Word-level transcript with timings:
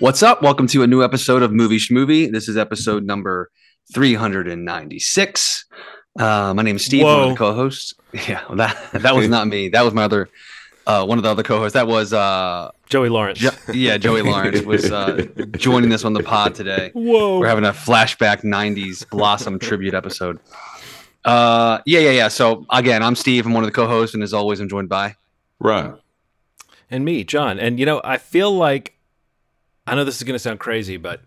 What's 0.00 0.22
up? 0.22 0.42
Welcome 0.42 0.66
to 0.68 0.82
a 0.82 0.86
new 0.86 1.02
episode 1.04 1.42
of 1.42 1.52
Movie 1.52 1.76
Schmovie. 1.78 2.30
This 2.32 2.48
is 2.48 2.56
episode 2.56 3.04
number 3.04 3.50
396. 3.92 5.64
Uh, 6.18 6.54
my 6.54 6.62
name 6.62 6.76
is 6.76 6.84
Steve, 6.84 7.04
one 7.04 7.12
of 7.14 7.20
Whoa. 7.20 7.28
the 7.30 7.36
co-hosts. 7.36 7.94
Yeah, 8.28 8.42
well, 8.48 8.56
that 8.56 8.76
that 8.92 9.14
was 9.14 9.28
not 9.28 9.46
me. 9.46 9.68
That 9.68 9.82
was 9.82 9.94
my 9.94 10.02
other 10.02 10.28
uh, 10.84 11.04
one 11.06 11.16
of 11.18 11.22
the 11.22 11.30
other 11.30 11.44
co-hosts. 11.44 11.74
That 11.74 11.86
was 11.86 12.12
uh, 12.12 12.72
Joey 12.88 13.08
Lawrence. 13.08 13.38
jo- 13.38 13.50
yeah, 13.72 13.98
Joey 13.98 14.22
Lawrence 14.22 14.62
was 14.62 14.90
uh, 14.90 15.26
joining 15.52 15.92
us 15.92 16.04
on 16.04 16.12
the 16.14 16.22
pod 16.24 16.56
today. 16.56 16.90
Whoa. 16.92 17.38
We're 17.38 17.46
having 17.46 17.64
a 17.64 17.70
flashback 17.72 18.42
90s 18.42 19.08
Blossom 19.10 19.60
tribute 19.60 19.94
episode. 19.94 20.40
Uh, 21.24 21.78
yeah, 21.86 22.00
yeah, 22.00 22.10
yeah. 22.10 22.28
So 22.28 22.66
again, 22.70 23.00
I'm 23.00 23.14
Steve. 23.14 23.46
I'm 23.46 23.52
one 23.52 23.62
of 23.62 23.68
the 23.68 23.74
co-hosts, 23.74 24.12
and 24.14 24.24
as 24.24 24.34
always, 24.34 24.58
I'm 24.58 24.68
joined 24.68 24.88
by 24.88 25.14
Right. 25.60 25.92
and 26.90 27.04
me, 27.04 27.22
John. 27.22 27.60
And 27.60 27.78
you 27.78 27.86
know, 27.86 28.00
I 28.02 28.18
feel 28.18 28.50
like 28.50 28.96
I 29.90 29.94
know 29.96 30.04
this 30.04 30.16
is 30.16 30.22
going 30.22 30.34
to 30.34 30.38
sound 30.38 30.60
crazy, 30.60 30.96
but 30.96 31.20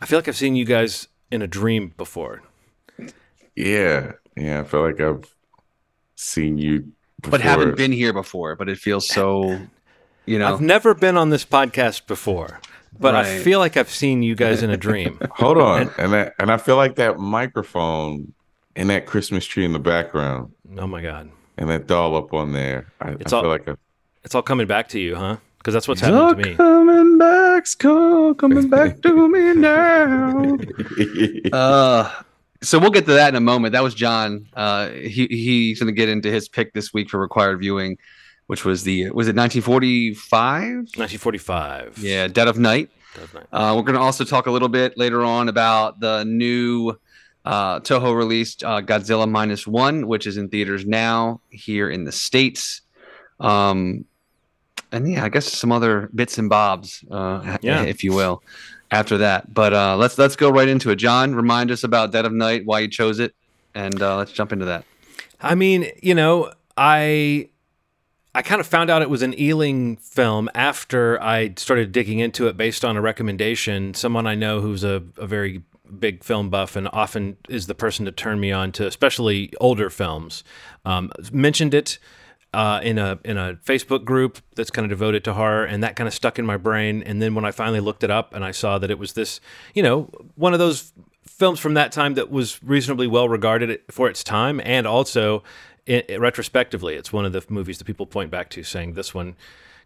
I 0.00 0.06
feel 0.06 0.18
like 0.18 0.28
I've 0.28 0.36
seen 0.36 0.56
you 0.56 0.64
guys 0.64 1.08
in 1.30 1.42
a 1.42 1.46
dream 1.46 1.92
before. 1.96 2.42
Yeah. 3.56 4.12
Yeah. 4.36 4.60
I 4.60 4.64
feel 4.64 4.82
like 4.82 5.00
I've 5.00 5.24
seen 6.14 6.58
you 6.58 6.92
before. 7.20 7.30
but 7.32 7.40
haven't 7.40 7.76
been 7.76 7.92
here 7.92 8.12
before. 8.12 8.54
But 8.56 8.68
it 8.68 8.78
feels 8.78 9.08
so, 9.08 9.58
you 10.26 10.38
know. 10.38 10.52
I've 10.54 10.60
never 10.60 10.94
been 10.94 11.16
on 11.16 11.30
this 11.30 11.44
podcast 11.44 12.06
before, 12.06 12.60
but 12.98 13.14
I 13.14 13.38
feel 13.40 13.58
like 13.58 13.76
I've 13.76 13.90
seen 13.90 14.22
you 14.22 14.34
guys 14.34 14.62
in 14.62 14.70
a 14.70 14.76
dream. 14.76 15.18
Hold 15.32 15.58
on. 15.58 15.90
And 15.98 16.12
that, 16.12 16.34
and 16.38 16.50
I 16.52 16.56
feel 16.56 16.76
like 16.76 16.96
that 16.96 17.18
microphone 17.18 18.32
and 18.76 18.90
that 18.90 19.06
Christmas 19.06 19.44
tree 19.44 19.64
in 19.64 19.72
the 19.72 19.78
background 19.80 20.52
oh 20.78 20.86
my 20.86 21.02
god. 21.02 21.30
and 21.56 21.68
that 21.68 21.88
doll 21.88 22.14
up 22.16 22.32
on 22.32 22.52
there. 22.52 22.86
I, 23.00 23.08
I 23.08 23.12
It's 23.18 23.30
feel 23.32 23.40
all- 23.40 23.48
like 23.48 23.66
a, 23.66 23.76
It's 24.24 24.34
all 24.36 24.42
coming 24.42 24.66
back 24.68 24.88
to 24.90 25.00
you, 25.00 25.16
huh? 25.16 25.38
Because 25.58 25.74
that's 25.74 25.88
what's 25.88 26.00
happening 26.00 26.36
to 26.42 26.50
me. 26.50 26.56
Coming 27.74 28.30
back, 28.32 28.38
coming 28.38 28.68
back 28.68 29.02
to 29.02 29.28
me 29.34 29.54
now. 29.54 30.58
Uh, 31.52 32.10
so 32.60 32.78
we'll 32.78 32.90
get 32.90 33.06
to 33.06 33.12
that 33.12 33.28
in 33.28 33.34
a 33.36 33.40
moment. 33.40 33.72
That 33.72 33.82
was 33.82 33.94
John. 33.94 34.48
Uh, 34.54 34.88
he 34.90 35.26
he's 35.28 35.78
going 35.78 35.92
to 35.92 35.96
get 35.96 36.08
into 36.08 36.30
his 36.30 36.48
pick 36.48 36.72
this 36.74 36.92
week 36.92 37.08
for 37.08 37.18
required 37.20 37.60
viewing, 37.60 37.98
which 38.48 38.64
was 38.64 38.82
the 38.82 39.10
was 39.10 39.28
it 39.28 39.36
1945? 39.36 40.62
1945. 40.96 41.98
Yeah, 41.98 42.26
Dead 42.26 42.48
of 42.48 42.58
Night. 42.58 42.90
Doesn't 43.14 43.36
it? 43.42 43.48
Uh, 43.52 43.74
we're 43.76 43.82
going 43.82 43.94
to 43.94 44.00
also 44.00 44.24
talk 44.24 44.46
a 44.46 44.50
little 44.50 44.68
bit 44.68 44.98
later 44.98 45.22
on 45.22 45.48
about 45.48 46.00
the 46.00 46.24
new 46.24 46.98
uh, 47.44 47.80
Toho 47.80 48.14
released 48.16 48.64
uh, 48.64 48.80
Godzilla 48.82 49.28
minus 49.30 49.66
one, 49.66 50.06
which 50.06 50.26
is 50.26 50.36
in 50.36 50.48
theaters 50.48 50.84
now 50.84 51.40
here 51.50 51.88
in 51.88 52.04
the 52.04 52.12
states. 52.12 52.82
Um, 53.40 54.04
and 54.92 55.10
yeah, 55.10 55.24
I 55.24 55.28
guess 55.28 55.50
some 55.52 55.72
other 55.72 56.10
bits 56.14 56.38
and 56.38 56.48
bobs, 56.48 57.04
uh, 57.10 57.58
Yeah. 57.62 57.82
if 57.82 58.02
you 58.04 58.12
will, 58.12 58.42
after 58.90 59.18
that. 59.18 59.52
But 59.52 59.72
uh, 59.74 59.96
let's 59.96 60.18
let's 60.18 60.36
go 60.36 60.50
right 60.50 60.68
into 60.68 60.90
it. 60.90 60.96
John, 60.96 61.34
remind 61.34 61.70
us 61.70 61.84
about 61.84 62.12
Dead 62.12 62.24
of 62.24 62.32
Night, 62.32 62.62
why 62.64 62.80
you 62.80 62.88
chose 62.88 63.18
it, 63.18 63.34
and 63.74 64.00
uh, 64.00 64.16
let's 64.16 64.32
jump 64.32 64.52
into 64.52 64.64
that. 64.66 64.84
I 65.40 65.54
mean, 65.54 65.90
you 66.02 66.14
know, 66.14 66.52
I 66.76 67.48
I 68.34 68.42
kind 68.42 68.60
of 68.60 68.66
found 68.66 68.90
out 68.90 69.02
it 69.02 69.10
was 69.10 69.22
an 69.22 69.38
Ealing 69.38 69.96
film 69.96 70.48
after 70.54 71.20
I 71.22 71.54
started 71.56 71.92
digging 71.92 72.18
into 72.18 72.46
it 72.46 72.56
based 72.56 72.84
on 72.84 72.96
a 72.96 73.00
recommendation. 73.00 73.94
Someone 73.94 74.26
I 74.26 74.34
know 74.34 74.60
who's 74.60 74.84
a, 74.84 75.02
a 75.16 75.26
very 75.26 75.62
big 75.98 76.22
film 76.22 76.50
buff 76.50 76.76
and 76.76 76.86
often 76.92 77.36
is 77.48 77.66
the 77.66 77.74
person 77.74 78.04
to 78.04 78.12
turn 78.12 78.38
me 78.40 78.52
on 78.52 78.70
to, 78.72 78.86
especially 78.86 79.52
older 79.60 79.88
films. 79.90 80.44
Um, 80.84 81.10
mentioned 81.32 81.72
it 81.74 81.98
uh, 82.54 82.80
in 82.82 82.98
a 82.98 83.18
in 83.24 83.36
a 83.36 83.54
Facebook 83.64 84.04
group 84.04 84.38
that's 84.56 84.70
kind 84.70 84.84
of 84.84 84.90
devoted 84.90 85.24
to 85.24 85.34
horror, 85.34 85.64
and 85.64 85.82
that 85.82 85.96
kind 85.96 86.08
of 86.08 86.14
stuck 86.14 86.38
in 86.38 86.46
my 86.46 86.56
brain. 86.56 87.02
And 87.02 87.20
then 87.20 87.34
when 87.34 87.44
I 87.44 87.50
finally 87.50 87.80
looked 87.80 88.02
it 88.02 88.10
up 88.10 88.34
and 88.34 88.44
I 88.44 88.52
saw 88.52 88.78
that 88.78 88.90
it 88.90 88.98
was 88.98 89.12
this, 89.12 89.40
you 89.74 89.82
know, 89.82 90.10
one 90.36 90.52
of 90.52 90.58
those 90.58 90.92
films 91.26 91.60
from 91.60 91.74
that 91.74 91.92
time 91.92 92.14
that 92.14 92.30
was 92.30 92.62
reasonably 92.64 93.06
well 93.06 93.28
regarded 93.28 93.80
for 93.90 94.08
its 94.08 94.24
time, 94.24 94.60
and 94.64 94.86
also 94.86 95.42
i 95.88 96.04
retrospectively, 96.18 96.94
it's 96.94 97.12
one 97.12 97.24
of 97.24 97.32
the 97.32 97.42
movies 97.48 97.78
that 97.78 97.84
people 97.84 98.06
point 98.06 98.30
back 98.30 98.50
to, 98.50 98.62
saying 98.62 98.94
this 98.94 99.14
one 99.14 99.36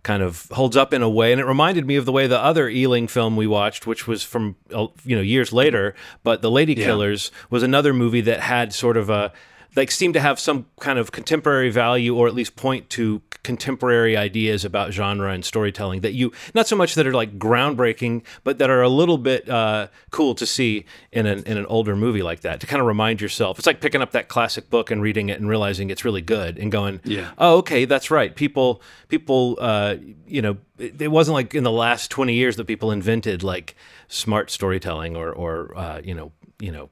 kind 0.02 0.22
of 0.22 0.48
holds 0.50 0.76
up 0.76 0.92
in 0.92 1.00
a 1.02 1.08
way, 1.08 1.30
and 1.30 1.40
it 1.40 1.44
reminded 1.44 1.86
me 1.86 1.94
of 1.96 2.04
the 2.04 2.12
way 2.12 2.26
the 2.26 2.38
other 2.38 2.68
Ealing 2.68 3.06
film 3.06 3.36
we 3.36 3.46
watched, 3.46 3.86
which 3.86 4.08
was 4.08 4.22
from 4.22 4.56
uh, 4.74 4.88
you 5.04 5.14
know 5.14 5.22
years 5.22 5.52
later, 5.52 5.94
but 6.24 6.42
The 6.42 6.50
Ladykillers 6.50 7.30
was 7.50 7.62
another 7.62 7.94
movie 7.94 8.20
that 8.22 8.40
had 8.40 8.72
sort 8.72 8.96
of 8.96 9.10
a 9.10 9.32
like 9.76 9.90
seem 9.90 10.12
to 10.12 10.20
have 10.20 10.38
some 10.38 10.66
kind 10.80 10.98
of 10.98 11.12
contemporary 11.12 11.70
value 11.70 12.14
or 12.14 12.26
at 12.28 12.34
least 12.34 12.56
point 12.56 12.90
to 12.90 13.22
contemporary 13.42 14.16
ideas 14.16 14.64
about 14.64 14.92
genre 14.92 15.32
and 15.32 15.44
storytelling 15.44 16.00
that 16.02 16.12
you 16.12 16.30
not 16.54 16.68
so 16.68 16.76
much 16.76 16.94
that 16.94 17.06
are 17.06 17.12
like 17.12 17.38
groundbreaking 17.38 18.22
but 18.44 18.58
that 18.58 18.70
are 18.70 18.82
a 18.82 18.88
little 18.88 19.18
bit 19.18 19.48
uh, 19.48 19.88
cool 20.10 20.34
to 20.34 20.46
see 20.46 20.84
in 21.10 21.26
an, 21.26 21.42
in 21.44 21.56
an 21.58 21.66
older 21.66 21.96
movie 21.96 22.22
like 22.22 22.40
that 22.40 22.60
to 22.60 22.66
kind 22.68 22.80
of 22.80 22.86
remind 22.86 23.20
yourself 23.20 23.58
it's 23.58 23.66
like 23.66 23.80
picking 23.80 24.00
up 24.00 24.12
that 24.12 24.28
classic 24.28 24.70
book 24.70 24.90
and 24.92 25.02
reading 25.02 25.28
it 25.28 25.40
and 25.40 25.48
realizing 25.48 25.90
it's 25.90 26.04
really 26.04 26.22
good 26.22 26.56
and 26.58 26.70
going 26.70 27.00
Yeah. 27.04 27.32
oh 27.38 27.56
okay 27.58 27.84
that's 27.84 28.10
right 28.10 28.34
people 28.34 28.80
people 29.08 29.58
uh, 29.60 29.96
you 30.26 30.40
know 30.42 30.56
it, 30.78 31.02
it 31.02 31.08
wasn't 31.10 31.34
like 31.34 31.54
in 31.54 31.64
the 31.64 31.70
last 31.72 32.10
20 32.12 32.32
years 32.34 32.56
that 32.56 32.66
people 32.66 32.92
invented 32.92 33.42
like 33.42 33.74
smart 34.08 34.50
storytelling 34.50 35.16
or 35.16 35.32
or 35.32 35.76
uh, 35.76 36.00
you 36.04 36.14
know 36.14 36.30
you 36.60 36.70
know 36.70 36.90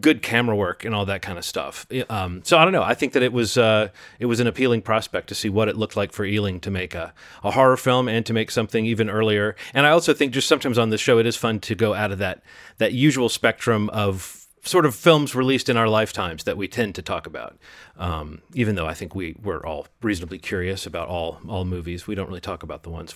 good 0.00 0.22
camera 0.22 0.56
work 0.56 0.84
and 0.84 0.94
all 0.94 1.04
that 1.06 1.22
kind 1.22 1.38
of 1.38 1.44
stuff. 1.44 1.86
Um, 2.08 2.42
so 2.44 2.58
I 2.58 2.64
don't 2.64 2.72
know. 2.72 2.82
I 2.82 2.94
think 2.94 3.12
that 3.12 3.22
it 3.22 3.32
was 3.32 3.56
uh, 3.56 3.88
it 4.18 4.26
was 4.26 4.40
an 4.40 4.46
appealing 4.46 4.82
prospect 4.82 5.28
to 5.28 5.34
see 5.34 5.48
what 5.48 5.68
it 5.68 5.76
looked 5.76 5.96
like 5.96 6.12
for 6.12 6.24
Ealing 6.24 6.60
to 6.60 6.70
make 6.70 6.94
a, 6.94 7.12
a 7.42 7.50
horror 7.50 7.76
film 7.76 8.08
and 8.08 8.24
to 8.26 8.32
make 8.32 8.50
something 8.50 8.86
even 8.86 9.10
earlier. 9.10 9.56
And 9.74 9.86
I 9.86 9.90
also 9.90 10.14
think 10.14 10.32
just 10.32 10.48
sometimes 10.48 10.78
on 10.78 10.90
the 10.90 10.98
show 10.98 11.18
it 11.18 11.26
is 11.26 11.36
fun 11.36 11.60
to 11.60 11.74
go 11.74 11.94
out 11.94 12.12
of 12.12 12.18
that 12.18 12.42
that 12.78 12.92
usual 12.92 13.28
spectrum 13.28 13.88
of 13.90 14.46
sort 14.62 14.84
of 14.84 14.94
films 14.94 15.34
released 15.34 15.68
in 15.68 15.76
our 15.76 15.88
lifetimes 15.88 16.44
that 16.44 16.56
we 16.56 16.68
tend 16.68 16.94
to 16.94 17.02
talk 17.02 17.26
about. 17.26 17.58
Um, 17.96 18.42
even 18.54 18.74
though 18.74 18.86
I 18.86 18.94
think 18.94 19.14
we 19.14 19.36
we're 19.42 19.64
all 19.64 19.86
reasonably 20.02 20.38
curious 20.38 20.86
about 20.86 21.08
all 21.08 21.40
all 21.48 21.64
movies, 21.64 22.06
we 22.06 22.14
don't 22.14 22.28
really 22.28 22.40
talk 22.40 22.62
about 22.62 22.82
the 22.82 22.90
ones 22.90 23.14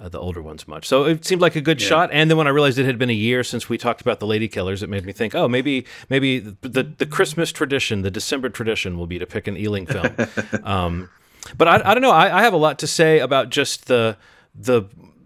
uh, 0.00 0.08
the 0.08 0.18
older 0.18 0.40
ones 0.40 0.66
much. 0.66 0.88
So 0.88 1.04
it 1.04 1.24
seemed 1.24 1.42
like 1.42 1.56
a 1.56 1.60
good 1.60 1.80
shot. 1.80 2.10
And 2.12 2.30
then 2.30 2.38
when 2.38 2.46
I 2.46 2.50
realized 2.50 2.78
it 2.78 2.86
had 2.86 2.98
been 2.98 3.10
a 3.10 3.14
year 3.14 3.44
since 3.44 3.68
we 3.68 3.76
talked 3.76 4.00
about 4.00 4.18
the 4.18 4.26
Ladykillers, 4.26 4.82
it 4.82 4.88
made 4.88 5.04
me 5.04 5.12
think, 5.12 5.34
oh, 5.34 5.46
maybe 5.46 5.84
maybe 6.08 6.38
the 6.38 6.56
the, 6.68 6.82
the 6.82 7.06
Christmas 7.06 7.52
tradition, 7.52 8.02
the 8.02 8.10
December 8.10 8.48
tradition, 8.48 8.98
will 8.98 9.06
be 9.06 9.18
to 9.18 9.26
pick 9.26 9.46
an 9.46 9.56
Ealing 9.56 9.86
film. 9.86 10.14
um, 10.64 11.10
but 11.56 11.68
I, 11.68 11.90
I 11.90 11.94
don't 11.94 12.02
know. 12.02 12.10
I, 12.10 12.38
I 12.38 12.42
have 12.42 12.52
a 12.52 12.58
lot 12.58 12.78
to 12.80 12.86
say 12.86 13.18
about 13.18 13.50
just 13.50 13.86
the 13.86 14.16
the 14.54 14.84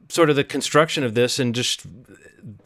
sort 0.09 0.29
of 0.31 0.37
the 0.37 0.45
construction 0.45 1.05
of 1.05 1.15
this 1.15 1.39
and 1.39 1.55
just 1.55 1.87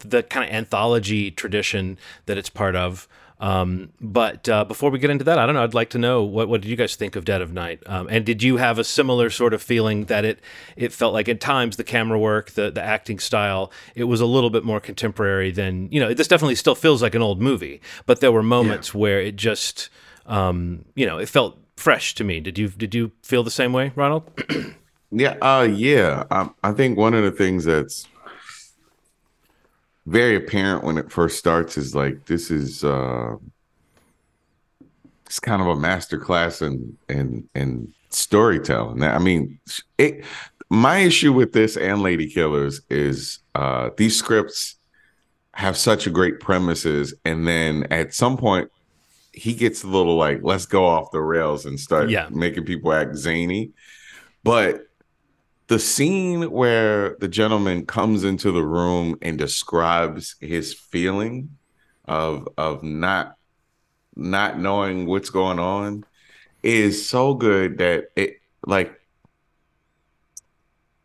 the 0.00 0.22
kind 0.22 0.48
of 0.48 0.54
anthology 0.54 1.30
tradition 1.30 1.98
that 2.26 2.38
it's 2.38 2.50
part 2.50 2.74
of. 2.74 3.06
Um, 3.40 3.92
but 4.00 4.48
uh, 4.48 4.64
before 4.64 4.90
we 4.90 4.98
get 4.98 5.10
into 5.10 5.24
that, 5.24 5.38
I 5.38 5.46
don't 5.46 5.54
know. 5.54 5.62
I'd 5.62 5.74
like 5.74 5.90
to 5.90 5.98
know 5.98 6.22
what 6.22 6.48
what 6.48 6.60
did 6.60 6.68
you 6.68 6.76
guys 6.76 6.96
think 6.96 7.14
of 7.14 7.24
Dead 7.24 7.40
of 7.40 7.52
Night? 7.52 7.80
Um, 7.86 8.08
and 8.10 8.24
did 8.24 8.42
you 8.42 8.56
have 8.56 8.78
a 8.78 8.84
similar 8.84 9.30
sort 9.30 9.54
of 9.54 9.62
feeling 9.62 10.06
that 10.06 10.24
it 10.24 10.40
it 10.76 10.92
felt 10.92 11.14
like 11.14 11.28
at 11.28 11.40
times 11.40 11.76
the 11.76 11.84
camera 11.84 12.18
work, 12.18 12.50
the 12.52 12.70
the 12.70 12.82
acting 12.82 13.18
style, 13.18 13.70
it 13.94 14.04
was 14.04 14.20
a 14.20 14.26
little 14.26 14.50
bit 14.50 14.64
more 14.64 14.80
contemporary 14.80 15.50
than 15.52 15.90
you 15.92 16.00
know. 16.00 16.12
This 16.12 16.28
definitely 16.28 16.56
still 16.56 16.74
feels 16.74 17.00
like 17.00 17.14
an 17.14 17.22
old 17.22 17.40
movie, 17.40 17.80
but 18.06 18.20
there 18.20 18.32
were 18.32 18.42
moments 18.42 18.92
where 18.92 19.20
it 19.20 19.36
just 19.36 19.88
um, 20.26 20.84
you 20.96 21.06
know 21.06 21.18
it 21.18 21.28
felt 21.28 21.58
fresh 21.76 22.14
to 22.16 22.24
me. 22.24 22.40
Did 22.40 22.58
you 22.58 22.68
did 22.68 22.94
you 22.94 23.12
feel 23.22 23.44
the 23.44 23.50
same 23.52 23.72
way, 23.72 23.92
Ronald? 23.94 24.28
yeah. 25.12 25.36
Uh, 25.40 25.68
yeah. 25.70 26.24
Um, 26.30 26.54
I 26.64 26.72
think 26.72 26.98
one 26.98 27.14
of 27.14 27.22
the 27.22 27.30
things 27.30 27.64
that's 27.64 28.08
very 30.08 30.36
apparent 30.36 30.84
when 30.84 30.96
it 30.96 31.12
first 31.12 31.38
starts 31.38 31.76
is 31.76 31.94
like 31.94 32.24
this 32.26 32.50
is 32.50 32.82
uh 32.82 33.36
it's 35.26 35.38
kind 35.38 35.60
of 35.60 35.68
a 35.68 35.76
master 35.76 36.18
class 36.18 36.62
in 36.62 36.96
in 37.08 37.48
in 37.54 37.92
storytelling. 38.08 39.02
I 39.02 39.18
mean, 39.18 39.60
it 39.98 40.24
my 40.70 40.98
issue 40.98 41.32
with 41.32 41.52
this 41.52 41.76
and 41.76 41.98
Ladykillers 41.98 42.80
is 42.90 43.38
uh 43.54 43.90
these 43.98 44.16
scripts 44.18 44.76
have 45.52 45.76
such 45.76 46.06
a 46.06 46.10
great 46.10 46.40
premises 46.40 47.12
and 47.24 47.46
then 47.46 47.86
at 47.90 48.14
some 48.14 48.36
point 48.36 48.70
he 49.32 49.52
gets 49.54 49.82
a 49.84 49.86
little 49.88 50.16
like 50.16 50.40
let's 50.42 50.66
go 50.66 50.86
off 50.86 51.10
the 51.10 51.20
rails 51.20 51.66
and 51.66 51.78
start 51.78 52.08
Yeah. 52.08 52.28
making 52.30 52.64
people 52.64 52.92
act 52.92 53.14
zany. 53.16 53.70
But 54.42 54.87
the 55.68 55.78
scene 55.78 56.50
where 56.50 57.16
the 57.20 57.28
gentleman 57.28 57.86
comes 57.86 58.24
into 58.24 58.50
the 58.50 58.64
room 58.64 59.16
and 59.22 59.38
describes 59.38 60.36
his 60.40 60.74
feeling 60.74 61.56
of 62.06 62.48
of 62.56 62.82
not 62.82 63.36
not 64.16 64.58
knowing 64.58 65.06
what's 65.06 65.30
going 65.30 65.58
on 65.58 66.04
is 66.62 67.08
so 67.08 67.34
good 67.34 67.78
that 67.78 68.06
it 68.16 68.40
like 68.66 68.98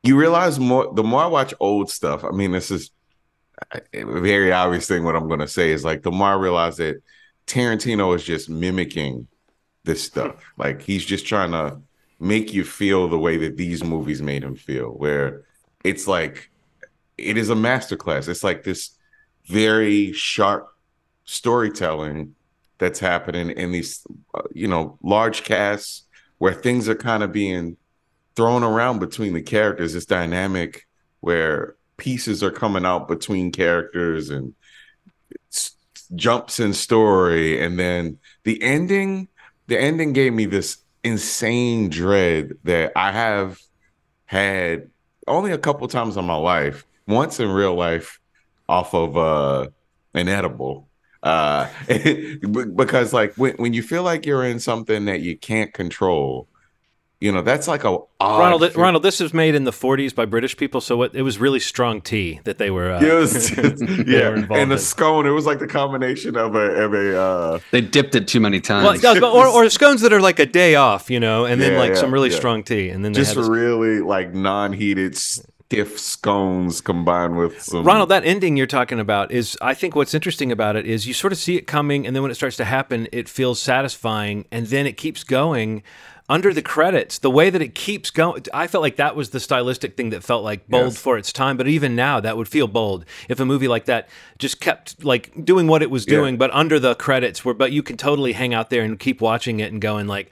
you 0.01 0.17
realize 0.17 0.59
more 0.59 0.93
the 0.93 1.03
more 1.03 1.23
I 1.23 1.27
watch 1.27 1.53
old 1.59 1.89
stuff. 1.89 2.23
I 2.23 2.31
mean, 2.31 2.51
this 2.51 2.71
is 2.71 2.91
a 3.71 4.05
very 4.05 4.51
obvious 4.51 4.87
thing. 4.87 5.03
What 5.03 5.15
I'm 5.15 5.27
going 5.27 5.39
to 5.39 5.47
say 5.47 5.71
is 5.71 5.83
like 5.83 6.03
the 6.03 6.11
more 6.11 6.29
I 6.29 6.35
realize 6.35 6.77
that 6.77 7.03
Tarantino 7.47 8.15
is 8.15 8.23
just 8.23 8.49
mimicking 8.49 9.27
this 9.83 10.01
stuff. 10.01 10.35
Like 10.57 10.81
he's 10.81 11.05
just 11.05 11.27
trying 11.27 11.51
to 11.51 11.81
make 12.23 12.53
you 12.53 12.63
feel 12.63 13.07
the 13.07 13.19
way 13.19 13.35
that 13.37 13.57
these 13.57 13.83
movies 13.83 14.21
made 14.21 14.43
him 14.43 14.55
feel, 14.55 14.87
where 14.87 15.43
it's 15.83 16.07
like 16.07 16.49
it 17.17 17.37
is 17.37 17.49
a 17.49 17.55
masterclass. 17.55 18.29
It's 18.29 18.43
like 18.43 18.63
this 18.63 18.91
very 19.45 20.13
sharp 20.13 20.69
storytelling 21.25 22.35
that's 22.77 22.99
happening 22.99 23.49
in 23.51 23.71
these, 23.71 24.05
uh, 24.33 24.41
you 24.53 24.67
know, 24.67 24.97
large 25.03 25.43
casts 25.43 26.03
where 26.37 26.53
things 26.53 26.87
are 26.87 26.95
kind 26.95 27.23
of 27.23 27.31
being 27.31 27.75
thrown 28.35 28.63
around 28.63 28.99
between 28.99 29.33
the 29.33 29.41
characters. 29.41 29.93
This 29.93 30.05
dynamic 30.05 30.87
where 31.19 31.75
pieces 31.97 32.41
are 32.41 32.51
coming 32.51 32.85
out 32.85 33.07
between 33.07 33.51
characters 33.51 34.29
and 34.29 34.53
jumps 36.15 36.59
in 36.59 36.73
story, 36.73 37.61
and 37.61 37.77
then 37.77 38.17
the 38.43 38.63
ending. 38.63 39.27
The 39.67 39.79
ending 39.79 40.11
gave 40.11 40.33
me 40.33 40.45
this 40.45 40.82
insane 41.03 41.89
dread 41.89 42.53
that 42.63 42.91
I 42.95 43.11
have 43.11 43.59
had 44.25 44.89
only 45.27 45.51
a 45.51 45.57
couple 45.57 45.87
times 45.87 46.17
in 46.17 46.25
my 46.25 46.35
life. 46.35 46.85
Once 47.07 47.39
in 47.39 47.49
real 47.49 47.75
life, 47.75 48.19
off 48.69 48.93
of 48.93 49.17
uh, 49.17 49.67
an 50.13 50.27
edible. 50.27 50.89
Uh, 51.21 51.69
because 52.75 53.13
like 53.13 53.33
when, 53.35 53.53
when 53.55 53.73
you 53.73 53.83
feel 53.83 54.03
like 54.03 54.25
you're 54.25 54.43
in 54.43 54.59
something 54.59 55.05
that 55.05 55.21
you 55.21 55.37
can't 55.37 55.73
control, 55.73 56.47
you 57.23 57.31
know 57.31 57.41
that's 57.41 57.69
like 57.69 57.85
a 57.85 57.97
Ronald. 58.19 58.75
Ronald, 58.75 59.01
this 59.01 59.21
was 59.21 59.33
made 59.33 59.55
in 59.55 59.63
the 59.63 59.71
40s 59.71 60.13
by 60.13 60.25
British 60.25 60.57
people, 60.57 60.81
so 60.81 61.01
it, 61.03 61.15
it 61.15 61.21
was 61.21 61.37
really 61.37 61.59
strong 61.59 62.01
tea 62.01 62.41
that 62.43 62.57
they 62.57 62.69
were. 62.69 62.91
Uh, 62.91 63.01
it 63.01 63.13
was, 63.13 63.57
yeah, 64.07 64.45
and 64.51 64.69
the 64.69 64.77
scone. 64.77 65.25
It 65.25 65.29
was 65.29 65.45
like 65.45 65.59
the 65.59 65.67
combination 65.67 66.35
of 66.35 66.55
a 66.55 66.83
of 66.83 66.93
a. 66.93 67.17
Uh, 67.17 67.59
they 67.71 67.79
dipped 67.79 68.15
it 68.15 68.27
too 68.27 68.41
many 68.41 68.59
times. 68.59 69.01
Well, 69.01 69.25
or, 69.25 69.47
or 69.47 69.69
scones 69.69 70.01
that 70.01 70.11
are 70.11 70.19
like 70.19 70.39
a 70.39 70.45
day 70.45 70.75
off, 70.75 71.09
you 71.09 71.19
know, 71.19 71.45
and 71.45 71.61
then 71.61 71.77
like 71.77 71.91
yeah, 71.91 72.01
some 72.01 72.13
really 72.13 72.29
yeah. 72.29 72.35
strong 72.35 72.61
tea, 72.61 72.89
and 72.89 73.05
then 73.05 73.13
just 73.13 73.37
really 73.37 74.01
like 74.01 74.33
non-heated 74.33 75.15
stiff 75.15 75.97
scones 75.97 76.81
combined 76.81 77.37
with 77.37 77.61
some. 77.61 77.85
Ronald, 77.85 78.09
that 78.09 78.25
ending 78.25 78.57
you're 78.57 78.67
talking 78.67 78.99
about 78.99 79.31
is, 79.31 79.57
I 79.61 79.73
think 79.73 79.95
what's 79.95 80.13
interesting 80.13 80.51
about 80.51 80.75
it 80.75 80.85
is 80.85 81.07
you 81.07 81.13
sort 81.13 81.31
of 81.31 81.39
see 81.39 81.55
it 81.55 81.67
coming, 81.67 82.05
and 82.05 82.13
then 82.13 82.21
when 82.21 82.31
it 82.31 82.35
starts 82.35 82.57
to 82.57 82.65
happen, 82.65 83.07
it 83.13 83.29
feels 83.29 83.61
satisfying, 83.61 84.45
and 84.51 84.67
then 84.67 84.85
it 84.85 84.97
keeps 84.97 85.23
going 85.23 85.83
under 86.29 86.53
the 86.53 86.61
credits, 86.61 87.19
the 87.19 87.29
way 87.29 87.49
that 87.49 87.61
it 87.61 87.75
keeps 87.75 88.09
going, 88.09 88.45
I 88.53 88.67
felt 88.67 88.81
like 88.81 88.95
that 88.95 89.15
was 89.15 89.31
the 89.31 89.39
stylistic 89.39 89.97
thing 89.97 90.11
that 90.11 90.23
felt 90.23 90.43
like 90.43 90.67
bold 90.67 90.93
yes. 90.93 90.97
for 90.97 91.17
its 91.17 91.33
time. 91.33 91.57
But 91.57 91.67
even 91.67 91.95
now, 91.95 92.19
that 92.19 92.37
would 92.37 92.47
feel 92.47 92.67
bold 92.67 93.05
if 93.27 93.39
a 93.39 93.45
movie 93.45 93.67
like 93.67 93.85
that 93.85 94.07
just 94.37 94.61
kept 94.61 95.03
like 95.03 95.45
doing 95.45 95.67
what 95.67 95.81
it 95.81 95.91
was 95.91 96.05
doing, 96.05 96.35
yeah. 96.35 96.39
but 96.39 96.51
under 96.51 96.79
the 96.79 96.95
credits, 96.95 97.43
where 97.43 97.53
but 97.53 97.71
you 97.71 97.83
can 97.83 97.97
totally 97.97 98.33
hang 98.33 98.53
out 98.53 98.69
there 98.69 98.83
and 98.83 98.99
keep 98.99 99.19
watching 99.19 99.59
it 99.59 99.71
and 99.71 99.81
going 99.81 100.07
like, 100.07 100.31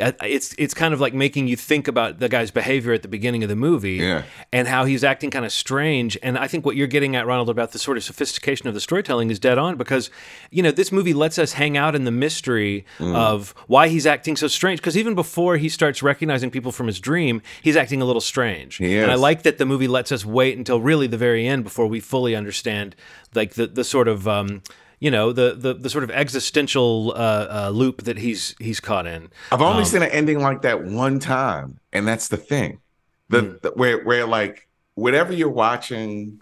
it's 0.00 0.54
it's 0.58 0.74
kind 0.74 0.94
of 0.94 1.00
like 1.00 1.14
making 1.14 1.46
you 1.46 1.56
think 1.56 1.86
about 1.86 2.18
the 2.18 2.28
guy's 2.28 2.50
behavior 2.50 2.92
at 2.92 3.02
the 3.02 3.08
beginning 3.08 3.42
of 3.42 3.48
the 3.48 3.56
movie 3.56 3.94
yeah. 3.94 4.22
and 4.52 4.66
how 4.66 4.84
he's 4.84 5.04
acting 5.04 5.30
kind 5.30 5.44
of 5.44 5.52
strange. 5.52 6.16
And 6.22 6.38
I 6.38 6.46
think 6.46 6.64
what 6.64 6.76
you're 6.76 6.86
getting 6.86 7.16
at, 7.16 7.26
Ronald, 7.26 7.50
about 7.50 7.72
the 7.72 7.78
sort 7.78 7.96
of 7.96 8.04
sophistication 8.04 8.66
of 8.68 8.74
the 8.74 8.80
storytelling 8.80 9.30
is 9.30 9.38
dead 9.38 9.58
on 9.58 9.76
because, 9.76 10.10
you 10.50 10.62
know, 10.62 10.70
this 10.70 10.90
movie 10.90 11.12
lets 11.14 11.38
us 11.38 11.52
hang 11.52 11.76
out 11.76 11.94
in 11.94 12.04
the 12.04 12.10
mystery 12.10 12.86
mm. 12.98 13.14
of 13.14 13.54
why 13.66 13.88
he's 13.88 14.06
acting 14.06 14.36
so 14.36 14.48
strange. 14.48 14.80
Because 14.80 14.96
even 14.96 15.14
before 15.14 15.56
he 15.56 15.68
starts 15.68 16.02
recognizing 16.02 16.50
people 16.50 16.72
from 16.72 16.86
his 16.86 16.98
dream, 16.98 17.42
he's 17.62 17.76
acting 17.76 18.00
a 18.00 18.04
little 18.04 18.20
strange. 18.20 18.80
And 19.02 19.10
I 19.10 19.16
like 19.16 19.42
that 19.42 19.58
the 19.58 19.66
movie 19.66 19.88
lets 19.88 20.10
us 20.12 20.24
wait 20.24 20.56
until 20.56 20.80
really 20.80 21.06
the 21.06 21.18
very 21.18 21.46
end 21.46 21.64
before 21.64 21.86
we 21.86 22.00
fully 22.00 22.34
understand 22.34 22.96
like 23.34 23.54
the 23.54 23.66
the 23.66 23.84
sort 23.84 24.08
of 24.08 24.26
um, 24.26 24.62
you 25.00 25.10
know 25.10 25.32
the 25.32 25.54
the, 25.54 25.74
the 25.74 25.90
sort 25.90 26.04
of 26.04 26.10
existential 26.10 27.12
uh, 27.16 27.66
uh, 27.66 27.70
loop 27.70 28.02
that 28.04 28.18
he's 28.18 28.54
he's 28.60 28.78
caught 28.78 29.06
in. 29.06 29.30
I've 29.50 29.62
only 29.62 29.82
um, 29.82 29.84
seen 29.86 30.02
an 30.02 30.10
ending 30.10 30.40
like 30.40 30.62
that 30.62 30.84
one 30.84 31.18
time, 31.18 31.80
and 31.92 32.06
that's 32.06 32.28
the 32.28 32.36
thing, 32.36 32.80
the, 33.28 33.42
mm. 33.42 33.60
the 33.62 33.70
where 33.72 34.04
where 34.04 34.26
like 34.26 34.68
whatever 34.94 35.32
you're 35.32 35.48
watching 35.48 36.40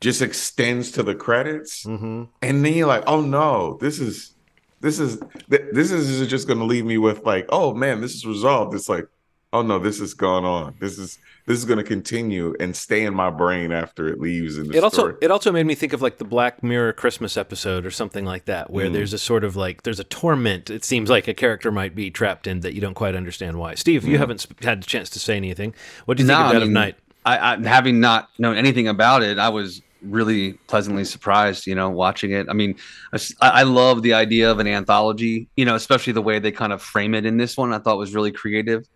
just 0.00 0.22
extends 0.22 0.90
to 0.92 1.02
the 1.02 1.14
credits, 1.14 1.84
mm-hmm. 1.84 2.24
and 2.40 2.64
then 2.64 2.74
you're 2.74 2.88
like, 2.88 3.04
oh 3.06 3.20
no, 3.20 3.78
this 3.80 4.00
is 4.00 4.34
this 4.80 4.98
is 4.98 5.20
this 5.48 5.92
is 5.92 6.26
just 6.28 6.48
going 6.48 6.58
to 6.58 6.64
leave 6.64 6.84
me 6.84 6.98
with 6.98 7.24
like, 7.24 7.46
oh 7.50 7.72
man, 7.72 8.00
this 8.00 8.14
is 8.14 8.26
resolved. 8.26 8.74
It's 8.74 8.88
like, 8.88 9.06
oh 9.52 9.62
no, 9.62 9.78
this 9.78 10.00
is 10.00 10.14
going 10.14 10.44
on. 10.44 10.74
This 10.78 10.98
is 10.98 11.18
this 11.46 11.58
is 11.58 11.64
going 11.64 11.78
to 11.78 11.84
continue 11.84 12.54
and 12.60 12.74
stay 12.74 13.04
in 13.04 13.14
my 13.14 13.30
brain 13.30 13.72
after 13.72 14.08
it 14.08 14.20
leaves. 14.20 14.58
In 14.58 14.68
the 14.68 14.76
it 14.76 14.92
story. 14.92 15.12
also 15.12 15.18
it 15.20 15.30
also 15.30 15.52
made 15.52 15.66
me 15.66 15.74
think 15.74 15.92
of 15.92 16.02
like 16.02 16.18
the 16.18 16.24
Black 16.24 16.62
Mirror 16.62 16.94
Christmas 16.94 17.36
episode 17.36 17.84
or 17.84 17.90
something 17.90 18.24
like 18.24 18.46
that, 18.46 18.70
where 18.70 18.88
mm. 18.88 18.92
there's 18.92 19.12
a 19.12 19.18
sort 19.18 19.44
of 19.44 19.56
like 19.56 19.82
there's 19.82 20.00
a 20.00 20.04
torment. 20.04 20.70
It 20.70 20.84
seems 20.84 21.10
like 21.10 21.28
a 21.28 21.34
character 21.34 21.70
might 21.70 21.94
be 21.94 22.10
trapped 22.10 22.46
in 22.46 22.60
that 22.60 22.74
you 22.74 22.80
don't 22.80 22.94
quite 22.94 23.14
understand 23.14 23.58
why. 23.58 23.74
Steve, 23.74 24.02
mm. 24.02 24.08
you 24.08 24.18
haven't 24.18 24.46
had 24.62 24.82
the 24.82 24.86
chance 24.86 25.10
to 25.10 25.18
say 25.18 25.36
anything. 25.36 25.74
What 26.06 26.16
do 26.16 26.22
you 26.22 26.28
no, 26.28 26.34
think 26.34 26.46
of 26.46 26.52
Dead 26.52 26.56
I 26.56 26.60
mean, 26.60 26.68
of 26.68 26.72
Night? 26.72 26.96
I, 27.24 27.54
I, 27.54 27.68
having 27.68 28.00
not 28.00 28.30
known 28.38 28.56
anything 28.56 28.88
about 28.88 29.22
it, 29.22 29.38
I 29.38 29.48
was 29.48 29.80
really 30.02 30.54
pleasantly 30.66 31.04
surprised, 31.04 31.66
you 31.66 31.74
know, 31.74 31.88
watching 31.88 32.32
it. 32.32 32.48
I 32.48 32.52
mean, 32.52 32.76
I, 33.12 33.18
I, 33.40 33.62
love 33.62 34.02
the 34.02 34.14
idea 34.14 34.50
of 34.50 34.58
an 34.58 34.66
anthology, 34.66 35.48
you 35.56 35.64
know, 35.64 35.74
especially 35.74 36.12
the 36.12 36.22
way 36.22 36.38
they 36.38 36.50
kind 36.50 36.72
of 36.72 36.82
frame 36.82 37.14
it 37.14 37.24
in 37.24 37.36
this 37.36 37.56
one. 37.56 37.72
I 37.72 37.78
thought 37.78 37.98
was 37.98 38.14
really 38.14 38.32
creative, 38.32 38.86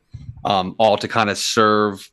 um, 0.44 0.74
all 0.78 0.96
to 0.96 1.08
kind 1.08 1.30
of 1.30 1.38
serve 1.38 2.10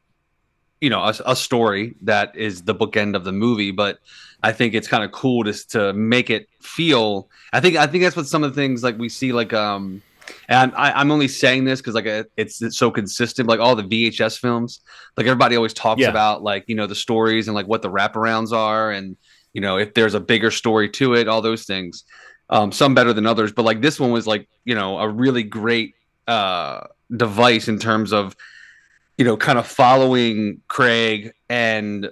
you 0.84 0.90
know 0.90 1.02
a, 1.02 1.14
a 1.28 1.36
story 1.36 1.96
that 2.02 2.36
is 2.36 2.64
the 2.64 2.76
bookend 2.76 3.16
of 3.16 3.24
the 3.24 3.32
movie 3.32 3.72
but 3.72 4.00
i 4.44 4.52
think 4.52 4.74
it's 4.74 4.88
kind 4.88 5.02
of 5.02 5.14
cool 5.14 5.42
to 5.46 5.54
to 5.70 5.94
make 5.94 6.30
it 6.30 6.50
feel 6.62 7.30
i 7.54 7.62
think 7.62 7.78
i 7.78 7.88
think 7.88 8.04
that's 8.04 8.18
what 8.18 8.28
some 8.28 8.44
of 8.44 8.54
the 8.54 8.62
things 8.62 8.84
like 8.84 8.98
we 8.98 9.08
see 9.08 9.32
like 9.32 9.54
um 9.54 10.02
and 10.50 10.74
I, 10.76 11.00
am 11.02 11.12
only 11.12 11.28
saying 11.28 11.66
this 11.66 11.82
because 11.82 11.96
like 11.96 12.06
it's, 12.38 12.62
it's 12.62 12.78
so 12.78 12.92
consistent 12.92 13.48
like 13.48 13.62
all 13.62 13.76
the 13.76 13.84
vhs 13.84 14.38
films 14.38 14.82
like 15.16 15.26
everybody 15.26 15.56
always 15.56 15.74
talks 15.74 16.02
yeah. 16.02 16.10
about 16.10 16.44
like 16.44 16.66
you 16.68 16.76
know 16.76 16.88
the 16.88 16.96
stories 16.96 17.48
and 17.48 17.56
like 17.56 17.68
what 17.68 17.82
the 17.82 17.90
wraparounds 17.90 18.52
are 18.52 18.92
and 18.92 19.16
you 19.54 19.62
know 19.62 19.78
if 19.78 19.94
there's 19.94 20.16
a 20.16 20.20
bigger 20.20 20.52
story 20.52 20.90
to 20.90 21.14
it 21.14 21.30
all 21.30 21.42
those 21.42 21.64
things 21.66 22.04
um 22.50 22.72
some 22.72 22.94
better 22.94 23.14
than 23.14 23.26
others 23.26 23.54
but 23.54 23.64
like 23.64 23.82
this 23.82 24.00
one 24.00 24.12
was 24.12 24.28
like 24.28 24.50
you 24.66 24.76
know 24.76 25.00
a 25.00 25.08
really 25.08 25.44
great 25.44 25.96
uh 26.28 26.82
device 27.16 27.68
in 27.68 27.80
terms 27.80 28.14
of 28.14 28.36
you 29.18 29.26
know, 29.26 29.38
kind 29.38 29.60
of 29.60 29.68
following 29.68 30.62
Craig 30.68 31.34
and 31.50 32.10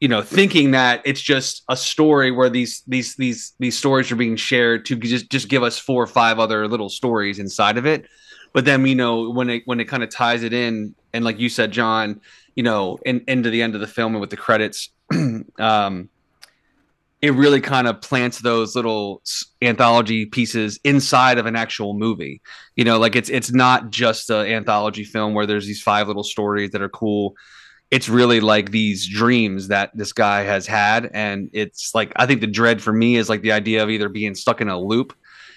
you 0.00 0.08
know, 0.08 0.22
thinking 0.22 0.72
that 0.72 1.00
it's 1.04 1.20
just 1.20 1.62
a 1.68 1.76
story 1.76 2.30
where 2.30 2.50
these 2.50 2.82
these 2.86 3.14
these 3.16 3.52
these 3.58 3.78
stories 3.78 4.10
are 4.12 4.16
being 4.16 4.36
shared 4.36 4.84
to 4.86 4.96
just 4.96 5.30
just 5.30 5.48
give 5.48 5.62
us 5.62 5.78
four 5.78 6.02
or 6.02 6.06
five 6.06 6.38
other 6.38 6.68
little 6.68 6.88
stories 6.88 7.38
inside 7.38 7.78
of 7.78 7.86
it. 7.86 8.06
But 8.52 8.64
then 8.64 8.86
you 8.86 8.94
know 8.94 9.30
when 9.30 9.48
it 9.48 9.62
when 9.66 9.80
it 9.80 9.86
kind 9.86 10.02
of 10.02 10.10
ties 10.10 10.42
it 10.42 10.52
in, 10.52 10.94
and 11.12 11.24
like 11.24 11.38
you 11.38 11.48
said, 11.48 11.70
John, 11.70 12.20
you 12.54 12.62
know, 12.62 12.98
in, 13.06 13.24
into 13.28 13.50
the 13.50 13.62
end 13.62 13.74
of 13.74 13.80
the 13.80 13.86
film 13.86 14.14
and 14.14 14.20
with 14.20 14.30
the 14.30 14.36
credits, 14.36 14.90
um, 15.58 16.08
it 17.24 17.30
really 17.30 17.62
kind 17.62 17.88
of 17.88 18.02
plants 18.02 18.40
those 18.40 18.76
little 18.76 19.22
anthology 19.62 20.26
pieces 20.26 20.78
inside 20.84 21.38
of 21.38 21.46
an 21.46 21.56
actual 21.56 21.94
movie. 21.94 22.42
You 22.76 22.84
know, 22.84 22.98
like 22.98 23.16
it's 23.16 23.30
it's 23.30 23.50
not 23.50 23.88
just 23.88 24.28
an 24.28 24.46
anthology 24.46 25.04
film 25.04 25.32
where 25.32 25.46
there's 25.46 25.64
these 25.64 25.80
five 25.80 26.06
little 26.06 26.22
stories 26.22 26.72
that 26.72 26.82
are 26.82 26.90
cool. 26.90 27.34
It's 27.90 28.10
really 28.10 28.40
like 28.40 28.72
these 28.72 29.08
dreams 29.08 29.68
that 29.68 29.90
this 29.94 30.12
guy 30.12 30.42
has 30.42 30.66
had, 30.66 31.10
and 31.14 31.48
it's 31.54 31.94
like 31.94 32.12
I 32.14 32.26
think 32.26 32.42
the 32.42 32.46
dread 32.46 32.82
for 32.82 32.92
me 32.92 33.16
is 33.16 33.30
like 33.30 33.40
the 33.40 33.52
idea 33.52 33.82
of 33.82 33.88
either 33.88 34.10
being 34.10 34.34
stuck 34.34 34.60
in 34.60 34.68
a 34.68 34.78
loop. 34.78 35.16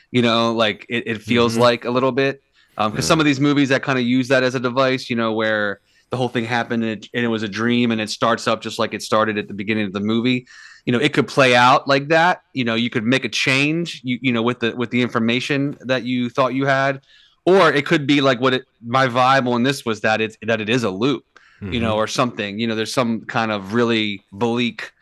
You 0.09 0.21
know, 0.21 0.53
like 0.53 0.85
it, 0.87 1.05
it 1.05 1.21
feels 1.21 1.53
mm-hmm. 1.53 1.63
like 1.63 1.83
a 1.83 1.91
little 1.91 2.13
bit 2.13 2.41
because 2.77 2.91
um, 2.91 2.95
yeah. 2.95 3.01
some 3.01 3.19
of 3.19 3.25
these 3.25 3.41
movies 3.41 3.67
that 3.69 3.83
kind 3.83 3.99
of 3.99 4.05
use 4.05 4.29
that 4.29 4.41
as 4.41 4.55
a 4.55 4.59
device, 4.61 5.09
you 5.09 5.17
know, 5.17 5.33
where 5.33 5.81
the 6.11 6.15
whole 6.15 6.29
thing 6.29 6.45
happened 6.45 6.85
and 6.85 7.03
it, 7.03 7.09
and 7.13 7.25
it 7.25 7.27
was 7.27 7.43
a 7.43 7.49
dream 7.49 7.91
and 7.91 7.99
it 7.99 8.09
starts 8.09 8.47
up 8.47 8.61
just 8.61 8.79
like 8.79 8.93
it 8.93 9.01
started 9.01 9.37
at 9.37 9.49
the 9.49 9.53
beginning 9.53 9.85
of 9.85 9.91
the 9.91 9.99
movie 9.99 10.47
you 10.87 10.93
know 10.93 10.99
it 10.99 11.13
could 11.13 11.27
play 11.27 11.53
out 11.53 11.87
like 11.87 12.07
that 12.07 12.43
you 12.53 12.63
know 12.63 12.73
you 12.73 12.89
could 12.89 13.03
make 13.03 13.25
a 13.25 13.29
change 13.29 14.01
you 14.03 14.17
you 14.21 14.31
know 14.31 14.41
with 14.41 14.61
the 14.61 14.75
with 14.75 14.89
the 14.89 15.01
information 15.01 15.77
that 15.81 16.03
you 16.03 16.29
thought 16.29 16.53
you 16.55 16.65
had 16.65 17.01
or 17.45 17.71
it 17.71 17.85
could 17.85 18.07
be 18.07 18.21
like 18.21 18.39
what 18.39 18.53
it 18.53 18.65
my 18.81 19.05
vibe 19.05 19.51
on 19.51 19.63
this 19.63 19.85
was 19.85 20.01
that 20.01 20.21
it's 20.21 20.37
that 20.41 20.61
it 20.61 20.69
is 20.69 20.83
a 20.83 20.89
loop 20.89 21.25
mm-hmm. 21.61 21.73
you 21.73 21.79
know 21.79 21.91
mm-hmm. 21.91 21.99
or 21.99 22.07
something 22.07 22.57
you 22.57 22.65
know 22.65 22.73
there's 22.73 22.93
some 22.93 23.21
kind 23.25 23.51
of 23.51 23.73
really 23.73 24.23
bleak 24.31 24.93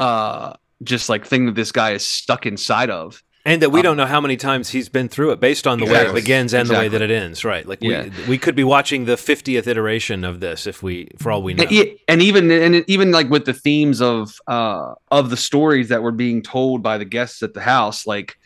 uh 0.00 0.52
just 0.82 1.08
like 1.08 1.24
thing 1.24 1.46
that 1.46 1.54
this 1.54 1.72
guy 1.72 1.92
is 1.92 2.06
stuck 2.06 2.44
inside 2.44 2.90
of 2.90 3.22
and 3.48 3.62
that 3.62 3.70
we 3.70 3.80
um, 3.80 3.84
don't 3.84 3.96
know 3.96 4.06
how 4.06 4.20
many 4.20 4.36
times 4.36 4.68
he's 4.68 4.88
been 4.90 5.08
through 5.08 5.30
it 5.30 5.40
based 5.40 5.66
on 5.66 5.78
the 5.78 5.86
exactly. 5.86 6.12
way 6.12 6.18
it 6.18 6.22
begins 6.22 6.52
and 6.52 6.62
exactly. 6.62 6.88
the 6.88 6.92
way 6.92 6.98
that 6.98 7.10
it 7.10 7.22
ends 7.22 7.44
right 7.44 7.66
like 7.66 7.78
yeah. 7.80 8.02
we, 8.02 8.28
we 8.28 8.38
could 8.38 8.54
be 8.54 8.64
watching 8.64 9.06
the 9.06 9.14
50th 9.14 9.66
iteration 9.66 10.22
of 10.22 10.40
this 10.40 10.66
if 10.66 10.82
we 10.82 11.08
for 11.18 11.32
all 11.32 11.42
we 11.42 11.54
know 11.54 11.64
and, 12.08 12.22
even 12.22 12.50
and 12.50 12.84
even 12.86 13.10
like 13.10 13.30
with 13.30 13.46
the 13.46 13.54
themes 13.54 14.02
of 14.02 14.38
uh 14.46 14.94
of 15.10 15.30
the 15.30 15.36
stories 15.36 15.88
that 15.88 16.02
were 16.02 16.12
being 16.12 16.42
told 16.42 16.82
by 16.82 16.98
the 16.98 17.04
guests 17.04 17.42
at 17.42 17.54
the 17.54 17.60
house 17.60 18.06
like 18.06 18.38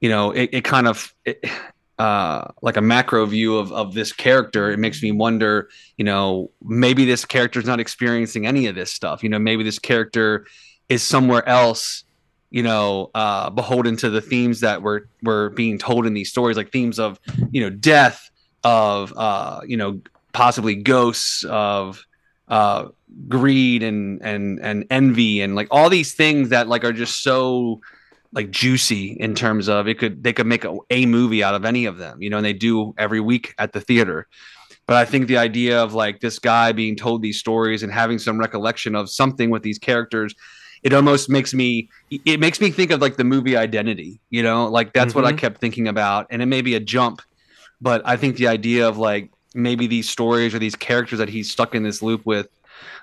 you 0.00 0.08
know 0.08 0.30
it, 0.30 0.50
it 0.52 0.64
kind 0.64 0.88
of 0.88 1.14
it, 1.24 1.44
uh 1.98 2.48
like 2.62 2.76
a 2.76 2.82
macro 2.82 3.26
view 3.26 3.58
of 3.58 3.72
of 3.72 3.94
this 3.94 4.12
character 4.12 4.70
it 4.70 4.78
makes 4.78 5.02
me 5.02 5.12
wonder 5.12 5.68
you 5.96 6.04
know 6.04 6.50
maybe 6.62 7.04
this 7.04 7.24
character 7.24 7.60
is 7.60 7.66
not 7.66 7.80
experiencing 7.80 8.46
any 8.46 8.66
of 8.66 8.74
this 8.74 8.90
stuff 8.90 9.22
you 9.22 9.28
know 9.28 9.38
maybe 9.38 9.62
this 9.62 9.78
character 9.78 10.46
is 10.88 11.02
somewhere 11.02 11.46
else 11.48 12.04
you 12.50 12.62
know, 12.62 13.10
uh, 13.14 13.50
beholden 13.50 13.96
to 13.98 14.10
the 14.10 14.20
themes 14.20 14.60
that 14.60 14.82
were 14.82 15.08
were 15.22 15.50
being 15.50 15.78
told 15.78 16.06
in 16.06 16.14
these 16.14 16.30
stories, 16.30 16.56
like 16.56 16.70
themes 16.70 16.98
of, 16.98 17.18
you 17.50 17.60
know, 17.60 17.70
death, 17.70 18.30
of, 18.64 19.12
uh, 19.16 19.60
you 19.66 19.76
know, 19.76 20.00
possibly 20.32 20.74
ghosts, 20.74 21.44
of, 21.44 22.04
uh, 22.48 22.86
greed 23.28 23.82
and 23.82 24.20
and 24.22 24.60
and 24.60 24.84
envy 24.90 25.40
and 25.40 25.54
like 25.54 25.68
all 25.70 25.88
these 25.88 26.14
things 26.14 26.50
that 26.50 26.68
like 26.68 26.84
are 26.84 26.92
just 26.92 27.22
so 27.22 27.80
like 28.32 28.50
juicy 28.50 29.12
in 29.12 29.34
terms 29.34 29.68
of 29.68 29.88
it 29.88 29.98
could 29.98 30.22
they 30.22 30.32
could 30.32 30.46
make 30.46 30.64
a, 30.64 30.76
a 30.90 31.06
movie 31.06 31.42
out 31.42 31.54
of 31.54 31.64
any 31.64 31.86
of 31.86 31.96
them 31.98 32.20
you 32.20 32.28
know 32.28 32.36
and 32.36 32.44
they 32.44 32.52
do 32.52 32.94
every 32.98 33.20
week 33.20 33.54
at 33.58 33.72
the 33.72 33.80
theater. 33.80 34.26
But 34.86 34.96
i 34.96 35.04
think 35.04 35.26
the 35.26 35.38
idea 35.38 35.82
of 35.82 35.94
like 35.94 36.20
this 36.20 36.38
guy 36.38 36.72
being 36.72 36.96
told 36.96 37.22
these 37.22 37.38
stories 37.38 37.82
and 37.82 37.92
having 37.92 38.18
some 38.18 38.38
recollection 38.38 38.94
of 38.94 39.08
something 39.08 39.50
with 39.50 39.62
these 39.62 39.78
characters 39.78 40.34
it 40.86 40.94
almost 40.94 41.28
makes 41.28 41.52
me 41.52 41.88
it 42.24 42.38
makes 42.38 42.60
me 42.60 42.70
think 42.70 42.92
of 42.92 43.00
like 43.00 43.16
the 43.16 43.24
movie 43.24 43.56
identity 43.56 44.20
you 44.30 44.40
know 44.40 44.68
like 44.68 44.92
that's 44.92 45.10
mm-hmm. 45.10 45.18
what 45.18 45.24
i 45.26 45.30
mm-hmm. 45.30 45.38
kept 45.38 45.60
thinking 45.60 45.88
about 45.88 46.28
and 46.30 46.40
it 46.40 46.46
may 46.46 46.62
be 46.62 46.76
a 46.76 46.80
jump 46.80 47.20
but 47.80 48.00
i 48.06 48.16
think 48.16 48.36
the 48.36 48.46
idea 48.46 48.88
of 48.88 48.96
like 48.96 49.28
maybe 49.52 49.88
these 49.88 50.08
stories 50.08 50.54
or 50.54 50.60
these 50.60 50.76
characters 50.76 51.18
that 51.18 51.28
he's 51.28 51.50
stuck 51.50 51.74
in 51.74 51.82
this 51.82 52.02
loop 52.02 52.24
with 52.24 52.48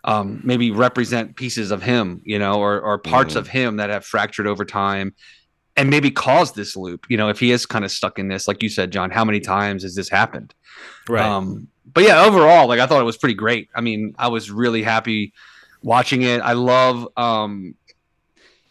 um, 0.06 0.40
maybe 0.44 0.70
represent 0.70 1.36
pieces 1.36 1.72
of 1.72 1.82
him, 1.82 2.22
you 2.25 2.38
know, 2.38 2.60
or, 2.60 2.80
or 2.80 3.00
parts 3.00 3.34
mm. 3.34 3.38
of 3.38 3.48
him 3.48 3.78
that 3.78 3.90
have 3.90 4.06
fractured 4.06 4.46
over 4.46 4.66
time 4.66 5.16
and 5.75 5.90
maybe 5.90 6.12
caused 6.12 6.56
this 6.56 6.75
loop. 6.75 7.06
You 7.10 7.18
know, 7.18 7.30
if 7.30 7.40
he 7.40 7.52
is 7.52 7.66
kind 7.66 7.84
of 7.84 7.90
stuck 7.90 8.20
in 8.20 8.28
this, 8.28 8.48
like 8.48 8.62
you 8.62 8.70
said, 8.70 8.92
John, 8.92 9.10
how 9.10 9.25
many 9.25 9.40
times 9.40 9.82
has 9.82 9.96
this 9.96 10.10
happened? 10.10 10.54
Right. 11.10 11.25
Um, 11.25 11.70
but 11.92 12.04
yeah, 12.04 12.24
overall, 12.24 12.68
like 12.68 12.80
I 12.80 12.86
thought 12.86 13.02
it 13.02 13.06
was 13.06 13.18
pretty 13.18 13.34
great. 13.34 13.70
I 13.74 13.82
mean, 13.82 14.13
I 14.20 14.28
was 14.28 14.52
really 14.52 14.84
happy 14.84 15.34
watching 15.84 16.24
it. 16.24 16.42
I 16.42 16.54
love, 16.54 17.08
um, 17.18 17.75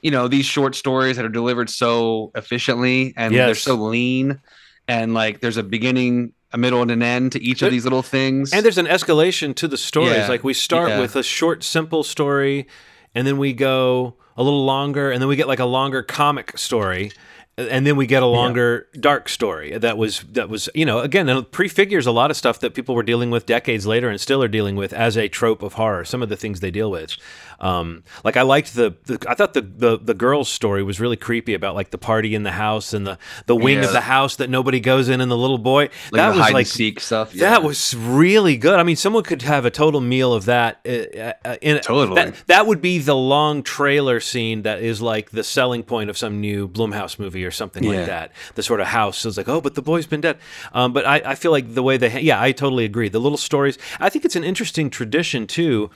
you 0.00 0.10
know, 0.10 0.26
these 0.26 0.46
short 0.46 0.74
stories 0.74 1.16
that 1.16 1.24
are 1.24 1.30
delivered 1.30 1.70
so 1.70 2.32
efficiently 2.34 3.14
and 3.16 3.32
yes. 3.32 3.46
they're 3.46 3.54
so 3.54 3.74
lean 3.76 4.40
and 4.88 5.14
like 5.14 5.40
there's 5.40 5.56
a 5.56 5.62
beginning 5.62 6.32
a 6.52 6.58
middle 6.58 6.82
and 6.82 6.90
an 6.90 7.02
end 7.02 7.32
to 7.32 7.42
each 7.42 7.60
there, 7.60 7.68
of 7.68 7.72
these 7.72 7.84
little 7.84 8.02
things. 8.02 8.52
And 8.52 8.64
there's 8.64 8.78
an 8.78 8.86
escalation 8.86 9.54
to 9.56 9.68
the 9.68 9.76
stories. 9.76 10.12
Yeah. 10.12 10.28
Like 10.28 10.44
we 10.44 10.54
start 10.54 10.90
yeah. 10.90 11.00
with 11.00 11.16
a 11.16 11.22
short, 11.22 11.64
simple 11.64 12.02
story, 12.02 12.66
and 13.14 13.26
then 13.26 13.38
we 13.38 13.52
go 13.52 14.16
a 14.36 14.42
little 14.42 14.64
longer, 14.64 15.10
and 15.10 15.20
then 15.20 15.28
we 15.28 15.36
get 15.36 15.48
like 15.48 15.60
a 15.60 15.64
longer 15.64 16.02
comic 16.02 16.56
story, 16.58 17.12
and 17.58 17.86
then 17.86 17.96
we 17.96 18.06
get 18.06 18.22
a 18.22 18.26
longer 18.26 18.88
yeah. 18.94 19.00
dark 19.00 19.28
story 19.28 19.76
that 19.76 19.98
was 19.98 20.20
that 20.32 20.48
was 20.48 20.68
you 20.74 20.86
know 20.86 21.00
again 21.00 21.28
it 21.28 21.52
prefigures 21.52 22.06
a 22.06 22.12
lot 22.12 22.30
of 22.30 22.36
stuff 22.36 22.60
that 22.60 22.74
people 22.74 22.94
were 22.94 23.02
dealing 23.02 23.30
with 23.30 23.44
decades 23.44 23.86
later 23.86 24.08
and 24.08 24.20
still 24.20 24.42
are 24.42 24.48
dealing 24.48 24.74
with 24.74 24.92
as 24.92 25.16
a 25.16 25.28
trope 25.28 25.62
of 25.62 25.74
horror 25.74 26.04
some 26.04 26.22
of 26.22 26.28
the 26.28 26.36
things 26.36 26.60
they 26.60 26.70
deal 26.70 26.90
with 26.90 27.16
um, 27.62 28.02
like 28.24 28.36
I 28.36 28.42
liked 28.42 28.74
the, 28.74 28.96
the, 29.04 29.24
I 29.28 29.34
thought 29.34 29.54
the, 29.54 29.62
the 29.62 29.96
the 29.96 30.14
girl's 30.14 30.48
story 30.48 30.82
was 30.82 30.98
really 30.98 31.16
creepy 31.16 31.54
about 31.54 31.76
like 31.76 31.90
the 31.90 31.98
party 31.98 32.34
in 32.34 32.42
the 32.42 32.50
house 32.50 32.92
and 32.92 33.06
the 33.06 33.18
the 33.46 33.54
wing 33.54 33.78
yeah. 33.78 33.84
of 33.84 33.92
the 33.92 34.00
house 34.00 34.36
that 34.36 34.50
nobody 34.50 34.80
goes 34.80 35.08
in 35.08 35.20
and 35.20 35.30
the 35.30 35.36
little 35.36 35.58
boy. 35.58 35.82
Like 35.82 36.12
that 36.12 36.34
was 36.34 36.52
like 36.52 36.66
seek 36.66 36.98
stuff. 36.98 37.32
Yeah. 37.32 37.50
That 37.50 37.62
was 37.62 37.94
really 37.94 38.56
good. 38.56 38.80
I 38.80 38.82
mean, 38.82 38.96
someone 38.96 39.22
could 39.22 39.42
have 39.42 39.64
a 39.64 39.70
total 39.70 40.00
meal 40.00 40.34
of 40.34 40.46
that. 40.46 40.80
Uh, 40.84 41.32
uh, 41.44 41.56
in 41.62 41.80
totally. 41.80 42.16
That, 42.16 42.46
that 42.48 42.66
would 42.66 42.82
be 42.82 42.98
the 42.98 43.14
long 43.14 43.62
trailer 43.62 44.18
scene 44.18 44.62
that 44.62 44.82
is 44.82 45.00
like 45.00 45.30
the 45.30 45.44
selling 45.44 45.84
point 45.84 46.10
of 46.10 46.18
some 46.18 46.40
new 46.40 46.68
Blumhouse 46.68 47.18
movie 47.18 47.44
or 47.44 47.52
something 47.52 47.84
yeah. 47.84 47.90
like 47.90 48.06
that. 48.06 48.32
The 48.56 48.64
sort 48.64 48.80
of 48.80 48.88
house 48.88 49.24
is 49.24 49.36
like, 49.36 49.48
oh, 49.48 49.60
but 49.60 49.76
the 49.76 49.82
boy's 49.82 50.06
been 50.06 50.20
dead. 50.20 50.38
Um, 50.72 50.92
but 50.92 51.06
I, 51.06 51.22
I 51.24 51.34
feel 51.36 51.52
like 51.52 51.74
the 51.74 51.82
way 51.82 51.96
they, 51.96 52.20
yeah, 52.22 52.42
I 52.42 52.50
totally 52.50 52.84
agree. 52.84 53.08
The 53.08 53.20
little 53.20 53.38
stories. 53.38 53.78
I 54.00 54.08
think 54.08 54.24
it's 54.24 54.36
an 54.36 54.42
interesting 54.42 54.90
tradition 54.90 55.46
too 55.46 55.90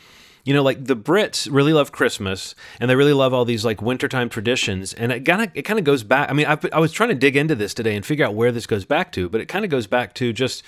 you 0.47 0.55
know, 0.55 0.63
like 0.63 0.85
the 0.85 0.97
Brits 0.97 1.49
really 1.51 1.73
love 1.73 1.91
Christmas 1.91 2.55
and 2.81 2.89
they 2.89 2.95
really 2.95 3.13
love 3.13 3.35
all 3.35 3.45
these 3.45 3.65
like 3.65 3.83
wintertime 3.83 4.29
traditions. 4.29 4.95
And 4.95 5.11
it 5.11 5.25
kind 5.25 5.43
of 5.43 5.51
it 5.55 5.63
kind 5.63 5.79
of 5.79 5.85
goes 5.85 6.05
back. 6.05 6.31
I 6.31 6.33
mean, 6.35 6.47
I, 6.47 6.57
I 6.73 6.79
was 6.79 6.93
trying 6.93 7.09
to 7.09 7.17
dig 7.17 7.37
into 7.37 7.57
this 7.57 7.75
today 7.75 7.97
and 7.97 8.07
figure 8.07 8.25
out 8.25 8.35
where 8.35 8.53
this 8.53 8.65
goes 8.65 8.85
back 8.85 9.11
to, 9.13 9.29
but 9.29 9.41
it 9.41 9.47
kind 9.47 9.65
of 9.65 9.73
goes 9.73 9.89
back 9.89 10.15
to 10.15 10.33
just 10.33 10.63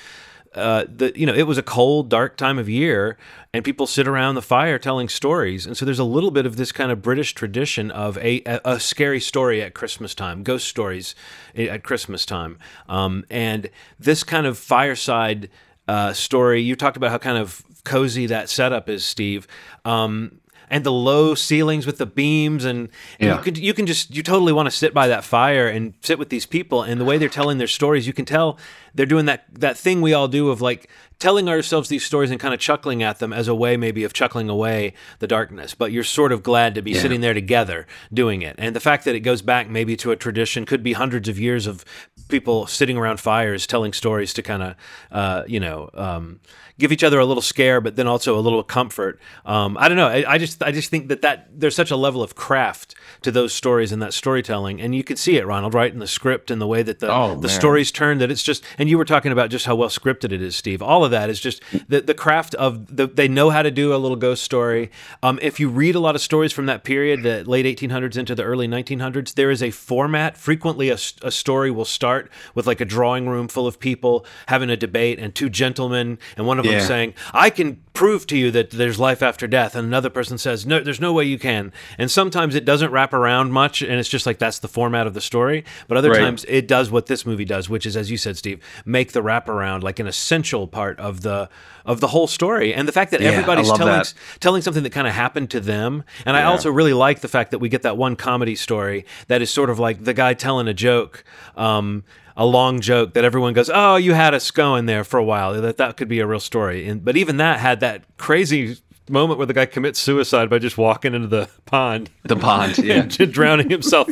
uh, 0.54 0.84
the 0.88 1.12
you 1.14 1.26
know 1.26 1.34
it 1.34 1.44
was 1.44 1.58
a 1.58 1.62
cold, 1.62 2.08
dark 2.08 2.36
time 2.36 2.58
of 2.58 2.68
year, 2.68 3.16
and 3.52 3.64
people 3.64 3.86
sit 3.86 4.08
around 4.08 4.34
the 4.34 4.42
fire 4.42 4.78
telling 4.78 5.08
stories, 5.08 5.64
and 5.64 5.76
so 5.76 5.84
there's 5.84 5.98
a 6.00 6.04
little 6.04 6.32
bit 6.32 6.44
of 6.44 6.56
this 6.56 6.72
kind 6.72 6.90
of 6.90 7.00
British 7.00 7.34
tradition 7.34 7.92
of 7.92 8.18
a 8.18 8.42
a, 8.46 8.60
a 8.64 8.80
scary 8.80 9.20
story 9.20 9.62
at 9.62 9.74
Christmas 9.74 10.12
time, 10.12 10.42
ghost 10.42 10.66
stories 10.66 11.14
at 11.54 11.84
Christmas 11.84 12.26
time, 12.26 12.58
um, 12.88 13.24
and 13.30 13.70
this 13.98 14.24
kind 14.24 14.46
of 14.46 14.58
fireside. 14.58 15.48
Uh, 15.86 16.12
story. 16.12 16.60
You 16.60 16.76
talked 16.76 16.98
about 16.98 17.10
how 17.10 17.16
kind 17.16 17.38
of 17.38 17.64
cozy 17.84 18.26
that 18.26 18.48
setup 18.48 18.88
is, 18.88 19.04
Steve. 19.04 19.46
Um, 19.84 20.40
and 20.70 20.84
the 20.84 20.92
low 20.92 21.34
ceilings 21.34 21.86
with 21.86 21.98
the 21.98 22.06
beams 22.06 22.64
and, 22.64 22.88
and 23.18 23.28
yeah. 23.28 23.36
you 23.36 23.42
can 23.42 23.54
you 23.54 23.74
can 23.74 23.86
just 23.86 24.14
you 24.14 24.22
totally 24.22 24.52
want 24.52 24.66
to 24.66 24.70
sit 24.70 24.92
by 24.92 25.08
that 25.08 25.24
fire 25.24 25.68
and 25.68 25.94
sit 26.02 26.18
with 26.18 26.28
these 26.28 26.46
people 26.46 26.82
and 26.82 27.00
the 27.00 27.04
way 27.04 27.18
they're 27.18 27.28
telling 27.28 27.58
their 27.58 27.66
stories 27.66 28.06
you 28.06 28.12
can 28.12 28.24
tell 28.24 28.58
they're 28.94 29.06
doing 29.06 29.26
that 29.26 29.44
that 29.52 29.76
thing 29.76 30.00
we 30.00 30.12
all 30.12 30.28
do 30.28 30.50
of 30.50 30.60
like 30.60 30.88
telling 31.18 31.48
ourselves 31.48 31.88
these 31.88 32.04
stories 32.04 32.30
and 32.30 32.38
kind 32.38 32.54
of 32.54 32.60
chuckling 32.60 33.02
at 33.02 33.18
them 33.18 33.32
as 33.32 33.48
a 33.48 33.54
way 33.54 33.76
maybe 33.76 34.04
of 34.04 34.12
chuckling 34.12 34.48
away 34.48 34.92
the 35.18 35.26
darkness 35.26 35.74
but 35.74 35.92
you're 35.92 36.04
sort 36.04 36.32
of 36.32 36.42
glad 36.42 36.74
to 36.74 36.82
be 36.82 36.92
yeah. 36.92 37.00
sitting 37.00 37.20
there 37.20 37.34
together 37.34 37.86
doing 38.12 38.42
it 38.42 38.54
and 38.58 38.74
the 38.74 38.80
fact 38.80 39.04
that 39.04 39.14
it 39.14 39.20
goes 39.20 39.42
back 39.42 39.68
maybe 39.68 39.96
to 39.96 40.10
a 40.10 40.16
tradition 40.16 40.64
could 40.64 40.82
be 40.82 40.92
hundreds 40.92 41.28
of 41.28 41.38
years 41.38 41.66
of 41.66 41.84
people 42.28 42.66
sitting 42.66 42.96
around 42.96 43.20
fires 43.20 43.66
telling 43.66 43.92
stories 43.92 44.32
to 44.34 44.42
kind 44.42 44.62
of 44.62 44.74
uh, 45.10 45.42
you 45.46 45.60
know 45.60 45.90
um, 45.94 46.40
give 46.78 46.92
each 46.92 47.04
other 47.04 47.18
a 47.18 47.24
little 47.24 47.42
scare, 47.42 47.80
but 47.80 47.96
then 47.96 48.06
also 48.06 48.38
a 48.38 48.40
little 48.40 48.62
comfort. 48.62 49.20
Um, 49.44 49.76
I 49.78 49.88
don't 49.88 49.96
know. 49.96 50.08
I, 50.08 50.24
I, 50.34 50.38
just 50.38 50.62
I 50.62 50.70
just 50.70 50.90
think 50.90 51.08
that 51.08 51.22
that 51.22 51.48
there's 51.52 51.74
such 51.74 51.90
a 51.90 51.96
level 51.96 52.22
of 52.22 52.34
craft 52.34 52.94
to 53.22 53.30
those 53.30 53.52
stories 53.52 53.92
and 53.92 54.00
that 54.02 54.14
storytelling, 54.14 54.80
and 54.80 54.94
you 54.94 55.04
can 55.04 55.16
see 55.16 55.36
it, 55.36 55.46
Ronald, 55.46 55.74
right 55.74 55.92
in 55.92 55.98
the 55.98 56.06
script 56.06 56.50
and 56.50 56.60
the 56.60 56.66
way 56.66 56.82
that 56.82 57.00
the 57.00 57.12
oh, 57.12 57.36
the 57.36 57.48
stories 57.48 57.90
turn. 57.90 58.18
That 58.18 58.30
it's 58.30 58.42
just, 58.42 58.64
and 58.78 58.88
you 58.88 58.98
were 58.98 59.04
talking 59.04 59.32
about 59.32 59.50
just 59.50 59.66
how 59.66 59.74
well 59.74 59.88
scripted 59.88 60.32
it 60.32 60.42
is, 60.42 60.56
Steve. 60.56 60.82
All 60.82 61.04
of 61.04 61.10
that 61.10 61.30
is 61.30 61.40
just 61.40 61.62
the 61.88 62.00
the 62.00 62.14
craft 62.14 62.54
of 62.54 62.96
the. 62.96 63.06
They 63.06 63.28
know 63.28 63.50
how 63.50 63.62
to 63.62 63.70
do 63.70 63.94
a 63.94 63.96
little 63.96 64.16
ghost 64.16 64.42
story. 64.42 64.90
Um, 65.22 65.38
if 65.42 65.58
you 65.58 65.68
read 65.68 65.94
a 65.94 66.00
lot 66.00 66.14
of 66.14 66.20
stories 66.20 66.52
from 66.52 66.66
that 66.66 66.84
period, 66.84 67.22
the 67.22 67.44
late 67.44 67.66
1800s 67.66 68.16
into 68.16 68.34
the 68.34 68.44
early 68.44 68.68
1900s, 68.68 69.34
there 69.34 69.50
is 69.50 69.62
a 69.62 69.70
format. 69.70 70.36
Frequently, 70.36 70.90
a, 70.90 70.98
a 71.22 71.30
story 71.30 71.70
will 71.70 71.84
start 71.84 72.30
with 72.54 72.66
like 72.66 72.80
a 72.80 72.84
drawing 72.84 73.28
room 73.28 73.48
full 73.48 73.66
of 73.66 73.80
people 73.80 74.24
having 74.46 74.70
a 74.70 74.76
debate 74.76 75.18
and 75.18 75.34
two 75.34 75.48
gentlemen, 75.48 76.18
and 76.36 76.46
one 76.46 76.58
of 76.58 76.66
yeah. 76.66 76.80
saying, 76.80 77.14
I 77.32 77.50
can 77.50 77.82
prove 77.98 78.28
to 78.28 78.36
you 78.36 78.52
that 78.52 78.70
there's 78.70 79.00
life 79.00 79.24
after 79.24 79.48
death. 79.48 79.74
And 79.74 79.84
another 79.84 80.08
person 80.08 80.38
says, 80.38 80.64
no, 80.64 80.78
there's 80.78 81.00
no 81.00 81.12
way 81.12 81.24
you 81.24 81.36
can. 81.36 81.72
And 81.98 82.08
sometimes 82.08 82.54
it 82.54 82.64
doesn't 82.64 82.92
wrap 82.92 83.12
around 83.12 83.50
much. 83.50 83.82
And 83.82 83.94
it's 83.94 84.08
just 84.08 84.24
like 84.24 84.38
that's 84.38 84.60
the 84.60 84.68
format 84.68 85.08
of 85.08 85.14
the 85.14 85.20
story. 85.20 85.64
But 85.88 85.98
other 85.98 86.10
right. 86.10 86.20
times 86.20 86.44
it 86.46 86.68
does 86.68 86.92
what 86.92 87.06
this 87.06 87.26
movie 87.26 87.44
does, 87.44 87.68
which 87.68 87.84
is, 87.86 87.96
as 87.96 88.08
you 88.08 88.16
said, 88.16 88.36
Steve, 88.36 88.62
make 88.84 89.10
the 89.10 89.20
wraparound 89.20 89.82
like 89.82 89.98
an 89.98 90.06
essential 90.06 90.68
part 90.68 91.00
of 91.00 91.22
the 91.22 91.50
of 91.84 91.98
the 91.98 92.06
whole 92.06 92.28
story. 92.28 92.72
And 92.72 92.86
the 92.86 92.92
fact 92.92 93.10
that 93.10 93.20
yeah, 93.20 93.30
everybody's 93.30 93.66
telling 93.66 93.86
that. 93.86 94.14
telling 94.38 94.62
something 94.62 94.84
that 94.84 94.92
kind 94.92 95.08
of 95.08 95.14
happened 95.14 95.50
to 95.50 95.58
them. 95.58 96.04
And 96.24 96.36
yeah. 96.36 96.42
I 96.42 96.44
also 96.44 96.70
really 96.70 96.92
like 96.92 97.18
the 97.18 97.26
fact 97.26 97.50
that 97.50 97.58
we 97.58 97.68
get 97.68 97.82
that 97.82 97.96
one 97.96 98.14
comedy 98.14 98.54
story 98.54 99.06
that 99.26 99.42
is 99.42 99.50
sort 99.50 99.70
of 99.70 99.80
like 99.80 100.04
the 100.04 100.14
guy 100.14 100.34
telling 100.34 100.68
a 100.68 100.74
joke. 100.74 101.24
Um, 101.56 102.04
a 102.38 102.46
long 102.46 102.80
joke 102.80 103.14
that 103.14 103.24
everyone 103.24 103.52
goes, 103.52 103.68
"Oh, 103.72 103.96
you 103.96 104.14
had 104.14 104.32
us 104.32 104.50
going 104.52 104.86
there 104.86 105.04
for 105.04 105.18
a 105.18 105.24
while." 105.24 105.60
That 105.60 105.76
that 105.76 105.96
could 105.96 106.08
be 106.08 106.20
a 106.20 106.26
real 106.26 106.40
story. 106.40 106.88
And 106.88 107.04
but 107.04 107.16
even 107.16 107.36
that 107.38 107.58
had 107.58 107.80
that 107.80 108.04
crazy 108.16 108.78
moment 109.10 109.38
where 109.38 109.46
the 109.46 109.52
guy 109.52 109.66
commits 109.66 109.98
suicide 109.98 110.48
by 110.48 110.58
just 110.58 110.78
walking 110.78 111.14
into 111.14 111.26
the 111.26 111.50
pond, 111.66 112.10
the 112.22 112.36
pond, 112.36 112.78
yeah, 112.78 113.02
drowning 113.02 113.68
himself. 113.68 114.08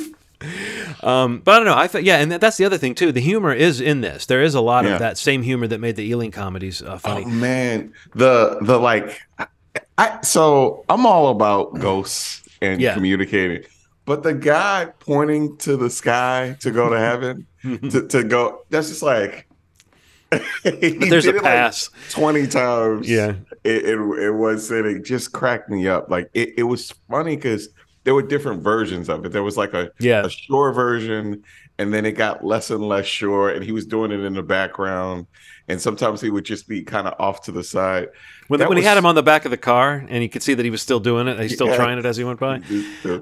um, 1.04 1.38
but 1.38 1.52
I 1.52 1.56
don't 1.58 1.66
know. 1.66 1.76
I 1.76 1.86
thought, 1.86 2.02
yeah, 2.02 2.18
and 2.18 2.32
that's 2.32 2.56
the 2.56 2.64
other 2.64 2.78
thing 2.78 2.96
too. 2.96 3.12
The 3.12 3.20
humor 3.20 3.52
is 3.52 3.80
in 3.80 4.00
this. 4.00 4.26
There 4.26 4.42
is 4.42 4.54
a 4.54 4.60
lot 4.60 4.84
yeah. 4.84 4.94
of 4.94 4.98
that 4.98 5.16
same 5.16 5.42
humor 5.42 5.68
that 5.68 5.78
made 5.78 5.94
the 5.94 6.04
Ealing 6.04 6.32
comedies 6.32 6.82
uh, 6.82 6.98
funny. 6.98 7.24
Oh 7.24 7.28
man, 7.28 7.94
the 8.14 8.58
the 8.60 8.78
like, 8.78 9.22
I 9.96 10.20
so 10.22 10.84
I'm 10.88 11.06
all 11.06 11.28
about 11.28 11.78
ghosts 11.78 12.42
and 12.60 12.80
yeah. 12.80 12.92
communicating, 12.92 13.64
but 14.04 14.24
the 14.24 14.34
guy 14.34 14.86
pointing 14.98 15.56
to 15.58 15.76
the 15.76 15.90
sky 15.90 16.56
to 16.60 16.72
go 16.72 16.90
to 16.90 16.98
heaven 16.98 17.46
to, 17.90 18.06
to 18.08 18.24
go. 18.24 18.64
That's 18.70 18.88
just 18.88 19.02
like 19.02 19.48
there's 20.64 21.26
a 21.26 21.34
pass 21.34 21.90
like 21.92 22.10
twenty 22.10 22.46
times. 22.46 23.08
Yeah, 23.08 23.34
it, 23.64 23.84
it, 23.84 23.98
it 23.98 24.32
was 24.32 24.70
it 24.70 25.04
just 25.04 25.32
cracked 25.32 25.70
me 25.70 25.88
up. 25.88 26.10
Like 26.10 26.30
it, 26.34 26.54
it 26.58 26.62
was 26.64 26.92
funny 27.08 27.36
because 27.36 27.68
there 28.04 28.14
were 28.14 28.22
different 28.22 28.62
versions 28.62 29.08
of 29.08 29.24
it. 29.24 29.32
There 29.32 29.42
was 29.42 29.56
like 29.56 29.74
a 29.74 29.90
yeah. 29.98 30.24
a 30.24 30.30
shore 30.30 30.72
version, 30.72 31.44
and 31.78 31.92
then 31.92 32.04
it 32.04 32.12
got 32.12 32.44
less 32.44 32.70
and 32.70 32.86
less 32.86 33.06
sure. 33.06 33.50
and 33.50 33.64
he 33.64 33.72
was 33.72 33.86
doing 33.86 34.10
it 34.10 34.20
in 34.20 34.34
the 34.34 34.42
background, 34.42 35.26
and 35.68 35.80
sometimes 35.80 36.20
he 36.20 36.30
would 36.30 36.44
just 36.44 36.68
be 36.68 36.82
kind 36.82 37.06
of 37.06 37.14
off 37.20 37.42
to 37.42 37.52
the 37.52 37.64
side. 37.64 38.08
When, 38.48 38.60
when 38.60 38.70
was, 38.70 38.78
he 38.78 38.84
had 38.84 38.96
him 38.96 39.06
on 39.06 39.14
the 39.14 39.22
back 39.22 39.44
of 39.44 39.50
the 39.50 39.56
car 39.56 40.04
and 40.08 40.22
you 40.22 40.28
could 40.28 40.42
see 40.42 40.54
that 40.54 40.64
he 40.64 40.70
was 40.70 40.82
still 40.82 41.00
doing 41.00 41.26
it, 41.26 41.38
he's 41.40 41.54
still 41.54 41.66
yeah. 41.68 41.76
trying 41.76 41.98
it 41.98 42.06
as 42.06 42.16
he 42.16 42.24
went 42.24 42.40
by. 42.40 42.60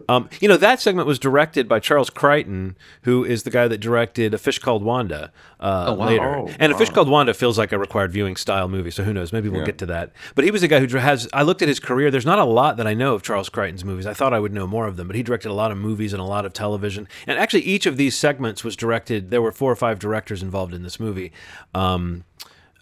Um, 0.09 0.29
you 0.41 0.49
know, 0.49 0.57
that 0.57 0.81
segment 0.81 1.07
was 1.07 1.19
directed 1.19 1.69
by 1.69 1.79
Charles 1.79 2.11
Crichton, 2.11 2.77
who 3.03 3.25
is 3.25 3.45
the 3.45 3.51
guy 3.51 3.69
that 3.69 3.79
directed 3.79 4.35
A 4.35 4.39
Fish 4.39 4.59
Called 4.59 4.83
Wanda 4.83 5.33
uh, 5.61 5.87
oh, 5.89 5.95
wow. 5.95 6.07
later. 6.07 6.37
Oh, 6.37 6.51
and 6.59 6.73
wow. 6.73 6.77
A 6.77 6.79
Fish 6.79 6.91
Called 6.91 7.09
Wanda 7.09 7.33
feels 7.33 7.57
like 7.57 7.73
a 7.73 7.79
required 7.79 8.13
viewing 8.13 8.37
style 8.37 8.69
movie, 8.69 8.91
so 8.91 9.05
who 9.05 9.13
knows? 9.13 9.33
Maybe 9.33 9.49
we'll 9.49 9.61
yeah. 9.61 9.67
get 9.67 9.79
to 9.79 9.87
that. 9.87 10.13
But 10.35 10.45
he 10.45 10.51
was 10.51 10.63
a 10.63 10.69
guy 10.69 10.81
who 10.81 10.97
has, 10.99 11.29
I 11.33 11.43
looked 11.43 11.63
at 11.63 11.69
his 11.69 11.81
career. 11.81 12.11
There's 12.11 12.27
not 12.27 12.39
a 12.39 12.45
lot 12.45 12.77
that 12.77 12.87
I 12.87 12.95
know 12.95 13.15
of 13.15 13.23
Charles 13.23 13.49
Crichton's 13.49 13.85
movies. 13.85 14.07
I 14.07 14.15
thought 14.15 14.35
I 14.35 14.41
would 14.41 14.53
know 14.53 14.67
more 14.67 14.87
of 14.87 14.97
them, 14.97 15.07
but 15.07 15.17
he 15.17 15.23
directed 15.23 15.51
a 15.51 15.55
lot 15.55 15.71
of 15.71 15.79
movies 15.79 16.13
and 16.13 16.21
a 16.21 16.27
lot 16.27 16.45
of 16.45 16.53
television. 16.53 17.09
And 17.27 17.39
actually, 17.39 17.63
each 17.63 17.87
of 17.87 17.97
these 17.97 18.17
segments 18.17 18.65
was 18.65 18.77
directed, 18.77 19.31
there 19.31 19.43
were 19.43 19.53
four 19.53 19.71
or 19.71 19.77
five 19.77 19.99
directors 19.99 20.43
involved 20.43 20.75
in 20.75 20.83
this 20.83 21.01
movie. 21.01 21.33
Um, 21.75 22.25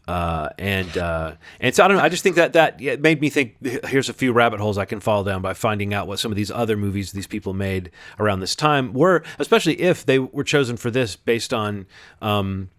Uh, 0.08 0.48
and 0.58 0.98
uh, 0.98 1.32
and 1.60 1.74
so 1.74 1.84
I 1.84 1.88
don't 1.88 1.96
know. 1.96 2.02
I 2.02 2.08
just 2.08 2.22
think 2.22 2.36
that 2.36 2.54
that 2.54 2.80
made 3.00 3.20
me 3.20 3.30
think. 3.30 3.56
Here's 3.86 4.08
a 4.08 4.12
few 4.12 4.32
rabbit 4.32 4.58
holes 4.58 4.76
I 4.76 4.84
can 4.84 4.98
fall 5.00 5.22
down 5.22 5.42
by 5.42 5.54
finding 5.54 5.94
out 5.94 6.08
what 6.08 6.18
some 6.18 6.32
of 6.32 6.36
these 6.36 6.50
other 6.50 6.76
movies 6.76 7.12
these 7.12 7.28
people 7.28 7.54
made 7.54 7.90
around 8.18 8.40
this 8.40 8.56
time 8.56 8.92
were, 8.92 9.22
especially 9.38 9.80
if 9.80 10.04
they 10.04 10.18
were 10.18 10.44
chosen 10.44 10.76
for 10.76 10.90
this 10.90 11.16
based 11.16 11.54
on. 11.54 11.86
Um, 12.20 12.70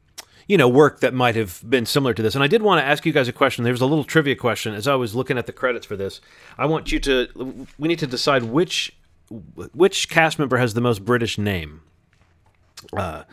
you 0.45 0.57
know, 0.57 0.67
work 0.67 0.99
that 0.99 1.13
might 1.13 1.35
have 1.35 1.63
been 1.69 1.85
similar 1.85 2.13
to 2.13 2.21
this. 2.21 2.35
And 2.35 2.43
I 2.43 2.47
did 2.47 2.61
want 2.61 2.81
to 2.81 2.85
ask 2.85 3.05
you 3.05 3.13
guys 3.13 3.29
a 3.29 3.31
question. 3.31 3.63
There's 3.63 3.79
a 3.79 3.85
little 3.85 4.03
trivia 4.03 4.35
question 4.35 4.73
as 4.73 4.89
I 4.89 4.95
was 4.95 5.15
looking 5.15 5.37
at 5.37 5.45
the 5.45 5.53
credits 5.53 5.85
for 5.85 5.95
this. 5.95 6.19
I 6.57 6.65
want 6.65 6.91
you 6.91 6.99
to. 6.99 7.65
We 7.79 7.87
need 7.87 7.99
to 7.99 8.07
decide 8.07 8.43
which 8.43 8.93
which 9.55 10.09
cast 10.09 10.39
member 10.39 10.57
has 10.57 10.73
the 10.73 10.81
most 10.81 11.05
British 11.05 11.37
name. 11.37 11.79
Uh, 12.91 13.23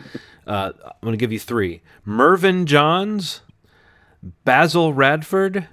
uh, 0.47 0.73
I'm 0.85 0.93
going 1.03 1.13
to 1.13 1.17
give 1.17 1.33
you 1.33 1.41
three: 1.41 1.83
Mervyn 2.05 2.65
Johns, 2.67 3.41
Basil 4.45 4.93
Radford, 4.93 5.67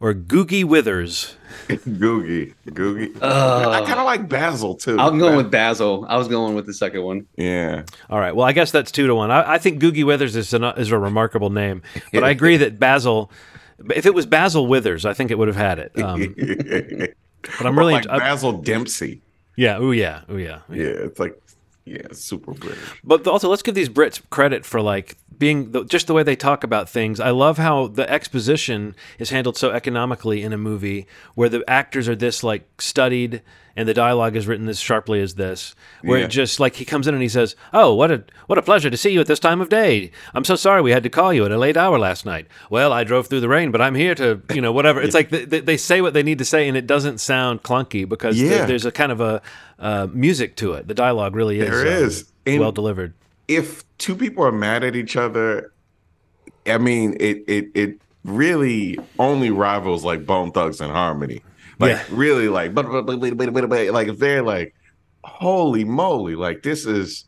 or 0.00 0.14
Googie 0.14 0.64
Withers. 0.64 1.36
Googie, 1.68 2.54
Googie. 2.66 3.16
I 3.22 3.84
kind 3.86 3.98
of 3.98 4.04
like 4.04 4.28
Basil 4.28 4.74
too. 4.74 4.98
I'm 4.98 5.18
going 5.18 5.36
with 5.36 5.50
Basil. 5.50 6.04
I 6.08 6.16
was 6.16 6.28
going 6.28 6.54
with 6.54 6.66
the 6.66 6.74
second 6.74 7.02
one. 7.02 7.26
Yeah. 7.36 7.84
All 8.10 8.18
right. 8.18 8.34
Well, 8.34 8.46
I 8.46 8.52
guess 8.52 8.70
that's 8.70 8.92
two 8.92 9.06
to 9.06 9.14
one. 9.14 9.30
I, 9.30 9.54
I 9.54 9.58
think 9.58 9.80
Googie 9.80 10.04
Withers 10.04 10.36
is, 10.36 10.52
an, 10.52 10.64
is 10.64 10.90
a 10.90 10.98
remarkable 10.98 11.50
name, 11.50 11.82
but 12.12 12.24
I 12.24 12.30
agree 12.38 12.56
that 12.58 12.78
Basil. 12.78 13.30
If 13.94 14.06
it 14.06 14.14
was 14.14 14.24
Basil 14.26 14.66
Withers, 14.66 15.04
I 15.04 15.14
think 15.14 15.30
it 15.30 15.38
would 15.38 15.48
have 15.48 15.56
had 15.56 15.78
it. 15.78 15.92
Um, 17.44 17.58
but 17.58 17.66
I'm 17.66 17.78
really 17.78 17.92
like 17.92 18.06
Basil 18.06 18.52
Dempsey. 18.52 19.20
Yeah. 19.54 19.76
Oh 19.76 19.90
yeah. 19.90 20.22
Oh 20.30 20.36
yeah. 20.36 20.60
Yeah. 20.70 20.84
It's 20.84 21.18
like 21.18 21.38
yeah, 21.84 22.06
super 22.12 22.52
British. 22.52 22.78
But 23.04 23.26
also, 23.26 23.50
let's 23.50 23.62
give 23.62 23.74
these 23.74 23.90
Brits 23.90 24.20
credit 24.30 24.64
for 24.64 24.80
like 24.80 25.16
being 25.38 25.72
the, 25.72 25.84
just 25.84 26.06
the 26.06 26.14
way 26.14 26.22
they 26.22 26.36
talk 26.36 26.64
about 26.64 26.88
things. 26.88 27.20
I 27.20 27.30
love 27.30 27.58
how 27.58 27.86
the 27.88 28.08
exposition 28.10 28.94
is 29.18 29.30
handled 29.30 29.56
so 29.56 29.70
economically 29.70 30.42
in 30.42 30.52
a 30.52 30.58
movie 30.58 31.06
where 31.34 31.48
the 31.48 31.62
actors 31.68 32.08
are 32.08 32.16
this 32.16 32.42
like 32.42 32.68
studied 32.80 33.42
and 33.76 33.88
the 33.88 33.94
dialogue 33.94 34.36
is 34.36 34.46
written 34.46 34.68
as 34.68 34.78
sharply 34.78 35.20
as 35.20 35.34
this. 35.34 35.74
Where 36.02 36.18
Yeah. 36.20 36.26
it 36.26 36.28
just 36.28 36.60
like 36.60 36.76
he 36.76 36.84
comes 36.84 37.08
in 37.08 37.14
and 37.14 37.22
he 37.22 37.28
says, 37.28 37.56
"Oh, 37.72 37.92
what 37.94 38.10
a 38.12 38.22
what 38.46 38.56
a 38.56 38.62
pleasure 38.62 38.88
to 38.88 38.96
see 38.96 39.10
you 39.10 39.20
at 39.20 39.26
this 39.26 39.40
time 39.40 39.60
of 39.60 39.68
day. 39.68 40.12
I'm 40.32 40.44
so 40.44 40.54
sorry 40.54 40.80
we 40.80 40.92
had 40.92 41.02
to 41.02 41.08
call 41.10 41.32
you 41.32 41.44
at 41.44 41.50
a 41.50 41.58
late 41.58 41.76
hour 41.76 41.98
last 41.98 42.24
night. 42.24 42.46
Well, 42.70 42.92
I 42.92 43.02
drove 43.02 43.26
through 43.26 43.40
the 43.40 43.48
rain, 43.48 43.72
but 43.72 43.80
I'm 43.80 43.96
here 43.96 44.14
to 44.14 44.40
you 44.54 44.60
know 44.60 44.70
whatever." 44.70 45.02
It's 45.02 45.14
like 45.14 45.30
they, 45.30 45.44
they- 45.44 45.76
say 45.76 46.00
what 46.00 46.14
they 46.14 46.22
need 46.22 46.38
to 46.38 46.44
say 46.44 46.68
and 46.68 46.76
it 46.76 46.86
doesn't 46.86 47.18
sound 47.18 47.62
clunky 47.64 48.08
because 48.08 48.38
there- 48.38 48.66
there's 48.66 48.86
a 48.86 48.92
kind 48.92 49.10
of 49.10 49.20
a 49.20 49.42
uh, 49.80 50.06
music 50.12 50.54
to 50.56 50.74
it. 50.74 50.86
The 50.86 50.94
dialogue 50.94 51.34
really 51.34 51.58
is. 51.58 51.68
There 51.68 52.06
uh. 52.06 52.10
And- 52.46 52.60
well 52.60 52.72
delivered. 52.72 53.14
If 53.48 53.84
two 53.98 54.16
people 54.16 54.44
are 54.44 54.52
mad 54.52 54.84
at 54.84 54.96
each 54.96 55.16
other, 55.16 55.72
I 56.66 56.78
mean, 56.78 57.16
it 57.20 57.44
it 57.46 57.66
it 57.74 58.00
really 58.24 58.98
only 59.18 59.50
rivals 59.50 60.04
like 60.04 60.24
Bone 60.26 60.50
Thugs-n-Harmony. 60.52 61.42
Like 61.78 61.90
Yeah. 61.90 62.04
really, 62.10 62.48
like 62.48 62.72
but, 62.74 62.86
but, 62.90 63.02
but, 63.04 63.36
but, 63.36 63.68
but, 63.68 63.90
like 63.90 64.08
if 64.08 64.18
they're 64.18 64.42
like, 64.42 64.74
holy 65.24 65.84
moly, 65.84 66.36
like 66.36 66.62
this 66.62 66.86
is. 66.86 67.24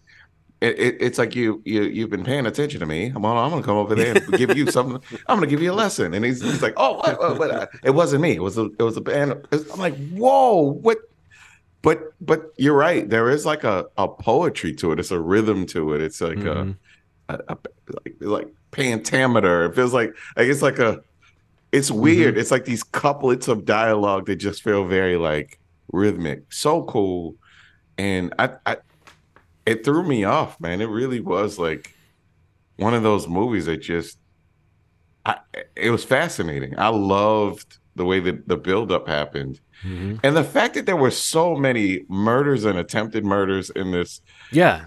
It, 0.62 0.78
it, 0.78 0.96
it's 1.00 1.18
like 1.18 1.36
you 1.36 1.60
you 1.66 1.82
you've 1.82 2.08
been 2.08 2.24
paying 2.24 2.46
attention 2.46 2.80
to 2.80 2.86
me. 2.86 3.12
I'm 3.14 3.22
on, 3.26 3.36
I'm 3.36 3.50
gonna 3.50 3.62
come 3.62 3.76
over 3.76 3.94
there 3.94 4.16
and 4.16 4.32
give 4.38 4.56
you 4.56 4.66
something. 4.70 5.02
I'm 5.26 5.36
gonna 5.36 5.48
give 5.48 5.60
you 5.60 5.70
a 5.70 5.74
lesson. 5.74 6.14
And 6.14 6.24
he's, 6.24 6.40
he's 6.40 6.62
like, 6.62 6.72
oh, 6.78 6.94
what, 6.94 7.18
what, 7.20 7.38
what? 7.38 7.70
it 7.84 7.90
wasn't 7.90 8.22
me. 8.22 8.36
It 8.36 8.42
was 8.42 8.56
a 8.56 8.70
it 8.78 8.82
was 8.82 8.96
a 8.96 9.02
band. 9.02 9.34
I'm 9.52 9.78
like, 9.78 9.94
whoa, 10.12 10.62
what? 10.80 10.96
But 11.82 12.00
but 12.20 12.52
you're 12.56 12.76
right. 12.76 13.08
There 13.08 13.30
is 13.30 13.46
like 13.46 13.64
a, 13.64 13.86
a 13.96 14.08
poetry 14.08 14.72
to 14.76 14.92
it. 14.92 14.98
It's 15.00 15.10
a 15.10 15.20
rhythm 15.20 15.66
to 15.66 15.92
it. 15.94 16.00
It's 16.00 16.20
like 16.20 16.38
Mhm. 16.38 16.76
a, 17.28 17.34
a, 17.34 17.38
a 17.54 17.58
like 18.04 18.16
like 18.20 18.48
pentameter. 18.70 19.66
It 19.66 19.74
feels 19.74 19.92
like 19.94 20.10
like 20.36 20.48
it's 20.48 20.62
like 20.62 20.78
a 20.78 21.00
it's 21.72 21.90
weird. 21.90 22.38
It's 22.38 22.50
like 22.50 22.64
these 22.64 22.82
couplets 22.82 23.48
of 23.48 23.64
dialogue 23.64 24.26
that 24.26 24.36
just 24.36 24.62
feel 24.62 24.84
very 24.86 25.16
like 25.16 25.58
rhythmic. 25.92 26.52
So 26.52 26.84
cool. 26.84 27.36
And 27.98 28.34
I 28.38 28.50
I 28.64 28.76
it 29.64 29.84
threw 29.84 30.02
me 30.02 30.24
off, 30.24 30.58
man. 30.60 30.80
It 30.80 30.86
really 30.88 31.20
was 31.20 31.58
like 31.58 31.92
one 32.76 32.94
of 32.94 33.02
those 33.02 33.28
movies 33.28 33.66
that 33.66 33.78
just 33.78 34.18
I 35.24 35.38
it 35.76 35.90
was 35.90 36.04
fascinating. 36.04 36.78
I 36.78 36.88
loved 36.88 37.78
the 37.96 38.04
way 38.04 38.20
that 38.20 38.46
the 38.46 38.56
buildup 38.56 39.08
happened. 39.08 39.58
Mhm. 39.84 40.20
And 40.22 40.36
the 40.36 40.44
fact 40.44 40.74
that 40.74 40.86
there 40.86 40.96
were 40.96 41.10
so 41.10 41.56
many 41.56 42.04
murders 42.08 42.64
and 42.64 42.78
attempted 42.78 43.24
murders 43.24 43.70
in 43.70 43.90
this, 43.90 44.20
Yeah. 44.52 44.84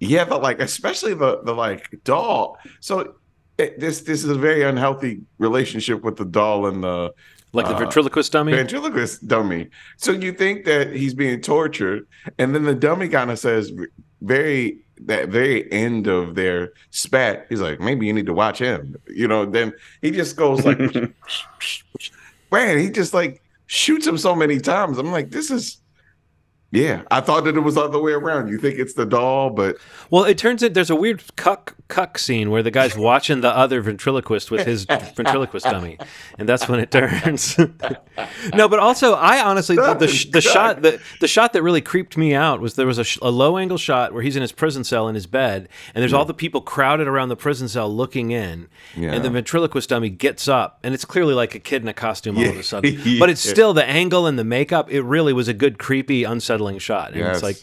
yeah, 0.00 0.24
but 0.24 0.42
like 0.42 0.60
especially 0.60 1.14
the 1.14 1.40
the 1.44 1.54
like 1.54 1.88
doll. 2.04 2.58
So 2.80 3.14
it, 3.58 3.78
this 3.78 4.00
this 4.02 4.24
is 4.24 4.30
a 4.30 4.34
very 4.34 4.62
unhealthy 4.62 5.20
relationship 5.38 6.02
with 6.02 6.16
the 6.16 6.24
doll 6.24 6.66
and 6.66 6.82
the 6.82 7.12
Like 7.54 7.66
the 7.68 7.74
Uh, 7.74 7.80
ventriloquist 7.80 8.32
dummy. 8.32 8.52
ventriloquist 8.52 9.28
dummy. 9.28 9.68
So 9.98 10.10
you 10.12 10.32
think 10.32 10.64
that 10.64 10.90
he's 10.96 11.12
being 11.14 11.40
tortured, 11.42 12.06
and 12.38 12.54
then 12.54 12.64
the 12.64 12.74
dummy 12.74 13.08
kind 13.08 13.30
of 13.30 13.38
says 13.38 13.70
very 14.22 14.78
that 15.04 15.28
very 15.30 15.70
end 15.72 16.06
of 16.06 16.34
their 16.34 16.72
spat. 16.90 17.44
He's 17.50 17.60
like, 17.60 17.78
maybe 17.80 18.06
you 18.06 18.12
need 18.12 18.26
to 18.26 18.32
watch 18.32 18.58
him. 18.58 18.94
You 19.08 19.26
know, 19.28 19.44
then 19.44 19.72
he 20.00 20.12
just 20.12 20.36
goes 20.36 20.64
like, 20.64 20.78
man, 22.52 22.78
he 22.78 22.90
just 22.90 23.14
like 23.14 23.42
shoots 23.66 24.06
him 24.06 24.18
so 24.18 24.34
many 24.34 24.60
times. 24.60 24.98
I'm 24.98 25.10
like, 25.10 25.30
this 25.30 25.50
is. 25.50 25.78
Yeah, 26.70 27.02
I 27.10 27.20
thought 27.20 27.44
that 27.44 27.54
it 27.54 27.60
was 27.60 27.74
the 27.74 27.82
other 27.82 28.00
way 28.00 28.12
around. 28.12 28.48
You 28.48 28.56
think 28.56 28.78
it's 28.78 28.94
the 28.94 29.04
doll, 29.04 29.50
but 29.50 29.76
Well, 30.10 30.24
it 30.24 30.38
turns 30.38 30.64
out 30.64 30.72
there's 30.72 30.88
a 30.88 30.96
weird 30.96 31.22
cuck 31.36 31.76
cuck 31.92 32.18
scene 32.18 32.50
where 32.50 32.62
the 32.62 32.70
guy's 32.70 32.96
watching 32.96 33.42
the 33.42 33.54
other 33.54 33.80
ventriloquist 33.82 34.50
with 34.50 34.66
his 34.66 34.84
ventriloquist 34.86 35.66
dummy, 35.66 35.98
and 36.38 36.48
that's 36.48 36.68
when 36.68 36.80
it 36.80 36.90
turns. 36.90 37.58
no, 38.54 38.68
but 38.68 38.78
also 38.78 39.14
I 39.14 39.42
honestly 39.44 39.76
the 39.76 39.94
the, 39.94 40.28
the 40.32 40.40
shot 40.40 40.82
the 40.82 41.00
the 41.20 41.28
shot 41.28 41.52
that 41.52 41.62
really 41.62 41.80
creeped 41.80 42.16
me 42.16 42.34
out 42.34 42.60
was 42.60 42.74
there 42.74 42.86
was 42.86 42.98
a, 42.98 43.04
sh- 43.04 43.18
a 43.22 43.30
low 43.30 43.58
angle 43.58 43.78
shot 43.78 44.12
where 44.14 44.22
he's 44.22 44.36
in 44.36 44.42
his 44.42 44.52
prison 44.52 44.84
cell 44.84 45.08
in 45.08 45.14
his 45.14 45.26
bed, 45.26 45.68
and 45.94 46.00
there's 46.02 46.12
all 46.12 46.24
the 46.24 46.34
people 46.34 46.60
crowded 46.60 47.06
around 47.06 47.28
the 47.28 47.36
prison 47.36 47.68
cell 47.68 47.94
looking 47.94 48.30
in, 48.30 48.68
Yeah. 48.96 49.12
and 49.12 49.24
the 49.24 49.30
ventriloquist 49.30 49.88
dummy 49.90 50.08
gets 50.10 50.48
up, 50.48 50.78
and 50.82 50.94
it's 50.94 51.04
clearly 51.04 51.34
like 51.34 51.54
a 51.54 51.58
kid 51.58 51.82
in 51.82 51.88
a 51.88 51.94
costume 51.94 52.38
all 52.38 52.44
of 52.48 52.56
a 52.56 52.62
sudden, 52.62 52.98
but 53.18 53.28
it's 53.28 53.46
still 53.46 53.74
the 53.74 53.84
angle 53.84 54.26
and 54.26 54.38
the 54.38 54.44
makeup. 54.44 54.90
It 54.90 55.02
really 55.02 55.32
was 55.32 55.48
a 55.48 55.54
good 55.54 55.78
creepy 55.78 56.24
unsettling 56.24 56.78
shot, 56.78 57.08
and 57.12 57.20
Yes. 57.20 57.36
it's 57.36 57.42
like. 57.42 57.56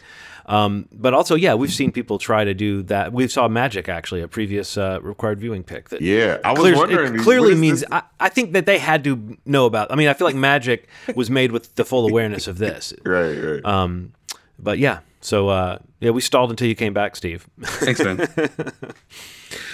Um, 0.50 0.88
but 0.92 1.14
also, 1.14 1.36
yeah, 1.36 1.54
we've 1.54 1.72
seen 1.72 1.92
people 1.92 2.18
try 2.18 2.44
to 2.44 2.56
do 2.56 2.82
that. 2.84 3.14
We 3.14 3.28
saw 3.28 3.48
Magic 3.48 3.88
actually, 3.88 4.22
a 4.22 4.28
previous 4.28 4.78
uh, 4.78 5.00
required 5.04 5.40
viewing 5.40 5.64
pick. 5.64 5.90
That 5.90 6.02
yeah, 6.02 6.40
I 6.44 6.52
was 6.54 6.62
clears- 6.62 6.78
wondering. 6.78 7.16
it 7.16 7.22
clearly 7.22 7.54
means 7.54 7.84
I, 7.92 8.02
I 8.20 8.30
think 8.30 8.54
that 8.54 8.66
they 8.66 8.80
had 8.80 9.04
to 9.04 9.38
know 9.46 9.68
about. 9.68 9.92
I 9.92 9.96
mean, 9.96 10.08
I 10.08 10.14
feel 10.14 10.26
like 10.26 10.36
Magic 10.36 10.88
was 11.16 11.30
made 11.30 11.52
with 11.52 11.76
the 11.76 11.86
full 11.86 12.08
awareness 12.10 12.48
of 12.48 12.58
this. 12.58 12.96
right, 13.06 13.36
right. 13.36 13.64
Um, 13.64 14.14
but 14.58 14.80
yeah, 14.80 15.02
so 15.22 15.50
uh, 15.50 15.78
yeah, 16.00 16.10
we 16.10 16.22
stalled 16.22 16.50
until 16.50 16.68
you 16.68 16.74
came 16.76 16.96
back, 16.96 17.16
Steve. 17.16 17.48
Thanks, 17.62 18.04
man. 18.04 18.18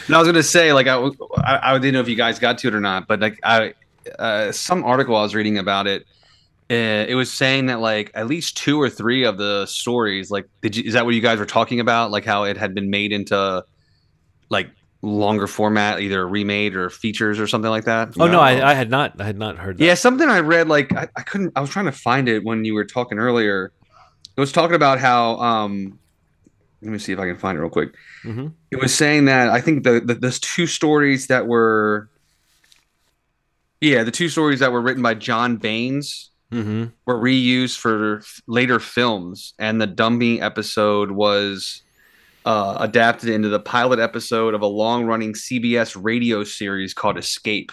no, 0.10 0.18
I 0.18 0.20
was 0.20 0.28
gonna 0.28 0.44
say 0.44 0.74
like 0.74 0.88
I, 0.88 0.98
I 1.38 1.74
I 1.74 1.80
didn't 1.80 1.94
know 1.94 2.02
if 2.02 2.10
you 2.10 2.18
guys 2.18 2.38
got 2.38 2.58
to 2.60 2.68
it 2.68 2.76
or 2.76 2.82
not, 2.82 3.08
but 3.08 3.22
like 3.22 3.40
I 3.44 3.76
uh, 4.20 4.52
some 4.52 4.84
article 4.84 5.16
I 5.16 5.22
was 5.22 5.34
reading 5.34 5.58
about 5.58 5.88
it, 5.88 6.06
it 6.70 7.16
was 7.16 7.32
saying 7.32 7.68
that 7.68 7.80
like 7.80 8.12
at 8.16 8.28
least 8.28 8.58
two 8.58 8.82
or 8.82 8.90
three 8.90 9.24
of 9.24 9.38
the 9.38 9.66
stories, 9.68 10.32
like 10.32 10.48
did 10.62 10.76
you, 10.76 10.84
is 10.84 10.94
that 10.94 11.06
what 11.06 11.14
you 11.14 11.22
guys 11.22 11.40
were 11.40 11.46
talking 11.46 11.80
about? 11.80 12.12
Like 12.12 12.26
how 12.26 12.44
it 12.46 12.58
had 12.58 12.74
been 12.74 12.90
made 12.90 13.12
into 13.12 13.64
like 14.50 14.70
longer 15.02 15.46
format, 15.46 16.00
either 16.00 16.28
remade 16.28 16.76
or 16.76 16.90
features 16.90 17.40
or 17.40 17.46
something 17.46 17.70
like 17.70 17.86
that. 17.86 18.10
Oh 18.20 18.26
no, 18.26 18.34
No. 18.34 18.40
I, 18.40 18.72
I 18.72 18.74
had 18.74 18.90
not, 18.90 19.20
I 19.22 19.26
had 19.26 19.38
not 19.38 19.58
heard 19.58 19.78
that. 19.78 19.84
Yeah, 19.86 19.94
something 19.94 20.28
I 20.28 20.40
read 20.40 20.68
like 20.68 20.92
I, 20.94 21.08
I 21.16 21.22
couldn't 21.22 21.54
I 21.56 21.62
was 21.62 21.70
trying 21.70 21.86
to 21.86 21.92
find 21.92 22.28
it 22.28 22.44
when 22.44 22.66
you 22.66 22.74
were 22.74 22.86
talking 22.86 23.20
earlier. 23.20 23.72
It 24.36 24.40
was 24.40 24.52
talking 24.52 24.76
about 24.76 25.00
how 25.00 25.38
um 25.38 26.00
let 26.82 26.92
me 26.92 26.98
see 26.98 27.14
if 27.14 27.20
I 27.20 27.28
can 27.28 27.38
find 27.38 27.58
it 27.58 27.62
real 27.62 27.70
quick. 27.70 27.94
Mhm. 28.24 28.54
It 28.72 28.80
was 28.82 28.94
saying 28.94 29.26
that 29.26 29.50
I 29.50 29.62
think 29.62 29.84
the, 29.84 30.00
the 30.00 30.16
there's 30.16 30.40
two 30.40 30.66
stories 30.68 31.28
that 31.28 31.46
were 31.48 32.10
yeah, 33.82 34.04
the 34.04 34.12
two 34.12 34.30
stories 34.30 34.60
that 34.62 34.72
were 34.72 34.82
written 34.82 35.04
by 35.04 35.14
John 35.14 35.58
Baines 35.58 36.32
hmm 36.64 36.86
were 37.06 37.20
reused 37.20 37.78
for 37.78 38.22
later 38.48 38.80
films 38.80 39.54
and 39.60 39.82
the 39.82 39.88
Dummy 39.88 40.40
episode 40.42 41.12
was 41.12 41.82
uh, 42.46 42.78
adapted 42.80 43.30
into 43.30 43.50
the 43.50 43.60
pilot 43.60 44.00
episode 44.00 44.54
of 44.54 44.62
a 44.62 44.68
long-running 44.68 45.34
CBS 45.34 45.98
radio 46.00 46.44
series 46.44 46.94
called 46.94 47.18
Escape 47.18 47.72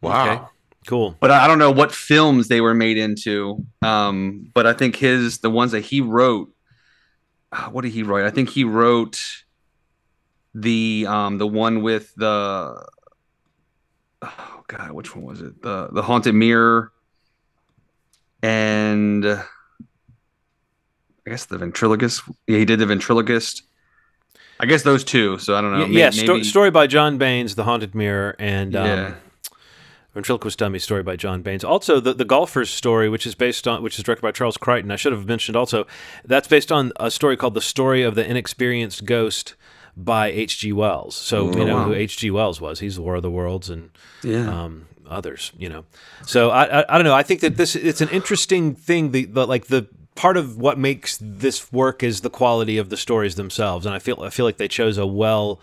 wow. 0.00 0.32
okay. 0.32 0.44
Cool. 0.86 1.16
but 1.20 1.30
I 1.30 1.44
I 1.44 1.46
don't 1.46 1.58
know 1.58 1.70
what 1.70 1.92
films 1.92 2.48
they 2.48 2.60
were 2.62 2.72
made 2.74 2.96
into. 2.96 3.64
Um, 3.82 4.50
but 4.54 4.66
I 4.66 4.72
think 4.72 4.96
his 4.96 5.38
the 5.38 5.50
ones 5.50 5.72
that 5.72 5.80
he 5.84 6.00
wrote. 6.00 6.50
uh, 7.52 7.68
What 7.68 7.82
did 7.82 7.92
he 7.92 8.02
write? 8.02 8.24
I 8.24 8.30
think 8.30 8.48
he 8.48 8.64
wrote 8.64 9.20
the 10.54 11.04
um 11.06 11.36
the 11.38 11.46
one 11.46 11.82
with 11.82 12.14
the. 12.14 12.86
Oh 14.22 14.62
God, 14.66 14.92
which 14.92 15.14
one 15.14 15.24
was 15.24 15.40
it? 15.42 15.60
The 15.62 15.88
the 15.92 16.02
haunted 16.02 16.34
mirror. 16.34 16.90
And 18.42 19.26
I 19.26 19.44
guess 21.26 21.44
the 21.46 21.58
ventriloquist. 21.58 22.22
Yeah, 22.46 22.58
he 22.58 22.64
did 22.64 22.78
the 22.78 22.86
ventriloquist. 22.86 23.62
I 24.60 24.66
guess 24.66 24.82
those 24.82 25.04
two. 25.04 25.38
So 25.38 25.54
I 25.54 25.60
don't 25.60 25.72
know. 25.72 25.84
yeah, 25.86 26.04
yeah 26.04 26.10
sto- 26.10 26.42
story 26.42 26.70
by 26.70 26.86
John 26.86 27.18
Baines, 27.18 27.54
The 27.54 27.64
Haunted 27.64 27.94
Mirror, 27.94 28.36
and 28.38 28.74
um, 28.74 28.86
Yeah. 28.86 29.14
Ventriloquist 30.14 30.58
Dummy 30.58 30.78
story 30.80 31.02
by 31.02 31.14
John 31.16 31.42
Baines. 31.42 31.62
Also, 31.62 32.00
the 32.00 32.12
the 32.14 32.24
golfer's 32.24 32.70
story, 32.70 33.08
which 33.08 33.26
is 33.26 33.34
based 33.34 33.68
on, 33.68 33.82
which 33.82 33.98
is 33.98 34.04
directed 34.04 34.22
by 34.22 34.32
Charles 34.32 34.56
Crichton. 34.56 34.90
I 34.90 34.96
should 34.96 35.12
have 35.12 35.26
mentioned 35.26 35.54
also 35.56 35.86
that's 36.24 36.48
based 36.48 36.72
on 36.72 36.92
a 36.98 37.10
story 37.10 37.36
called 37.36 37.54
"The 37.54 37.60
Story 37.60 38.02
of 38.02 38.14
the 38.16 38.28
Inexperienced 38.28 39.04
Ghost" 39.04 39.54
by 39.96 40.28
H.G. 40.28 40.72
Wells. 40.72 41.14
So 41.14 41.50
you 41.56 41.64
know 41.64 41.76
wow. 41.76 41.84
who 41.84 41.94
H.G. 41.94 42.30
Wells 42.30 42.60
was. 42.60 42.80
He's 42.80 42.96
the 42.96 43.02
War 43.02 43.16
of 43.16 43.22
the 43.22 43.30
Worlds 43.30 43.68
and 43.68 43.90
Yeah. 44.24 44.48
um, 44.48 44.86
others. 45.08 45.52
You 45.58 45.68
know, 45.68 45.84
so 46.24 46.50
I, 46.50 46.80
I 46.80 46.84
I 46.88 46.98
don't 46.98 47.04
know. 47.04 47.14
I 47.14 47.22
think 47.22 47.40
that 47.40 47.56
this 47.56 47.74
it's 47.76 48.00
an 48.00 48.08
interesting 48.10 48.74
thing. 48.74 49.12
The, 49.12 49.24
the 49.26 49.46
like 49.46 49.66
the 49.66 49.88
part 50.14 50.36
of 50.36 50.58
what 50.58 50.78
makes 50.78 51.18
this 51.20 51.72
work 51.72 52.02
is 52.02 52.22
the 52.22 52.30
quality 52.30 52.76
of 52.76 52.90
the 52.90 52.96
stories 52.96 53.36
themselves, 53.36 53.86
and 53.86 53.94
I 53.94 53.98
feel 53.98 54.20
I 54.22 54.30
feel 54.30 54.44
like 54.46 54.56
they 54.56 54.68
chose 54.68 54.98
a 54.98 55.06
well. 55.06 55.60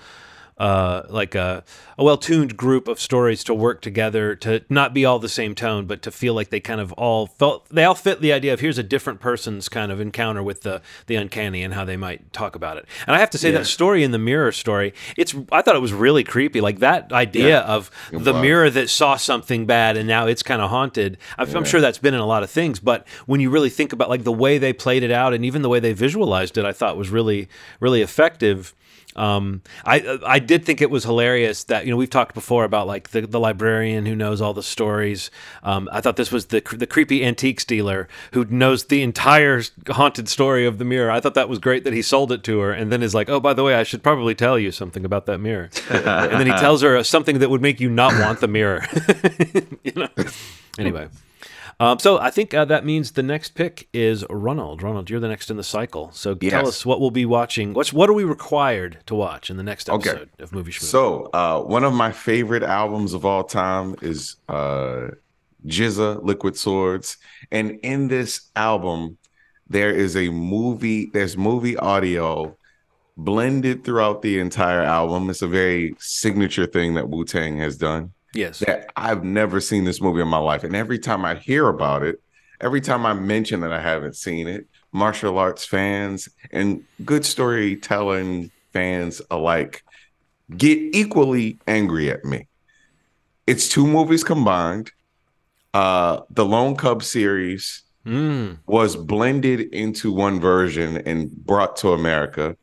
Uh, 0.58 1.04
like 1.10 1.36
a, 1.36 1.66
a 1.98 2.04
well-tuned 2.06 2.56
group 2.56 2.88
of 2.88 2.98
stories 2.98 3.44
to 3.44 3.54
work 3.54 3.82
together 3.82 4.38
to 4.38 4.64
not 4.70 4.94
be 4.94 5.04
all 5.04 5.20
the 5.20 5.28
same 5.28 5.54
tone, 5.54 5.86
but 5.86 6.02
to 6.02 6.10
feel 6.10 6.34
like 6.34 6.50
they 6.50 6.62
kind 6.62 6.80
of 6.80 6.94
all 6.94 7.28
felt 7.28 7.68
they 7.68 7.84
all 7.84 7.94
fit 7.94 8.22
the 8.22 8.32
idea 8.32 8.54
of 8.54 8.62
here's 8.62 8.78
a 8.78 8.84
different 8.84 9.20
person's 9.20 9.68
kind 9.68 9.92
of 9.92 10.00
encounter 10.00 10.42
with 10.42 10.62
the 10.62 10.82
the 11.08 11.16
uncanny 11.16 11.62
and 11.62 11.74
how 11.74 11.84
they 11.84 11.98
might 11.98 12.32
talk 12.32 12.56
about 12.56 12.78
it. 12.78 12.86
And 13.06 13.18
I 13.18 13.20
have 13.20 13.30
to 13.32 13.38
say 13.38 13.52
that 13.52 13.66
story 13.66 14.02
in 14.02 14.12
the 14.12 14.18
mirror 14.18 14.54
story, 14.54 14.94
it's 15.18 15.36
I 15.52 15.62
thought 15.62 15.76
it 15.76 15.82
was 15.82 15.92
really 15.92 16.24
creepy. 16.24 16.62
Like 16.62 16.80
that 16.80 17.12
idea 17.12 17.60
of 17.60 17.92
the 18.12 18.32
was. 18.32 18.42
mirror 18.42 18.70
that 18.70 18.90
saw 18.90 19.18
something 19.18 19.66
bad 19.66 19.98
and 19.98 20.08
now 20.08 20.26
it's 20.26 20.42
kind 20.42 20.62
of 20.62 20.70
haunted. 20.70 21.18
I'm, 21.38 21.54
I'm 21.54 21.66
sure 21.66 21.82
that's 21.82 21.98
been 21.98 22.14
in 22.14 22.22
a 22.22 22.26
lot 22.26 22.44
of 22.44 22.50
things, 22.50 22.80
but 22.80 23.06
when 23.26 23.42
you 23.42 23.50
really 23.50 23.70
think 23.70 23.92
about 23.92 24.10
like 24.10 24.24
the 24.24 24.32
way 24.32 24.58
they 24.58 24.72
played 24.72 25.04
it 25.04 25.12
out 25.12 25.34
and 25.34 25.44
even 25.44 25.64
the 25.64 25.70
way 25.70 25.82
they 25.82 25.92
visualized 25.92 26.58
it, 26.58 26.64
I 26.64 26.72
thought 26.72 26.96
was 26.96 27.10
really 27.10 27.50
really 27.82 28.02
effective. 28.02 28.74
Um, 29.16 29.62
I 29.86 30.20
I 30.26 30.40
did 30.40 30.66
think 30.66 30.82
it 30.82 30.90
was 30.90 31.04
hilarious 31.04 31.64
that 31.66 31.86
you 31.86 31.92
know 31.92 31.98
we've 31.98 32.10
talked 32.10 32.34
before 32.34 32.64
about 32.64 32.88
like 32.88 33.10
the, 33.10 33.22
the 33.22 33.40
librarian 33.40 34.06
who 34.06 34.16
knows 34.16 34.42
all 34.42 34.54
the 34.54 34.64
stories. 34.64 35.32
Um, 35.64 35.90
I 35.92 36.02
thought 36.02 36.16
this 36.18 36.32
was 36.32 36.48
the 36.48 36.62
the 36.76 36.88
creepy 36.88 37.24
antiques 37.24 37.66
dealer 37.66 38.08
who 38.34 38.46
knows 38.46 38.86
the 38.86 39.02
entire 39.02 39.62
haunted 39.90 40.28
story 40.28 40.66
of 40.66 40.78
the 40.78 40.86
mirror. 40.86 41.12
I 41.12 41.20
thought 41.20 41.34
that 41.36 41.50
was 41.50 41.60
great 41.60 41.84
that 41.84 41.94
he 41.94 42.02
sold 42.02 42.32
it 42.32 42.44
to 42.44 42.60
her 42.60 42.72
and 42.72 42.92
then 42.92 43.02
is 43.02 43.16
like, 43.16 43.30
oh 43.30 43.40
by 43.40 43.54
the 43.54 43.64
way, 43.64 43.76
I 43.76 43.84
should 43.84 44.04
probably 44.04 44.36
tell 44.36 44.60
you 44.60 44.72
something 44.72 45.06
about 45.06 45.26
that 45.28 45.40
mirror. 45.40 45.70
and 45.90 46.40
then 46.40 46.48
he 46.48 46.54
tells 46.54 46.82
her 46.82 47.04
something 47.04 47.40
that 47.40 47.50
would 47.50 47.62
make 47.62 47.80
you 47.80 47.90
not 47.90 48.14
want 48.20 48.42
the 48.42 48.48
mirror. 48.48 48.86
you 49.84 49.94
know. 49.96 50.10
Anyway. 50.78 51.08
Um, 51.80 52.00
so 52.00 52.18
I 52.20 52.30
think 52.32 52.54
uh, 52.54 52.64
that 52.66 52.86
means 52.86 53.12
the 53.12 53.24
next 53.24 53.50
pick 53.50 53.88
is 53.94 54.24
Ronald. 54.30 54.82
Ronald, 54.82 55.10
you're 55.10 55.20
the 55.20 55.28
next 55.28 55.50
in 55.52 55.58
the 55.58 55.64
cycle. 55.64 56.10
So 56.14 56.34
tell 56.34 56.68
us 56.68 56.86
what 56.86 57.02
we'll 57.02 57.12
be 57.12 57.26
watching. 57.26 57.74
What's 57.74 57.92
what 57.92 58.10
are 58.10 58.14
we 58.14 58.24
required 58.24 59.00
to 59.08 59.16
watch 59.16 59.50
in 59.50 59.58
the 59.58 59.64
next 59.64 59.90
Okay. 59.90 60.10
episode 60.10 60.30
of 60.40 60.54
Movie 60.54 60.72
Schmoo? 60.72 60.84
So, 60.84 61.30
uh, 61.34 61.62
one 61.62 61.84
of 61.84 61.94
my 61.94 62.12
favorite 62.12 62.64
albums 62.64 63.14
of 63.14 63.26
all 63.26 63.44
time 63.44 63.96
is 64.02 64.38
uh, 64.48 65.08
GZA 65.68 66.24
Liquid 66.24 66.56
Swords, 66.58 67.18
and 67.52 67.72
in 67.84 68.08
this 68.08 68.50
album, 68.56 69.18
there 69.68 69.92
is 69.92 70.16
a 70.16 70.30
movie. 70.30 71.10
There's 71.12 71.36
movie 71.36 71.76
audio 71.76 72.56
blended 73.18 73.84
throughout 73.84 74.22
the 74.22 74.40
entire 74.40 74.82
album. 74.82 75.30
It's 75.30 75.42
a 75.42 75.48
very 75.48 75.96
signature 76.00 76.66
thing 76.68 76.94
that 76.96 77.10
Wu 77.10 77.26
Tang 77.26 77.58
has 77.58 77.78
done. 77.78 78.14
Yes, 78.36 78.60
That 78.60 78.92
I've 78.96 79.24
never 79.24 79.60
seen 79.60 79.84
this 79.84 80.02
movie 80.02 80.22
in 80.22 80.28
my 80.28 80.38
life, 80.38 80.64
and 80.64 80.76
every 80.76 81.00
time 81.00 81.26
I 81.26 81.36
hear 81.36 81.68
about 81.68 82.04
it, 82.04 82.22
every 82.62 82.82
time 82.82 83.06
I 83.06 83.14
mention 83.14 83.62
that 83.62 83.74
I 83.74 83.82
haven't 83.82 84.16
seen 84.16 84.48
it, 84.48 84.68
martial 84.92 85.38
arts 85.38 85.66
fans 85.66 86.30
and 86.52 86.84
good 87.04 87.26
storytelling 87.26 88.52
fans 88.72 89.22
alike 89.32 89.84
get 90.56 90.78
equally 90.96 91.58
angry 91.68 92.12
at 92.12 92.24
me. 92.24 92.48
It's 93.48 93.68
two 93.68 93.88
movies 93.88 94.24
combined. 94.24 94.92
Uh, 95.74 96.22
the 96.30 96.46
Lone 96.46 96.76
Cub 96.76 97.04
series 97.04 97.82
Mm, 98.06 98.60
was 98.68 98.96
blended 98.96 99.62
into 99.74 100.12
one 100.12 100.40
version 100.40 100.98
and 101.08 101.32
brought 101.32 101.76
to 101.78 101.92
America 101.92 102.56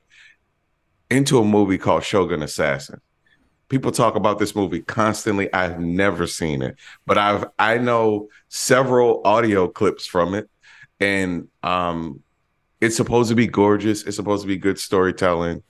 into 1.11 1.41
a 1.41 1.45
movie 1.45 1.79
called 1.79 2.05
Shogun 2.05 2.43
Assassin. 2.43 3.01
People 3.73 3.91
talk 3.91 4.17
about 4.17 4.39
this 4.39 4.55
movie 4.55 4.83
constantly. 4.83 5.51
I've 5.55 5.81
never 5.81 6.27
seen 6.27 6.61
it, 6.61 6.77
but 7.07 7.17
I've 7.17 7.47
I 7.59 7.79
know 7.79 8.29
several 8.51 9.23
audio 9.25 9.67
clips 9.67 10.05
from 10.05 10.35
it, 10.35 10.51
and 11.01 11.49
um, 11.63 12.23
it's 12.83 12.97
supposed 12.97 13.31
to 13.31 13.35
be 13.35 13.47
gorgeous. 13.47 14.03
It's 14.03 14.17
supposed 14.17 14.43
to 14.43 14.47
be 14.47 14.59
good 14.59 14.79
storytelling, 14.79 15.63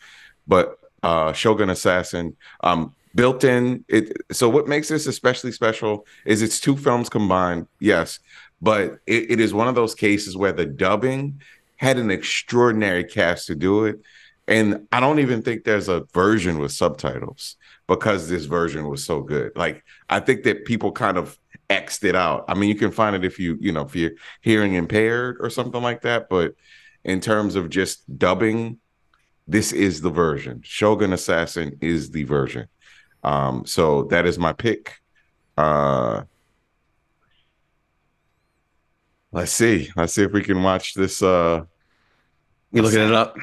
but 0.48 0.80
uh, 1.04 1.32
Shogun 1.32 1.70
Assassin 1.70 2.36
um, 2.64 2.92
built 3.14 3.44
in 3.44 3.84
it. 3.86 4.16
So 4.32 4.48
what 4.48 4.66
makes 4.66 4.88
this 4.88 5.06
especially 5.06 5.52
special 5.52 6.04
is 6.24 6.42
it's 6.42 6.58
two 6.58 6.76
films 6.76 7.08
combined. 7.08 7.68
Yes, 7.78 8.18
but 8.60 8.98
it, 9.06 9.30
it 9.30 9.38
is 9.38 9.54
one 9.54 9.68
of 9.68 9.76
those 9.76 9.94
cases 9.94 10.36
where 10.36 10.52
the 10.52 10.66
dubbing 10.66 11.40
had 11.76 11.98
an 11.98 12.10
extraordinary 12.10 13.04
cast 13.04 13.46
to 13.46 13.54
do 13.54 13.84
it. 13.84 14.00
And 14.48 14.88
I 14.90 14.98
don't 14.98 15.20
even 15.20 15.40
think 15.40 15.62
there's 15.62 15.88
a 15.88 16.00
version 16.12 16.58
with 16.58 16.72
subtitles 16.72 17.58
because 17.88 18.28
this 18.28 18.44
version 18.44 18.88
was 18.88 19.04
so 19.04 19.22
good. 19.22 19.52
Like 19.56 19.84
I 20.08 20.20
think 20.20 20.44
that 20.44 20.64
people 20.64 20.92
kind 20.92 21.16
of 21.16 21.38
X'd 21.70 22.04
it 22.04 22.14
out. 22.14 22.44
I 22.48 22.54
mean, 22.54 22.68
you 22.68 22.74
can 22.74 22.90
find 22.90 23.16
it 23.16 23.24
if 23.24 23.38
you, 23.38 23.56
you 23.60 23.72
know, 23.72 23.82
if 23.82 23.96
you're 23.96 24.12
hearing 24.42 24.74
impaired 24.74 25.38
or 25.40 25.48
something 25.48 25.82
like 25.82 26.02
that. 26.02 26.28
But 26.28 26.54
in 27.04 27.20
terms 27.20 27.56
of 27.56 27.70
just 27.70 28.18
dubbing, 28.18 28.78
this 29.48 29.72
is 29.72 30.00
the 30.00 30.10
version. 30.10 30.60
Shogun 30.64 31.12
Assassin 31.12 31.78
is 31.80 32.10
the 32.10 32.24
version. 32.24 32.68
Um, 33.24 33.64
so 33.66 34.04
that 34.04 34.26
is 34.26 34.38
my 34.38 34.52
pick. 34.52 35.00
Uh 35.56 36.22
let's 39.32 39.52
see. 39.52 39.90
Let's 39.96 40.12
see 40.14 40.22
if 40.22 40.32
we 40.32 40.42
can 40.42 40.62
watch 40.62 40.94
this 40.94 41.22
uh 41.22 41.64
You 42.70 42.82
looking 42.82 43.00
it 43.00 43.12
up? 43.12 43.36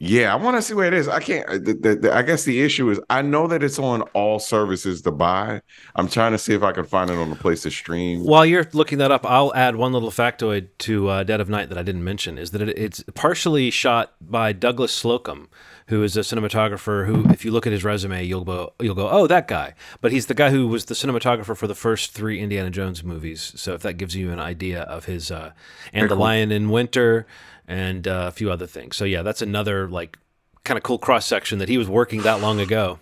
Yeah, 0.00 0.32
I 0.32 0.36
want 0.36 0.56
to 0.56 0.62
see 0.62 0.74
where 0.74 0.86
it 0.86 0.92
is. 0.92 1.08
I 1.08 1.20
can't. 1.20 1.46
The, 1.64 1.72
the, 1.72 1.94
the- 1.96 2.14
I 2.14 2.22
guess 2.22 2.44
the 2.44 2.60
issue 2.60 2.90
is 2.90 3.00
I 3.08 3.22
know 3.22 3.46
that 3.46 3.62
it's 3.62 3.78
on 3.78 4.02
all 4.12 4.38
services 4.38 5.00
to 5.02 5.10
buy. 5.12 5.62
I'm 5.94 6.08
trying 6.08 6.32
to 6.32 6.38
see 6.38 6.52
if 6.52 6.62
I 6.62 6.72
can 6.72 6.84
find 6.84 7.10
it 7.10 7.16
on 7.16 7.30
the 7.30 7.36
place 7.36 7.62
to 7.62 7.70
stream. 7.70 8.24
While 8.24 8.44
you're 8.44 8.66
looking 8.72 8.98
that 8.98 9.12
up, 9.12 9.24
I'll 9.24 9.54
add 9.54 9.76
one 9.76 9.92
little 9.92 10.10
factoid 10.10 10.68
to 10.78 11.08
uh, 11.08 11.22
Dead 11.22 11.40
of 11.40 11.48
Night 11.48 11.68
that 11.68 11.78
I 11.78 11.82
didn't 11.82 12.04
mention 12.04 12.38
is 12.38 12.50
that 12.50 12.60
it, 12.62 12.76
it's 12.76 13.04
partially 13.14 13.70
shot 13.70 14.14
by 14.20 14.52
Douglas 14.52 15.00
Slocombe, 15.00 15.46
who 15.86 16.02
is 16.02 16.16
a 16.16 16.20
cinematographer 16.20 17.06
who, 17.06 17.24
if 17.30 17.44
you 17.44 17.52
look 17.52 17.66
at 17.66 17.72
his 17.72 17.84
resume, 17.84 18.24
you'll 18.24 18.44
go, 18.44 18.74
you'll 18.80 18.94
go, 18.96 19.08
oh, 19.08 19.26
that 19.28 19.46
guy. 19.46 19.74
But 20.00 20.10
he's 20.12 20.26
the 20.26 20.34
guy 20.34 20.50
who 20.50 20.66
was 20.66 20.86
the 20.86 20.94
cinematographer 20.94 21.56
for 21.56 21.68
the 21.68 21.74
first 21.74 22.12
three 22.12 22.40
Indiana 22.40 22.68
Jones 22.70 23.04
movies. 23.04 23.52
So 23.56 23.74
if 23.74 23.82
that 23.82 23.94
gives 23.94 24.16
you 24.16 24.32
an 24.32 24.40
idea 24.40 24.82
of 24.82 25.04
his, 25.04 25.30
uh, 25.30 25.52
and 25.92 26.10
The 26.10 26.16
Lion 26.16 26.50
in 26.50 26.68
Winter 26.68 27.26
and 27.66 28.06
uh, 28.06 28.26
a 28.28 28.30
few 28.30 28.50
other 28.50 28.66
things. 28.66 28.96
So 28.96 29.04
yeah, 29.04 29.22
that's 29.22 29.42
another 29.42 29.88
like 29.88 30.18
kind 30.64 30.76
of 30.76 30.82
cool 30.82 30.98
cross 30.98 31.26
section 31.26 31.58
that 31.58 31.68
he 31.68 31.78
was 31.78 31.88
working 31.88 32.22
that 32.22 32.40
long 32.40 32.60
ago. 32.60 32.98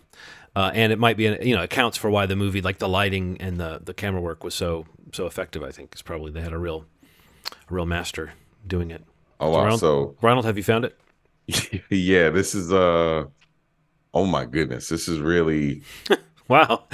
Uh, 0.55 0.71
and 0.75 0.93
it 0.93 0.99
might 0.99 1.17
be, 1.17 1.25
you 1.41 1.57
know, 1.57 1.63
accounts 1.63 1.97
for 1.97 2.11
why 2.11 2.27
the 2.27 2.37
movie, 2.37 2.61
like 2.61 2.79
the 2.79 2.89
lighting 2.89 3.39
and 3.41 3.59
the, 3.59 3.81
the 3.83 3.95
camera 3.95 4.21
work, 4.21 4.45
was 4.45 4.55
so 4.55 4.85
so 5.13 5.27
effective. 5.27 5.63
I 5.63 5.71
think 5.71 5.95
is 5.95 6.03
probably 6.03 6.31
they 6.31 6.43
had 6.43 6.53
a 6.53 6.59
real, 6.59 6.85
a 7.51 7.75
real 7.75 7.87
master 7.87 8.35
doing 8.67 8.91
it. 8.91 9.03
Oh 9.41 9.51
wow! 9.51 9.63
Ronald, 9.63 9.81
So 9.81 10.17
Ronald, 10.21 10.45
have 10.45 10.59
you 10.59 10.63
found 10.63 10.85
it? 10.85 10.99
yeah, 11.91 12.29
this 12.31 12.55
is 12.55 12.73
uh. 12.73 13.25
Oh 14.15 14.27
my 14.27 14.45
goodness, 14.45 14.89
this 14.89 15.09
is 15.09 15.21
really. 15.21 15.83
Wow. 16.49 16.85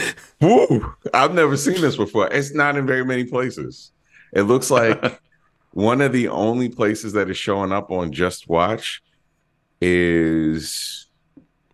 Woo! 0.41 0.95
I've 1.13 1.35
never 1.35 1.57
seen 1.57 1.81
this 1.81 1.97
before. 1.97 2.29
It's 2.33 2.55
not 2.55 2.77
in 2.77 2.87
very 2.87 3.05
many 3.05 3.25
places. 3.25 3.91
It 4.33 4.43
looks 4.43 4.71
like 4.71 5.21
one 5.79 6.01
of 6.01 6.13
the 6.13 6.27
only 6.27 6.69
places 6.69 7.13
that 7.13 7.31
is 7.31 7.37
showing 7.37 7.71
up 7.71 7.93
on 7.93 8.13
JustWatch 8.13 8.99
is 9.81 11.07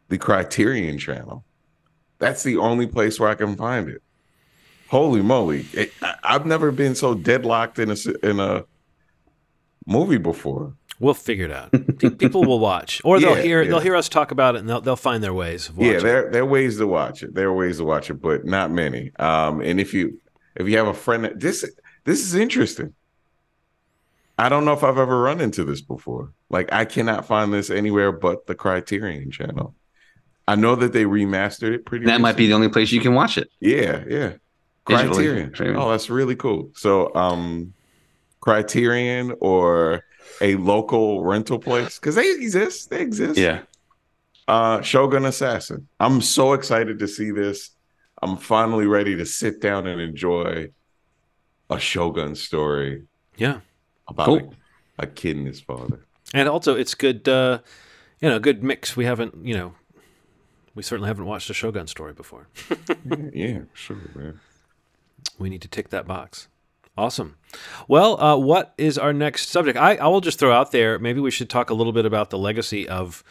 the 0.08 0.18
Criterion 0.18 0.98
channel. 0.98 1.42
That's 2.18 2.42
the 2.42 2.58
only 2.58 2.86
place 2.86 3.18
where 3.18 3.30
I 3.30 3.34
can 3.34 3.56
find 3.56 3.88
it. 3.88 4.02
Holy 4.88 5.22
moly! 5.22 5.64
It, 5.72 5.90
I, 6.02 6.16
I've 6.22 6.44
never 6.44 6.70
been 6.70 6.94
so 6.94 7.14
deadlocked 7.14 7.78
in 7.78 7.90
a 7.90 7.96
in 8.22 8.40
a 8.40 8.66
movie 9.86 10.18
before. 10.18 10.74
We'll 11.00 11.14
figure 11.14 11.46
it 11.46 11.50
out. 11.50 11.72
People 12.18 12.44
will 12.44 12.60
watch, 12.60 13.00
or 13.04 13.18
they'll 13.18 13.36
Yeah, 13.36 13.42
hear 13.42 13.62
yeah. 13.62 13.70
they'll 13.70 13.80
hear 13.80 13.96
us 13.96 14.10
talk 14.10 14.32
about 14.32 14.54
it, 14.54 14.58
and 14.58 14.68
they'll 14.68 14.82
they'll 14.82 14.96
find 14.96 15.24
their 15.24 15.32
ways. 15.32 15.70
Of 15.70 15.78
Yeah, 15.78 15.98
there 16.00 16.30
there 16.30 16.42
are 16.42 16.46
ways 16.46 16.76
to 16.76 16.86
watch 16.86 17.22
it. 17.22 17.34
There 17.34 17.48
are 17.48 17.54
ways 17.54 17.78
to 17.78 17.84
watch 17.84 18.10
it, 18.10 18.20
but 18.20 18.44
not 18.44 18.70
many. 18.70 19.12
Um, 19.18 19.62
and 19.62 19.80
if 19.80 19.94
you 19.94 20.20
if 20.56 20.68
you 20.68 20.76
have 20.76 20.88
a 20.88 20.94
friend 20.94 21.24
that 21.24 21.40
this 21.40 21.64
this 22.04 22.20
is 22.20 22.34
interesting. 22.34 22.92
I 24.36 24.48
don't 24.48 24.64
know 24.64 24.72
if 24.72 24.82
I've 24.82 24.98
ever 24.98 25.20
run 25.20 25.40
into 25.40 25.64
this 25.64 25.80
before. 25.80 26.32
Like 26.50 26.72
I 26.72 26.84
cannot 26.84 27.26
find 27.26 27.52
this 27.52 27.70
anywhere 27.70 28.12
but 28.12 28.46
the 28.46 28.54
Criterion 28.54 29.30
channel. 29.30 29.74
I 30.46 30.56
know 30.56 30.74
that 30.76 30.92
they 30.92 31.04
remastered 31.04 31.72
it 31.74 31.86
pretty. 31.86 32.04
That 32.06 32.20
might 32.20 32.36
be 32.36 32.46
the 32.48 32.52
only 32.52 32.68
place 32.68 32.92
you 32.92 33.00
can 33.00 33.14
watch 33.14 33.38
it. 33.38 33.48
Yeah, 33.60 34.04
yeah. 34.08 34.32
Digitally. 34.86 35.46
Criterion. 35.48 35.76
Oh, 35.76 35.90
that's 35.90 36.10
really 36.10 36.36
cool. 36.36 36.70
So, 36.74 37.14
um, 37.14 37.72
Criterion 38.40 39.34
or 39.40 40.04
a 40.42 40.56
local 40.56 41.24
rental 41.24 41.58
place 41.58 41.98
because 41.98 42.14
they 42.16 42.30
exist. 42.32 42.90
They 42.90 43.00
exist. 43.00 43.38
Yeah. 43.38 43.60
uh, 44.48 44.82
Shogun 44.82 45.24
Assassin. 45.24 45.88
I'm 46.00 46.20
so 46.20 46.52
excited 46.52 46.98
to 46.98 47.08
see 47.08 47.30
this. 47.30 47.70
I'm 48.20 48.36
finally 48.36 48.86
ready 48.86 49.16
to 49.16 49.24
sit 49.24 49.60
down 49.60 49.86
and 49.86 50.00
enjoy 50.00 50.68
a 51.70 51.78
Shogun 51.78 52.34
story. 52.34 53.04
Yeah, 53.36 53.60
about 54.08 54.26
cool. 54.26 54.54
a, 54.98 55.04
a, 55.04 55.06
kid 55.06 55.36
and 55.36 55.46
his 55.46 55.60
father. 55.60 56.00
And 56.32 56.48
also, 56.48 56.76
it's 56.76 56.94
good. 56.94 57.28
Uh, 57.28 57.58
you 58.20 58.28
know, 58.28 58.38
good 58.38 58.62
mix. 58.62 58.96
We 58.96 59.04
haven't, 59.04 59.44
you 59.44 59.54
know, 59.54 59.74
we 60.74 60.82
certainly 60.82 61.08
haven't 61.08 61.26
watched 61.26 61.50
a 61.50 61.54
Shogun 61.54 61.86
story 61.86 62.12
before. 62.12 62.48
yeah, 63.32 63.60
sure, 63.74 63.96
man. 64.14 64.40
We 65.38 65.50
need 65.50 65.62
to 65.62 65.68
tick 65.68 65.90
that 65.90 66.06
box. 66.06 66.48
Awesome. 66.96 67.36
Well, 67.88 68.20
uh, 68.20 68.36
what 68.36 68.72
is 68.78 68.98
our 68.98 69.12
next 69.12 69.48
subject? 69.48 69.76
I, 69.76 69.96
I 69.96 70.06
will 70.06 70.20
just 70.20 70.38
throw 70.38 70.52
out 70.52 70.70
there. 70.70 70.98
Maybe 70.98 71.20
we 71.20 71.30
should 71.30 71.50
talk 71.50 71.70
a 71.70 71.74
little 71.74 71.92
bit 71.92 72.06
about 72.06 72.30
the 72.30 72.38
legacy 72.38 72.88
of 72.88 73.24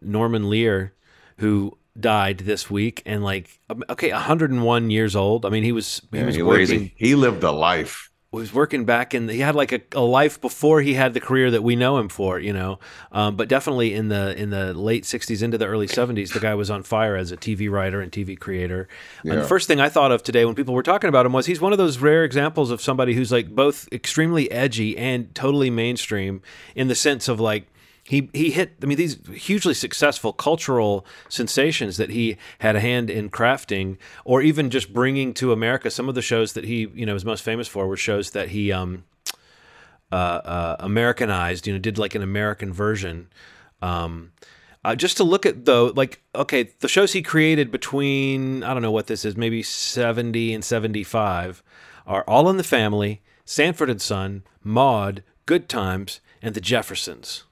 Norman 0.00 0.50
Lear, 0.50 0.94
who 1.38 1.78
died 1.98 2.38
this 2.38 2.68
week 2.68 3.02
and 3.06 3.22
like 3.22 3.60
okay 3.88 4.10
101 4.10 4.90
years 4.90 5.14
old 5.14 5.46
i 5.46 5.48
mean 5.48 5.62
he 5.62 5.70
was 5.70 6.02
he 6.10 6.18
yeah, 6.18 6.26
was 6.26 6.34
he 6.34 6.42
working 6.42 6.90
he 6.96 7.14
lived 7.14 7.44
a 7.44 7.52
life 7.52 8.10
was 8.34 8.52
working 8.52 8.84
back 8.84 9.14
and 9.14 9.30
he 9.30 9.40
had 9.40 9.54
like 9.54 9.72
a, 9.72 9.80
a, 9.92 10.00
life 10.00 10.40
before 10.40 10.82
he 10.82 10.94
had 10.94 11.14
the 11.14 11.20
career 11.20 11.50
that 11.50 11.62
we 11.62 11.76
know 11.76 11.96
him 11.98 12.08
for 12.08 12.38
you 12.38 12.52
know 12.52 12.78
um, 13.12 13.36
but 13.36 13.48
definitely 13.48 13.94
in 13.94 14.08
the 14.08 14.36
in 14.36 14.50
the 14.50 14.74
late 14.74 15.04
60s 15.04 15.42
into 15.42 15.56
the 15.56 15.66
early 15.66 15.86
70s 15.86 16.32
the 16.32 16.40
guy 16.40 16.54
was 16.54 16.70
on 16.70 16.82
fire 16.82 17.16
as 17.16 17.32
a 17.32 17.36
tv 17.36 17.70
writer 17.70 18.00
and 18.00 18.12
tv 18.12 18.38
creator 18.38 18.88
yeah. 19.22 19.32
and 19.32 19.42
the 19.42 19.46
first 19.46 19.66
thing 19.66 19.80
i 19.80 19.88
thought 19.88 20.12
of 20.12 20.22
today 20.22 20.44
when 20.44 20.54
people 20.54 20.74
were 20.74 20.82
talking 20.82 21.08
about 21.08 21.24
him 21.24 21.32
was 21.32 21.46
he's 21.46 21.60
one 21.60 21.72
of 21.72 21.78
those 21.78 21.98
rare 21.98 22.24
examples 22.24 22.70
of 22.70 22.80
somebody 22.80 23.14
who's 23.14 23.32
like 23.32 23.54
both 23.54 23.88
extremely 23.92 24.50
edgy 24.50 24.96
and 24.98 25.34
totally 25.34 25.70
mainstream 25.70 26.42
in 26.74 26.88
the 26.88 26.94
sense 26.94 27.28
of 27.28 27.40
like 27.40 27.66
he 28.04 28.28
he 28.32 28.50
hit 28.50 28.74
i 28.82 28.86
mean 28.86 28.98
these 28.98 29.18
hugely 29.34 29.74
successful 29.74 30.32
cultural 30.32 31.06
sensations 31.28 31.96
that 31.96 32.10
he 32.10 32.36
had 32.58 32.76
a 32.76 32.80
hand 32.80 33.10
in 33.10 33.30
crafting 33.30 33.96
or 34.24 34.42
even 34.42 34.70
just 34.70 34.92
bringing 34.92 35.32
to 35.34 35.52
america. 35.52 35.90
Some 35.90 36.08
of 36.08 36.14
the 36.14 36.22
shows 36.22 36.52
that 36.52 36.64
he 36.64 36.88
you 36.94 37.06
know 37.06 37.14
was 37.14 37.24
most 37.24 37.42
famous 37.42 37.66
for 37.66 37.88
were 37.88 37.96
shows 37.96 38.30
that 38.30 38.50
he 38.50 38.70
um 38.70 39.04
uh, 40.12 40.14
uh 40.14 40.76
americanized 40.80 41.66
you 41.66 41.72
know 41.72 41.78
did 41.78 41.98
like 41.98 42.14
an 42.14 42.22
american 42.22 42.72
version. 42.72 43.28
Um 43.82 44.32
uh, 44.84 44.94
just 44.94 45.16
to 45.16 45.24
look 45.24 45.46
at 45.46 45.64
though 45.64 45.86
like 45.96 46.22
okay 46.34 46.64
the 46.80 46.88
shows 46.88 47.12
he 47.12 47.22
created 47.22 47.70
between 47.70 48.62
i 48.62 48.74
don't 48.74 48.82
know 48.82 48.90
what 48.90 49.06
this 49.06 49.24
is 49.24 49.36
maybe 49.36 49.62
70 49.62 50.52
and 50.52 50.62
75 50.62 51.62
are 52.06 52.22
all 52.28 52.50
in 52.50 52.58
the 52.58 52.62
family 52.62 53.22
sanford 53.46 53.88
and 53.88 54.02
son 54.02 54.42
Maude 54.62 55.22
good 55.46 55.68
times 55.70 56.20
and 56.42 56.54
the 56.54 56.60
jeffersons 56.60 57.44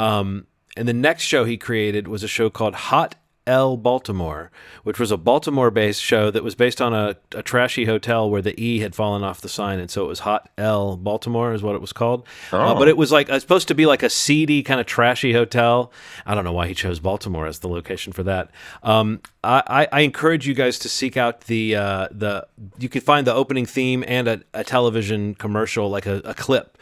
um, 0.00 0.46
and 0.76 0.88
the 0.88 0.94
next 0.94 1.24
show 1.24 1.44
he 1.44 1.56
created 1.56 2.08
was 2.08 2.22
a 2.22 2.28
show 2.28 2.48
called 2.48 2.74
Hot 2.74 3.16
L 3.46 3.76
Baltimore, 3.76 4.50
which 4.84 5.00
was 5.00 5.10
a 5.10 5.16
Baltimore 5.16 5.70
based 5.70 6.02
show 6.02 6.30
that 6.30 6.44
was 6.44 6.54
based 6.54 6.80
on 6.80 6.94
a, 6.94 7.16
a, 7.34 7.42
trashy 7.42 7.84
hotel 7.84 8.30
where 8.30 8.40
the 8.40 8.58
E 8.62 8.78
had 8.78 8.94
fallen 8.94 9.24
off 9.24 9.40
the 9.40 9.48
sign. 9.48 9.80
And 9.80 9.90
so 9.90 10.04
it 10.04 10.08
was 10.08 10.20
Hot 10.20 10.48
L 10.56 10.96
Baltimore, 10.96 11.52
is 11.52 11.62
what 11.62 11.74
it 11.74 11.80
was 11.80 11.92
called. 11.92 12.26
Uh, 12.52 12.58
oh. 12.58 12.60
Uh, 12.60 12.78
but 12.78 12.86
it 12.86 12.96
was 12.96 13.10
like, 13.10 13.28
it's 13.28 13.42
supposed 13.42 13.66
to 13.68 13.74
be 13.74 13.86
like 13.86 14.02
a 14.02 14.10
seedy, 14.10 14.62
kind 14.62 14.80
of 14.80 14.86
trashy 14.86 15.32
hotel. 15.32 15.92
I 16.24 16.34
don't 16.34 16.44
know 16.44 16.52
why 16.52 16.68
he 16.68 16.74
chose 16.74 17.00
Baltimore 17.00 17.46
as 17.46 17.58
the 17.58 17.68
location 17.68 18.12
for 18.12 18.22
that. 18.22 18.50
Um, 18.82 19.20
I, 19.42 19.88
I, 19.90 20.00
encourage 20.00 20.46
you 20.46 20.52
guys 20.52 20.78
to 20.80 20.88
seek 20.88 21.16
out 21.16 21.42
the, 21.42 21.74
uh, 21.74 22.08
the 22.10 22.46
you 22.78 22.90
can 22.90 23.00
find 23.00 23.26
the 23.26 23.34
opening 23.34 23.64
theme 23.64 24.04
and 24.06 24.28
a, 24.28 24.42
a 24.52 24.64
television 24.64 25.34
commercial, 25.34 25.88
like 25.88 26.04
a, 26.04 26.20
a 26.24 26.34
clip 26.34 26.76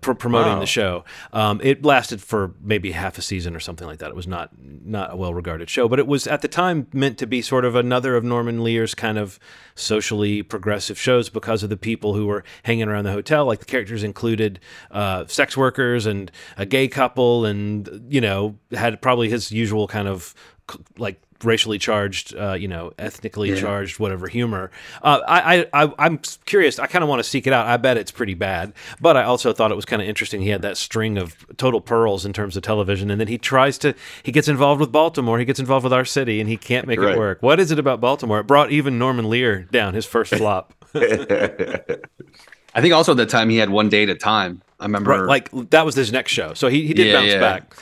pr- 0.00 0.12
promoting 0.12 0.54
wow. 0.54 0.60
the 0.60 0.66
show. 0.66 1.04
Um, 1.32 1.60
it 1.62 1.84
lasted 1.84 2.22
for 2.22 2.54
maybe 2.60 2.92
half 2.92 3.18
a 3.18 3.22
season 3.22 3.54
or 3.54 3.60
something 3.60 3.86
like 3.86 3.98
that. 3.98 4.10
It 4.10 4.16
was 4.16 4.26
not 4.26 4.50
not 4.58 5.12
a 5.12 5.16
well 5.16 5.34
regarded 5.34 5.68
show, 5.70 5.88
but 5.88 5.98
it 5.98 6.06
was 6.06 6.26
at 6.26 6.42
the 6.42 6.48
time 6.48 6.86
meant 6.92 7.18
to 7.18 7.26
be 7.26 7.42
sort 7.42 7.64
of 7.64 7.74
another 7.74 8.16
of 8.16 8.24
Norman 8.24 8.62
Lear's 8.62 8.94
kind 8.94 9.18
of 9.18 9.38
socially 9.74 10.42
progressive 10.42 10.98
shows 10.98 11.28
because 11.28 11.62
of 11.62 11.70
the 11.70 11.76
people 11.76 12.14
who 12.14 12.26
were 12.26 12.44
hanging 12.62 12.88
around 12.88 13.04
the 13.04 13.12
hotel. 13.12 13.44
Like 13.44 13.60
the 13.60 13.66
characters 13.66 14.02
included 14.02 14.60
uh, 14.90 15.26
sex 15.26 15.56
workers 15.56 16.06
and 16.06 16.30
a 16.56 16.66
gay 16.66 16.88
couple, 16.88 17.44
and 17.44 18.06
you 18.08 18.20
know 18.20 18.58
had 18.72 19.00
probably 19.02 19.28
his 19.28 19.50
usual 19.52 19.86
kind 19.86 20.08
of 20.08 20.34
like 20.96 21.20
racially 21.44 21.78
charged, 21.78 22.34
uh, 22.36 22.52
you 22.52 22.68
know, 22.68 22.92
ethnically 22.98 23.50
yeah. 23.50 23.60
charged, 23.60 23.98
whatever 23.98 24.28
humor. 24.28 24.70
Uh, 25.02 25.20
I, 25.26 25.66
I, 25.72 25.92
I'm 25.98 26.18
curious. 26.46 26.78
I 26.78 26.86
kind 26.86 27.02
of 27.02 27.08
want 27.08 27.20
to 27.20 27.24
seek 27.24 27.46
it 27.46 27.52
out. 27.52 27.66
I 27.66 27.76
bet 27.76 27.96
it's 27.96 28.10
pretty 28.10 28.34
bad, 28.34 28.72
but 29.00 29.16
I 29.16 29.24
also 29.24 29.52
thought 29.52 29.70
it 29.70 29.76
was 29.76 29.84
kind 29.84 30.02
of 30.02 30.08
interesting. 30.08 30.40
He 30.40 30.48
had 30.48 30.62
that 30.62 30.76
string 30.76 31.18
of 31.18 31.36
total 31.56 31.80
pearls 31.80 32.24
in 32.24 32.32
terms 32.32 32.56
of 32.56 32.62
television, 32.62 33.10
and 33.10 33.20
then 33.20 33.28
he 33.28 33.38
tries 33.38 33.78
to. 33.78 33.94
He 34.22 34.32
gets 34.32 34.48
involved 34.48 34.80
with 34.80 34.92
Baltimore. 34.92 35.38
He 35.38 35.44
gets 35.44 35.60
involved 35.60 35.84
with 35.84 35.92
our 35.92 36.04
city, 36.04 36.40
and 36.40 36.48
he 36.48 36.56
can't 36.56 36.86
make 36.86 37.00
right. 37.00 37.14
it 37.14 37.18
work. 37.18 37.42
What 37.42 37.60
is 37.60 37.70
it 37.70 37.78
about 37.78 38.00
Baltimore? 38.00 38.40
It 38.40 38.46
brought 38.46 38.70
even 38.70 38.98
Norman 38.98 39.28
Lear 39.28 39.62
down. 39.62 39.94
His 39.94 40.06
first 40.06 40.34
flop. 40.36 40.74
I 42.74 42.80
think 42.80 42.92
also 42.92 43.12
at 43.12 43.16
the 43.18 43.26
time 43.26 43.48
he 43.48 43.56
had 43.56 43.70
one 43.70 43.88
day 43.88 44.02
at 44.04 44.08
a 44.08 44.14
time. 44.14 44.62
I 44.80 44.84
remember, 44.86 45.10
right, 45.10 45.50
like 45.52 45.70
that 45.70 45.86
was 45.86 45.94
his 45.94 46.12
next 46.12 46.32
show, 46.32 46.52
so 46.54 46.68
he, 46.68 46.86
he 46.86 46.94
did 46.94 47.06
yeah, 47.06 47.12
bounce 47.12 47.32
yeah. 47.32 47.40
back. 47.40 47.74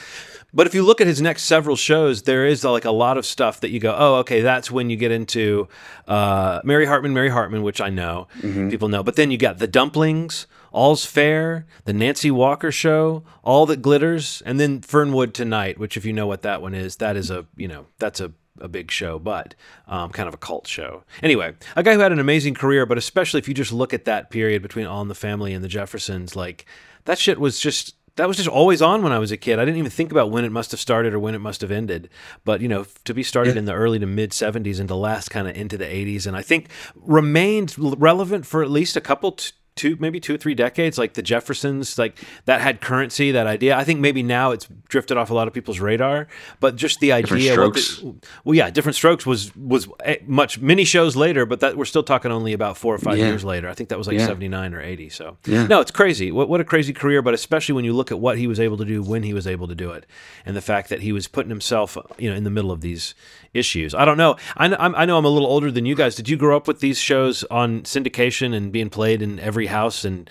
But 0.55 0.67
if 0.67 0.75
you 0.75 0.83
look 0.83 1.01
at 1.01 1.07
his 1.07 1.23
next 1.23 1.45
several 1.45 1.77
shows, 1.77 2.23
there 2.23 2.47
is 2.47 2.63
like 2.63 2.85
a 2.85 2.91
lot 2.91 3.17
of 3.17 3.25
stuff 3.25 3.61
that 3.61 3.71
you 3.71 3.81
go, 3.81 3.95
oh, 3.97 4.17
okay, 4.17 4.43
that's 4.43 4.71
when 4.71 4.91
you 4.91 4.97
get 4.97 5.11
into 5.11 5.67
uh, 6.07 6.61
Mary 6.63 6.85
Hartman, 6.85 7.15
Mary 7.15 7.31
Hartman, 7.31 7.63
which 7.63 7.81
I 7.81 7.89
know 7.89 8.29
mm-hmm. 8.39 8.69
people 8.69 8.89
know. 8.89 9.03
But 9.03 9.17
then 9.17 9.31
you 9.31 9.39
got 9.39 9.59
the 9.59 9.67
Dumplings, 9.67 10.47
All's 10.71 11.07
Fair, 11.07 11.67
the 11.85 11.95
Nancy 11.95 12.31
Walker 12.31 12.71
Show, 12.71 13.25
All 13.43 13.65
That 13.67 13.81
Glitters, 13.81 14.43
and 14.45 14.61
then 14.61 14.81
Fernwood 14.83 15.33
Tonight, 15.33 15.79
which 15.79 15.97
if 15.97 16.05
you 16.05 16.13
know 16.13 16.27
what 16.27 16.43
that 16.43 16.61
one 16.61 16.75
is, 16.75 16.97
that 16.97 17.17
is 17.17 17.31
a 17.31 17.47
you 17.57 17.69
know 17.69 17.87
that's 17.99 18.21
a 18.21 18.33
a 18.61 18.69
big 18.69 18.91
show, 18.91 19.19
but 19.19 19.55
um, 19.89 20.11
kind 20.11 20.29
of 20.29 20.35
a 20.35 20.39
cult 20.39 20.67
show. 20.67 21.03
Anyway, 21.23 21.55
a 21.75 21.83
guy 21.83 21.95
who 21.95 22.01
had 22.01 22.13
an 22.13 22.21
amazing 22.21 22.55
career, 22.55 22.85
but 22.87 22.99
especially 22.99 23.39
if 23.39 23.49
you 23.49 23.55
just 23.55 23.73
look 23.73 23.95
at 23.95 24.05
that 24.05 24.31
period 24.31 24.63
between 24.63 24.87
All 24.87 25.03
in 25.03 25.09
the 25.09 25.15
Family 25.15 25.55
and 25.55 25.65
the 25.65 25.69
Jeffersons, 25.69 26.37
like 26.37 26.67
that 27.07 27.19
shit 27.19 27.41
was 27.41 27.59
just 27.59 27.95
that 28.17 28.29
was 28.29 28.37
just 28.37 28.49
always 28.49 28.83
on 28.83 29.03
when 29.03 29.13
I 29.13 29.19
was 29.19 29.33
a 29.33 29.37
kid. 29.37 29.59
I 29.59 29.65
didn't 29.65 29.79
even 29.79 29.91
think 29.91 30.11
about 30.11 30.31
when 30.31 30.45
it 30.45 30.53
must 30.53 30.71
have 30.71 30.81
started 30.81 31.15
or 31.15 31.19
when 31.19 31.35
it 31.35 31.41
must 31.41 31.61
have 31.63 31.71
ended. 31.71 32.11
But 32.45 32.61
you 32.61 32.69
know, 32.69 32.85
to 33.05 33.15
be 33.15 33.23
started 33.23 33.55
yeah. 33.55 33.61
in 33.61 33.65
the 33.65 33.73
early 33.73 33.99
to 33.99 34.07
mid 34.07 34.31
'70s 34.31 34.79
and 34.79 34.89
to 34.89 34.95
last 34.95 35.31
kind 35.31 35.49
of 35.49 35.57
into 35.57 35.79
the 35.79 35.87
'80s, 35.87 36.27
and 36.27 36.37
I 36.37 36.43
think 36.43 36.69
remained 36.97 37.75
relevant 37.79 38.47
for 38.47 38.63
at 38.63 38.71
least 38.71 38.97
a 38.97 39.01
couple, 39.01 39.33
t- 39.33 39.53
two 39.75 39.97
maybe 39.99 40.21
two 40.21 40.35
or 40.35 40.37
three 40.37 40.55
decades 40.55 40.99
like 40.99 41.15
the 41.15 41.23
jeffersons 41.23 41.99
like 41.99 42.19
that 42.45 42.61
had 42.61 42.81
currency 42.81 43.31
that 43.33 43.47
idea. 43.47 43.77
I 43.77 43.85
think 43.85 44.01
maybe 44.01 44.23
now 44.23 44.51
it's 44.51 44.69
drifted 44.89 45.17
off 45.17 45.31
a 45.31 45.35
lot 45.35 45.49
of 45.49 45.55
people's 45.55 45.81
radar 45.81 46.29
but 46.61 46.77
just 46.77 47.01
the 47.01 47.13
idea 47.13 47.57
the, 47.57 48.15
well 48.45 48.55
yeah 48.55 48.71
Diff'rent 48.71 48.97
Strokes 48.97 49.25
was 49.25 49.55
was 49.57 49.89
eh, 50.05 50.17
much 50.27 50.61
many 50.61 50.85
shows 50.85 51.17
later 51.17 51.47
but 51.47 51.61
that 51.61 51.77
we're 51.77 51.87
still 51.87 52.03
talking 52.03 52.31
only 52.31 52.53
about 52.53 52.77
four 52.77 52.95
or 52.95 52.99
five 52.99 53.19
yeah. 53.19 53.29
years 53.29 53.45
later. 53.45 53.69
I 53.69 53.75
think 53.75 53.89
that 53.89 53.99
was 53.99 54.07
like 54.07 54.19
yeah. 54.19 54.27
79 54.27 54.75
or 54.75 54.83
80 54.83 55.09
so. 55.09 55.39
Yeah. 55.47 55.67
no 55.67 55.81
it's 55.81 55.91
crazy. 55.91 56.31
What, 56.31 56.49
what 56.49 56.61
a 56.61 56.65
crazy 56.65 56.93
career 56.93 57.23
but 57.23 57.33
especially 57.33 57.75
when 57.75 57.85
you 57.85 57.95
look 57.95 58.11
at 58.11 58.21
what 58.21 58.37
he 58.37 58.47
was 58.47 58.61
able 58.61 58.77
to 58.77 58.85
do 58.85 59.03
when 59.03 59.23
he 59.23 59.33
was 59.33 59.47
able 59.47 59.69
to 59.69 59.75
do 59.75 59.91
it 59.93 60.07
and 60.45 60.55
the 60.55 60.61
fact 60.61 60.91
that 60.91 61.01
he 61.01 61.13
was 61.13 61.29
putting 61.29 61.51
himself 61.51 61.97
you 62.19 62.29
know 62.29 62.37
in 62.37 62.45
the 62.45 62.51
middle 62.51 62.71
of 62.71 62.83
these 62.83 63.15
issues. 63.55 63.95
I 63.95 64.05
don't 64.05 64.17
know. 64.17 64.37
I, 64.57 64.67
I 64.67 65.05
know 65.05 65.19
i'm 65.19 65.25
a 65.25 65.29
little 65.29 65.49
older 65.49 65.71
than 65.71 65.87
you 65.87 65.95
guys. 65.95 66.15
Did 66.15 66.29
you 66.29 66.37
grow 66.37 66.57
up 66.57 66.67
with 66.67 66.81
these 66.81 66.99
shows 66.99 67.45
on 67.45 67.83
syndication 67.83 68.55
and 68.55 68.73
being 68.73 68.91
played 68.91 69.23
in 69.23 69.39
every 69.39 69.62
every 69.63 69.67
house 69.67 70.05
and 70.05 70.29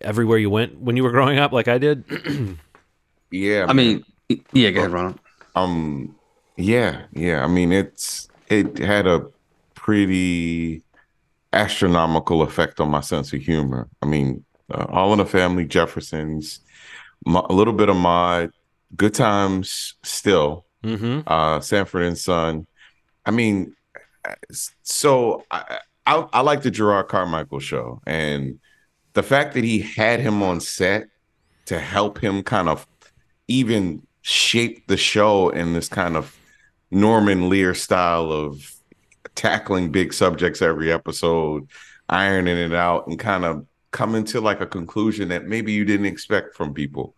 everywhere 0.00 0.38
you 0.38 0.50
went 0.50 0.78
when 0.78 0.96
you 0.96 1.02
were 1.02 1.10
growing 1.10 1.38
up, 1.38 1.52
like 1.52 1.68
I 1.68 1.78
did? 1.78 2.04
yeah. 3.30 3.66
I 3.66 3.72
mean, 3.72 4.04
yeah. 4.52 4.70
Go 4.70 4.80
ahead, 4.80 4.92
Ronald. 4.92 5.18
Um, 5.54 6.14
yeah, 6.56 7.06
yeah. 7.12 7.42
I 7.42 7.46
mean, 7.46 7.72
it's 7.72 8.28
it 8.48 8.78
had 8.78 9.06
a 9.06 9.26
pretty 9.74 10.82
astronomical 11.52 12.42
effect 12.42 12.80
on 12.80 12.90
my 12.90 13.00
sense 13.00 13.32
of 13.32 13.40
humor. 13.40 13.88
I 14.02 14.06
mean, 14.06 14.44
uh, 14.70 14.86
All 14.90 15.12
in 15.12 15.18
the 15.18 15.26
Family, 15.26 15.64
Jeffersons, 15.64 16.60
a 17.26 17.52
little 17.52 17.74
bit 17.74 17.88
of 17.88 17.96
my 17.96 18.50
Good 18.96 19.14
Times, 19.14 19.94
still, 20.02 20.66
mm-hmm. 20.82 21.20
uh, 21.26 21.60
Sanford 21.60 22.02
and 22.02 22.18
Son. 22.18 22.66
I 23.24 23.30
mean, 23.30 23.74
so 24.82 25.44
I, 25.50 25.78
I, 26.06 26.26
I 26.34 26.40
like 26.42 26.62
the 26.62 26.70
Jerrod 26.70 27.08
Carmichael 27.08 27.60
show, 27.60 28.02
and 28.06 28.58
the 29.14 29.22
fact 29.22 29.54
that 29.54 29.64
he 29.64 29.80
had 29.80 30.20
him 30.20 30.42
on 30.42 30.60
set 30.60 31.08
to 31.66 31.78
help 31.78 32.18
him 32.22 32.42
kind 32.42 32.68
of 32.68 32.86
even 33.48 34.06
shape 34.22 34.86
the 34.86 34.96
show 34.96 35.48
in 35.50 35.72
this 35.72 35.88
kind 35.88 36.16
of 36.16 36.36
Norman 36.90 37.48
Lear 37.48 37.74
style 37.74 38.30
of 38.30 38.74
tackling 39.34 39.90
big 39.90 40.12
subjects 40.12 40.62
every 40.62 40.92
episode, 40.92 41.68
ironing 42.08 42.58
it 42.58 42.74
out, 42.74 43.06
and 43.06 43.18
kind 43.18 43.44
of 43.44 43.66
coming 43.90 44.24
to 44.24 44.40
like 44.40 44.60
a 44.60 44.66
conclusion 44.66 45.28
that 45.28 45.46
maybe 45.46 45.72
you 45.72 45.84
didn't 45.84 46.06
expect 46.06 46.56
from 46.56 46.74
people. 46.74 47.14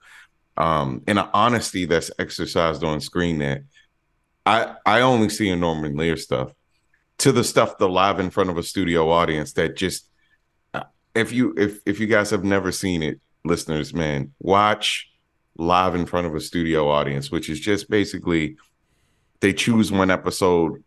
Um, 0.57 1.03
and 1.07 1.19
an 1.19 1.29
honesty 1.35 1.85
that's 1.85 2.11
exercised 2.19 2.83
on 2.83 3.01
screen 3.01 3.39
that 3.39 3.63
I 4.47 4.77
I 4.87 5.01
only 5.03 5.29
see 5.29 5.49
in 5.49 5.61
Norman 5.61 5.97
Lear 5.97 6.17
stuff 6.17 6.53
to 7.19 7.33
the 7.33 7.45
stuff 7.45 7.79
the 7.79 7.89
live 7.89 8.21
in 8.21 8.31
front 8.31 8.51
of 8.51 8.59
a 8.59 8.63
studio 8.63 9.11
audience 9.11 9.53
that 9.55 9.77
just 9.77 10.09
if 11.17 11.33
you 11.33 11.55
if 11.57 11.81
if 11.87 11.99
you 11.99 12.07
guys 12.07 12.31
have 12.31 12.45
never 12.45 12.71
seen 12.71 13.03
it, 13.03 13.21
listeners, 13.45 13.95
man, 13.95 14.33
watch 14.41 15.11
live 15.59 15.95
in 15.95 16.07
front 16.07 16.27
of 16.27 16.35
a 16.35 16.41
studio 16.41 16.89
audience, 16.89 17.31
which 17.31 17.49
is 17.49 17.59
just 17.59 17.89
basically 17.89 18.57
they 19.41 19.53
choose 19.53 19.91
one 19.93 20.11
episode, 20.11 20.83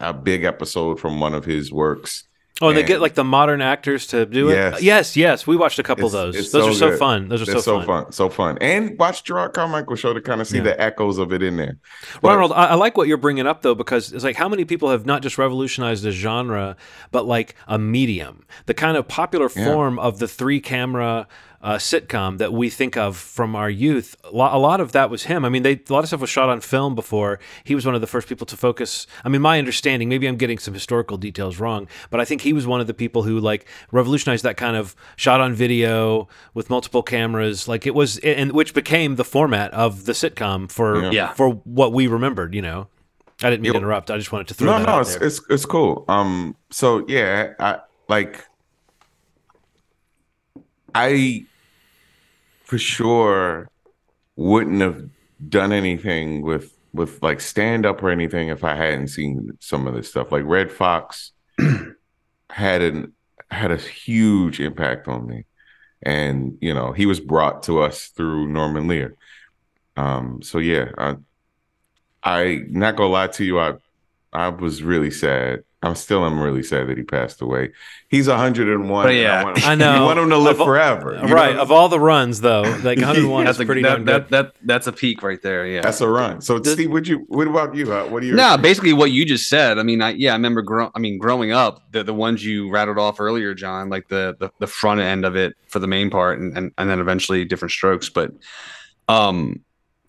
a, 0.00 0.12
big 0.12 0.44
episode 0.44 0.98
from 0.98 1.20
one 1.20 1.34
of 1.34 1.44
his 1.44 1.72
works. 1.72 2.24
Oh, 2.62 2.68
and 2.68 2.76
they 2.78 2.82
get 2.84 3.00
like 3.00 3.14
the 3.14 3.24
modern 3.24 3.60
actors 3.60 4.06
to 4.08 4.24
do 4.24 4.48
it. 4.50 4.54
Yes. 4.54 4.82
yes, 4.82 5.16
yes. 5.16 5.46
We 5.46 5.56
watched 5.56 5.78
a 5.78 5.82
couple 5.82 6.06
of 6.06 6.12
those. 6.12 6.34
Those 6.34 6.50
so 6.50 6.68
are 6.68 6.72
so 6.74 6.90
good. 6.90 6.98
fun. 6.98 7.28
Those 7.28 7.42
are 7.42 7.46
They're 7.46 7.58
so, 7.60 7.82
fun. 7.82 8.12
so 8.12 8.28
fun, 8.28 8.56
and 8.60 8.98
watch 8.98 9.24
Jerrod 9.24 9.52
Carmichael 9.52 9.96
show 9.96 10.14
to 10.14 10.20
kind 10.20 10.40
of 10.40 10.46
see 10.46 10.58
Yeah. 10.58 10.62
the 10.64 10.80
echoes 10.80 11.18
of 11.18 11.32
it 11.32 11.42
in 11.42 11.56
there. 11.56 11.78
But- 12.20 12.28
Ronald, 12.28 12.52
I, 12.52 12.66
I 12.68 12.74
like 12.74 12.96
what 12.96 13.08
you're 13.08 13.16
bringing 13.16 13.46
up 13.46 13.62
though, 13.62 13.74
because 13.74 14.12
it's 14.12 14.24
like 14.24 14.36
how 14.36 14.48
many 14.48 14.64
people 14.64 14.90
have 14.90 15.04
not 15.04 15.22
just 15.22 15.36
revolutionized 15.38 16.06
a 16.06 16.12
genre, 16.12 16.76
but 17.10 17.26
like 17.26 17.54
a 17.66 17.78
medium, 17.78 18.44
the 18.66 18.74
kind 18.74 18.96
of 18.96 19.08
popular 19.08 19.50
Yeah. 19.54 19.64
form 19.66 19.98
of 19.98 20.18
the 20.20 20.28
three 20.28 20.60
camera 20.60 21.26
uh, 21.62 21.76
sitcom 21.76 22.38
that 22.38 22.52
we 22.52 22.68
think 22.68 22.96
of 22.96 23.16
from 23.16 23.54
our 23.54 23.70
youth. 23.70 24.16
A 24.24 24.30
lot, 24.30 24.54
a 24.54 24.58
lot 24.58 24.80
of 24.80 24.92
that 24.92 25.10
was 25.10 25.24
him. 25.24 25.44
I 25.44 25.48
mean, 25.48 25.62
they, 25.62 25.74
a 25.74 25.92
lot 25.92 26.00
of 26.00 26.08
stuff 26.08 26.20
was 26.20 26.30
shot 26.30 26.48
on 26.48 26.60
film 26.60 26.94
before. 26.94 27.38
He 27.64 27.74
was 27.74 27.86
one 27.86 27.94
of 27.94 28.00
the 28.00 28.06
first 28.06 28.28
people 28.28 28.46
to 28.46 28.56
focus. 28.56 29.06
I 29.24 29.28
mean, 29.28 29.42
my 29.42 29.58
understanding, 29.58 30.08
maybe 30.08 30.26
I'm 30.26 30.36
getting 30.36 30.58
some 30.58 30.74
historical 30.74 31.16
details 31.16 31.60
wrong, 31.60 31.86
but 32.10 32.20
I 32.20 32.24
think 32.24 32.40
he 32.40 32.52
was 32.52 32.66
one 32.66 32.80
of 32.80 32.86
the 32.86 32.94
people 32.94 33.22
who 33.22 33.38
like 33.38 33.66
revolutionized 33.92 34.44
that 34.44 34.56
kind 34.56 34.76
of 34.76 34.96
shot 35.16 35.40
on 35.40 35.54
video 35.54 36.28
with 36.52 36.68
multiple 36.68 37.02
cameras. 37.02 37.68
Like 37.68 37.86
it 37.86 37.94
was, 37.94 38.18
and 38.18 38.52
which 38.52 38.74
became 38.74 39.16
the 39.16 39.24
format 39.24 39.72
of 39.72 40.04
the 40.04 40.12
sitcom 40.12 40.70
for 40.70 41.02
Yeah. 41.02 41.10
Yeah. 41.10 41.32
for 41.34 41.50
what 41.50 41.92
we 41.92 42.06
remembered. 42.08 42.54
You 42.54 42.62
know, 42.62 42.88
I 43.42 43.50
didn't 43.50 43.62
mean 43.62 43.72
to 43.72 43.78
interrupt. 43.78 44.10
I 44.10 44.16
just 44.16 44.32
wanted 44.32 44.48
to 44.48 44.54
throw 44.54 44.72
no, 44.72 44.78
that 44.78 44.86
no, 44.86 44.92
out 44.94 45.00
it's, 45.02 45.16
there. 45.16 45.26
it's 45.26 45.40
it's 45.48 45.64
cool. 45.64 46.04
Um, 46.08 46.56
so 46.70 47.04
yeah, 47.06 47.54
I 47.60 47.80
like 48.08 48.44
I 50.94 51.46
for 52.72 52.78
sure 52.78 53.68
wouldn't 54.34 54.80
have 54.80 55.10
done 55.46 55.72
anything 55.72 56.40
with 56.40 56.74
with 56.94 57.22
like 57.22 57.38
stand 57.38 57.84
up 57.84 58.02
or 58.02 58.08
anything 58.08 58.48
if 58.48 58.64
I 58.64 58.74
hadn't 58.74 59.08
seen 59.08 59.58
some 59.60 59.86
of 59.86 59.92
this 59.92 60.08
stuff. 60.08 60.32
Like 60.32 60.44
Redd 60.46 60.72
Foxx 60.72 61.32
had 62.50 62.80
an 62.80 63.12
had 63.50 63.72
a 63.72 63.76
huge 63.76 64.58
impact 64.58 65.06
on 65.06 65.26
me. 65.26 65.44
And 66.00 66.56
you 66.62 66.72
know, 66.72 66.92
he 66.92 67.04
was 67.04 67.20
brought 67.20 67.62
to 67.64 67.82
us 67.82 68.06
through 68.06 68.48
Norman 68.48 68.88
Lear. 68.88 69.16
Um, 69.98 70.40
so 70.40 70.56
yeah, 70.56 70.92
I, 70.96 71.16
I 72.22 72.62
not 72.70 72.96
gonna 72.96 73.10
lie 73.10 73.26
to 73.26 73.44
you, 73.44 73.60
I 73.60 73.74
I 74.32 74.48
was 74.48 74.82
really 74.82 75.10
sad. 75.10 75.64
I'm 75.84 75.96
still 75.96 76.24
am 76.24 76.38
really 76.40 76.62
sad 76.62 76.88
that 76.88 76.96
he 76.96 77.02
passed 77.02 77.42
away. 77.42 77.72
He's 78.08 78.28
101. 78.28 79.04
But 79.04 79.14
yeah. 79.14 79.40
I, 79.40 79.44
want, 79.44 79.66
I 79.66 79.74
know. 79.74 79.96
You 79.96 80.02
want 80.04 80.18
him 80.20 80.30
to 80.30 80.38
live 80.38 80.60
Of 80.60 80.66
forever. 80.66 81.18
you 81.20 81.26
know? 81.26 81.34
right. 81.34 81.56
Of 81.56 81.72
all 81.72 81.88
the 81.88 81.98
runs, 81.98 82.40
though, 82.40 82.62
like 82.84 82.98
101 82.98 83.44
That's 83.46 83.56
is 83.56 83.60
a, 83.62 83.66
pretty 83.66 83.82
that, 83.82 84.04
that, 84.06 84.28
that, 84.30 84.54
that's 84.62 84.86
a 84.86 84.92
peak 84.92 85.22
right 85.24 85.42
there. 85.42 85.66
Yeah. 85.66 85.80
That's 85.80 86.00
a 86.00 86.08
run. 86.08 86.40
So 86.40 86.60
Does- 86.60 86.74
Steve, 86.74 86.90
would 86.92 87.08
you 87.08 87.24
what 87.28 87.48
about 87.48 87.74
you? 87.74 87.92
Uh, 87.92 88.06
What 88.06 88.22
are 88.22 88.26
your 88.26 88.36
No, 88.36 88.56
basically 88.56 88.92
what 88.92 89.10
you 89.10 89.24
just 89.24 89.48
said. 89.48 89.78
I 89.78 89.82
mean, 89.82 90.00
I 90.02 90.10
yeah, 90.10 90.30
I 90.30 90.34
remember. 90.34 90.62
Grow- 90.62 90.90
I 90.94 91.00
mean, 91.00 91.18
growing 91.18 91.50
up, 91.50 91.82
the 91.90 92.04
the 92.04 92.14
ones 92.14 92.44
you 92.44 92.70
rattled 92.70 92.98
off 92.98 93.18
earlier, 93.18 93.52
John, 93.52 93.88
like 93.88 94.06
the 94.06 94.36
the, 94.38 94.50
the 94.60 94.66
front 94.68 95.00
end 95.00 95.24
of 95.24 95.34
it 95.34 95.54
for 95.66 95.80
the 95.80 95.88
main 95.88 96.10
part, 96.10 96.38
and, 96.38 96.56
and 96.56 96.72
and 96.78 96.88
then 96.88 97.00
eventually 97.00 97.44
Diff'rent 97.44 97.72
Strokes. 97.72 98.08
But, 98.08 98.30
um, 99.08 99.60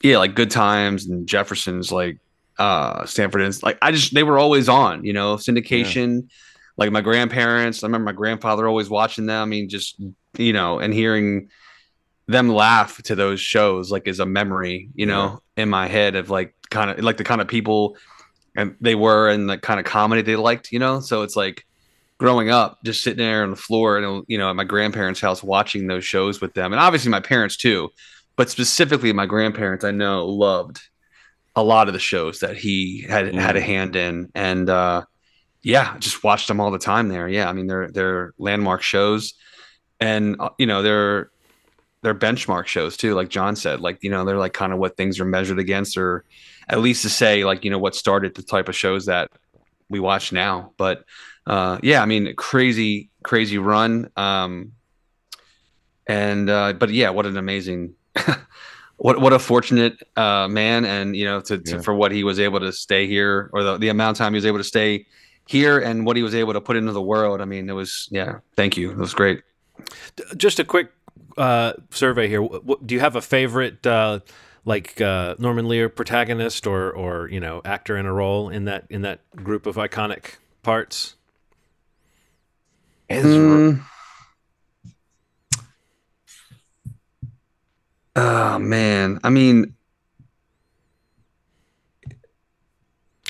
yeah, 0.04 0.18
like 0.18 0.36
Good 0.36 0.52
Times 0.52 1.08
and 1.08 1.28
Jeffersons, 1.28 1.92
like 1.92 2.20
uh 2.58 3.06
Sanford 3.06 3.42
is 3.42 3.63
like 3.63 3.78
I 3.82 3.92
just 3.92 4.13
they 4.13 4.24
were 4.24 4.38
always 4.38 4.70
on. 4.70 5.04
You 5.06 5.13
know, 5.13 5.36
syndication. 5.36 6.30
Like 6.76 6.92
my 6.92 7.02
grandparents, 7.02 7.84
I 7.84 7.88
remember 7.88 8.06
my 8.06 8.13
grandfather 8.13 8.68
always 8.68 8.89
watching 8.89 9.28
them. 9.28 9.44
I 9.44 9.46
mean, 9.46 9.70
just 9.70 10.02
you 10.38 10.54
know, 10.54 10.80
and 10.80 10.92
hearing 10.92 11.50
them 12.28 12.50
laugh 12.50 13.02
to 13.04 13.16
those 13.16 13.39
shows 13.39 13.92
like 13.92 14.08
is 14.08 14.20
a 14.20 14.26
memory, 14.26 14.89
you 14.96 15.06
know, 15.06 15.42
in 15.58 15.70
my 15.70 15.88
head 15.88 16.16
of 16.16 16.30
like 16.30 16.56
kind 16.70 16.89
of 16.89 17.00
like 17.04 17.18
the 17.18 17.24
kind 17.24 17.42
of 17.42 17.48
people 17.48 17.98
and 18.56 18.76
they 18.82 18.96
were 18.96 19.30
and 19.30 19.50
the 19.50 19.58
kind 19.58 19.80
of 19.80 19.86
comedy 19.86 20.22
they 20.22 20.36
liked, 20.36 20.72
you 20.72 20.80
know. 20.80 21.00
So 21.00 21.22
it's 21.24 21.36
like 21.36 21.66
growing 22.18 22.50
up, 22.50 22.80
just 22.84 23.04
sitting 23.04 23.18
there 23.18 23.44
on 23.44 23.50
the 23.50 23.56
floor 23.56 23.98
and 23.98 24.24
you 24.28 24.38
know 24.38 24.50
at 24.50 24.56
my 24.56 24.63
grandparents' 24.63 25.22
house 25.22 25.44
watching 25.44 25.88
those 25.88 26.06
shows 26.06 26.42
with 26.42 26.54
them, 26.54 26.72
and 26.74 26.80
obviously 26.80 27.12
my 27.12 27.20
parents 27.20 27.58
too, 27.58 27.89
but 28.36 28.50
specifically 28.50 29.13
my 29.13 29.26
grandparents, 29.26 29.84
I 29.84 29.92
know 29.92 30.26
loved 30.26 30.82
a 31.56 31.63
lot 31.63 31.88
of 31.88 31.94
the 31.94 32.00
shows 32.00 32.39
that 32.39 32.58
he 32.58 33.06
had 33.08 33.34
had 33.36 33.56
a 33.56 33.62
hand 33.62 33.96
in, 33.96 34.32
and 34.34 34.70
uh, 34.70 35.04
yeah, 35.62 35.98
just 36.00 36.24
watched 36.24 36.48
them 36.48 36.60
all 36.60 36.72
the 36.72 36.80
time 36.80 37.10
there. 37.10 37.28
Yeah, 37.28 37.50
I 37.50 37.54
mean 37.54 37.68
they're 37.68 37.89
they're 37.92 38.34
landmark 38.38 38.82
shows, 38.82 39.34
and 40.00 40.36
uh, 40.39 40.50
you 40.58 40.66
know 40.66 40.82
they're 40.82 41.30
they're 42.02 42.16
benchmark 42.16 42.66
shows 42.66 42.98
too, 42.98 43.13
like 43.13 43.30
John 43.30 43.56
said. 43.56 43.80
Like 43.80 44.04
you 44.04 44.10
know 44.10 44.26
they're 44.26 44.38
like 44.38 44.54
kind 44.54 44.74
of 44.74 44.80
what 44.80 44.98
things 44.98 45.20
are 45.20 45.26
measured 45.26 45.60
against, 45.60 45.98
or 45.98 46.26
at 46.68 46.80
least 46.80 47.04
to 47.04 47.10
say 47.10 47.46
like 47.46 47.63
you 47.63 47.72
know 47.72 47.80
what 47.80 47.96
started 47.96 48.36
the 48.36 48.44
type 48.44 48.68
of 48.68 48.76
shows 48.76 49.06
that 49.06 49.32
we 49.89 50.00
watch 50.00 50.32
now. 50.32 50.74
But 50.78 51.06
uh, 51.46 51.80
yeah, 51.84 52.02
I 52.02 52.06
mean 52.06 52.36
crazy 52.36 53.10
crazy 53.24 53.58
run. 53.58 54.10
Um, 54.16 54.74
and 56.06 56.50
uh, 56.50 56.74
but 56.74 56.89
yeah, 56.89 57.10
what 57.10 57.26
an 57.26 57.38
amazing. 57.38 57.96
What, 59.04 59.20
what 59.20 59.34
a 59.34 59.39
fortunate 59.39 59.98
uh, 60.16 60.48
man, 60.48 60.86
and 60.86 61.13
you 61.13 61.26
know, 61.26 61.42
to, 61.42 61.58
to 61.58 61.72
Yeah. 61.76 61.82
for 61.82 61.94
what 61.94 62.13
he 62.13 62.24
was 62.24 62.39
able 62.39 62.62
to 62.62 62.72
stay 62.72 63.06
here, 63.06 63.50
or 63.52 63.62
the, 63.62 63.78
the 63.78 63.89
amount 63.89 64.16
of 64.16 64.18
time 64.18 64.32
he 64.32 64.38
was 64.38 64.46
able 64.46 64.60
to 64.60 64.63
stay 64.63 65.06
here, 65.46 65.78
and 65.78 66.06
what 66.06 66.16
he 66.16 66.24
was 66.24 66.34
able 66.34 66.54
to 66.54 66.62
put 66.62 66.78
into 66.78 66.94
the 66.94 67.02
world. 67.02 67.42
I 67.42 67.46
mean, 67.46 67.70
it 67.70 67.74
was 67.74 68.08
yeah. 68.12 68.39
Thank 68.56 68.78
you. 68.78 68.92
It 68.92 68.98
was 68.98 69.13
great. 69.13 69.42
Just 70.38 70.58
a 70.60 70.63
quick 70.63 70.88
uh, 71.38 71.74
survey 71.89 72.30
here. 72.30 72.42
Wh- 72.42 72.63
wh- 72.66 72.86
do 72.86 72.96
you 72.96 73.02
have 73.02 73.18
a 73.18 73.22
favorite, 73.22 73.86
uh, 73.86 74.22
like 74.63 75.02
uh, 75.02 75.36
Norman 75.38 75.68
Lear 75.68 75.89
protagonist 75.89 76.66
or 76.66 76.89
or 76.92 77.28
you 77.28 77.42
know 77.42 77.62
actor 77.66 77.98
in 77.98 78.06
a 78.06 78.13
role 78.13 78.48
in 78.48 78.63
that 78.66 78.86
in 78.89 79.02
that 79.02 79.20
group 79.36 79.66
of 79.66 79.76
iconic 79.76 80.38
parts? 80.62 81.16
Mm. 83.10 83.84
Oh 88.15 88.60
man, 88.60 89.19
I 89.23 89.30
mean, 89.32 89.76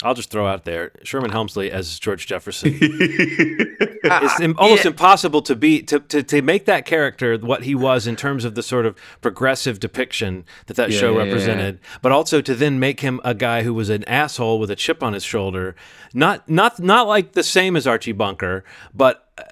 I'll 0.01 0.15
just 0.15 0.29
throw 0.31 0.45
out 0.47 0.65
there 0.65 0.91
Sherman 1.03 1.31
Hemsley 1.31 1.69
as 1.69 1.97
George 1.99 2.27
Jefferson. 2.27 2.77
it's 2.81 3.99
it's 4.03 4.39
im- 4.41 4.55
almost 4.57 4.83
yeah. 4.83 4.89
impossible 4.91 5.41
to 5.43 5.55
be 5.55 5.81
to, 5.83 5.99
to 6.01 6.21
to 6.23 6.41
make 6.41 6.65
that 6.65 6.85
character 6.85 7.37
what 7.37 7.63
he 7.63 7.75
was 7.75 8.05
in 8.07 8.17
terms 8.17 8.43
of 8.43 8.55
the 8.55 8.63
sort 8.63 8.85
of 8.85 8.97
progressive 9.21 9.79
depiction 9.79 10.43
that 10.65 10.75
that 10.75 10.91
Yeah, 10.91 10.99
show 10.99 11.11
yeah, 11.11 11.17
yeah. 11.19 11.23
represented, 11.23 11.79
but 12.01 12.11
also 12.11 12.41
to 12.41 12.53
then 12.55 12.79
make 12.79 12.99
him 12.99 13.21
a 13.23 13.33
guy 13.33 13.63
who 13.63 13.73
was 13.73 13.89
an 13.89 14.03
asshole 14.05 14.59
with 14.59 14.69
a 14.71 14.75
chip 14.75 15.01
on 15.01 15.13
his 15.13 15.23
shoulder, 15.23 15.75
not 16.13 16.49
not 16.49 16.79
not 16.79 17.07
like 17.07 17.31
the 17.33 17.43
same 17.43 17.77
as 17.77 17.87
Archie 17.87 18.11
Bunker, 18.11 18.65
but. 18.93 19.29
Uh, 19.37 19.43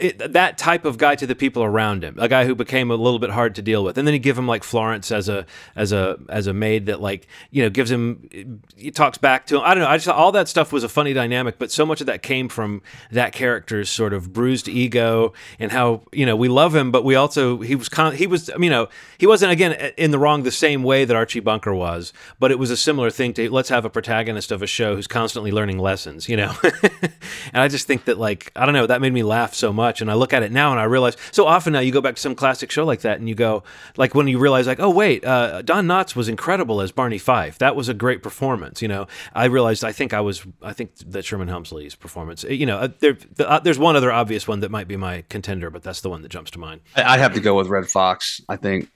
It, 0.00 0.32
that 0.32 0.58
type 0.58 0.84
of 0.84 0.98
guy 0.98 1.16
to 1.16 1.26
the 1.26 1.34
people 1.34 1.62
around 1.62 2.02
him, 2.02 2.16
a 2.18 2.28
guy 2.28 2.44
who 2.46 2.54
became 2.54 2.90
a 2.90 2.96
little 2.96 3.18
bit 3.18 3.30
hard 3.30 3.54
to 3.56 3.62
deal 3.62 3.84
with, 3.84 3.98
and 3.98 4.06
then 4.06 4.14
you 4.14 4.20
give 4.20 4.38
him 4.38 4.46
like 4.46 4.64
Florence 4.64 5.12
as 5.12 5.28
a 5.28 5.46
as 5.74 5.92
a 5.92 6.18
as 6.28 6.46
a 6.46 6.52
maid 6.52 6.86
that 6.86 7.00
like 7.00 7.26
you 7.50 7.62
know 7.62 7.70
gives 7.70 7.90
him 7.90 8.62
he 8.76 8.90
talks 8.90 9.18
back 9.18 9.46
to 9.46 9.56
him. 9.56 9.62
I 9.64 9.74
don't 9.74 9.82
know. 9.82 9.88
I 9.88 9.96
just 9.96 10.08
all 10.08 10.32
that 10.32 10.48
stuff 10.48 10.72
was 10.72 10.84
a 10.84 10.88
funny 10.88 11.12
dynamic, 11.12 11.58
but 11.58 11.70
so 11.70 11.84
much 11.84 12.00
of 12.00 12.06
that 12.06 12.22
came 12.22 12.48
from 12.48 12.82
that 13.10 13.32
character's 13.32 13.88
sort 13.88 14.12
of 14.12 14.32
bruised 14.32 14.68
ego 14.68 15.32
and 15.58 15.72
how 15.72 16.02
you 16.12 16.24
know 16.24 16.36
we 16.36 16.48
love 16.48 16.74
him, 16.74 16.90
but 16.90 17.04
we 17.04 17.14
also 17.14 17.58
he 17.60 17.74
was 17.74 17.88
con- 17.88 18.14
he 18.14 18.26
was 18.26 18.50
you 18.58 18.70
know 18.70 18.88
he 19.18 19.26
wasn't 19.26 19.52
again 19.52 19.72
in 19.96 20.10
the 20.10 20.18
wrong 20.18 20.42
the 20.42 20.50
same 20.50 20.82
way 20.82 21.04
that 21.04 21.16
Archie 21.16 21.40
Bunker 21.40 21.74
was, 21.74 22.12
but 22.38 22.50
it 22.50 22.58
was 22.58 22.70
a 22.70 22.76
similar 22.76 23.10
thing 23.10 23.34
to 23.34 23.50
let's 23.50 23.68
have 23.68 23.84
a 23.84 23.90
protagonist 23.90 24.52
of 24.52 24.62
a 24.62 24.66
show 24.66 24.96
who's 24.96 25.06
constantly 25.06 25.50
learning 25.52 25.78
lessons, 25.78 26.28
you 26.28 26.36
know. 26.36 26.54
and 27.02 27.62
I 27.62 27.68
just 27.68 27.86
think 27.86 28.04
that 28.06 28.18
like 28.18 28.52
I 28.56 28.64
don't 28.64 28.74
know 28.74 28.86
that 28.86 29.00
made 29.00 29.12
me 29.12 29.22
laugh 29.22 29.54
so 29.54 29.65
much, 29.72 30.00
and 30.00 30.10
I 30.10 30.14
look 30.14 30.32
at 30.32 30.42
it 30.42 30.52
now 30.52 30.70
and 30.70 30.80
I 30.80 30.84
realize 30.84 31.16
so 31.32 31.46
often 31.46 31.72
now 31.72 31.80
you 31.80 31.92
go 31.92 32.00
back 32.00 32.16
to 32.16 32.20
some 32.20 32.34
classic 32.34 32.70
show 32.70 32.84
like 32.84 33.00
that 33.00 33.18
and 33.18 33.28
you 33.28 33.34
go 33.34 33.62
like 33.96 34.14
when 34.14 34.28
you 34.28 34.38
realize 34.38 34.66
like 34.66 34.80
oh 34.80 34.90
wait 34.90 35.24
uh, 35.24 35.62
Don 35.62 35.86
Knotts 35.86 36.14
was 36.16 36.28
incredible 36.28 36.80
as 36.80 36.92
Barney 36.92 37.18
Fife 37.18 37.58
that 37.58 37.76
was 37.76 37.88
a 37.88 37.94
great 37.94 38.22
performance 38.22 38.82
you 38.82 38.88
know 38.88 39.06
I 39.34 39.46
realized 39.46 39.84
I 39.84 39.92
think 39.92 40.12
I 40.12 40.20
was 40.20 40.44
I 40.62 40.72
think 40.72 40.96
that 41.06 41.24
Sherman 41.24 41.48
Hemsley's 41.48 41.94
performance 41.94 42.44
you 42.44 42.66
know 42.66 42.78
uh, 42.78 42.88
there 43.00 43.16
the, 43.34 43.48
uh, 43.48 43.58
there's 43.60 43.78
one 43.78 43.96
other 43.96 44.12
obvious 44.12 44.46
one 44.48 44.60
that 44.60 44.70
might 44.70 44.88
be 44.88 44.96
my 44.96 45.24
contender 45.28 45.70
but 45.70 45.82
that's 45.82 46.00
the 46.00 46.10
one 46.10 46.22
that 46.22 46.28
jumps 46.28 46.50
to 46.52 46.58
mind 46.58 46.80
I- 46.94 47.04
I'd 47.14 47.20
have 47.20 47.34
to 47.34 47.40
go 47.40 47.54
with 47.56 47.68
Redd 47.68 47.88
Foxx. 47.88 48.40
I 48.48 48.56
think 48.56 48.88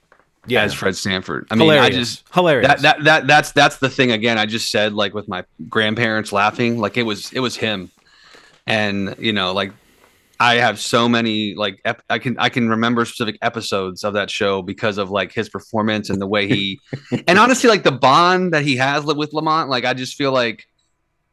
yeah 0.47 0.63
as 0.63 0.73
Fred 0.73 0.95
Sanford. 0.95 1.47
I 1.51 1.55
mean, 1.55 1.69
hilarious 1.69 1.85
I 1.85 1.99
just 1.99 2.23
hilarious 2.33 2.67
that 2.67 2.81
that 2.81 3.03
that 3.03 3.27
that's 3.27 3.51
that's 3.51 3.77
the 3.77 3.89
thing 3.89 4.11
again. 4.11 4.37
I 4.39 4.45
just 4.47 4.71
said 4.71 4.93
like 4.93 5.13
with 5.13 5.27
my 5.27 5.43
grandparents 5.69 6.31
laughing, 6.31 6.79
like 6.79 6.97
it 6.97 7.03
was 7.03 7.31
it 7.33 7.39
was 7.41 7.55
him, 7.55 7.91
and 8.65 9.15
you 9.19 9.33
know 9.33 9.53
like. 9.53 9.71
I 10.41 10.55
have 10.55 10.79
so 10.79 11.07
many 11.07 11.53
like 11.55 11.79
ep- 11.85 12.01
I 12.09 12.17
can 12.17 12.35
I 12.39 12.49
can 12.49 12.67
remember 12.69 13.05
specific 13.05 13.37
episodes 13.43 14.03
of 14.03 14.13
that 14.13 14.29
show 14.31 14.61
because 14.63 14.97
of 14.97 15.11
like 15.11 15.31
his 15.31 15.49
performance 15.49 16.09
and 16.09 16.19
the 16.19 16.27
way 16.27 16.47
he 16.47 16.79
and 17.27 17.37
honestly 17.37 17.69
like 17.69 17.83
the 17.83 17.91
bond 17.91 18.53
that 18.53 18.63
he 18.63 18.75
has 18.77 19.05
with 19.05 19.33
Lamont 19.33 19.69
like 19.69 19.85
I 19.85 19.93
just 19.93 20.15
feel 20.15 20.31
like 20.31 20.65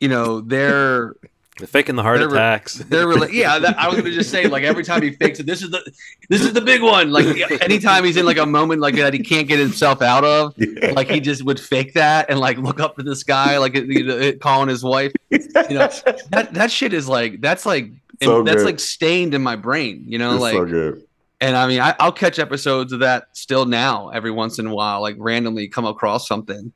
you 0.01 0.09
know 0.09 0.41
they're 0.43 1.15
The 1.59 1.67
faking 1.67 1.97
the 1.97 2.03
heart 2.03 2.19
They're 2.21 2.29
attacks. 2.29 2.75
they're 2.91 3.09
really 3.09 3.37
yeah. 3.43 3.59
That, 3.59 3.79
I 3.79 3.89
was 3.89 3.97
gonna 3.99 4.13
just 4.13 4.31
say 4.31 4.47
like 4.47 4.63
every 4.63 4.85
time 4.85 5.03
he 5.03 5.11
fakes 5.13 5.41
it, 5.41 5.47
this 5.47 5.63
is 5.63 5.71
the 5.71 5.81
this 6.29 6.43
is 6.43 6.53
the 6.53 6.61
big 6.61 6.83
one. 6.83 7.11
Like 7.11 7.27
anytime 7.63 8.05
he's 8.05 8.17
in 8.17 8.27
like 8.27 8.37
a 8.39 8.47
moment 8.47 8.81
like 8.81 8.95
that 8.97 9.13
he 9.15 9.21
can't 9.21 9.49
get 9.49 9.59
himself 9.59 10.03
out 10.03 10.25
of, 10.25 10.53
Yeah. 10.59 10.93
like 10.93 11.09
he 11.09 11.19
just 11.21 11.45
would 11.47 11.59
fake 11.59 11.95
that 11.95 12.29
and 12.31 12.39
like 12.39 12.59
look 12.59 12.79
up 12.79 12.97
to 12.99 13.03
the 13.03 13.17
sky 13.17 13.57
like 13.59 13.75
you 13.75 14.05
know, 14.05 14.33
calling 14.47 14.69
his 14.69 14.85
wife. 14.85 15.13
You 15.31 15.39
know 15.79 15.89
that 16.31 16.51
that 16.53 16.71
shit 16.71 16.93
is 16.93 17.09
like 17.09 17.41
that's 17.41 17.65
like 17.67 17.91
So 18.23 18.43
that's 18.43 18.59
good. 18.59 18.67
like 18.67 18.81
stained 18.81 19.35
in 19.35 19.43
my 19.43 19.57
brain. 19.57 20.05
You 20.07 20.19
know 20.19 20.33
It's 20.35 20.41
like 20.43 20.55
so 20.55 20.65
good. 20.65 21.03
and 21.41 21.57
I 21.57 21.67
mean 21.69 21.81
I, 21.81 21.95
I'll 22.01 22.13
catch 22.13 22.39
episodes 22.39 22.93
of 22.93 23.01
that 23.01 23.29
still 23.33 23.65
now 23.67 24.09
every 24.11 24.31
once 24.31 24.59
in 24.59 24.67
a 24.67 24.75
while 24.75 25.01
like 25.01 25.17
randomly 25.19 25.69
come 25.69 25.87
across 25.87 26.27
something. 26.27 26.73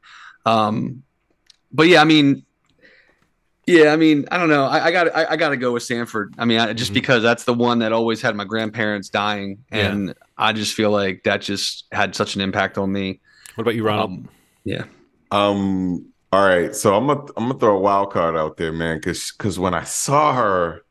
Um, 0.46 1.02
but 1.72 1.88
yeah, 1.88 2.00
I 2.00 2.04
mean. 2.04 2.44
Yeah, 3.64 3.92
I 3.92 3.96
mean, 3.96 4.26
I 4.32 4.38
don't 4.38 4.48
know. 4.48 4.64
I, 4.64 4.86
I 4.86 4.90
got 4.90 5.14
I, 5.16 5.24
I 5.30 5.36
got 5.36 5.50
to 5.50 5.56
go 5.56 5.70
with 5.72 5.84
Sanford. 5.84 6.34
I 6.36 6.44
mean, 6.44 6.58
I, 6.58 6.72
just 6.72 6.90
Mhm. 6.90 6.94
because 6.94 7.22
that's 7.22 7.44
the 7.44 7.54
one 7.54 7.78
that 7.78 7.92
always 7.92 8.20
had 8.20 8.34
my 8.34 8.44
grandparents 8.44 9.08
dying, 9.08 9.58
Yeah. 9.70 9.86
and 9.92 10.14
I 10.36 10.52
just 10.52 10.74
feel 10.74 10.90
like 10.90 11.22
that 11.24 11.42
just 11.42 11.84
had 11.92 12.16
such 12.16 12.34
an 12.34 12.40
impact 12.40 12.76
on 12.76 12.90
me. 12.90 13.20
What 13.54 13.62
about 13.62 13.76
you, 13.76 13.84
Ronald? 13.86 14.10
Um, 14.10 14.28
yeah, 14.64 14.84
Um. 15.30 16.06
All 16.32 16.44
right. 16.44 16.74
So 16.74 16.96
I'm 16.96 17.06
gonna 17.06 17.20
I'm 17.36 17.46
gonna 17.46 17.58
throw 17.60 17.76
a 17.76 17.80
wild 17.80 18.12
card 18.12 18.36
out 18.36 18.56
there, 18.56 18.72
man, 18.72 18.96
because 18.96 19.30
because 19.30 19.60
when 19.60 19.74
I 19.74 19.84
saw 19.84 20.34
her, 20.34 20.82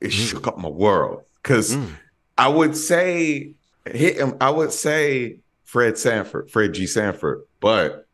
Mm. 0.00 0.06
it 0.06 0.10
shook 0.10 0.46
up 0.46 0.58
my 0.58 0.68
world. 0.68 1.22
Because 1.42 1.76
Mm. 1.76 1.88
I 2.36 2.48
would 2.48 2.76
say 2.76 3.52
hit 3.84 4.16
him. 4.16 4.36
I 4.40 4.50
would 4.50 4.72
say 4.72 5.38
Fred 5.64 5.98
Sanford, 5.98 6.50
Fred 6.50 6.74
G. 6.74 6.86
Sanford. 6.86 7.42
But 7.60 8.06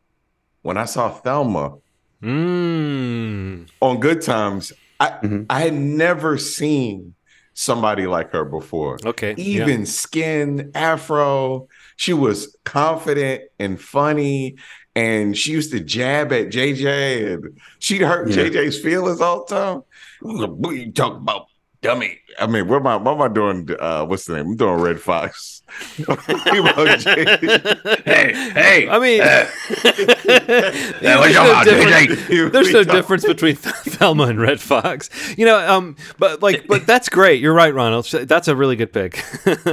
when 0.62 0.76
I 0.78 0.84
saw 0.86 1.10
Thelma 1.10 1.76
Mm. 2.22 3.66
on 3.80 4.00
Good 4.00 4.22
Times, 4.22 4.72
I 5.00 5.10
Mhm. 5.22 5.46
I 5.50 5.60
had 5.62 5.74
never 5.74 6.38
seen 6.38 7.14
somebody 7.54 8.06
like 8.06 8.32
her 8.32 8.44
before. 8.44 8.98
Okay. 9.04 9.34
yeah. 9.36 9.62
even 9.62 9.86
skin 9.86 10.70
afro 10.74 11.68
she 11.96 12.12
was 12.12 12.56
confident 12.64 13.42
and 13.60 13.80
funny 13.80 14.56
and 14.96 15.36
she 15.38 15.52
used 15.52 15.70
to 15.70 15.78
jab 15.78 16.32
at 16.32 16.48
jj 16.48 17.32
and 17.34 17.60
she'd 17.78 18.00
hurt 18.02 18.28
Yeah. 18.30 18.48
jj's 18.48 18.80
feelings 18.80 19.20
all 19.20 19.44
the 19.44 19.54
time 19.54 19.82
what 20.60 20.72
you 20.74 20.90
talking 20.90 21.18
about 21.18 21.46
dummy. 21.84 22.18
I 22.38 22.46
mean 22.46 22.66
what 22.68 22.76
am 22.76 22.86
i 22.86 22.96
what 22.96 23.14
am 23.14 23.22
i 23.22 23.28
doing 23.28 23.68
uh 23.78 24.04
what's 24.06 24.24
the 24.24 24.36
name? 24.36 24.46
I'm 24.46 24.56
doing 24.56 24.80
Redd 24.80 25.00
Foxx 25.00 25.62
Hey, 28.04 28.32
hey, 28.52 28.88
I 28.88 28.98
mean, 28.98 29.20
uh, 29.20 29.46
there's 31.00 31.34
no 31.34 31.64
difference- 31.64 32.28
there's 32.52 32.72
no 32.72 32.84
difference 32.84 33.24
between 33.24 33.56
Thelma 33.56 34.24
and 34.24 34.40
Redd 34.40 34.60
Foxx, 34.60 35.08
you 35.36 35.44
know. 35.46 35.56
Um, 35.58 35.96
but 36.18 36.42
like, 36.42 36.66
but 36.66 36.86
that's 36.86 37.08
great. 37.08 37.40
You're 37.40 37.54
right, 37.54 37.72
Ronald. 37.74 38.06
That's 38.06 38.48
a 38.48 38.56
really 38.56 38.76
good 38.76 38.92
pick. 38.92 39.22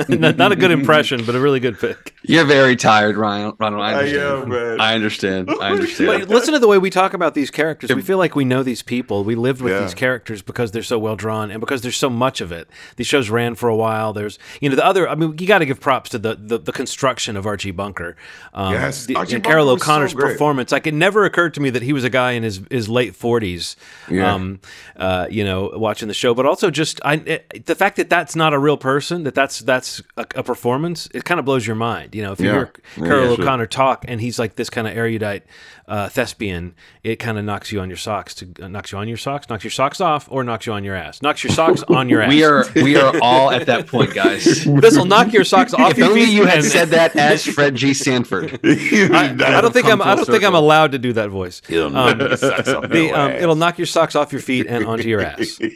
not, 0.09 0.37
not 0.37 0.51
a 0.51 0.55
good 0.55 0.71
impression, 0.71 1.25
but 1.25 1.35
a 1.35 1.39
really 1.39 1.59
good 1.59 1.79
pick. 1.79 2.15
You're 2.23 2.45
very 2.45 2.75
tired, 2.75 3.17
Ryan. 3.17 3.53
Ronald, 3.59 3.81
I 3.81 3.91
I 3.91 3.95
understand. 3.99 4.43
am, 4.43 4.49
man. 4.49 4.81
I 4.81 4.95
understand. 4.95 5.49
I 5.61 5.71
understand. 5.71 6.07
But 6.07 6.29
listen 6.29 6.53
to 6.53 6.59
the 6.59 6.67
way 6.67 6.77
we 6.77 6.89
talk 6.89 7.13
about 7.13 7.33
these 7.33 7.51
characters. 7.51 7.93
We 7.93 8.01
feel 8.01 8.17
like 8.17 8.35
we 8.35 8.45
know 8.45 8.63
these 8.63 8.81
people. 8.83 9.23
We 9.23 9.35
lived 9.35 9.61
with 9.61 9.73
Yeah. 9.73 9.81
these 9.81 9.93
characters 9.93 10.41
because 10.41 10.71
they're 10.71 10.83
so 10.83 10.99
well 10.99 11.15
drawn 11.15 11.51
and 11.51 11.59
because 11.59 11.81
there's 11.81 11.97
so 11.97 12.09
much 12.09 12.41
of 12.41 12.51
it. 12.51 12.69
These 12.95 13.07
shows 13.07 13.29
ran 13.29 13.55
for 13.55 13.69
a 13.69 13.75
while. 13.75 14.13
There's, 14.13 14.37
you 14.59 14.69
know, 14.69 14.75
the 14.75 14.85
other. 14.85 15.07
I 15.09 15.15
mean, 15.15 15.35
you 15.39 15.47
got 15.47 15.59
to 15.59 15.65
give 15.65 15.79
props 15.91 16.09
to 16.11 16.19
the, 16.19 16.35
the 16.35 16.57
the 16.57 16.71
construction 16.71 17.35
of 17.35 17.45
Archie 17.45 17.71
Bunker. 17.71 18.15
Um, 18.53 18.71
Yes, 18.73 19.05
the, 19.05 19.15
Archie 19.17 19.35
and 19.35 19.43
Carroll 19.43 19.65
Bunker 19.65 19.73
was 19.73 19.83
so 19.83 19.91
O'Connor's 19.91 20.13
great. 20.13 20.31
performance. 20.33 20.71
Like 20.71 20.87
it 20.87 20.93
never 20.93 21.25
occurred 21.25 21.53
to 21.55 21.59
me 21.59 21.69
that 21.71 21.81
he 21.81 21.91
was 21.91 22.03
a 22.05 22.09
guy 22.09 22.31
in 22.31 22.43
his 22.43 22.61
his 22.71 22.87
late 22.87 23.13
40s. 23.13 23.75
Yeah. 24.09 24.33
Um, 24.33 24.61
uh, 24.95 25.27
you 25.29 25.43
know, 25.43 25.71
watching 25.75 26.07
the 26.07 26.13
show, 26.13 26.33
but 26.33 26.45
also 26.45 26.71
just 26.71 27.01
I 27.03 27.15
it, 27.15 27.65
the 27.65 27.75
fact 27.75 27.97
that 27.97 28.09
that's 28.09 28.35
not 28.35 28.53
a 28.53 28.59
real 28.59 28.77
person. 28.77 29.23
That 29.23 29.35
that's 29.35 29.59
that's 29.59 30.01
a, 30.17 30.25
a 30.35 30.43
performance. 30.43 31.09
It 31.13 31.25
kind 31.25 31.39
of 31.39 31.45
blows 31.45 31.67
your 31.67 31.75
mind. 31.75 32.15
You 32.15 32.23
know, 32.23 32.31
if 32.31 32.39
you 32.39 32.45
Yeah. 32.47 32.51
hear 32.53 32.71
Yeah, 32.97 33.03
Carroll 33.05 33.29
yeah, 33.31 33.35
sure. 33.35 33.43
O'Connor 33.43 33.65
talk 33.67 34.05
and 34.07 34.21
he's 34.21 34.39
like 34.39 34.55
this 34.55 34.69
kind 34.69 34.87
of 34.87 34.95
erudite 34.95 35.43
uh, 35.87 36.07
thespian, 36.07 36.73
it 37.03 37.17
kind 37.17 37.37
of 37.37 37.43
knocks 37.43 37.71
you 37.73 37.81
on 37.81 37.89
your 37.89 37.97
socks. 37.97 38.33
To 38.35 38.47
uh, 38.61 38.67
knocks 38.69 38.93
you 38.93 38.97
on 38.97 39.09
your 39.09 39.17
socks, 39.17 39.49
knocks 39.49 39.65
your 39.65 39.71
socks 39.71 39.99
off, 39.99 40.27
or 40.31 40.41
knocks 40.43 40.65
you 40.65 40.71
on 40.71 40.85
your 40.85 40.95
ass. 40.95 41.21
Knocks 41.21 41.43
your 41.43 41.51
socks 41.51 41.83
on 41.83 42.07
your 42.07 42.21
ass. 42.25 42.29
we 42.29 42.43
are 42.45 42.65
we 42.75 42.95
are 42.95 43.13
all 43.21 43.51
at 43.51 43.65
that 43.65 43.87
point, 43.87 44.13
guys. 44.13 44.65
This 44.81 44.95
will 44.97 45.05
knock 45.05 45.33
your 45.33 45.43
socks 45.43 45.73
off 45.73 45.80
if 45.89 45.99
only 46.01 46.25
feet. 46.25 46.33
you 46.33 46.45
had 46.45 46.63
said 46.63 46.89
that 46.89 47.15
as 47.15 47.45
Fred 47.45 47.75
G. 47.75 47.93
Sanford. 47.93 48.59
I, 48.63 49.35
I 49.57 49.61
don't 49.61 49.73
think 49.73 49.87
I'm. 49.87 50.01
I 50.01 50.15
don't 50.15 50.25
think 50.25 50.43
I'm 50.43 50.55
allowed 50.55 50.91
to 50.93 50.99
do 50.99 51.13
that 51.13 51.29
voice. 51.29 51.61
It'll 51.69 51.87
Um, 51.87 52.17
knock 52.17 52.19
your 52.19 52.37
socks 52.37 52.67
off 52.69 52.89
the, 52.89 53.03
your 53.05 53.15
um, 53.15 53.31
it'll 53.31 53.55
knock 53.55 53.77
your 53.77 53.85
socks 53.87 54.15
off 54.15 54.31
your 54.31 54.41
feet 54.41 54.67
and 54.67 54.85
onto 54.85 55.07
your 55.09 55.21
ass. 55.21 55.59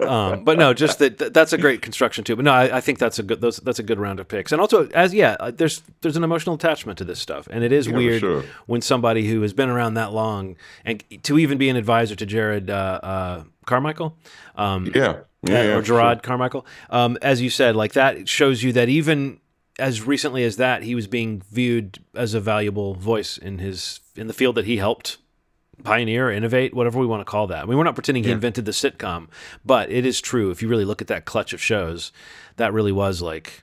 Um, 0.00 0.44
but 0.44 0.58
no, 0.58 0.72
just 0.74 0.98
that 0.98 1.18
that- 1.18 1.34
that's 1.34 1.52
a 1.52 1.58
great 1.58 1.82
construction 1.82 2.22
too. 2.24 2.36
But 2.36 2.44
no, 2.44 2.52
I, 2.52 2.76
I 2.76 2.80
think 2.80 2.98
that's 2.98 3.18
a 3.18 3.22
good 3.22 3.40
those, 3.40 3.56
that's 3.58 3.78
a 3.78 3.82
good 3.82 3.98
round 3.98 4.20
of 4.20 4.28
picks. 4.28 4.52
And 4.52 4.60
also, 4.60 4.88
as 4.90 5.12
yeah, 5.14 5.36
uh, 5.40 5.50
there's 5.50 5.82
there's 6.02 6.16
an 6.16 6.24
emotional 6.24 6.54
attachment 6.54 6.98
to 6.98 7.04
this 7.04 7.18
stuff, 7.18 7.48
and 7.50 7.64
it 7.64 7.72
is 7.72 7.86
Yeah, 7.88 7.96
weird 7.96 8.20
sure. 8.20 8.44
when 8.66 8.80
somebody 8.82 9.26
who 9.28 9.42
has 9.42 9.52
been 9.52 9.68
around 9.68 9.94
that 9.94 10.12
long 10.12 10.56
and 10.84 11.02
to 11.24 11.38
even 11.38 11.58
be 11.58 11.68
an 11.68 11.76
advisor 11.76 12.14
to 12.16 12.26
Jerrod 12.26 12.70
uh, 12.70 12.72
uh, 12.72 13.42
Carmichael. 13.64 14.16
Um, 14.56 14.90
yeah 14.94 15.18
yeah, 15.48 15.62
yeah 15.62 15.68
or 15.74 15.80
for 15.80 15.86
sure. 15.86 15.98
Jerrod 16.00 16.22
Carmichael. 16.22 16.66
Um, 16.90 17.18
as 17.22 17.40
you 17.40 17.50
said, 17.50 17.76
like 17.76 17.92
that 17.94 18.28
shows 18.28 18.62
you 18.62 18.72
that 18.72 18.88
even 18.88 19.40
as 19.78 20.02
recently 20.02 20.42
as 20.44 20.56
that, 20.56 20.82
he 20.82 20.94
was 20.94 21.06
being 21.06 21.42
viewed 21.50 21.98
as 22.14 22.32
a 22.34 22.40
valuable 22.40 22.94
voice 22.94 23.36
in 23.38 23.58
his 23.58 24.00
in 24.14 24.26
the 24.26 24.32
field 24.32 24.54
that 24.56 24.64
he 24.64 24.78
helped 24.78 25.18
pioneer, 25.84 26.30
innovate, 26.30 26.72
whatever 26.72 26.98
we 26.98 27.06
want 27.06 27.20
to 27.20 27.24
call 27.30 27.46
that. 27.48 27.62
I 27.62 27.66
mean, 27.66 27.76
we're 27.76 27.84
not 27.84 27.94
pretending 27.94 28.24
he 28.24 28.30
Yeah. 28.30 28.36
invented 28.36 28.64
the 28.64 28.72
sitcom, 28.72 29.28
but 29.64 29.90
it 29.90 30.06
is 30.06 30.20
true. 30.22 30.50
If 30.50 30.62
you 30.62 30.68
really 30.68 30.86
look 30.86 31.02
at 31.02 31.08
that 31.08 31.26
clutch 31.26 31.52
of 31.52 31.60
shows, 31.60 32.12
that 32.56 32.72
really 32.72 32.92
was 32.92 33.20
like. 33.20 33.62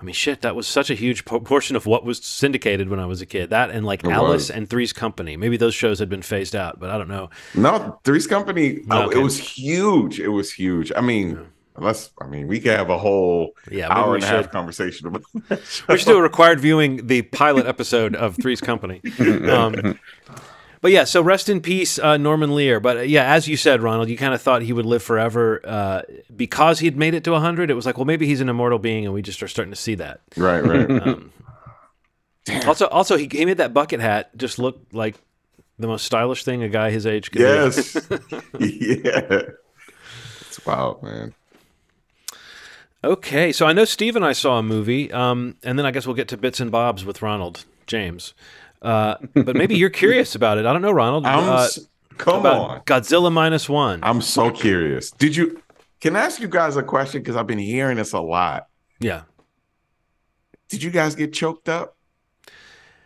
I 0.00 0.02
mean, 0.02 0.14
shit, 0.14 0.40
that 0.40 0.56
was 0.56 0.66
such 0.66 0.88
a 0.88 0.94
huge 0.94 1.26
po- 1.26 1.40
portion 1.40 1.76
of 1.76 1.84
what 1.84 2.04
was 2.04 2.24
syndicated 2.24 2.88
when 2.88 2.98
I 2.98 3.04
was 3.06 3.20
a 3.20 3.26
kid. 3.26 3.50
That 3.50 3.70
and 3.70 3.84
like 3.84 4.02
It 4.02 4.10
Alice 4.10 4.32
was. 4.48 4.50
and 4.50 4.68
Three's 4.68 4.92
Company. 4.94 5.36
Maybe 5.36 5.56
those 5.58 5.74
shows 5.74 5.98
had 5.98 6.08
been 6.08 6.22
phased 6.22 6.56
out, 6.56 6.80
but 6.80 6.88
I 6.88 6.96
don't 6.96 7.08
know. 7.08 7.28
No, 7.54 8.00
Three's 8.04 8.26
Company. 8.26 8.80
uh, 8.90 9.04
Okay. 9.06 9.18
It 9.18 9.22
was 9.22 9.38
huge. 9.38 10.18
It 10.18 10.28
was 10.28 10.50
huge. 10.52 10.90
I 10.96 11.02
mean, 11.02 11.38
unless 11.76 12.10
I 12.20 12.26
mean, 12.26 12.46
we 12.46 12.60
could 12.60 12.72
have 12.76 12.88
a 12.88 12.96
whole 12.98 13.50
Yeah, 13.70 13.92
hour 13.92 14.14
and 14.14 14.24
a 14.24 14.26
half 14.26 14.50
conversation 14.50 15.06
about. 15.06 15.22
That 15.48 15.60
We 15.88 15.98
should 15.98 16.06
do 16.08 16.16
a 16.16 16.22
required 16.22 16.60
viewing 16.60 17.06
the 17.06 17.20
pilot 17.22 17.66
episode 17.66 18.16
of 18.16 18.36
Three's 18.36 18.60
Company. 18.62 19.02
Um, 19.20 19.98
but 20.80 20.92
yeah, 20.92 21.04
so 21.04 21.20
rest 21.22 21.48
in 21.48 21.60
peace, 21.60 21.98
uh, 21.98 22.16
Norman 22.16 22.54
Lear. 22.54 22.80
But 22.80 22.96
uh, 22.96 23.00
yeah, 23.00 23.32
as 23.32 23.46
you 23.46 23.56
said, 23.56 23.82
Ronald, 23.82 24.08
you 24.08 24.16
kind 24.16 24.34
of 24.34 24.40
thought 24.40 24.62
he 24.62 24.72
would 24.72 24.86
live 24.86 25.02
forever 25.02 25.60
uh, 25.64 26.02
because 26.34 26.78
he 26.78 26.86
had 26.86 26.96
made 26.96 27.14
it 27.14 27.24
to 27.24 27.32
100. 27.32 27.70
It 27.70 27.74
was 27.74 27.86
like, 27.86 27.98
well, 27.98 28.06
maybe 28.06 28.26
he's 28.26 28.40
an 28.40 28.48
immortal 28.48 28.78
being, 28.78 29.04
and 29.04 29.12
we 29.12 29.22
just 29.22 29.42
are 29.42 29.48
starting 29.48 29.72
to 29.72 29.80
see 29.80 29.94
that. 29.96 30.20
right, 30.36 30.64
right. 30.64 30.90
Um, 30.90 31.32
also, 32.66 32.86
also 32.88 33.16
he, 33.16 33.28
he 33.30 33.44
made 33.44 33.58
that 33.58 33.74
bucket 33.74 34.00
hat 34.00 34.36
just 34.36 34.58
look 34.58 34.80
like 34.92 35.16
the 35.78 35.86
most 35.86 36.04
stylish 36.04 36.44
thing 36.44 36.62
a 36.62 36.68
guy 36.68 36.90
his 36.90 37.06
age 37.06 37.30
could 37.30 37.40
yes, 37.40 37.94
yeah. 38.58 39.42
It's 40.40 40.66
wild, 40.66 41.02
man. 41.02 41.34
Okay, 43.02 43.50
so 43.52 43.66
I 43.66 43.72
know 43.72 43.86
Steve 43.86 44.14
and 44.14 44.24
I 44.24 44.32
saw 44.32 44.58
a 44.58 44.62
movie, 44.62 45.10
um, 45.12 45.56
and 45.62 45.78
then 45.78 45.86
I 45.86 45.90
guess 45.90 46.06
we'll 46.06 46.16
get 46.16 46.28
to 46.28 46.36
bits 46.36 46.60
and 46.60 46.70
bobs 46.70 47.04
with 47.04 47.22
Ronald 47.22 47.64
James. 47.86 48.34
Uh, 48.82 49.16
but 49.34 49.54
maybe 49.56 49.76
you're 49.76 49.90
curious 49.90 50.34
about 50.34 50.58
it. 50.58 50.66
I 50.66 50.72
don't 50.72 50.82
know, 50.82 50.90
Ronald. 50.92 51.26
I'm. 51.26 51.48
Uh, 51.48 51.64
s- 51.64 51.80
come 52.18 52.40
about 52.40 52.70
on. 52.70 52.80
Godzilla 52.82 53.30
minus 53.32 53.68
one. 53.68 54.00
I'm 54.02 54.20
so 54.22 54.50
curious. 54.50 55.10
Did 55.12 55.36
you? 55.36 55.62
Can 56.00 56.16
I 56.16 56.20
ask 56.20 56.40
you 56.40 56.48
guys 56.48 56.76
a 56.76 56.82
question? 56.82 57.20
Because 57.20 57.36
I've 57.36 57.46
been 57.46 57.58
hearing 57.58 57.96
this 57.98 58.12
a 58.12 58.20
lot. 58.20 58.66
yeah, 59.00 59.22
Did 60.68 60.82
you 60.82 60.90
guys 60.90 61.14
get 61.14 61.32
choked 61.32 61.68
up? 61.68 61.96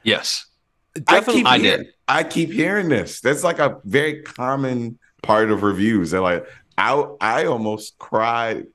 Yes. 0.03 0.47
definitely. 0.95 1.43
I 1.43 1.45
keep 1.45 1.47
I 1.47 1.59
hear- 1.59 1.77
did. 1.79 1.87
I 2.07 2.23
keep 2.23 2.53
hearing 2.53 2.89
this. 2.89 3.21
That's 3.21 3.43
like 3.43 3.59
a 3.59 3.79
very 3.85 4.23
common 4.23 4.99
part 5.23 5.51
of 5.51 5.63
reviews. 5.63 6.11
They're 6.11 6.21
like, 6.21 6.47
I 6.77 6.93
I 7.21 7.47
almost 7.47 7.97
cried 7.99 8.67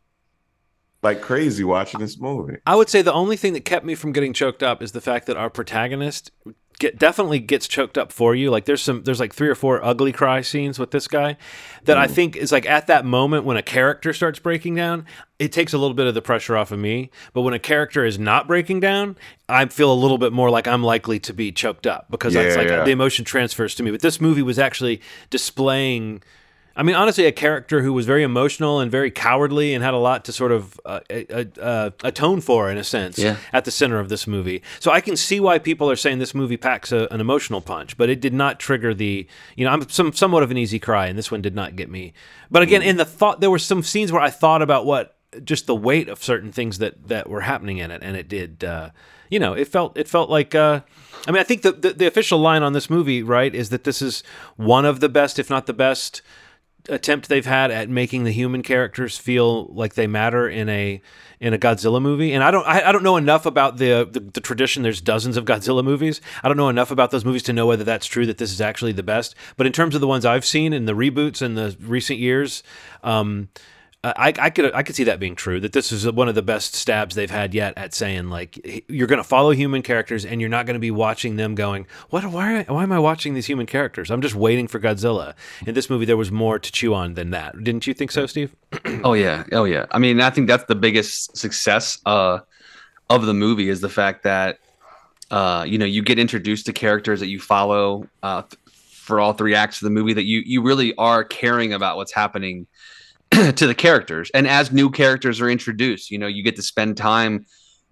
like 1.03 1.21
crazy 1.21 1.63
watching 1.63 1.99
this 1.99 2.19
movie. 2.19 2.57
I 2.65 2.75
would 2.75 2.89
say 2.89 3.01
the 3.03 3.13
only 3.13 3.37
thing 3.37 3.53
that 3.53 3.63
kept 3.65 3.85
me 3.85 3.93
from 3.95 4.11
getting 4.11 4.33
choked 4.33 4.63
up 4.63 4.81
is 4.81 4.91
the 4.93 4.99
fact 5.01 5.27
that 5.27 5.37
our 5.37 5.49
protagonist 5.49 6.31
get 6.79 6.97
definitely 6.97 7.39
gets 7.39 7.67
choked 7.67 7.97
up 7.97 8.11
for 8.11 8.33
you. 8.33 8.49
Like 8.49 8.65
there's 8.65 8.81
some 8.81 9.03
there's 9.03 9.19
like 9.19 9.33
three 9.33 9.49
or 9.49 9.55
four 9.55 9.83
ugly 9.83 10.11
cry 10.11 10.41
scenes 10.41 10.79
with 10.79 10.91
this 10.91 11.07
guy 11.07 11.37
that 11.83 11.97
I 11.97 12.07
mm. 12.07 12.11
think 12.11 12.35
is 12.35 12.51
like 12.51 12.65
at 12.65 12.87
that 12.87 13.05
moment 13.05 13.45
when 13.45 13.57
a 13.57 13.61
character 13.61 14.13
starts 14.13 14.39
breaking 14.39 14.75
down, 14.75 15.05
it 15.37 15.51
takes 15.51 15.73
a 15.73 15.77
little 15.77 15.93
bit 15.93 16.07
of 16.07 16.13
the 16.13 16.21
pressure 16.21 16.57
off 16.57 16.71
of 16.71 16.79
me. 16.79 17.11
But 17.33 17.41
when 17.41 17.53
a 17.53 17.59
character 17.59 18.05
is 18.05 18.17
not 18.17 18.47
breaking 18.47 18.79
down, 18.79 19.17
I 19.47 19.65
feel 19.65 19.91
a 19.91 19.93
little 19.93 20.17
bit 20.17 20.33
more 20.33 20.49
like 20.49 20.67
I'm 20.67 20.83
likely 20.83 21.19
to 21.19 21.33
be 21.33 21.51
choked 21.51 21.85
up 21.85 22.07
because 22.09 22.33
it's 22.33 22.55
Yeah, 22.55 22.61
like 22.61 22.69
yeah. 22.69 22.83
the 22.83 22.91
emotion 22.91 23.25
transfers 23.25 23.75
to 23.75 23.83
me. 23.83 23.91
But 23.91 24.01
this 24.01 24.19
movie 24.19 24.41
was 24.41 24.57
actually 24.57 25.01
displaying 25.29 26.23
I 26.79 26.83
mean, 26.83 26.95
honestly, 26.95 27.25
a 27.25 27.33
character 27.33 27.81
who 27.81 27.91
was 27.91 28.05
very 28.05 28.23
emotional 28.23 28.79
and 28.79 28.89
very 28.89 29.11
cowardly 29.11 29.73
and 29.73 29.83
had 29.83 29.93
a 29.93 29.97
lot 29.97 30.23
to 30.25 30.31
sort 30.31 30.53
of 30.53 30.79
uh, 30.85 31.01
uh, 31.11 31.43
uh, 31.61 31.89
atone 32.05 32.39
for, 32.39 32.71
in 32.71 32.77
a 32.77 32.85
sense, 32.85 33.19
Yeah. 33.19 33.35
at 33.51 33.65
the 33.65 33.71
center 33.71 33.99
of 33.99 34.07
this 34.07 34.25
movie. 34.25 34.61
So 34.79 34.89
I 34.89 35.01
can 35.01 35.17
see 35.17 35.41
why 35.41 35.59
people 35.59 35.91
are 35.91 35.97
saying 35.97 36.19
this 36.19 36.33
movie 36.33 36.55
packs 36.55 36.93
a, 36.93 37.07
an 37.11 37.19
emotional 37.19 37.59
punch, 37.59 37.97
but 37.97 38.09
it 38.09 38.21
did 38.21 38.33
not 38.33 38.61
trigger 38.61 38.93
the, 38.93 39.27
you 39.57 39.65
know, 39.65 39.71
I'm 39.71 39.89
some, 39.89 40.13
somewhat 40.13 40.41
of 40.41 40.51
an 40.51 40.57
easy 40.57 40.79
cry, 40.79 41.07
and 41.07 41.17
this 41.17 41.29
one 41.29 41.41
did 41.41 41.53
not 41.53 41.75
get 41.75 41.89
me. 41.89 42.13
But 42.49 42.61
again, 42.63 42.81
in 42.81 42.95
the 42.95 43.03
thought, 43.03 43.41
there 43.41 43.51
were 43.51 43.59
some 43.59 43.83
scenes 43.83 44.13
where 44.13 44.21
I 44.21 44.29
thought 44.29 44.61
about 44.61 44.85
what 44.85 45.17
just 45.43 45.67
the 45.67 45.75
weight 45.75 46.07
of 46.09 46.23
certain 46.23 46.51
things 46.51 46.77
that 46.79 47.07
that 47.09 47.29
were 47.29 47.41
happening 47.41 47.77
in 47.77 47.91
it, 47.91 48.01
and 48.03 48.15
it 48.15 48.27
did. 48.27 48.63
Uh, 48.63 48.89
you 49.29 49.37
know, 49.37 49.53
it 49.53 49.67
felt 49.67 49.97
it 49.97 50.07
felt 50.07 50.29
like. 50.29 50.55
Uh, 50.55 50.79
I 51.27 51.31
mean, 51.31 51.39
I 51.41 51.43
think 51.43 51.61
the, 51.61 51.73
the 51.73 51.93
the 51.93 52.07
official 52.07 52.39
line 52.39 52.63
on 52.63 52.73
this 52.73 52.89
movie, 52.89 53.21
right, 53.21 53.53
is 53.53 53.69
that 53.69 53.83
this 53.83 54.01
is 54.01 54.23
one 54.55 54.85
of 54.85 55.01
the 55.01 55.09
best, 55.09 55.37
if 55.37 55.49
not 55.49 55.65
the 55.67 55.73
best, 55.73 56.21
attempt 56.87 57.27
they've 57.27 57.45
had 57.45 57.71
at 57.71 57.89
making 57.89 58.23
the 58.23 58.31
human 58.31 58.63
characters 58.63 59.17
feel 59.17 59.65
like 59.67 59.95
they 59.95 60.07
matter 60.07 60.47
in 60.47 60.69
a 60.69 61.01
in 61.39 61.53
a 61.53 61.57
Godzilla 61.57 62.01
movie. 62.01 62.33
And 62.33 62.43
I 62.43 62.51
don't 62.51 62.65
I, 62.67 62.89
I 62.89 62.91
don't 62.91 63.03
know 63.03 63.17
enough 63.17 63.45
about 63.45 63.77
the, 63.77 64.07
the 64.09 64.19
the 64.19 64.41
tradition. 64.41 64.83
There's 64.83 65.01
dozens 65.01 65.37
of 65.37 65.45
Godzilla 65.45 65.83
movies. 65.83 66.21
I 66.43 66.47
don't 66.47 66.57
know 66.57 66.69
enough 66.69 66.91
about 66.91 67.11
those 67.11 67.25
movies 67.25 67.43
to 67.43 67.53
know 67.53 67.65
whether 67.67 67.83
that's 67.83 68.05
true 68.05 68.25
that 68.25 68.37
this 68.37 68.51
is 68.51 68.61
actually 68.61 68.93
the 68.93 69.03
best. 69.03 69.35
But 69.57 69.67
in 69.67 69.73
terms 69.73 69.95
of 69.95 70.01
the 70.01 70.07
ones 70.07 70.25
I've 70.25 70.45
seen 70.45 70.73
in 70.73 70.85
the 70.85 70.93
reboots 70.93 71.41
in 71.41 71.55
the 71.55 71.75
recent 71.81 72.19
years, 72.19 72.63
um, 73.03 73.49
I, 74.01 74.33
I 74.39 74.49
could 74.49 74.73
I 74.73 74.83
could 74.83 74.95
see 74.95 75.03
that 75.05 75.19
being 75.19 75.35
true. 75.35 75.59
That 75.59 75.73
this 75.73 75.91
is 75.91 76.09
one 76.09 76.29
of 76.29 76.35
the 76.35 76.41
best 76.41 76.73
stabs 76.73 77.15
they've 77.15 77.29
had 77.29 77.53
yet 77.53 77.73
at 77.75 77.93
saying 77.93 78.29
like 78.29 78.85
you're 78.87 79.07
going 79.07 79.17
to 79.17 79.25
follow 79.25 79.51
human 79.51 79.81
characters 79.81 80.23
and 80.23 80.39
you're 80.39 80.49
not 80.49 80.65
going 80.65 80.75
to 80.75 80.79
be 80.79 80.91
watching 80.91 81.35
them 81.35 81.53
going 81.53 81.85
what 82.09 82.23
why 82.25 82.63
why 82.63 82.83
am 82.83 82.93
I 82.93 82.99
watching 82.99 83.33
these 83.33 83.47
human 83.47 83.65
characters? 83.65 84.09
I'm 84.09 84.21
just 84.21 84.35
waiting 84.35 84.69
for 84.69 84.79
Godzilla. 84.79 85.33
In 85.67 85.73
this 85.73 85.89
movie, 85.89 86.05
there 86.05 86.15
was 86.15 86.31
more 86.31 86.59
to 86.59 86.71
chew 86.71 86.93
on 86.93 87.15
than 87.15 87.31
that. 87.31 87.61
Didn't 87.61 87.87
you 87.87 87.93
think 87.93 88.11
so, 88.11 88.25
Steve? 88.25 88.55
Oh 89.03 89.13
yeah, 89.13 89.43
oh 89.51 89.63
yeah. 89.65 89.85
I 89.91 89.99
mean, 89.99 90.19
I 90.21 90.29
think 90.29 90.47
that's 90.47 90.65
the 90.65 90.75
biggest 90.75 91.35
success 91.37 91.99
uh, 92.05 92.39
of 93.09 93.25
the 93.25 93.33
movie 93.33 93.69
is 93.69 93.81
the 93.81 93.89
fact 93.89 94.23
that 94.23 94.59
uh, 95.31 95.65
you 95.67 95.77
know 95.77 95.85
you 95.85 96.01
get 96.01 96.19
introduced 96.19 96.65
to 96.67 96.73
characters 96.73 97.19
that 97.19 97.27
you 97.27 97.39
follow 97.39 98.07
uh, 98.23 98.43
th- 98.43 98.59
for 98.71 99.19
all 99.19 99.33
three 99.33 99.55
acts 99.55 99.81
of 99.81 99.85
the 99.85 99.89
movie 99.89 100.13
that 100.13 100.25
you 100.25 100.41
you 100.45 100.61
really 100.61 100.95
are 100.95 101.23
caring 101.23 101.73
about 101.73 101.97
what's 101.97 102.13
happening 102.13 102.65
to 103.55 103.67
the 103.67 103.75
characters, 103.75 104.31
and 104.33 104.47
as 104.47 104.71
new 104.71 104.89
characters 104.89 105.41
are 105.41 105.49
introduced, 105.49 106.11
you 106.11 106.17
know 106.17 106.27
you 106.27 106.43
get 106.43 106.55
to 106.55 106.63
spend 106.63 106.97
time 106.97 107.45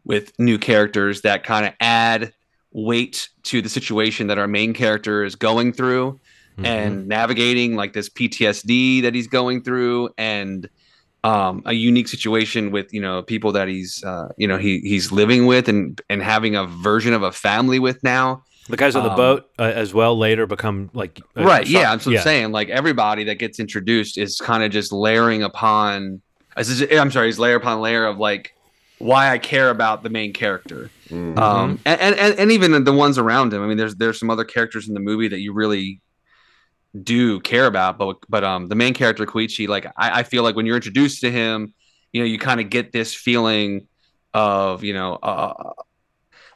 with 0.04 0.32
new 0.40 0.58
characters 0.58 1.22
that 1.22 1.44
kind 1.44 1.66
of 1.66 1.74
add 1.80 2.34
weight 2.72 3.30
to 3.44 3.62
the 3.62 3.70
situation 3.70 4.28
that 4.28 4.38
our 4.38 4.48
main 4.48 4.74
character 4.74 5.24
is 5.24 5.36
going 5.36 5.74
through 5.74 6.20
and 6.66 7.08
navigating 7.08 7.76
like 7.76 7.94
this 7.94 8.10
PTSD 8.10 9.02
that 9.04 9.14
he's 9.14 9.28
going 9.28 9.64
through 9.64 10.10
and 10.18 10.70
um, 11.24 11.62
a 11.66 11.74
unique 11.74 12.08
situation 12.08 12.72
with 12.72 12.94
you 12.94 13.02
know 13.02 13.22
people 13.22 13.52
that 13.52 13.68
he's 13.68 14.04
uh, 14.04 14.32
you 14.38 14.48
know 14.48 14.58
he 14.58 14.80
he's 14.80 15.12
living 15.12 15.46
with 15.46 15.68
and 15.68 16.02
and 16.10 16.22
having 16.22 16.56
a 16.56 16.66
version 16.66 17.14
of 17.14 17.24
a 17.24 17.32
family 17.32 17.80
with 17.80 18.02
now. 18.04 18.44
The 18.70 18.78
guys 18.78 18.96
on 18.96 19.04
the 19.04 19.12
Um, 19.12 19.16
boat 19.16 19.50
uh, 19.58 19.64
as 19.64 19.94
well 19.94 20.18
later 20.18 20.46
become 20.46 20.90
like 20.94 21.20
uh, 21.38 21.44
right? 21.44 21.66
so- 21.66 21.72
Yeah, 21.72 21.92
that's 21.92 22.06
what 22.06 22.16
I'm 22.16 22.22
saying. 22.24 22.52
Like 22.52 22.70
everybody 22.70 23.24
that 23.26 23.36
gets 23.36 23.60
introduced 23.60 24.18
is 24.18 24.38
kind 24.40 24.64
of 24.64 24.72
just 24.72 24.92
layering 24.92 25.44
upon. 25.44 26.22
as 26.56 26.82
I'm 26.92 27.12
sorry, 27.12 27.28
he's 27.28 27.40
layer 27.40 27.56
upon 27.56 27.80
layer 27.82 28.06
of 28.06 28.18
like 28.18 28.54
why 29.00 29.32
I 29.32 29.38
care 29.38 29.70
about 29.70 30.04
the 30.04 30.10
main 30.10 30.34
character. 30.34 30.90
Mm. 31.10 31.38
um, 31.38 31.80
and, 31.86 32.02
and 32.02 32.38
and 32.38 32.52
even 32.52 32.84
the 32.84 32.92
ones 32.92 33.18
around 33.18 33.54
him. 33.54 33.64
I 33.64 33.68
mean, 33.68 33.78
there's 33.78 33.96
there's 33.96 34.20
some 34.20 34.30
other 34.30 34.44
characters 34.44 34.88
in 34.90 34.94
the 34.94 35.00
movie 35.00 35.28
that 35.30 35.40
you 35.40 35.54
really 35.54 36.02
do 37.04 37.40
care 37.40 37.68
about, 37.68 37.98
but 37.98 38.18
but 38.28 38.44
um, 38.44 38.68
the 38.68 38.76
main 38.76 38.94
character 38.94 39.26
Koichi, 39.26 39.68
like 39.68 39.86
I, 39.98 40.20
I 40.20 40.24
feel 40.24 40.44
like 40.44 40.56
when 40.56 40.66
you're 40.66 40.76
introduced 40.76 41.22
to 41.22 41.32
him, 41.32 41.74
you 42.12 42.22
know, 42.22 42.26
you 42.26 42.40
kind 42.40 42.60
of 42.60 42.70
get 42.70 42.92
this 42.92 43.14
feeling 43.14 43.88
of 44.34 44.84
you 44.84 44.94
know, 44.94 45.14
uh, 45.16 45.72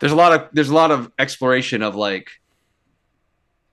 there's 0.02 0.12
a 0.12 0.16
lot 0.16 0.34
of 0.34 0.50
there's 0.52 0.70
a 0.70 0.74
lot 0.74 0.92
of 0.92 1.10
exploration 1.18 1.82
of 1.82 1.96
like 1.96 2.30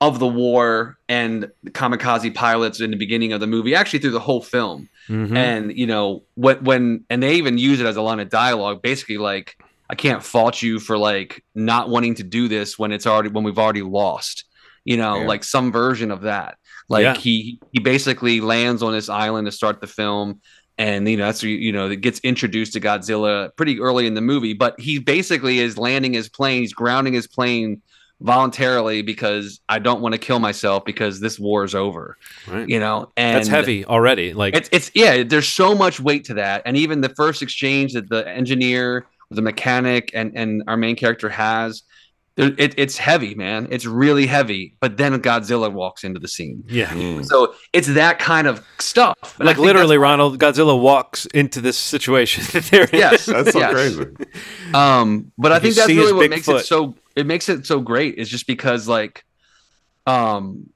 of 0.01 0.21
the 0.21 0.27
war 0.29 0.97
and 1.09 1.51
the 1.65 1.71
kamikaze 1.73 2.33
pilots 2.33 2.81
in 2.81 2.93
the 2.93 2.97
beginning 2.97 3.33
of 3.33 3.41
the 3.41 3.47
movie, 3.49 3.75
actually 3.75 3.99
through 3.99 4.13
the 4.13 4.21
whole 4.21 4.43
film 4.43 4.89
Mhm. 5.09 5.37
and 5.37 5.77
you 5.77 5.87
know 5.87 6.23
when 6.35 6.63
when 6.63 7.05
and 7.11 7.23
they 7.23 7.35
even 7.37 7.57
use 7.59 7.81
it 7.81 7.87
as 7.87 7.97
a 7.97 8.03
line 8.03 8.21
of 8.21 8.29
dialogue 8.29 8.83
basically 8.83 9.17
like 9.17 9.57
i 9.89 9.95
can't 9.95 10.23
fault 10.23 10.61
you 10.61 10.79
for 10.79 10.99
like 10.99 11.43
not 11.55 11.89
wanting 11.89 12.15
to 12.17 12.23
do 12.23 12.47
this 12.47 12.79
when 12.79 12.93
it's 12.93 13.07
already 13.07 13.31
when 13.31 13.43
we've 13.43 13.59
already 13.59 13.81
lost 13.81 14.45
you 14.85 14.99
know 14.99 15.21
Yeah. 15.21 15.27
like 15.27 15.45
some 15.45 15.73
version 15.73 16.11
of 16.11 16.21
that 16.23 16.59
like 16.91 17.05
Yeah. 17.05 17.15
he 17.17 17.59
he 17.73 17.81
basically 17.81 18.43
lands 18.43 18.83
on 18.83 18.93
this 18.93 19.09
island 19.09 19.47
to 19.47 19.51
start 19.53 19.81
the 19.81 19.87
film 19.87 20.43
and 20.79 21.09
you 21.09 21.17
know 21.17 21.27
that's 21.27 21.43
you 21.43 21.73
know 21.73 21.91
it 21.91 22.01
gets 22.01 22.21
introduced 22.21 22.73
to 22.73 22.81
godzilla 22.81 23.55
pretty 23.57 23.81
early 23.81 24.07
in 24.07 24.15
the 24.15 24.21
movie 24.21 24.55
but 24.55 24.79
he 24.81 24.99
basically 24.99 25.59
is 25.59 25.77
landing 25.77 26.13
his 26.13 26.29
plane 26.29 26.61
he's 26.61 26.73
grounding 26.73 27.13
his 27.13 27.27
plane 27.27 27.83
voluntarily 28.21 29.01
because 29.03 29.61
i 29.69 29.79
don't 29.79 30.01
want 30.01 30.13
to 30.13 30.19
kill 30.19 30.39
myself 30.41 30.85
because 30.85 31.21
this 31.21 31.39
war 31.39 31.63
is 31.65 31.75
over 31.75 32.17
Right. 32.49 32.69
you 32.69 32.81
know 32.81 33.11
and 33.17 33.37
That's 33.37 33.49
heavy 33.49 33.85
already. 33.85 34.33
Like 34.35 34.55
it's 34.57 34.69
it's 34.73 34.91
yeah. 34.95 35.23
There's 35.23 35.49
so 35.49 35.75
much 35.75 36.01
weight 36.01 36.25
to 36.25 36.35
that, 36.35 36.63
and 36.67 36.77
even 36.77 37.01
the 37.01 37.11
first 37.11 37.43
exchange 37.43 37.93
that 37.93 38.09
the 38.09 38.27
engineer, 38.29 39.07
the 39.31 39.43
mechanic, 39.43 40.11
and 40.15 40.33
and 40.35 40.63
our 40.67 40.77
main 40.77 40.97
character 40.97 41.29
has, 41.29 41.83
it, 42.39 42.75
it's 42.77 42.97
heavy, 42.97 43.35
man. 43.35 43.67
It's 43.71 43.85
really 43.85 44.27
heavy. 44.27 44.75
But 44.81 44.97
then 44.97 45.21
Godzilla 45.21 45.73
walks 45.73 46.05
into 46.05 46.21
the 46.21 46.29
scene, 46.29 46.63
yeah. 46.69 46.87
Mm. 46.89 47.25
so 47.25 47.55
it's 47.73 47.89
that 47.89 48.19
kind 48.19 48.47
of 48.47 48.65
stuff. 48.79 49.17
And 49.39 49.47
Like 49.47 49.59
literally, 49.59 49.99
Ronald 49.99 50.39
Godzilla 50.39 50.81
walks 50.81 51.27
into 51.27 51.61
this 51.61 51.77
situation 51.77 52.45
that. 52.53 52.91
Yes, 52.93 53.27
That's 53.27 53.53
so 53.53 53.59
yes. 53.59 53.73
crazy. 53.73 54.07
Um, 54.73 55.33
but 55.37 55.53
I 55.53 55.59
think 55.59 55.75
that's 55.75 55.89
really 55.89 56.13
what 56.13 56.31
makes 56.31 56.47
foot. 56.47 56.61
it 56.63 56.67
so. 56.67 56.95
It 57.17 57.27
makes 57.27 57.49
it 57.49 57.67
so 57.67 57.81
great. 57.81 58.15
Is 58.17 58.29
just 58.29 58.47
because 58.47 58.87
like, 58.87 59.25
um, 60.07 60.71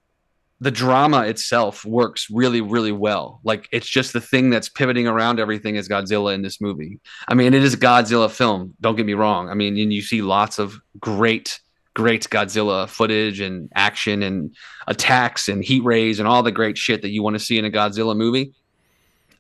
the 0.63 0.71
drama 0.71 1.23
itself 1.23 1.85
works 1.85 2.29
really, 2.31 2.61
really 2.61 2.93
well. 2.93 3.41
Like 3.43 3.69
it's 3.73 3.89
just 3.89 4.13
the 4.13 4.21
thing 4.21 4.49
that's 4.49 4.69
pivoting 4.69 5.09
around 5.09 5.41
everything 5.41 5.75
is 5.75 5.89
Godzilla 5.89 6.33
in 6.33 6.43
this 6.43 6.61
movie. 6.61 7.01
I 7.27 7.35
mean, 7.35 7.53
it 7.53 7.65
is 7.65 7.75
a 7.75 7.77
Godzilla 7.77 8.31
film. 8.31 8.73
Don't 8.81 8.95
get 8.95 9.05
me 9.05 9.15
wrong. 9.15 9.51
I 9.51 9.55
mean, 9.55 9.77
and 9.77 9.93
you 9.93 10.03
see 10.03 10.23
lots 10.23 10.61
of 10.61 10.81
great, 11.01 11.59
great 11.95 12.29
Godzilla 12.31 12.89
footage 12.89 13.41
and 13.41 13.71
action 13.75 14.23
and 14.23 14.55
attacks 14.87 15.49
and 15.49 15.65
heat 15.65 15.83
rays 15.83 16.21
and 16.21 16.29
all 16.29 16.45
the 16.45 16.53
great 16.53 16.79
shit 16.79 17.03
that 17.03 17.11
you 17.11 17.25
want 17.25 17.35
to 17.35 17.41
see 17.41 17.59
in 17.59 17.65
a 17.65 17.71
Godzilla 17.71 18.17
movie. 18.17 18.55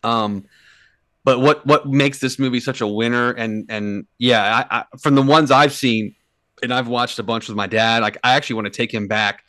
Um, 0.02 0.44
but 1.22 1.38
what 1.38 1.64
what 1.64 1.86
makes 1.86 2.18
this 2.18 2.36
movie 2.40 2.58
such 2.58 2.80
a 2.80 2.86
winner 2.86 3.30
and 3.30 3.66
and 3.68 4.08
yeah 4.18 4.66
I, 4.68 4.78
I, 4.78 4.84
from 4.98 5.14
the 5.14 5.22
ones 5.22 5.52
i've 5.52 5.72
seen 5.72 6.16
and 6.64 6.74
i've 6.74 6.88
watched 6.88 7.20
a 7.20 7.22
bunch 7.22 7.46
with 7.46 7.56
my 7.56 7.68
dad 7.68 8.02
like 8.02 8.18
i 8.24 8.34
actually 8.34 8.54
want 8.54 8.66
to 8.66 8.72
take 8.72 8.92
him 8.92 9.06
back 9.06 9.44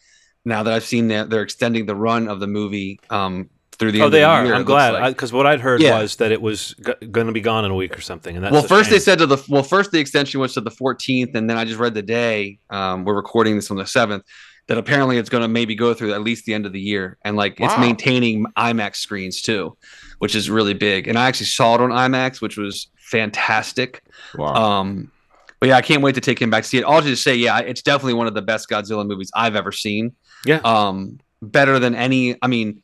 now 0.46 0.64
that 0.64 0.74
i've 0.74 0.84
seen 0.84 1.08
that 1.10 1.30
they're 1.30 1.42
extending 1.42 1.86
the 1.86 1.96
run 1.96 2.28
of 2.28 2.40
the 2.40 2.48
movie 2.48 3.00
um 3.10 3.50
through 3.80 3.92
the 3.92 4.02
Oh, 4.02 4.06
end 4.06 4.14
they 4.14 4.24
of 4.24 4.30
the 4.30 4.36
are. 4.36 4.46
year, 4.46 4.54
I'm 4.56 4.64
glad 4.66 4.94
like. 4.94 5.16
because 5.16 5.34
what 5.34 5.48
I'd 5.48 5.60
heard 5.60 5.82
Yeah. 5.82 6.00
was 6.00 6.16
that 6.18 6.32
it 6.32 6.40
was 6.40 6.76
g- 6.86 7.08
going 7.08 7.26
to 7.26 7.34
be 7.34 7.42
gone 7.42 7.66
in 7.66 7.72
a 7.72 7.76
week 7.76 7.98
or 7.98 8.02
something. 8.02 8.36
And 8.36 8.46
that's 8.46 8.54
well 8.54 8.62
first 8.64 8.92
they 8.92 9.00
said 9.00 9.18
to 9.18 9.26
the 9.26 9.44
well 9.50 9.64
first 9.64 9.90
the 9.92 9.98
extension 10.00 10.40
was 10.40 10.54
to 10.54 10.62
the 10.62 10.70
14th 10.70 11.34
and 11.34 11.50
then 11.50 11.58
i 11.58 11.66
just 11.66 11.80
read 11.80 11.96
the 11.96 12.04
day 12.04 12.60
um 12.70 13.04
we're 13.04 13.16
recording 13.16 13.56
this 13.56 13.72
on 13.72 13.78
the 13.78 13.84
7th 13.84 14.22
that 14.68 14.78
apparently 14.78 15.18
it's 15.18 15.28
going 15.30 15.42
to 15.42 15.48
maybe 15.48 15.74
go 15.74 15.94
through 15.96 16.14
at 16.14 16.22
least 16.22 16.46
the 16.46 16.54
end 16.54 16.68
of 16.68 16.72
the 16.72 16.80
year 16.80 17.18
and 17.26 17.36
like 17.36 17.60
it's 17.60 17.76
maintaining 17.80 18.46
imax 18.58 18.98
screens 18.98 19.42
too 19.42 19.76
which 20.20 20.36
is 20.36 20.52
really 20.52 20.76
big 20.76 21.08
and 21.08 21.18
i 21.18 21.28
actually 21.28 21.48
saw 21.48 21.74
it 21.74 21.82
on 21.82 21.90
imax 21.90 22.42
which 22.42 22.58
was 22.58 22.90
fantastic 22.98 24.04
Wow. 24.36 24.54
Um, 24.54 25.12
but 25.60 25.70
yeah, 25.70 25.78
I 25.78 25.82
can't 25.82 26.02
wait 26.04 26.16
to 26.16 26.22
take 26.22 26.42
him 26.42 26.50
back 26.50 26.64
to 26.64 26.70
see 26.70 26.78
it. 26.80 26.84
I'll 26.84 27.02
just 27.02 27.24
say, 27.24 27.36
yeah, 27.36 27.60
it's 27.60 27.82
definitely 27.82 28.16
one 28.16 28.28
of 28.28 28.34
the 28.34 28.42
best 28.42 28.68
Godzilla 28.70 29.08
movies 29.08 29.32
I've 29.34 29.56
ever 29.56 29.72
seen. 29.72 30.12
Yeah. 30.46 30.60
Um, 30.64 31.20
better 31.42 31.80
than 31.80 31.96
any. 31.96 32.38
I 32.42 32.48
mean, 32.48 32.82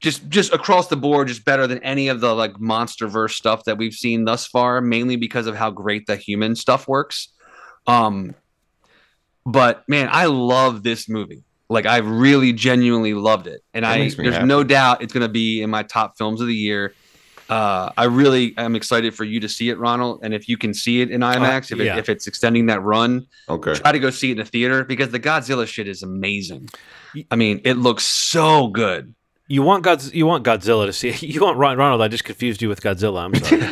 just 0.00 0.28
just 0.28 0.52
across 0.52 0.88
the 0.88 0.96
board, 0.96 1.28
just 1.28 1.44
better 1.44 1.66
than 1.66 1.78
any 1.82 2.08
of 2.08 2.20
the 2.20 2.34
like 2.34 2.54
MonsterVerse 2.54 3.30
stuff 3.32 3.64
that 3.64 3.78
we've 3.78 3.94
seen 3.94 4.24
thus 4.24 4.46
far. 4.46 4.80
Mainly 4.80 5.16
because 5.16 5.46
of 5.46 5.56
how 5.56 5.70
great 5.70 6.06
the 6.06 6.16
human 6.16 6.56
stuff 6.56 6.88
works. 6.88 7.28
Um, 7.86 8.34
but 9.44 9.88
man, 9.88 10.08
I 10.10 10.26
love 10.26 10.82
this 10.82 11.08
movie. 11.08 11.42
Like 11.68 11.86
I 11.86 11.98
really 11.98 12.52
genuinely 12.52 13.14
loved 13.14 13.46
it, 13.46 13.62
and 13.72 13.84
That 13.84 13.92
I 13.92 14.08
there's 14.10 14.34
happy. 14.34 14.46
no 14.46 14.62
doubt 14.62 15.02
it's 15.02 15.12
gonna 15.12 15.28
be 15.28 15.62
in 15.62 15.70
my 15.70 15.82
top 15.82 16.18
films 16.18 16.40
of 16.40 16.46
the 16.46 16.54
year. 16.54 16.94
Uh, 17.52 17.92
I 17.98 18.04
really 18.04 18.56
am 18.56 18.74
excited 18.74 19.14
for 19.14 19.24
you 19.24 19.38
to 19.40 19.48
see 19.48 19.68
it, 19.68 19.78
Ronald. 19.78 20.20
And 20.22 20.32
if 20.32 20.48
you 20.48 20.56
can 20.56 20.72
see 20.72 21.02
it 21.02 21.10
in 21.10 21.20
IMAX, 21.20 21.70
if, 21.70 21.78
it, 21.78 21.84
yeah. 21.84 21.98
if 21.98 22.08
it's 22.08 22.26
extending 22.26 22.64
that 22.66 22.82
run, 22.82 23.26
okay. 23.46 23.74
try 23.74 23.92
to 23.92 23.98
go 23.98 24.08
see 24.08 24.30
it 24.30 24.38
in 24.38 24.40
a 24.40 24.44
theater 24.46 24.84
because 24.84 25.10
the 25.10 25.20
Godzilla 25.20 25.66
shit 25.66 25.86
is 25.86 26.02
amazing. 26.02 26.70
I 27.30 27.36
mean, 27.36 27.60
it 27.64 27.74
looks 27.74 28.04
so 28.04 28.68
good. 28.68 29.14
you 29.48 29.62
want 29.62 29.84
Godz- 29.84 30.14
you 30.14 30.24
want 30.24 30.46
Godzilla 30.46 30.86
to 30.86 30.94
see 30.94 31.10
It. 31.10 31.22
you 31.34 31.42
want 31.42 31.58
Ron- 31.58 31.76
Ronald. 31.76 32.00
I 32.00 32.08
just 32.08 32.24
confused 32.24 32.62
you 32.62 32.70
with 32.70 32.80
Godzilla. 32.80 33.24
I'm 33.24 33.34
sorry. 33.34 33.60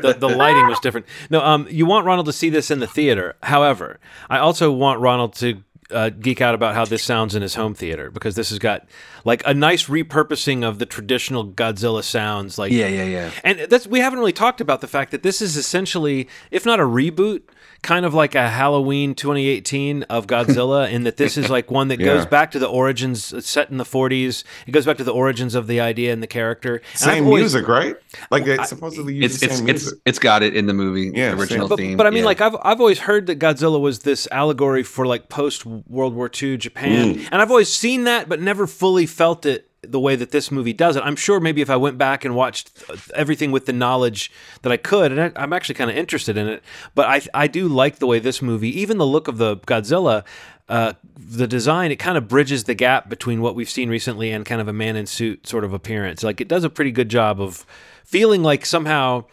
the, 0.00 0.16
the 0.16 0.28
lighting 0.28 0.68
was 0.68 0.78
different. 0.78 1.06
No, 1.28 1.40
um, 1.40 1.66
you 1.68 1.86
want 1.86 2.06
Ronald 2.06 2.26
to 2.26 2.32
see 2.32 2.50
this 2.50 2.70
in 2.70 2.78
the 2.78 2.86
theater. 2.86 3.34
However, 3.42 3.98
I 4.30 4.38
also 4.38 4.70
want 4.70 5.00
Ronald 5.00 5.32
to 5.36 5.60
uh, 5.90 6.10
geek 6.10 6.40
out 6.40 6.54
about 6.54 6.74
how 6.74 6.84
this 6.84 7.02
sounds 7.02 7.34
in 7.34 7.42
his 7.42 7.54
home 7.54 7.74
theater 7.74 8.10
because 8.10 8.34
this 8.34 8.50
has 8.50 8.58
got 8.58 8.86
like 9.24 9.42
a 9.46 9.54
nice 9.54 9.86
repurposing 9.86 10.62
of 10.62 10.78
the 10.78 10.86
traditional 10.86 11.46
Godzilla 11.46 12.02
sounds. 12.02 12.58
Like 12.58 12.72
Yeah, 12.72 12.88
yeah, 12.88 13.04
yeah. 13.04 13.30
and 13.44 13.60
that's 13.70 13.86
we 13.86 14.00
haven't 14.00 14.18
really 14.18 14.32
talked 14.32 14.60
about 14.60 14.80
the 14.80 14.86
fact 14.86 15.10
that 15.12 15.22
this 15.22 15.40
is 15.40 15.56
essentially, 15.56 16.28
if 16.50 16.66
not 16.66 16.80
a 16.80 16.84
reboot, 16.84 17.42
kind 17.82 18.04
of 18.04 18.12
like 18.12 18.34
a 18.34 18.48
Halloween 18.48 19.14
2018 19.14 20.02
of 20.04 20.26
Godzilla, 20.26 20.90
in 20.90 21.04
that 21.04 21.16
this 21.16 21.36
is 21.36 21.48
like 21.48 21.70
one 21.70 21.88
that 21.88 21.96
goes 22.10 22.26
back 22.26 22.50
to 22.50 22.58
the 22.58 22.66
origins, 22.66 23.32
set 23.46 23.70
in 23.70 23.76
the 23.76 23.84
40s. 23.84 24.42
It 24.66 24.72
goes 24.72 24.84
back 24.84 24.96
to 24.98 25.04
the 25.04 25.12
origins 25.12 25.54
of 25.54 25.66
the 25.68 25.80
idea 25.80 26.12
and 26.12 26.22
the 26.22 26.26
character. 26.26 26.76
And 26.92 26.98
Same 26.98 27.26
always- 27.26 27.42
music, 27.42 27.68
right? 27.68 27.96
Like 28.30 28.44
they 28.44 28.56
supposedly 28.64 29.14
use 29.14 29.32
It's 29.32 29.40
the 29.40 29.46
it's 29.46 29.56
same 29.58 29.68
it's 29.68 29.82
music. 29.84 29.98
it's 30.04 30.18
got 30.18 30.42
it 30.42 30.56
in 30.56 30.66
the 30.66 30.74
movie, 30.74 31.12
Yeah, 31.14 31.34
the 31.34 31.40
original 31.40 31.66
same. 31.66 31.68
But, 31.68 31.78
theme. 31.78 31.96
but 31.96 32.06
I 32.06 32.10
mean, 32.10 32.20
yeah. 32.20 32.24
like 32.26 32.40
I've 32.40 32.56
I've 32.62 32.80
always 32.80 32.98
heard 33.00 33.26
that 33.28 33.38
Godzilla 33.38 33.80
was 33.80 34.00
this 34.00 34.26
allegory 34.32 34.82
for 34.82 35.06
like 35.06 35.28
post 35.28 35.64
World 35.64 36.14
War 36.14 36.30
II 36.42 36.56
Japan, 36.56 37.14
Mm. 37.14 37.28
and 37.30 37.40
I've 37.40 37.50
always 37.50 37.72
seen 37.72 38.04
that, 38.04 38.28
but 38.28 38.40
never 38.40 38.66
fully 38.66 39.06
felt 39.06 39.46
it 39.46 39.67
the 39.82 40.00
way 40.00 40.16
that 40.16 40.30
this 40.30 40.50
movie 40.50 40.72
does 40.72 40.96
it. 40.96 41.02
I'm 41.04 41.16
sure 41.16 41.40
maybe 41.40 41.60
if 41.60 41.70
I 41.70 41.76
went 41.76 41.98
back 41.98 42.24
and 42.24 42.34
watched 42.34 42.70
everything 43.14 43.52
with 43.52 43.66
the 43.66 43.72
knowledge 43.72 44.30
that 44.62 44.72
I 44.72 44.76
could, 44.76 45.12
and 45.12 45.20
I, 45.20 45.32
I'm 45.36 45.52
actually 45.52 45.76
kind 45.76 45.90
of 45.90 45.96
interested 45.96 46.36
in 46.36 46.48
it, 46.48 46.62
but 46.94 47.06
I 47.06 47.22
I 47.34 47.46
do 47.46 47.68
like 47.68 47.98
the 47.98 48.06
way 48.06 48.18
this 48.18 48.42
movie, 48.42 48.80
even 48.80 48.98
the 48.98 49.06
look 49.06 49.28
of 49.28 49.38
the 49.38 49.56
Godzilla. 49.58 50.24
Uh, 50.68 50.92
the 51.16 51.46
design 51.46 51.90
it 51.90 51.96
kind 51.96 52.18
of 52.18 52.28
bridges 52.28 52.64
the 52.64 52.74
gap 52.74 53.08
between 53.08 53.40
what 53.40 53.54
we've 53.54 53.70
seen 53.70 53.88
recently 53.88 54.30
and 54.30 54.44
kind 54.44 54.60
of 54.60 54.68
a 54.68 54.72
man 54.72 54.96
in 54.96 55.06
suit 55.06 55.46
sort 55.46 55.64
of 55.64 55.72
appearance. 55.72 56.22
Like 56.22 56.42
it 56.42 56.48
does 56.48 56.62
a 56.62 56.68
pretty 56.68 56.90
good 56.90 57.08
job 57.08 57.40
of 57.40 57.64
feeling 58.04 58.42
like 58.42 58.66
somehow 58.66 59.24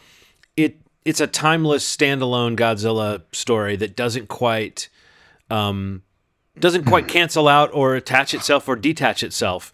it 0.56 0.80
it's 1.04 1.20
a 1.20 1.28
timeless 1.28 1.84
standalone 1.86 2.56
Godzilla 2.56 3.22
story 3.34 3.76
that 3.76 3.98
doesn't 3.98 4.30
quite 4.30 4.88
um, 5.50 6.04
doesn't 6.58 6.86
quite 6.86 7.08
cancel 7.10 7.50
out 7.50 7.70
or 7.74 7.96
attach 7.96 8.34
itself 8.34 8.70
or 8.70 8.78
detach 8.78 9.22
itself 9.22 9.74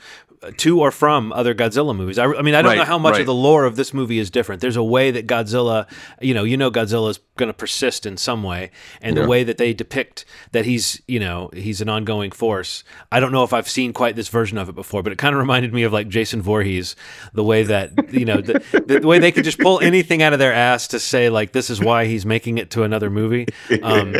to 0.57 0.79
or 0.79 0.91
from 0.91 1.31
other 1.33 1.53
Godzilla 1.53 1.95
movies. 1.95 2.17
I, 2.17 2.25
I 2.25 2.41
mean, 2.41 2.55
I 2.55 2.61
don't 2.61 2.71
Right, 2.71 2.77
know 2.79 2.83
how 2.85 2.97
much 2.97 3.13
right. 3.13 3.21
of 3.21 3.27
the 3.27 3.33
lore 3.33 3.65
of 3.65 3.75
this 3.75 3.93
movie 3.93 4.17
is 4.17 4.31
different. 4.31 4.59
There's 4.61 4.75
a 4.75 4.83
way 4.83 5.11
that 5.11 5.27
Godzilla, 5.27 5.87
you 6.19 6.33
know, 6.33 6.43
you 6.43 6.57
know, 6.57 6.71
Godzilla 6.71 7.09
is 7.11 7.19
going 7.37 7.47
to 7.47 7.53
persist 7.53 8.05
in 8.05 8.17
some 8.17 8.41
way, 8.43 8.71
and 9.01 9.15
the 9.15 9.27
way 9.27 9.43
that 9.43 9.57
they 9.57 9.73
depict 9.73 10.25
that 10.51 10.65
he's, 10.65 11.01
you 11.07 11.19
know, 11.19 11.49
he's 11.53 11.79
an 11.81 11.89
ongoing 11.89 12.31
force. 12.31 12.83
I 13.11 13.19
don't 13.19 13.31
know 13.31 13.43
if 13.43 13.53
I've 13.53 13.69
seen 13.69 13.93
quite 13.93 14.15
this 14.15 14.29
version 14.29 14.57
of 14.57 14.67
it 14.69 14.75
before, 14.75 15.03
but 15.03 15.11
it 15.11 15.17
kind 15.17 15.35
of 15.35 15.39
reminded 15.39 15.73
me 15.73 15.83
of 15.83 15.93
like 15.93 16.07
Jason 16.07 16.41
Voorhees, 16.41 16.95
the 17.33 17.43
way 17.43 17.63
that 17.63 18.11
you 18.13 18.25
know, 18.25 18.41
the, 18.41 18.63
the 18.99 19.07
way 19.07 19.19
they 19.19 19.31
could 19.31 19.43
just 19.43 19.59
pull 19.59 19.79
anything 19.79 20.21
out 20.23 20.33
of 20.33 20.39
their 20.39 20.53
ass 20.53 20.87
to 20.89 20.99
say 20.99 21.29
like 21.29 21.51
this 21.51 21.69
is 21.69 21.79
why 21.79 22.05
he's 22.05 22.25
making 22.25 22.57
it 22.57 22.71
to 22.71 22.83
another 22.83 23.09
movie. 23.09 23.47
Um, 23.83 24.15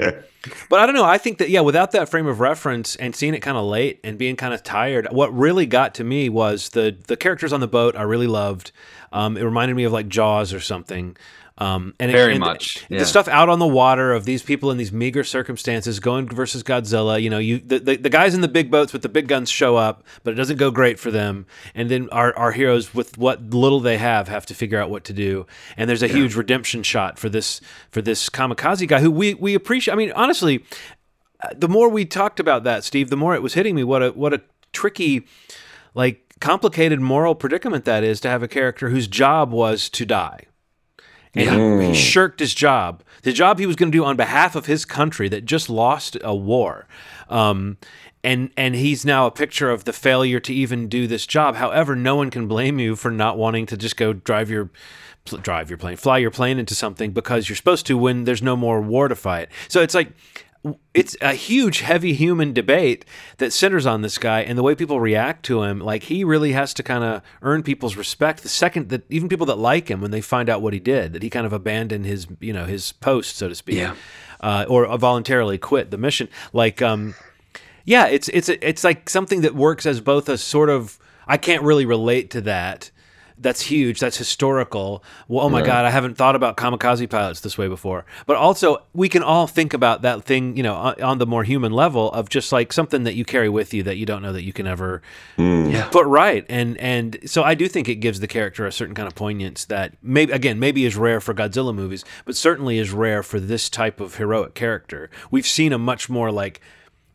but 0.69 0.79
I 0.79 0.85
don't 0.85 0.95
know. 0.95 1.05
I 1.05 1.17
think 1.17 1.37
that 1.37 1.49
yeah, 1.49 1.61
without 1.61 1.91
that 1.91 2.09
frame 2.09 2.27
of 2.27 2.39
reference 2.39 2.95
and 2.95 3.15
seeing 3.15 3.33
it 3.33 3.39
kind 3.39 3.57
of 3.57 3.65
late 3.65 3.99
and 4.03 4.17
being 4.17 4.35
kind 4.35 4.53
of 4.53 4.63
tired, 4.63 5.07
what 5.11 5.33
really 5.35 5.65
got 5.65 5.93
to 5.95 6.03
me 6.03 6.29
was 6.29 6.69
the 6.69 6.95
the 7.07 7.17
characters 7.17 7.53
on 7.53 7.59
the 7.59 7.67
boat. 7.67 7.95
I 7.95 8.03
really 8.03 8.27
loved. 8.27 8.71
Um, 9.11 9.37
it 9.37 9.43
reminded 9.43 9.75
me 9.75 9.83
of 9.83 9.91
like 9.91 10.07
Jaws 10.07 10.53
or 10.53 10.59
something. 10.59 11.17
Um, 11.61 11.93
and 11.99 12.09
it- 12.09 12.15
Very 12.15 12.31
and 12.31 12.39
much, 12.39 12.83
the 12.89 13.05
stuff 13.05 13.27
out 13.27 13.47
on 13.47 13.59
the 13.59 13.67
water 13.67 14.13
of 14.13 14.25
these 14.25 14.41
people 14.41 14.71
in 14.71 14.77
these 14.77 14.91
meager 14.91 15.23
circumstances 15.23 15.99
going 15.99 16.27
versus 16.27 16.63
Godzilla. 16.63 17.21
You 17.21 17.29
know, 17.29 17.37
you 17.37 17.59
the, 17.59 17.77
the, 17.77 17.95
the 17.97 18.09
guys 18.09 18.33
in 18.33 18.41
the 18.41 18.47
big 18.47 18.71
boats 18.71 18.93
with 18.93 19.03
the 19.03 19.09
big 19.09 19.27
guns 19.27 19.47
show 19.47 19.75
up, 19.75 20.03
but 20.23 20.31
it 20.31 20.37
doesn't 20.37 20.57
go 20.57 20.71
great 20.71 20.97
for 20.99 21.11
them. 21.11 21.45
And 21.75 21.87
then 21.89 22.09
our, 22.11 22.35
our 22.35 22.51
heroes 22.51 22.95
with 22.95 23.15
what 23.17 23.53
little 23.53 23.79
they 23.79 23.99
have 23.99 24.27
have 24.27 24.47
to 24.47 24.55
figure 24.55 24.79
out 24.79 24.89
what 24.89 25.03
to 25.03 25.13
do. 25.13 25.45
And 25.77 25.87
there's 25.87 26.01
a 26.01 26.07
huge 26.07 26.35
redemption 26.35 26.81
shot 26.81 27.19
for 27.19 27.29
this 27.29 27.61
for 27.91 28.01
this 28.01 28.27
kamikaze 28.27 28.87
guy 28.87 28.99
who 28.99 29.11
we 29.11 29.35
we 29.35 29.53
appreciate. 29.53 29.93
I 29.93 29.97
mean, 29.97 30.11
honestly, 30.13 30.65
uh, 31.43 31.49
the 31.55 31.69
more 31.69 31.89
we 31.89 32.05
talked 32.05 32.39
about 32.39 32.63
that, 32.63 32.83
Steve, 32.83 33.11
the 33.11 33.17
more 33.17 33.35
it 33.35 33.43
was 33.43 33.53
hitting 33.53 33.75
me. 33.75 33.83
What 33.83 34.01
a 34.01 34.09
what 34.09 34.33
a 34.33 34.41
tricky, 34.73 35.27
like 35.93 36.33
complicated 36.39 36.99
moral 37.01 37.35
predicament 37.35 37.85
that 37.85 38.03
is 38.03 38.19
to 38.21 38.29
have 38.29 38.41
a 38.41 38.47
character 38.47 38.89
whose 38.89 39.07
job 39.07 39.51
was 39.51 39.89
to 39.89 40.07
die. 40.07 40.47
And 41.33 41.81
he, 41.81 41.87
he 41.89 41.93
shirked 41.93 42.39
his 42.39 42.53
job, 42.53 43.03
the 43.23 43.31
job 43.31 43.57
he 43.59 43.65
was 43.65 43.75
going 43.75 43.91
to 43.91 43.97
do 43.97 44.03
on 44.03 44.17
behalf 44.17 44.55
of 44.55 44.65
his 44.65 44.83
country 44.83 45.29
that 45.29 45.45
just 45.45 45.69
lost 45.69 46.17
a 46.21 46.35
war. 46.35 46.87
Um, 47.29 47.77
and 48.23 48.51
and 48.55 48.75
he's 48.75 49.05
now 49.05 49.25
a 49.25 49.31
picture 49.31 49.71
of 49.71 49.85
the 49.85 49.93
failure 49.93 50.39
to 50.41 50.53
even 50.53 50.87
do 50.87 51.07
this 51.07 51.25
job. 51.25 51.55
However, 51.55 51.95
no 51.95 52.15
one 52.15 52.29
can 52.29 52.47
blame 52.47 52.79
you 52.79 52.95
for 52.95 53.09
not 53.09 53.37
wanting 53.37 53.65
to 53.67 53.77
just 53.77 53.97
go 53.97 54.13
drive 54.13 54.49
your 54.49 54.69
pl- 55.25 55.39
drive 55.39 55.69
your 55.69 55.77
plane, 55.77 55.97
fly 55.97 56.17
your 56.19 56.31
plane 56.31 56.59
into 56.59 56.75
something 56.75 57.11
because 57.11 57.49
you're 57.49 57.55
supposed 57.55 57.85
to 57.87 57.97
when 57.97 58.25
there's 58.25 58.43
no 58.43 58.55
more 58.55 58.81
war 58.81 59.07
to 59.07 59.15
fight. 59.15 59.49
So 59.69 59.81
it's 59.81 59.95
like 59.95 60.11
it's 60.93 61.15
a 61.21 61.33
huge, 61.33 61.79
heavy 61.79 62.13
human 62.13 62.53
debate 62.53 63.03
that 63.37 63.51
centers 63.51 63.85
on 63.87 64.01
this 64.01 64.17
guy 64.19 64.41
and 64.41 64.57
the 64.57 64.63
way 64.63 64.75
people 64.75 64.99
react 64.99 65.43
to 65.45 65.63
him. 65.63 65.79
Like 65.79 66.03
he 66.03 66.23
really 66.23 66.51
has 66.51 66.73
to 66.75 66.83
kind 66.83 67.03
of 67.03 67.21
earn 67.41 67.63
people's 67.63 67.95
respect. 67.95 68.43
The 68.43 68.49
second 68.49 68.89
that 68.89 69.09
even 69.09 69.27
people 69.27 69.47
that 69.47 69.57
like 69.57 69.89
him, 69.89 70.01
when 70.01 70.11
they 70.11 70.21
find 70.21 70.49
out 70.49 70.61
what 70.61 70.73
he 70.73 70.79
did, 70.79 71.13
that 71.13 71.23
he 71.23 71.29
kind 71.31 71.47
of 71.47 71.53
abandoned 71.53 72.05
his, 72.05 72.27
you 72.39 72.53
know, 72.53 72.65
his 72.65 72.91
post, 72.91 73.37
so 73.37 73.49
to 73.49 73.55
speak, 73.55 73.77
Yeah. 73.77 73.95
uh, 74.39 74.65
or 74.69 74.85
voluntarily 74.97 75.57
quit 75.57 75.89
the 75.89 75.97
mission. 75.97 76.29
Like, 76.53 76.79
um, 76.81 77.15
yeah, 77.83 78.05
it's 78.05 78.29
it's 78.29 78.49
it's 78.49 78.83
like 78.83 79.09
something 79.09 79.41
that 79.41 79.55
works 79.55 79.87
as 79.87 79.99
both 79.99 80.29
a 80.29 80.37
sort 80.37 80.69
of 80.69 80.99
I 81.27 81.37
can't 81.37 81.63
really 81.63 81.85
relate 81.87 82.29
to 82.31 82.41
that. 82.41 82.91
That's 83.41 83.61
huge. 83.61 83.99
That's 83.99 84.17
historical. 84.17 85.03
Well, 85.27 85.45
oh 85.45 85.49
my 85.49 85.61
God, 85.61 85.85
I 85.85 85.89
haven't 85.89 86.15
thought 86.15 86.35
about 86.35 86.57
kamikaze 86.57 87.09
pilots 87.09 87.41
this 87.41 87.57
way 87.57 87.67
before. 87.67 88.05
But 88.25 88.37
also, 88.37 88.83
we 88.93 89.09
can 89.09 89.23
all 89.23 89.47
think 89.47 89.73
about 89.73 90.03
that 90.03 90.23
thing, 90.23 90.55
you 90.55 90.63
know, 90.63 90.75
on, 90.75 91.01
on 91.01 91.17
the 91.17 91.25
more 91.25 91.43
human 91.43 91.71
level 91.71 92.11
of 92.11 92.29
just 92.29 92.51
like 92.51 92.71
something 92.71 93.03
that 93.03 93.15
you 93.15 93.25
carry 93.25 93.49
with 93.49 93.73
you 93.73 93.83
that 93.83 93.97
you 93.97 94.05
don't 94.05 94.21
know 94.21 94.31
that 94.33 94.43
you 94.43 94.53
can 94.53 94.67
ever 94.67 95.01
mm. 95.37 95.71
Yeah. 95.71 95.87
put 95.89 96.05
right. 96.05 96.45
And 96.49 96.77
and 96.77 97.17
so 97.25 97.43
I 97.43 97.55
do 97.55 97.67
think 97.67 97.89
it 97.89 97.95
gives 97.95 98.19
the 98.19 98.27
character 98.27 98.65
a 98.65 98.71
certain 98.71 98.95
kind 98.95 99.07
of 99.07 99.15
poignance 99.15 99.65
that 99.65 99.93
maybe 100.01 100.31
again 100.31 100.59
maybe 100.59 100.85
is 100.85 100.95
rare 100.95 101.19
for 101.19 101.33
Godzilla 101.33 101.73
movies, 101.73 102.05
but 102.25 102.35
certainly 102.35 102.77
is 102.77 102.91
rare 102.91 103.23
for 103.23 103.39
this 103.39 103.69
type 103.69 103.99
of 103.99 104.15
heroic 104.15 104.53
character. 104.53 105.09
We've 105.31 105.47
seen 105.47 105.73
a 105.73 105.77
much 105.77 106.09
more 106.09 106.31
like 106.31 106.61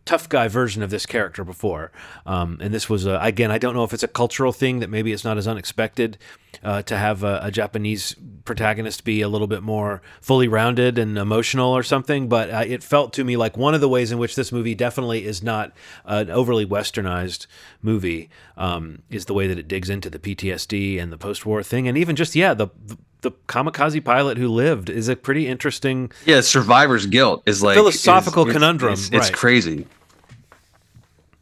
tough 0.06 0.28
guy 0.28 0.48
version 0.48 0.82
of 0.82 0.90
this 0.90 1.04
character 1.04 1.44
before. 1.44 1.92
Um, 2.24 2.58
and 2.62 2.72
this 2.72 2.88
was, 2.88 3.04
a, 3.04 3.18
again, 3.20 3.50
I 3.50 3.58
don't 3.58 3.74
know 3.74 3.84
if 3.84 3.92
it's 3.92 4.02
a 4.02 4.08
cultural 4.08 4.52
thing 4.52 4.78
that 4.78 4.88
maybe 4.88 5.12
it's 5.12 5.24
not 5.24 5.36
as 5.36 5.46
unexpected 5.46 6.16
uh, 6.62 6.82
to 6.82 6.96
have 6.96 7.22
a, 7.22 7.40
a 7.42 7.50
Japanese 7.50 8.16
protagonist 8.44 9.04
be 9.04 9.20
a 9.20 9.28
little 9.28 9.48
bit 9.48 9.62
more 9.62 10.00
fully 10.20 10.48
rounded 10.48 10.96
and 10.96 11.18
emotional 11.18 11.76
or 11.76 11.82
something. 11.82 12.28
But 12.28 12.50
uh, 12.50 12.64
it 12.66 12.82
felt 12.82 13.12
to 13.14 13.24
me 13.24 13.36
like 13.36 13.56
one 13.56 13.74
of 13.74 13.80
the 13.80 13.88
ways 13.88 14.12
in 14.12 14.18
which 14.18 14.36
this 14.36 14.52
movie 14.52 14.74
definitely 14.74 15.26
is 15.26 15.42
not 15.42 15.72
an 16.04 16.30
overly 16.30 16.64
westernized 16.64 17.46
movie 17.82 18.30
um, 18.56 19.02
is 19.10 19.26
the 19.26 19.34
way 19.34 19.48
that 19.48 19.58
it 19.58 19.68
digs 19.68 19.90
into 19.90 20.08
the 20.08 20.18
PTSD 20.18 21.02
and 21.02 21.12
the 21.12 21.18
post 21.18 21.44
war 21.44 21.62
thing. 21.62 21.88
And 21.88 21.98
even 21.98 22.16
just, 22.16 22.34
yeah, 22.34 22.54
the, 22.54 22.68
the 22.84 22.96
the 23.22 23.32
kamikaze 23.48 24.04
pilot 24.04 24.38
who 24.38 24.48
lived 24.48 24.88
is 24.90 25.08
a 25.08 25.16
pretty 25.16 25.46
interesting 25.48 26.10
Yeah, 26.24 26.40
survivor's 26.42 27.06
guilt 27.06 27.42
is 27.46 27.62
like 27.62 27.74
Philosophical 27.74 28.46
is- 28.46 28.52
conundrum, 28.52 28.92
It's, 28.92 29.06
it's 29.08 29.14
right. 29.26 29.32
crazy. 29.32 29.86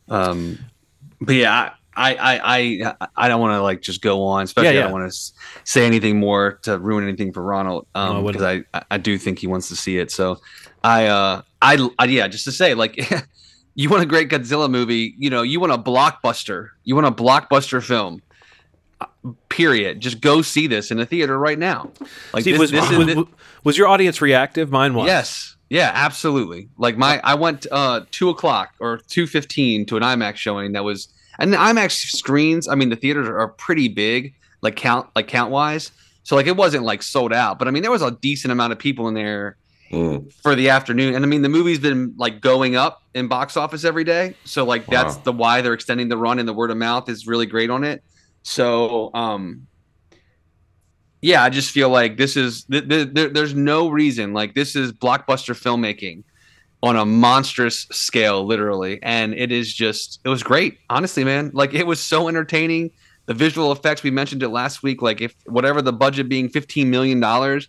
Um, 0.09 0.59
but 1.21 1.35
yeah, 1.35 1.71
I 1.97 2.15
I 2.17 2.41
I 2.85 2.97
I 3.17 3.29
don't 3.29 3.41
want 3.41 3.55
to 3.59 3.63
like 3.63 3.81
just 3.83 4.03
go 4.03 4.25
on, 4.25 4.43
especially 4.45 4.75
Yeah, 4.75 4.81
I 4.81 4.83
don't 4.85 4.93
want 4.93 5.13
to 5.13 5.33
say 5.65 5.87
anything 5.87 6.19
more 6.19 6.59
to 6.63 6.79
ruin 6.79 7.05
anything 7.05 7.33
for 7.33 7.43
Ronald, 7.43 7.87
um, 7.95 8.25
because 8.25 8.43
I 8.43 8.65
I 8.91 8.99
do 8.99 9.17
think 9.19 9.39
he 9.39 9.47
wants 9.47 9.69
to 9.69 9.77
see 9.77 9.99
it. 9.99 10.11
So 10.11 10.39
I 10.83 11.07
uh 11.07 11.43
I, 11.63 11.89
I 11.99 12.05
yeah, 12.07 12.29
just 12.29 12.45
to 12.45 12.53
say 12.53 12.75
like. 12.75 12.99
You 13.77 13.89
want 13.91 14.05
a 14.05 14.07
great 14.07 14.29
Godzilla 14.29 14.71
movie, 14.71 15.17
you 15.19 15.31
know, 15.31 15.43
you 15.43 15.59
want 15.59 15.73
a 15.73 15.77
blockbuster. 15.79 16.69
You 16.85 16.95
want 16.95 17.09
a 17.09 17.11
blockbuster 17.11 17.83
film. 17.83 18.23
Uh, 19.01 19.07
Period. 19.49 20.01
Just 20.01 20.21
go 20.21 20.43
see 20.43 20.67
this 20.67 20.91
in 20.91 20.99
a 21.01 21.07
theater 21.07 21.39
right 21.39 21.59
now. 21.59 21.91
Like 22.33 22.43
Steve, 22.43 22.59
was, 22.59 22.71
this, 22.71 22.89
this 22.89 23.09
is- 23.09 23.17
was, 23.17 23.27
was 23.65 23.79
your 23.79 23.89
audience 23.89 24.21
reactive? 24.21 24.71
Mine 24.71 24.95
was. 24.95 25.07
Yes. 25.07 25.57
Yeah, 25.71 25.91
absolutely. 25.95 26.69
Like 26.77 26.97
my 26.99 27.21
I 27.25 27.35
went 27.35 27.67
uh 27.73 28.03
two 28.11 28.29
o'clock 28.29 28.75
or 28.81 28.99
two 29.09 29.27
fifteen 29.27 29.87
to 29.87 29.97
an 29.97 30.03
IMAX 30.03 30.37
showing 30.37 30.73
that 30.73 30.85
was 30.85 31.09
and 31.39 31.53
the 31.53 31.57
IMAX 31.57 31.93
screens, 32.15 32.69
I 32.69 32.75
mean 32.75 32.91
the 32.91 32.97
theaters 32.97 33.29
are 33.29 33.49
pretty 33.49 33.89
big, 33.89 34.35
like 34.61 34.77
count 34.77 35.09
like 35.17 35.27
count 35.27 35.51
wise. 35.51 35.91
So 36.23 36.37
like 36.37 36.47
it 36.47 36.57
wasn't 36.57 36.85
like 36.85 37.03
sold 37.03 37.33
out, 37.33 37.59
but 37.59 37.67
I 37.67 37.71
mean 37.71 37.83
there 37.83 37.91
was 37.91 38.03
a 38.03 38.11
decent 38.11 38.53
amount 38.53 38.73
of 38.73 38.79
people 38.79 39.09
in 39.09 39.15
there 39.15 39.57
Mm. 39.93 40.33
for 40.43 40.55
the 40.55 40.71
afternoon. 40.71 41.15
And 41.15 41.25
I 41.25 41.29
mean 41.29 41.43
the 41.43 41.49
movie's 41.49 41.79
been 41.79 42.15
like 42.17 42.41
going 42.41 42.75
up 42.77 43.03
in 43.15 43.29
box 43.29 43.57
office 43.57 43.85
every 43.85 44.03
day. 44.05 44.35
So 44.45 44.65
like 44.65 44.87
that's 44.87 45.17
Wow. 45.17 45.23
the 45.25 45.33
why 45.33 45.61
they're 45.61 45.75
extending 45.75 46.09
the 46.09 46.17
run 46.17 46.39
and 46.39 46.49
the 46.49 46.55
word 46.55 46.71
of 46.71 46.77
mouth 46.77 47.09
is 47.09 47.27
really 47.27 47.47
great 47.47 47.71
on 47.71 47.85
it. 47.85 48.03
So 48.45 49.11
um 49.15 49.67
yeah, 51.21 51.43
I 51.43 51.49
just 51.49 51.71
feel 51.71 51.89
like 51.89 52.19
this 52.19 52.37
is 52.37 52.65
th- 52.65 52.87
th- 52.87 53.09
there, 53.13 53.29
there's 53.31 53.55
no 53.55 53.89
reason 53.89 54.35
like 54.35 54.55
this 54.55 54.77
is 54.77 54.93
blockbuster 54.93 55.55
filmmaking 55.55 56.23
on 56.83 56.97
a 56.97 57.05
monstrous 57.07 57.87
scale 57.91 58.47
literally. 58.47 59.03
And 59.03 59.33
it 59.35 59.51
is 59.51 59.73
just 59.73 60.21
it 60.25 60.29
was 60.29 60.43
great 60.43 60.79
honestly 60.91 61.25
man. 61.25 61.51
Like 61.55 61.75
it 61.75 61.87
was 61.87 62.01
so 62.01 62.29
entertaining. 62.29 62.91
The 63.27 63.35
visual 63.35 63.73
effects 63.73 64.03
we 64.03 64.11
mentioned 64.11 64.43
it 64.43 64.51
last 64.51 64.83
week 64.83 65.01
like 65.01 65.23
if 65.23 65.35
whatever 65.47 65.81
the 65.81 65.95
budget 65.95 66.29
being 66.29 66.51
15 66.51 66.91
million 66.91 67.21
dollars 67.21 67.69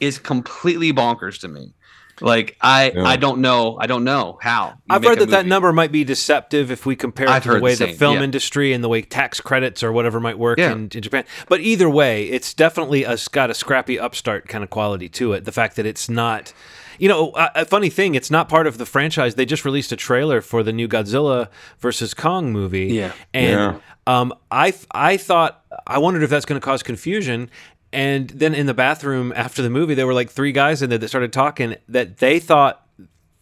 is 0.00 0.18
completely 0.18 0.92
bonkers 0.92 1.40
to 1.40 1.48
me 1.48 1.72
Like 2.20 2.56
I, 2.60 2.92
Yeah. 2.94 3.04
I 3.04 3.16
don't 3.16 3.40
know, 3.40 3.76
I 3.80 3.86
don't 3.86 4.04
know 4.04 4.38
how. 4.40 4.68
you 4.88 4.94
I've 4.94 5.04
heard 5.04 5.18
a 5.18 5.26
that 5.26 5.30
that 5.30 5.46
number 5.46 5.72
might 5.72 5.92
be 5.92 6.02
deceptive 6.04 6.70
if 6.70 6.86
we 6.86 6.96
compare 6.96 7.26
it 7.26 7.30
I've 7.30 7.42
to 7.44 7.52
the 7.54 7.60
way 7.60 7.74
the 7.74 7.86
the, 7.86 7.92
film 7.92 8.16
yeah. 8.18 8.22
industry 8.24 8.72
and 8.72 8.82
the 8.82 8.88
way 8.88 9.02
tax 9.02 9.40
credits 9.40 9.82
or 9.82 9.92
whatever 9.92 10.18
might 10.20 10.38
work 10.38 10.58
Yeah. 10.58 10.72
in, 10.72 10.88
in 10.94 11.02
Japan. 11.02 11.24
But 11.48 11.60
either 11.60 11.90
way, 11.90 12.24
it's 12.24 12.54
definitely 12.54 13.04
a, 13.04 13.12
it's 13.12 13.28
got 13.28 13.50
a 13.50 13.54
scrappy 13.54 13.98
upstart 13.98 14.48
kind 14.48 14.64
of 14.64 14.70
quality 14.70 15.08
to 15.10 15.32
it. 15.34 15.44
The 15.44 15.52
fact 15.52 15.76
that 15.76 15.84
it's 15.86 16.08
not, 16.08 16.52
you 16.98 17.08
know, 17.08 17.32
a, 17.36 17.50
a 17.56 17.64
funny 17.66 17.90
thing, 17.90 18.14
it's 18.14 18.30
not 18.30 18.48
part 18.48 18.66
of 18.66 18.78
the 18.78 18.86
franchise. 18.86 19.34
They 19.34 19.44
just 19.44 19.64
released 19.64 19.92
a 19.92 19.96
trailer 19.96 20.40
for 20.40 20.62
the 20.62 20.72
new 20.72 20.88
Godzilla 20.88 21.48
versus 21.80 22.14
Kong 22.14 22.50
movie. 22.52 22.86
Yeah. 22.86 23.12
and 23.34 23.50
Yeah. 23.60 23.78
um, 24.06 24.32
I 24.50 24.72
I 24.90 25.18
thought 25.18 25.62
I 25.86 25.98
wondered 25.98 26.22
if 26.22 26.30
that's 26.30 26.46
going 26.46 26.58
to 26.60 26.64
cause 26.64 26.82
confusion. 26.82 27.50
And 27.96 28.28
then 28.28 28.54
in 28.54 28.66
the 28.66 28.74
bathroom 28.74 29.32
after 29.34 29.62
the 29.62 29.70
movie, 29.70 29.94
there 29.94 30.06
were 30.06 30.12
like 30.12 30.28
three 30.28 30.52
guys 30.52 30.82
in 30.82 30.90
there 30.90 30.98
that 30.98 31.08
started 31.08 31.32
talking 31.32 31.76
that 31.88 32.18
they 32.18 32.38
thought 32.38 32.85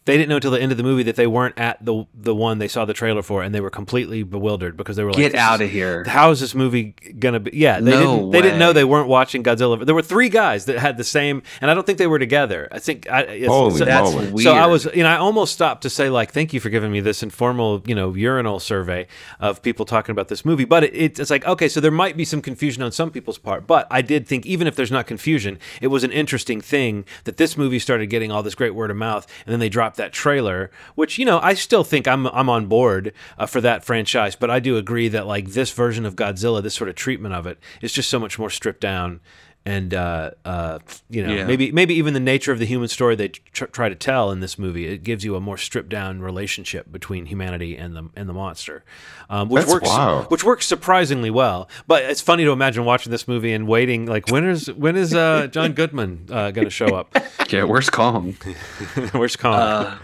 they 0.05 0.17
didn't 0.17 0.29
know 0.29 0.35
until 0.35 0.51
the 0.51 0.61
end 0.61 0.71
of 0.71 0.77
the 0.77 0.83
movie 0.83 1.03
that 1.03 1.15
they 1.15 1.27
weren't 1.27 1.57
at 1.57 1.83
the 1.83 2.05
the 2.13 2.33
one 2.35 2.59
they 2.59 2.67
saw 2.67 2.85
the 2.85 2.93
trailer 2.93 3.21
for, 3.23 3.43
and 3.43 3.53
they 3.53 3.61
were 3.61 3.69
completely 3.69 4.23
bewildered 4.23 4.77
because 4.77 4.95
they 4.95 5.03
were 5.03 5.11
like, 5.11 5.17
Get 5.19 5.35
out 5.35 5.61
of 5.61 5.69
here. 5.69 6.03
How 6.05 6.31
is 6.31 6.39
this 6.39 6.53
movie 6.55 6.93
gonna 7.19 7.39
be? 7.39 7.51
Yeah, 7.53 7.79
they 7.79 7.91
No 7.91 7.99
didn't. 8.17 8.31
They 8.31 8.41
didn't 8.41 8.59
know 8.59 8.71
they 8.73 8.83
weren't 8.83 9.07
watching 9.07 9.43
Godzilla. 9.43 9.83
There 9.85 9.95
were 9.95 10.01
three 10.01 10.29
guys 10.29 10.65
that 10.65 10.77
had 10.79 10.97
the 10.97 11.03
same, 11.03 11.41
and 11.61 11.69
I 11.71 11.73
don't 11.73 11.85
think 11.85 11.97
they 11.97 12.07
were 12.07 12.19
together. 12.19 12.67
I 12.71 12.79
think 12.79 13.09
I, 13.09 13.21
it's, 13.21 13.47
Holy 13.47 13.77
so, 13.77 13.85
That's 13.85 14.11
moly. 14.11 14.31
weird. 14.31 14.43
so 14.43 14.53
I 14.53 14.67
was, 14.67 14.85
you 14.93 15.03
know, 15.03 15.09
I 15.09 15.17
almost 15.17 15.53
stopped 15.53 15.81
to 15.83 15.89
say 15.89 16.09
like, 16.09 16.31
"Thank 16.31 16.53
you 16.53 16.59
for 16.59 16.69
giving 16.69 16.91
me 16.91 16.99
this 16.99 17.23
informal, 17.23 17.81
you 17.85 17.95
know, 17.95 18.13
urinal 18.13 18.59
survey 18.59 19.07
of 19.39 19.61
people 19.61 19.85
talking 19.85 20.11
about 20.13 20.27
this 20.27 20.45
movie." 20.45 20.65
But 20.65 20.83
it, 20.85 21.19
it's 21.19 21.29
like, 21.31 21.45
okay, 21.45 21.67
so 21.67 21.79
there 21.79 21.91
might 21.91 22.15
be 22.15 22.25
some 22.25 22.41
confusion 22.41 22.83
on 22.83 22.91
some 22.91 23.09
people's 23.11 23.37
part, 23.39 23.65
but 23.65 23.87
I 23.89 24.01
did 24.01 24.27
think 24.27 24.45
even 24.45 24.67
if 24.67 24.75
there's 24.75 24.91
not 24.91 25.07
confusion, 25.07 25.57
it 25.81 25.87
was 25.87 26.03
an 26.03 26.11
interesting 26.11 26.61
thing 26.61 27.05
that 27.23 27.37
this 27.37 27.57
movie 27.57 27.79
started 27.79 28.07
getting 28.07 28.31
all 28.31 28.43
this 28.43 28.55
great 28.55 28.75
word 28.75 28.91
of 28.91 28.97
mouth, 28.97 29.25
and 29.45 29.51
then 29.51 29.59
they 29.59 29.69
dropped 29.69 29.94
that 29.95 30.13
trailer, 30.13 30.71
which 30.95 31.17
you 31.17 31.25
know, 31.25 31.39
I 31.41 31.53
still 31.53 31.83
think 31.83 32.07
I'm 32.07 32.27
I'm 32.27 32.49
on 32.49 32.67
board 32.67 33.13
uh, 33.37 33.45
for 33.45 33.61
that 33.61 33.83
franchise, 33.83 34.35
but 34.35 34.49
I 34.49 34.59
do 34.59 34.77
agree 34.77 35.07
that 35.09 35.27
like 35.27 35.49
this 35.49 35.71
version 35.71 36.05
of 36.05 36.15
Godzilla, 36.15 36.61
this 36.61 36.75
sort 36.75 36.89
of 36.89 36.95
treatment 36.95 37.33
of 37.33 37.47
it, 37.47 37.59
is 37.81 37.93
just 37.93 38.09
so 38.09 38.19
much 38.19 38.39
more 38.39 38.49
stripped 38.49 38.81
down. 38.81 39.21
And 39.67 39.95
uh, 39.95 40.29
uh, 40.45 40.77
you 41.09 41.25
know, 41.25 41.33
Yeah. 41.33 41.45
maybe 41.47 41.71
maybe 41.71 41.95
even 41.95 42.13
the 42.13 42.19
nature 42.19 42.51
of 42.51 42.59
the 42.59 42.67
human 42.67 42.87
story 42.87 43.15
they 43.15 43.29
tr- 43.29 43.65
try 43.65 43.89
to 43.89 43.95
tell 43.95 44.29
in 44.29 44.39
this 44.39 44.59
movie 44.59 44.85
it 44.87 45.03
gives 45.03 45.23
you 45.25 45.35
a 45.35 45.39
more 45.39 45.57
stripped 45.57 45.89
down 45.89 46.21
relationship 46.21 46.91
between 46.91 47.25
humanity 47.25 47.75
and 47.75 47.95
the 47.95 48.07
and 48.15 48.29
the 48.29 48.33
monster, 48.33 48.83
um, 49.27 49.49
which 49.49 49.61
That's 49.63 49.73
works 49.73 49.87
wild. 49.89 50.29
which 50.29 50.43
works 50.43 50.67
surprisingly 50.67 51.31
well. 51.31 51.67
But 51.87 52.03
it's 52.03 52.21
funny 52.21 52.43
to 52.43 52.51
imagine 52.51 52.85
watching 52.85 53.09
this 53.11 53.27
movie 53.27 53.53
and 53.53 53.67
waiting 53.67 54.05
like 54.05 54.29
when 54.29 54.47
is 54.47 54.71
when 54.71 54.95
is 54.95 55.15
uh, 55.15 55.47
John 55.47 55.73
Goodman 55.73 56.27
uh, 56.29 56.51
going 56.51 56.65
to 56.65 56.69
show 56.71 56.95
up? 56.95 57.17
yeah, 57.49 57.63
where's 57.63 57.89
Kong? 57.89 58.33
Where's 59.13 59.35
Kong? 59.35 59.55
Uh, 59.55 59.97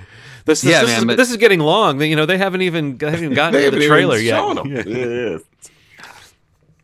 this, 0.46 0.62
this, 0.62 0.72
yeah, 0.72 0.82
this, 0.82 0.90
man, 0.90 0.98
is, 0.98 1.06
but- 1.06 1.18
this 1.18 1.30
is 1.30 1.38
getting 1.38 1.60
long. 1.60 2.00
They- 2.00 2.10
You 2.10 2.16
know, 2.16 2.26
they 2.26 2.40
haven't 2.40 2.64
even 2.64 2.98
they 2.98 3.06
haven't 3.12 3.26
even 3.26 3.36
gotten 3.36 3.60
They 3.62 3.70
to 3.70 3.78
the 3.78 3.86
trailer 3.86 4.18
yet. 4.18 4.38
shown 4.38 4.58
'em. 4.58 4.68
Yeah. 4.76 4.84
Yeah. 4.88 5.38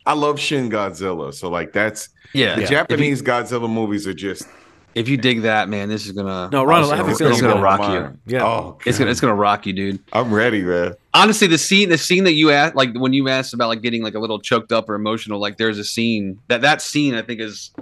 I 0.06 0.12
love 0.14 0.38
Shin 0.40 0.70
Godzilla, 0.70 1.34
so 1.34 1.50
like 1.50 1.72
that's 1.72 2.10
yeah, 2.32 2.56
the 2.56 2.62
If 2.62 2.68
Japanese 2.70 3.22
Godzilla 3.22 3.70
movies 3.70 4.06
are 4.06 4.14
just 4.14 4.46
if 4.94 5.08
you 5.08 5.16
dig 5.16 5.42
that, 5.42 5.68
man, 5.68 5.88
this 5.88 6.06
is 6.06 6.12
gonna. 6.12 6.48
No, 6.50 6.64
Ronald, 6.64 6.92
I 6.92 6.96
have 6.96 7.06
a 7.06 7.10
it's 7.10 7.18
feeling 7.18 7.32
it's 7.34 7.40
gonna 7.42 7.54
gonna 7.54 7.62
rock 7.64 7.80
my 7.80 7.94
you. 7.94 8.18
Yeah. 8.26 8.44
Oh, 8.44 8.78
It's 8.84 8.98
gonna, 8.98 9.10
it's 9.10 9.20
gonna 9.20 9.34
rock 9.34 9.64
you, 9.66 9.72
dude. 9.72 10.00
I'm 10.12 10.32
ready, 10.32 10.62
man. 10.62 10.94
honestly 11.14 11.46
the 11.46 11.58
scene 11.58 11.88
the 11.88 11.98
scene 11.98 12.24
that 12.24 12.32
you 12.32 12.50
asked 12.50 12.74
like 12.74 12.94
when 12.94 13.12
you 13.12 13.28
asked 13.28 13.52
about 13.54 13.68
like 13.68 13.82
getting 13.82 14.02
like 14.02 14.14
a 14.14 14.18
little 14.18 14.40
choked 14.40 14.72
up 14.72 14.88
or 14.88 14.94
emotional 14.94 15.38
like 15.40 15.56
there's 15.56 15.78
a 15.78 15.84
scene 15.84 16.38
that 16.48 16.60
that 16.62 16.80
scene 16.82 17.14
i 17.14 17.22
think 17.22 17.40
is 17.40 17.72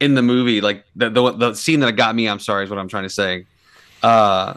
in 0.00 0.14
the 0.14 0.22
movie 0.22 0.60
like 0.60 0.84
the 0.96 1.08
the, 1.08 1.30
the 1.32 1.54
scene 1.54 1.80
that 1.80 1.92
got 1.92 2.14
me 2.14 2.28
i'm 2.28 2.38
sorry 2.40 2.64
is 2.64 2.70
what 2.70 2.78
i'm 2.78 2.88
trying 2.88 3.04
to 3.04 3.08
say 3.10 3.46
uh 4.02 4.54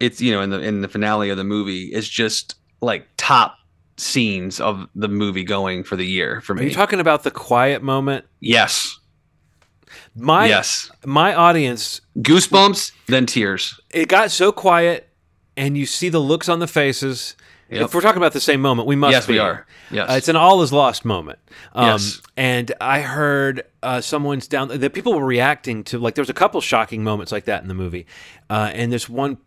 it's 0.00 0.20
you 0.20 0.32
know 0.32 0.40
in 0.40 0.50
the 0.50 0.60
in 0.60 0.80
the 0.80 0.88
finale 0.88 1.30
of 1.30 1.36
the 1.36 1.44
movie 1.44 1.84
it's 1.86 2.08
just 2.08 2.56
like 2.80 3.06
top 3.16 3.57
scenes 3.98 4.60
of 4.60 4.88
the 4.94 5.08
movie 5.08 5.44
going 5.44 5.84
for 5.84 5.96
the 5.96 6.06
year 6.06 6.40
for 6.40 6.54
me. 6.54 6.62
Are 6.62 6.64
you 6.66 6.72
talking 6.74 7.00
about 7.00 7.22
the 7.24 7.30
quiet 7.30 7.82
moment? 7.82 8.24
yes 8.40 8.98
My 10.14 10.46
yes 10.46 10.90
my 11.04 11.34
audience 11.34 12.00
goosebumps 12.18 12.92
then 13.06 13.26
tears 13.26 13.80
it 13.90 14.08
got 14.08 14.30
so 14.30 14.52
quiet 14.52 15.08
and 15.56 15.76
you 15.76 15.86
see 15.86 16.08
the 16.08 16.20
looks 16.20 16.48
on 16.48 16.58
the 16.60 16.66
faces. 16.68 17.34
Yep. 17.70 17.82
If 17.82 17.94
we're 17.94 18.00
talking 18.00 18.16
about 18.16 18.32
the 18.32 18.40
same 18.40 18.62
moment, 18.62 18.88
we 18.88 18.96
must 18.96 19.12
yes 19.12 19.26
be. 19.26 19.34
we 19.34 19.38
are 19.40 19.66
yes 19.90 20.08
Uh, 20.08 20.14
it's 20.14 20.28
an 20.28 20.36
all 20.36 20.62
is 20.62 20.72
lost 20.72 21.04
moment. 21.04 21.38
Um, 21.74 21.86
Yes. 21.86 22.22
And 22.36 22.72
I 22.80 23.00
heard 23.00 23.62
uh, 23.82 24.00
someone's 24.00 24.46
down. 24.48 24.68
The 24.68 24.88
people 24.90 25.12
were 25.14 25.26
reacting 25.26 25.84
to 25.84 25.98
like 25.98 26.14
there 26.14 26.22
was 26.22 26.30
a 26.30 26.34
couple 26.34 26.60
shocking 26.60 27.02
moments 27.04 27.30
like 27.32 27.44
that 27.46 27.62
in 27.62 27.68
the 27.68 27.74
movie, 27.74 28.06
uh, 28.48 28.70
and 28.72 28.90
this 28.92 29.08
one 29.08 29.38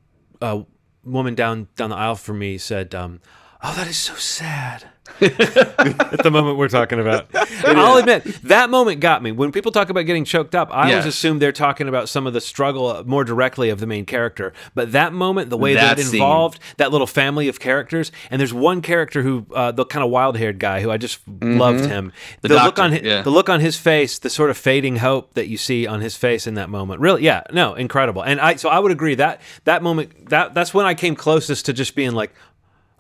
uh, 0.42 0.62
woman 1.04 1.34
down 1.36 1.68
down 1.78 1.90
the 1.90 1.96
aisle 1.96 2.16
for 2.16 2.34
me 2.34 2.58
said, 2.60 2.94
um, 2.94 3.22
"Oh, 3.64 3.74
that 3.76 3.88
is 3.88 3.98
so 3.98 4.16
sad." 4.16 4.86
At 5.22 6.24
the 6.24 6.32
moment 6.32 6.58
we're 6.58 6.70
talking 6.70 7.00
about, 7.00 7.28
I'll 7.66 7.98
admit 7.98 8.24
that 8.44 8.70
moment 8.70 9.02
got 9.02 9.22
me. 9.22 9.32
When 9.32 9.52
people 9.52 9.72
talk 9.72 9.90
about 9.90 10.04
getting 10.04 10.26
choked 10.26 10.56
up, 10.56 10.70
I 10.72 10.92
always 10.92 11.06
assume 11.06 11.40
they're 11.40 11.52
talking 11.52 11.88
about 11.88 12.10
some 12.10 12.26
of 12.26 12.34
the 12.34 12.42
struggle 12.42 12.88
uh, 12.88 13.04
more 13.04 13.24
directly 13.24 13.70
of 13.70 13.80
the 13.80 13.86
main 13.86 14.06
character. 14.06 14.54
But 14.74 14.94
that 14.94 15.14
moment, 15.14 15.50
the 15.50 15.58
way 15.58 15.74
that, 15.76 15.82
That 15.82 16.00
it 16.00 16.06
scene. 16.06 16.16
involved 16.22 16.60
that 16.78 16.92
little 16.92 17.08
family 17.08 17.48
of 17.50 17.60
characters, 17.60 18.12
and 18.32 18.40
there's 18.40 18.54
one 18.54 18.82
character 18.82 19.22
who, 19.22 19.46
uh, 19.54 19.72
the 19.72 19.86
kind 19.86 20.04
of 20.04 20.10
wild-haired 20.10 20.60
guy, 20.60 20.82
who 20.82 20.90
I 20.90 20.98
just 20.98 21.20
loved 21.28 21.86
him. 21.86 22.14
The 22.42 22.50
look 22.50 22.58
doctor, 22.76 22.82
on 22.82 22.92
his, 22.94 23.02
yeah. 23.02 23.22
the 23.22 23.32
look 23.32 23.50
on 23.50 23.60
his 23.60 23.78
face, 23.78 24.18
the 24.18 24.30
sort 24.30 24.50
of 24.50 24.58
fading 24.58 24.98
hope 24.98 25.34
that 25.34 25.48
you 25.50 25.58
see 25.58 25.86
on 25.86 26.02
his 26.02 26.16
face 26.16 26.48
in 26.48 26.56
that 26.56 26.70
moment. 26.70 27.02
Really, 27.02 27.24
yeah, 27.24 27.44
no, 27.52 27.74
incredible. 27.76 28.24
And 28.24 28.40
I, 28.40 28.56
so 28.56 28.70
I 28.70 28.80
would 28.80 28.92
agree 28.92 29.16
that 29.16 29.42
that 29.66 29.84
moment, 29.84 30.30
that 30.30 30.54
that's 30.54 30.74
when 30.74 30.86
I 30.86 30.94
came 30.94 31.16
closest 31.16 31.66
to 31.68 31.74
just 31.74 31.96
being 31.96 32.14
like. 32.14 32.34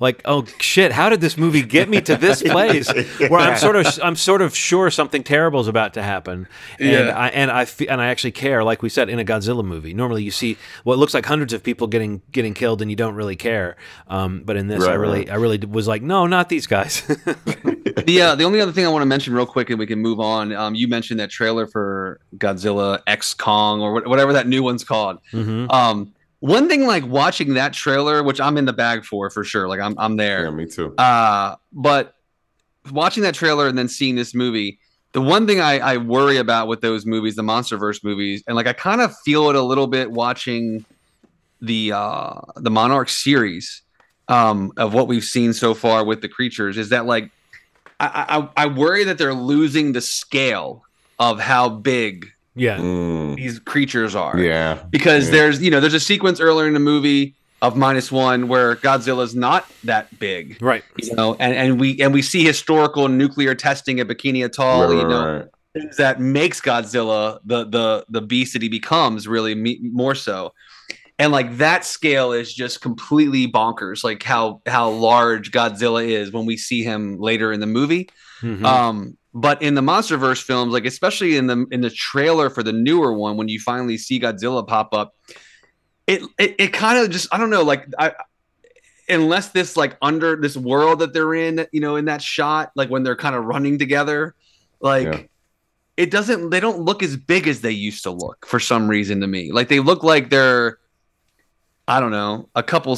Like 0.02 0.22
oh 0.26 0.46
shit! 0.60 0.92
How 0.92 1.10
did 1.10 1.22
this 1.22 1.38
movie 1.38 1.62
get 1.62 1.88
me 1.88 2.02
to 2.02 2.18
this 2.18 2.42
place 2.56 2.92
where 3.30 3.40
I'm 3.40 3.56
sort 3.58 3.76
of 3.76 3.86
I'm 4.04 4.16
sort 4.16 4.42
of 4.42 4.56
sure 4.56 4.90
something 4.90 5.24
terrible 5.24 5.60
is 5.62 5.68
about 5.68 5.94
to 5.94 6.02
happen, 6.02 6.48
and 6.80 6.90
Yeah. 7.08 7.16
I 7.16 7.28
and 7.30 7.52
I 7.52 7.66
fe- 7.66 7.86
and 7.88 8.02
I 8.02 8.08
actually 8.08 8.32
care. 8.32 8.64
Like 8.64 8.82
we 8.82 8.90
said 8.90 9.10
in 9.10 9.20
a 9.20 9.24
Godzilla 9.24 9.64
movie, 9.64 9.94
normally 9.94 10.24
you 10.24 10.32
see 10.32 10.58
what 10.84 10.98
looks 10.98 11.14
like 11.14 11.26
hundreds 11.28 11.54
of 11.54 11.62
people 11.62 11.86
getting 11.86 12.24
getting 12.32 12.56
killed 12.56 12.82
and 12.82 12.90
you 12.90 12.98
don't 12.98 13.14
really 13.14 13.36
care. 13.36 13.78
Um, 14.08 14.42
but 14.44 14.58
in 14.58 14.68
this, 14.68 14.84
I 14.84 14.96
really 14.96 15.20
right. 15.20 15.30
I 15.30 15.36
really 15.36 15.60
was 15.60 15.88
like, 15.88 16.02
no, 16.02 16.26
not 16.26 16.50
these 16.50 16.66
guys. 16.66 17.04
the 17.06 18.22
uh, 18.24 18.36
the 18.36 18.44
only 18.44 18.60
other 18.60 18.72
thing 18.72 18.86
I 18.86 18.90
want 18.90 19.04
to 19.04 19.06
mention 19.08 19.34
real 19.36 19.46
quick, 19.46 19.70
and 19.70 19.78
we 19.78 19.86
can 19.86 20.00
move 20.00 20.20
on. 20.20 20.52
Um, 20.52 20.74
you 20.76 20.88
mentioned 20.88 21.20
that 21.20 21.30
trailer 21.30 21.68
for 21.68 22.20
Godzilla 22.38 23.02
X 23.08 23.34
Kong 23.36 23.82
or 23.82 24.02
wh- 24.02 24.08
whatever 24.08 24.34
that 24.34 24.48
new 24.48 24.64
one's 24.64 24.84
called. 24.84 25.20
hmm 25.32 25.68
Um, 25.70 26.14
one 26.42 26.68
thing 26.68 26.86
like 26.86 27.06
watching 27.06 27.54
that 27.54 27.72
trailer, 27.72 28.24
which 28.24 28.42
I'm 28.42 28.58
in 28.58 28.66
the 28.66 28.74
bag 28.74 29.06
for 29.06 29.30
for 29.30 29.44
sure, 29.44 29.68
like 29.68 29.80
I'm 29.80 29.96
I'm 29.98 30.18
there. 30.18 30.44
Yeah, 30.44 30.50
me 30.50 30.66
too. 30.66 30.94
Uh, 30.98 31.56
but 31.72 32.16
watching 32.92 33.24
that 33.24 33.36
trailer 33.36 33.68
and 33.68 33.78
then 33.78 33.88
seeing 33.88 34.16
this 34.16 34.34
movie, 34.34 34.80
the 35.14 35.22
one 35.22 35.46
thing 35.46 35.62
I, 35.62 35.78
I 35.78 35.98
worry 35.98 36.38
about 36.38 36.68
with 36.68 36.82
those 36.82 37.06
movies, 37.06 37.36
the 37.36 37.44
MonsterVerse 37.44 38.04
movies, 38.04 38.44
and 38.48 38.56
like 38.56 38.66
I 38.66 38.74
kind 38.74 39.02
of 39.02 39.16
feel 39.20 39.50
it 39.50 39.56
a 39.56 39.62
little 39.62 39.88
bit 39.88 40.12
watching 40.12 40.84
the 41.62 41.92
uh 41.94 42.42
the 42.56 42.72
Monarch 42.72 43.10
series 43.10 43.84
um 44.28 44.72
of 44.78 44.96
what 44.96 45.08
we've 45.08 45.24
seen 45.24 45.54
so 45.54 45.76
far 45.76 46.04
with 46.04 46.22
the 46.22 46.28
creatures 46.28 46.76
is 46.76 46.90
that 46.90 47.06
like 47.06 47.30
I 48.00 48.50
I, 48.58 48.64
I 48.64 48.66
worry 48.66 49.04
that 49.04 49.20
they're 49.20 49.36
losing 49.36 49.94
the 49.94 50.02
scale 50.02 50.84
of 51.20 51.40
how 51.40 51.70
big 51.70 52.32
Yeah, 52.56 52.78
Mm, 52.80 53.36
these 53.38 53.60
creatures 53.60 54.14
are 54.16 54.38
yeah, 54.38 54.80
because 54.90 55.26
Yeah. 55.26 55.32
there's 55.32 55.62
you 55.62 55.72
know 55.72 55.80
there's 55.80 55.94
a 55.94 56.00
sequence 56.00 56.40
earlier 56.42 56.68
in 56.68 56.74
the 56.74 56.80
movie 56.82 57.34
of 57.62 57.78
minus 57.78 58.12
one 58.12 58.48
where 58.48 58.76
Godzilla's 58.76 59.36
not 59.36 59.66
that 59.84 60.20
big 60.20 60.58
right. 60.62 60.84
you 60.98 61.16
know 61.16 61.36
and 61.40 61.54
and 61.56 61.80
we 61.80 62.02
and 62.02 62.14
we 62.14 62.22
see 62.22 62.44
historical 62.44 63.08
nuclear 63.08 63.56
testing 63.56 64.00
at 64.00 64.08
Bikini 64.08 64.44
Atoll 64.44 64.88
Right, 64.90 64.98
you 64.98 65.08
know 65.08 65.26
right, 65.26 65.38
right. 65.38 65.46
things 65.74 65.96
that 65.98 66.20
makes 66.20 66.60
Godzilla 66.60 67.40
the 67.46 67.66
the 67.66 68.06
the 68.10 68.22
beast 68.22 68.54
that 68.54 68.62
he 68.62 68.68
becomes 68.70 69.28
really 69.28 69.56
me, 69.56 69.80
more 69.82 70.16
so. 70.16 70.54
And 71.20 71.32
like 71.32 71.58
that 71.58 71.86
scale 71.86 72.32
is 72.34 72.52
just 72.52 72.82
completely 72.82 73.48
bonkers. 73.48 74.04
Like 74.04 74.24
how 74.24 74.62
how 74.66 74.90
large 74.90 75.52
Godzilla 75.52 76.04
is 76.06 76.32
when 76.34 76.46
we 76.48 76.58
see 76.58 76.84
him 76.84 77.18
later 77.20 77.54
in 77.54 77.60
the 77.60 77.68
movie. 77.68 78.10
Mhm. 78.42 78.66
Um, 78.66 79.18
but 79.34 79.62
in 79.62 79.76
the 79.76 79.82
MonsterVerse 79.82 80.42
films, 80.44 80.74
like 80.74 80.86
especially 80.86 81.38
in 81.38 81.48
the 81.48 81.66
in 81.72 81.82
the 81.82 81.90
trailer 81.90 82.50
for 82.50 82.64
the 82.64 82.74
newer 82.74 83.14
one, 83.14 83.38
when 83.38 83.48
you 83.48 83.60
finally 83.60 83.98
see 83.98 84.20
Godzilla 84.20 84.68
pop 84.68 84.94
up, 84.94 85.16
it 86.08 86.22
it, 86.38 86.56
it 86.60 86.74
kind 86.74 86.98
of 87.00 87.10
just 87.10 87.28
I 87.32 87.38
don't 87.38 87.50
know 87.50 87.64
like 87.64 87.88
I 87.98 88.14
unless 89.10 89.50
this 89.50 89.76
like 89.78 89.98
under 90.02 90.36
this 90.36 90.56
world 90.56 91.00
that 91.00 91.14
they're 91.14 91.34
in, 91.34 91.66
you 91.72 91.82
know, 91.82 91.96
in 91.96 92.06
that 92.06 92.22
shot, 92.22 92.72
like 92.76 92.90
when 92.90 93.04
they're 93.04 93.16
kind 93.16 93.36
of 93.36 93.46
running 93.46 93.78
together, 93.80 94.36
like 94.80 95.08
Yeah. 95.08 95.22
it 95.98 96.12
doesn't 96.12 96.50
they 96.50 96.60
don't 96.60 96.80
look 96.80 97.04
as 97.04 97.16
big 97.18 97.48
as 97.48 97.62
they 97.62 97.72
used 97.72 98.04
to 98.04 98.12
look 98.12 98.46
for 98.46 98.60
some 98.60 98.88
reason 98.90 99.22
to 99.22 99.28
me. 99.28 99.52
Like 99.52 99.70
they 99.70 99.80
look 99.80 100.04
like 100.04 100.30
they're 100.30 100.78
I 101.88 102.00
don't 102.00 102.12
know, 102.12 102.50
a 102.56 102.64
couple 102.64 102.98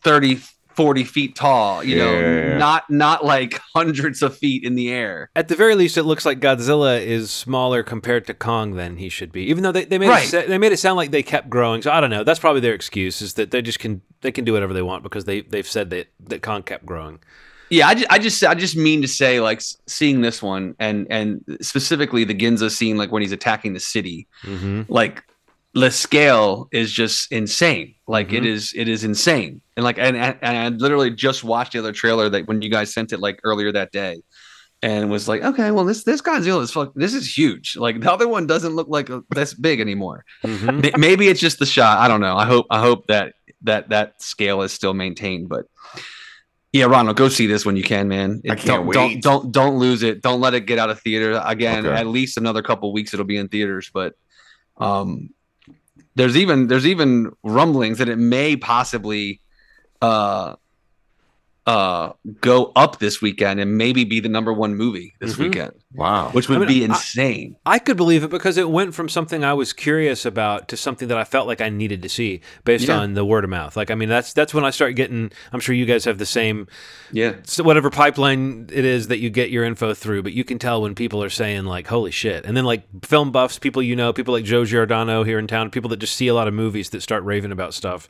30 0.00 0.40
40 0.78 1.02
feet 1.02 1.34
tall, 1.34 1.82
you 1.82 1.96
know, 1.96 2.12
Yeah. 2.12 2.56
not 2.56 2.88
not 2.88 3.24
like 3.24 3.60
hundreds 3.74 4.22
of 4.22 4.36
feet 4.38 4.62
in 4.62 4.76
the 4.76 4.90
air. 4.92 5.28
At 5.34 5.48
the 5.48 5.56
very 5.56 5.74
least, 5.74 5.96
it 5.96 6.04
looks 6.04 6.24
like 6.24 6.38
Godzilla 6.38 7.04
is 7.04 7.32
smaller 7.32 7.82
compared 7.82 8.28
to 8.28 8.34
Kong 8.34 8.76
than 8.76 8.96
he 8.96 9.08
should 9.08 9.32
be. 9.32 9.42
Even 9.50 9.64
though 9.64 9.72
they, 9.72 9.84
they 9.86 9.98
made 9.98 10.08
Right. 10.08 10.32
it, 10.32 10.46
they 10.46 10.56
made 10.56 10.70
it 10.70 10.76
sound 10.78 10.96
like 10.96 11.10
they 11.10 11.24
kept 11.24 11.50
growing. 11.50 11.82
So 11.82 11.90
I 11.90 12.00
don't 12.00 12.10
know. 12.10 12.22
That's 12.22 12.38
probably 12.38 12.60
their 12.60 12.74
excuse 12.74 13.20
is 13.20 13.34
that 13.34 13.50
they 13.50 13.60
just 13.60 13.80
can 13.80 14.02
they 14.20 14.30
can 14.30 14.44
do 14.44 14.52
whatever 14.52 14.72
they 14.72 14.82
want 14.82 15.02
because 15.02 15.24
they 15.24 15.40
they've 15.40 15.66
said 15.66 15.90
that 15.90 16.06
that 16.28 16.42
Kong 16.42 16.62
kept 16.62 16.86
growing. 16.86 17.18
Yeah, 17.70 17.88
I 17.88 17.94
just, 17.96 18.06
I 18.10 18.18
just 18.18 18.44
I 18.44 18.54
just 18.54 18.76
mean 18.76 19.02
to 19.02 19.08
say 19.08 19.40
like 19.40 19.60
seeing 19.88 20.20
this 20.20 20.40
one 20.40 20.76
and 20.78 21.08
and 21.10 21.44
specifically 21.60 22.22
the 22.22 22.34
Ginza 22.34 22.70
scene 22.70 22.96
like 22.96 23.10
when 23.12 23.20
he's 23.22 23.32
attacking 23.32 23.72
the 23.74 23.80
city, 23.80 24.28
Mm-hmm. 24.44 24.82
like 24.88 25.24
the 25.80 25.90
scale 25.90 26.68
is 26.72 26.92
just 26.92 27.30
insane. 27.32 27.94
Like 28.06 28.32
it 28.32 28.42
Mhm. 28.42 28.46
is 28.46 28.72
it 28.74 28.88
is 28.88 29.04
insane. 29.04 29.60
And 29.76 29.84
like 29.84 29.98
and, 29.98 30.16
and 30.16 30.38
I 30.42 30.68
literally 30.68 31.10
just 31.10 31.44
watched 31.44 31.72
the 31.72 31.78
other 31.78 31.92
trailer 31.92 32.28
that 32.30 32.46
when 32.48 32.62
you 32.62 32.70
guys 32.70 32.92
sent 32.92 33.12
it 33.12 33.20
like 33.20 33.40
earlier 33.44 33.72
that 33.72 33.92
day. 33.92 34.22
And 34.80 35.10
was 35.10 35.26
like, 35.26 35.42
okay, 35.42 35.72
well, 35.72 35.84
this 35.84 36.04
this 36.04 36.22
Godzilla 36.22 36.62
is 36.62 36.70
fuck. 36.70 36.92
This 36.94 37.12
is 37.12 37.36
huge. 37.36 37.76
Like 37.76 38.00
the 38.00 38.12
other 38.12 38.28
one 38.28 38.46
doesn't 38.46 38.76
look 38.76 38.86
like 38.88 39.10
a, 39.10 39.24
this 39.30 39.52
big 39.52 39.80
anymore. 39.80 40.24
Mm-hmm. 40.44 41.00
Maybe 41.00 41.26
it's 41.26 41.40
just 41.40 41.58
the 41.58 41.66
shot. 41.66 41.98
I 41.98 42.06
don't 42.06 42.20
know. 42.20 42.36
I 42.36 42.46
hope 42.46 42.66
I 42.70 42.78
hope 42.78 43.08
that 43.08 43.34
that 43.62 43.88
that 43.88 44.22
scale 44.22 44.62
is 44.62 44.72
still 44.72 44.94
maintained. 44.94 45.48
But 45.48 45.66
yeah, 46.72 46.84
Ronald, 46.84 47.16
go 47.16 47.28
see 47.28 47.48
this 47.48 47.66
when 47.66 47.74
you 47.76 47.82
can, 47.82 48.06
man. 48.06 48.40
I 48.44 48.54
can't 48.54 48.66
don't, 48.66 48.86
wait. 48.86 48.94
Don't 48.94 49.20
don't 49.20 49.50
don't 49.50 49.78
lose 49.80 50.04
it. 50.04 50.22
Don't 50.22 50.40
let 50.40 50.54
it 50.54 50.60
get 50.60 50.78
out 50.78 50.90
of 50.90 51.00
theater 51.00 51.42
again. 51.44 51.84
Okay. 51.84 51.96
At 51.96 52.06
least 52.06 52.36
another 52.36 52.62
couple 52.62 52.92
weeks 52.92 53.12
it'll 53.12 53.26
be 53.26 53.36
in 53.36 53.48
theaters. 53.48 53.90
But 53.92 54.14
um, 54.76 55.30
there's 56.18 56.36
even 56.36 56.66
there's 56.66 56.86
even 56.86 57.30
rumblings 57.44 57.98
that 57.98 58.08
it 58.08 58.18
may 58.18 58.56
possibly 58.56 59.40
uh 60.02 60.56
uh 61.68 62.12
go 62.40 62.72
up 62.76 62.98
this 62.98 63.20
weekend 63.20 63.60
and 63.60 63.76
maybe 63.76 64.02
be 64.04 64.20
the 64.20 64.28
number 64.28 64.52
one 64.54 64.74
movie 64.74 65.12
this 65.20 65.34
Mhm. 65.34 65.38
weekend, 65.38 65.72
Wow. 65.94 66.30
which 66.32 66.48
would 66.48 66.56
I 66.56 66.60
mean, 66.60 66.68
be 66.68 66.82
insane. 66.84 67.56
I 67.66 67.78
could 67.78 67.98
believe 67.98 68.24
it 68.24 68.30
because 68.30 68.56
it 68.56 68.70
went 68.70 68.94
from 68.94 69.10
something 69.10 69.44
I 69.44 69.52
was 69.52 69.74
curious 69.74 70.24
about 70.24 70.68
to 70.68 70.78
something 70.78 71.08
that 71.08 71.18
I 71.18 71.24
felt 71.24 71.46
like 71.46 71.60
I 71.60 71.68
needed 71.68 72.00
to 72.02 72.08
see 72.08 72.40
based 72.64 72.88
Yeah. 72.88 72.98
on 73.00 73.12
the 73.12 73.24
word 73.24 73.44
of 73.44 73.50
mouth. 73.50 73.76
Like, 73.76 73.90
I 73.90 73.94
mean, 73.96 74.08
that's 74.08 74.32
that's 74.32 74.54
when 74.54 74.64
I 74.64 74.70
start 74.70 74.94
getting. 74.94 75.30
I'm 75.52 75.60
sure 75.60 75.74
you 75.74 75.84
guys 75.84 76.06
have 76.06 76.16
the 76.16 76.24
same 76.26 76.68
yeah. 77.12 77.34
so 77.44 77.62
whatever 77.64 77.90
pipeline 77.90 78.70
it 78.72 78.86
is 78.86 79.08
that 79.08 79.18
you 79.18 79.28
get 79.28 79.50
your 79.50 79.64
info 79.64 79.92
through, 79.92 80.22
but 80.22 80.32
you 80.32 80.44
can 80.44 80.58
tell 80.58 80.80
when 80.80 80.94
people 80.94 81.22
are 81.22 81.28
saying 81.30 81.66
like 81.66 81.86
"Holy 81.88 82.10
shit!" 82.10 82.46
and 82.46 82.56
then 82.56 82.64
like 82.64 82.84
film 83.04 83.30
buffs, 83.30 83.58
people 83.58 83.82
you 83.82 83.94
know, 83.94 84.14
people 84.14 84.32
like 84.32 84.44
Joe 84.44 84.64
Giordano 84.64 85.22
here 85.22 85.38
in 85.38 85.46
town, 85.46 85.70
people 85.70 85.90
that 85.90 85.98
just 85.98 86.16
see 86.16 86.28
a 86.28 86.34
lot 86.34 86.48
of 86.48 86.54
movies 86.54 86.88
that 86.90 87.02
start 87.02 87.24
raving 87.24 87.52
about 87.52 87.74
stuff, 87.74 88.08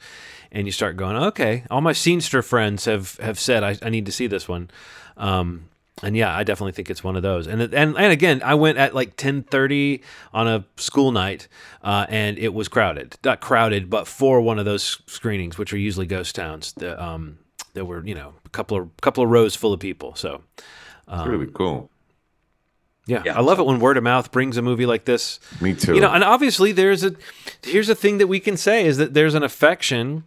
and 0.53 0.67
you 0.67 0.73
start 0.73 0.97
going, 0.97 1.17
"Okay." 1.17 1.65
All 1.71 1.81
my 1.81 1.93
scenester 1.93 2.45
friends 2.45 2.85
have 2.85 3.17
have 3.17 3.39
said 3.39 3.63
I, 3.63 3.77
I 3.83 3.91
need 3.91 4.07
to 4.07 4.13
see 4.13 4.27
this 4.27 4.49
one, 4.49 4.71
um, 5.17 5.69
and 6.03 6.17
yeah, 6.17 6.37
I 6.37 6.45
definitely 6.45 6.73
think 6.73 6.91
it's 6.91 7.03
one 7.05 7.17
of 7.17 7.23
those. 7.23 7.47
And 7.47 7.61
and 7.63 7.97
and 7.97 8.13
again, 8.13 8.43
I 8.45 8.55
went 8.55 8.79
at 8.79 8.95
like 8.95 9.17
ten 9.17 9.43
thirty 9.43 10.03
on 10.33 10.49
a 10.49 10.65
school 10.77 11.13
night, 11.13 11.49
uh, 11.83 12.07
and 12.09 12.39
it 12.39 12.55
was 12.55 12.69
crowded, 12.69 13.17
not 13.25 13.41
crowded, 13.41 13.91
but 13.91 14.07
for 14.07 14.41
one 14.41 14.59
of 14.59 14.65
those 14.65 15.01
screenings, 15.07 15.59
which 15.59 15.73
are 15.73 15.79
usually 15.79 16.07
ghost 16.07 16.35
towns. 16.35 16.73
The, 16.73 17.03
um, 17.03 17.39
there 17.75 17.85
were 17.85 18.05
you 18.05 18.15
know 18.15 18.35
a 18.45 18.49
couple 18.51 18.77
of 18.79 18.97
couple 19.01 19.25
of 19.25 19.31
rows 19.31 19.55
full 19.57 19.73
of 19.73 19.81
people. 19.81 20.15
So 20.15 20.43
It's 21.09 21.29
really 21.29 21.51
cool. 21.53 21.91
Yeah, 23.09 23.23
Yeah. 23.25 23.37
I 23.37 23.41
love 23.41 23.59
it 23.59 23.67
when 23.67 23.81
word 23.81 23.97
of 23.97 24.05
mouth 24.05 24.31
brings 24.31 24.57
a 24.57 24.63
movie 24.63 24.87
like 24.87 25.05
this. 25.07 25.41
Me 25.61 25.75
too. 25.75 25.95
You 25.95 26.01
know, 26.01 26.11
and 26.13 26.23
obviously 26.23 26.71
there's 26.73 27.03
a 27.03 27.15
here's 27.65 27.89
a 27.89 27.95
thing 27.95 28.19
that 28.19 28.29
we 28.29 28.39
can 28.39 28.57
say 28.57 28.87
is 28.87 28.99
that 28.99 29.15
there's 29.15 29.35
an 29.35 29.43
affection 29.43 30.23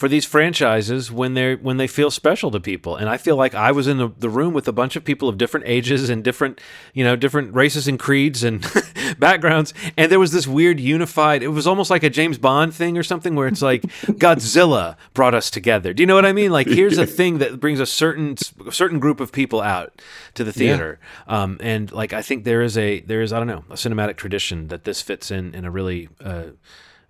for 0.00 0.08
these 0.08 0.24
franchises 0.24 1.12
when 1.12 1.34
they're 1.34 1.58
when 1.58 1.76
they 1.76 1.86
feel 1.86 2.10
special 2.10 2.50
to 2.50 2.58
people. 2.58 2.96
And 2.96 3.06
I 3.06 3.18
feel 3.18 3.36
like 3.36 3.54
I 3.54 3.70
was 3.70 3.86
in 3.86 3.98
the, 3.98 4.08
the 4.18 4.30
room 4.30 4.54
with 4.54 4.66
a 4.66 4.72
bunch 4.72 4.96
of 4.96 5.04
people 5.04 5.28
of 5.28 5.36
different 5.36 5.66
ages 5.68 6.08
and 6.08 6.24
different, 6.24 6.58
you 6.94 7.04
know, 7.04 7.16
different 7.16 7.54
races 7.54 7.86
and 7.86 7.98
creeds 7.98 8.42
and 8.42 8.66
backgrounds. 9.18 9.74
And 9.98 10.10
there 10.10 10.18
was 10.18 10.32
this 10.32 10.46
weird 10.46 10.80
unified 10.80 11.42
it 11.42 11.48
was 11.48 11.66
almost 11.66 11.90
like 11.90 12.02
a 12.02 12.08
James 12.08 12.38
Bond 12.38 12.72
thing 12.72 12.96
or 12.96 13.02
something 13.02 13.34
where 13.34 13.46
it's 13.46 13.60
like 13.60 13.82
Godzilla 14.22 14.96
brought 15.12 15.34
us 15.34 15.50
together. 15.50 15.92
Do 15.92 16.02
you 16.02 16.06
know 16.06 16.14
what 16.14 16.24
I 16.24 16.32
mean? 16.32 16.50
Like 16.50 16.66
here's 16.66 16.96
a 16.96 17.06
thing 17.06 17.36
that 17.36 17.60
brings 17.60 17.78
a 17.78 17.84
certain 17.84 18.38
certain 18.70 19.00
group 19.00 19.20
of 19.20 19.32
people 19.32 19.60
out 19.60 20.00
to 20.32 20.44
the 20.44 20.52
theater. 20.52 20.98
Um, 21.26 21.58
and 21.60 21.92
like 21.92 22.14
I 22.14 22.22
think 22.22 22.44
there 22.44 22.62
is 22.62 22.78
a 22.78 23.00
there 23.00 23.20
is 23.20 23.34
I 23.34 23.38
don't 23.38 23.48
know, 23.48 23.64
a 23.68 23.74
cinematic 23.74 24.16
tradition 24.16 24.68
that 24.68 24.84
this 24.84 25.02
fits 25.02 25.30
in 25.30 25.54
in 25.54 25.66
a 25.66 25.70
really 25.70 26.08
uh, 26.24 26.44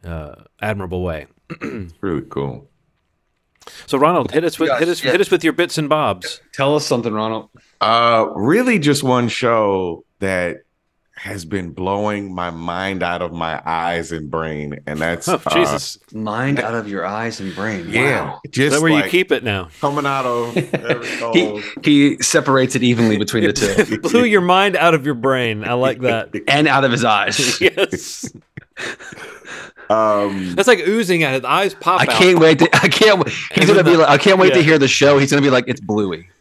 uh, 0.04 0.34
admirable 0.60 1.04
way. 1.04 1.28
Really 2.00 2.22
cool. 2.28 2.69
So 3.86 3.98
Ronald, 3.98 4.30
hit 4.30 4.44
us 4.44 4.58
with 4.58 4.70
hit 4.78 4.88
us 4.88 5.02
yeah. 5.02 5.12
hit 5.12 5.20
us 5.20 5.30
with 5.30 5.44
your 5.44 5.52
bits 5.52 5.78
and 5.78 5.88
bobs. 5.88 6.40
Tell 6.52 6.76
us 6.76 6.86
something, 6.86 7.12
Ronald. 7.12 7.50
Uh, 7.80 8.26
really, 8.34 8.78
just 8.78 9.02
one 9.02 9.28
show 9.28 10.04
that 10.18 10.58
has 11.20 11.44
been 11.44 11.70
blowing 11.72 12.34
my 12.34 12.48
mind 12.48 13.02
out 13.02 13.20
of 13.20 13.30
my 13.30 13.60
eyes 13.66 14.10
and 14.10 14.30
brain, 14.30 14.80
and 14.86 14.98
that's 14.98 15.28
Oh 15.28 15.40
uh, 15.44 15.50
Jesus! 15.54 15.98
Mind 16.14 16.58
out 16.58 16.74
of 16.74 16.88
your 16.88 17.04
eyes 17.04 17.40
and 17.40 17.54
brain. 17.54 17.90
yeah, 17.90 18.24
Wow. 18.24 18.40
Is 18.44 18.50
just 18.52 18.76
that 18.76 18.82
where 18.82 18.90
like 18.90 19.04
you 19.04 19.10
keep 19.10 19.30
it 19.30 19.44
now? 19.44 19.68
coming 19.82 20.06
out 20.06 20.24
of 20.24 20.56
every 20.74 21.32
He, 21.32 21.62
he 21.82 22.22
separates 22.22 22.74
it 22.74 22.82
evenly 22.82 23.18
between 23.18 23.44
the 23.44 23.52
two 23.52 24.00
Blew 24.00 24.24
your 24.24 24.40
mind 24.40 24.76
out 24.76 24.94
of 24.94 25.04
your 25.04 25.14
brain. 25.14 25.62
I 25.62 25.74
like 25.74 26.00
that. 26.00 26.34
and 26.48 26.66
out 26.66 26.84
of 26.84 26.90
his 26.90 27.04
eyes. 27.04 27.60
yes, 27.60 28.32
Um, 29.90 30.54
that's 30.54 30.68
like 30.68 30.78
oozing 30.86 31.24
out. 31.24 31.34
His 31.34 31.44
eyes 31.44 31.74
pop 31.74 32.00
I 32.00 32.04
out. 32.04 32.10
can't 32.10 32.38
wait 32.38 32.60
to. 32.60 32.68
I 32.74 32.88
can't. 32.88 33.28
He's 33.28 33.66
gonna 33.66 33.84
be 33.84 33.96
like. 33.96 34.08
I 34.08 34.18
can't 34.18 34.38
wait 34.38 34.54
to 34.54 34.62
hear 34.62 34.78
the 34.78 34.88
show. 34.88 35.18
He's 35.18 35.30
gonna 35.30 35.42
be 35.42 35.50
like, 35.50 35.64
it's 35.66 35.80
Bluey. 35.80 36.28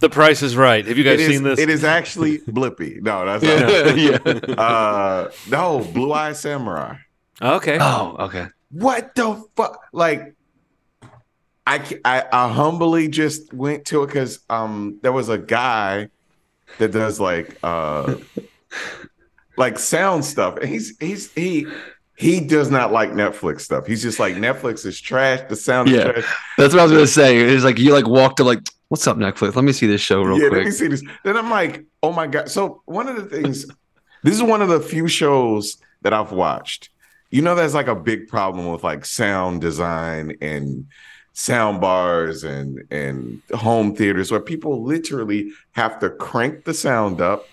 The 0.00 0.10
Price 0.10 0.42
is 0.42 0.56
Right. 0.56 0.84
Have 0.84 0.98
you 0.98 1.04
guys 1.04 1.20
it 1.20 1.30
is, 1.30 1.36
seen 1.36 1.44
this? 1.44 1.60
It 1.60 1.70
is 1.70 1.84
actually 1.84 2.38
Blippi. 2.38 3.00
No, 3.00 3.24
that's 3.24 3.44
not. 3.44 3.96
yeah. 3.96 4.54
Uh, 4.60 5.30
no, 5.48 5.78
Blue 5.94 6.12
Eye 6.12 6.32
Samurai. 6.32 6.96
okay. 7.40 7.78
Oh, 7.80 8.16
okay. 8.18 8.48
What 8.70 9.14
the 9.14 9.42
fuck? 9.54 9.80
Like, 9.92 10.34
I, 11.66 11.78
I 12.04 12.24
I 12.32 12.48
humbly 12.48 13.06
just 13.08 13.52
went 13.54 13.84
to 13.86 14.02
it 14.02 14.08
because 14.08 14.40
um 14.50 14.98
there 15.02 15.12
was 15.12 15.28
a 15.28 15.38
guy 15.38 16.08
that 16.78 16.90
does 16.90 17.20
like 17.20 17.56
uh 17.62 18.16
like 19.62 19.78
sound 19.78 20.24
stuff. 20.24 20.56
And 20.58 20.68
he's 20.68 20.96
he's 20.98 21.32
he 21.32 21.66
he 22.16 22.40
does 22.40 22.70
not 22.70 22.92
like 22.92 23.10
Netflix 23.12 23.62
stuff. 23.62 23.86
He's 23.86 24.02
just 24.02 24.18
like 24.18 24.34
Netflix 24.34 24.84
is 24.84 25.00
trash. 25.00 25.40
The 25.48 25.56
sound 25.56 25.88
is 25.88 25.94
Yeah. 25.96 26.12
trash. 26.12 26.34
That's 26.58 26.74
what 26.74 26.80
I 26.80 26.84
was 26.84 26.92
gonna 26.92 27.06
say. 27.06 27.38
It's 27.38 27.64
like 27.64 27.78
you 27.78 27.92
like 27.92 28.06
walked 28.06 28.36
to 28.38 28.44
like, 28.44 28.60
what's 28.88 29.06
up, 29.06 29.16
Netflix? 29.16 29.54
Let 29.54 29.64
me 29.64 29.72
see 29.72 29.86
this 29.86 30.00
show 30.00 30.22
real 30.22 30.36
quick. 30.38 30.50
yeah, 30.52 30.56
let 30.58 30.64
me 30.66 30.70
see 30.72 30.88
this. 30.88 31.02
Then 31.24 31.36
I'm 31.36 31.50
like, 31.50 31.84
oh 32.02 32.12
my 32.12 32.26
god. 32.26 32.48
So 32.50 32.82
one 32.84 33.08
of 33.08 33.16
the 33.16 33.24
things, 33.24 33.66
this 34.22 34.34
is 34.34 34.42
one 34.42 34.60
of 34.62 34.68
the 34.68 34.80
few 34.80 35.08
shows 35.08 35.78
that 36.02 36.12
I've 36.12 36.32
watched. 36.32 36.90
You 37.30 37.40
know, 37.42 37.54
there's 37.54 37.74
like 37.74 37.86
a 37.86 37.94
big 37.96 38.28
problem 38.28 38.70
with 38.70 38.82
like 38.84 39.04
sound 39.06 39.60
design 39.62 40.36
and 40.42 40.86
sound 41.34 41.80
bars 41.80 42.44
and 42.44 42.84
and 42.90 43.40
home 43.54 43.96
theaters 43.96 44.30
where 44.30 44.40
people 44.52 44.82
literally 44.84 45.50
have 45.72 45.98
to 46.00 46.10
crank 46.10 46.64
the 46.64 46.74
sound 46.74 47.20
up 47.22 47.48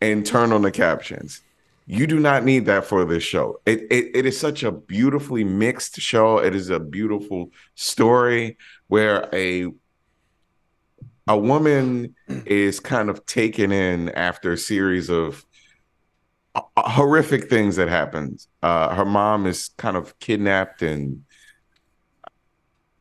and 0.00 0.24
turn 0.24 0.52
on 0.52 0.62
the 0.62 0.70
captions. 0.70 1.40
You 1.86 2.06
do 2.06 2.18
not 2.18 2.44
need 2.44 2.66
that 2.66 2.86
for 2.86 3.04
this 3.04 3.22
show. 3.22 3.60
It, 3.66 3.82
it 3.90 4.16
it 4.16 4.26
is 4.26 4.38
such 4.38 4.62
a 4.62 4.72
beautifully 4.72 5.44
mixed 5.44 6.00
show. 6.00 6.38
It 6.38 6.54
is 6.54 6.70
a 6.70 6.80
beautiful 6.80 7.50
story 7.74 8.56
where 8.88 9.28
a 9.34 9.66
a 11.26 11.36
woman 11.36 12.14
is 12.46 12.80
kind 12.80 13.10
of 13.10 13.26
taken 13.26 13.72
in 13.72 14.10
after 14.10 14.52
a 14.52 14.58
series 14.58 15.10
of 15.10 15.44
uh, 16.54 16.62
horrific 16.76 17.48
things 17.50 17.76
that 17.76 17.88
happens. 17.88 18.48
Uh, 18.62 18.94
her 18.94 19.04
mom 19.04 19.46
is 19.46 19.70
kind 19.76 19.96
of 19.96 20.18
kidnapped 20.18 20.82
and 20.82 21.24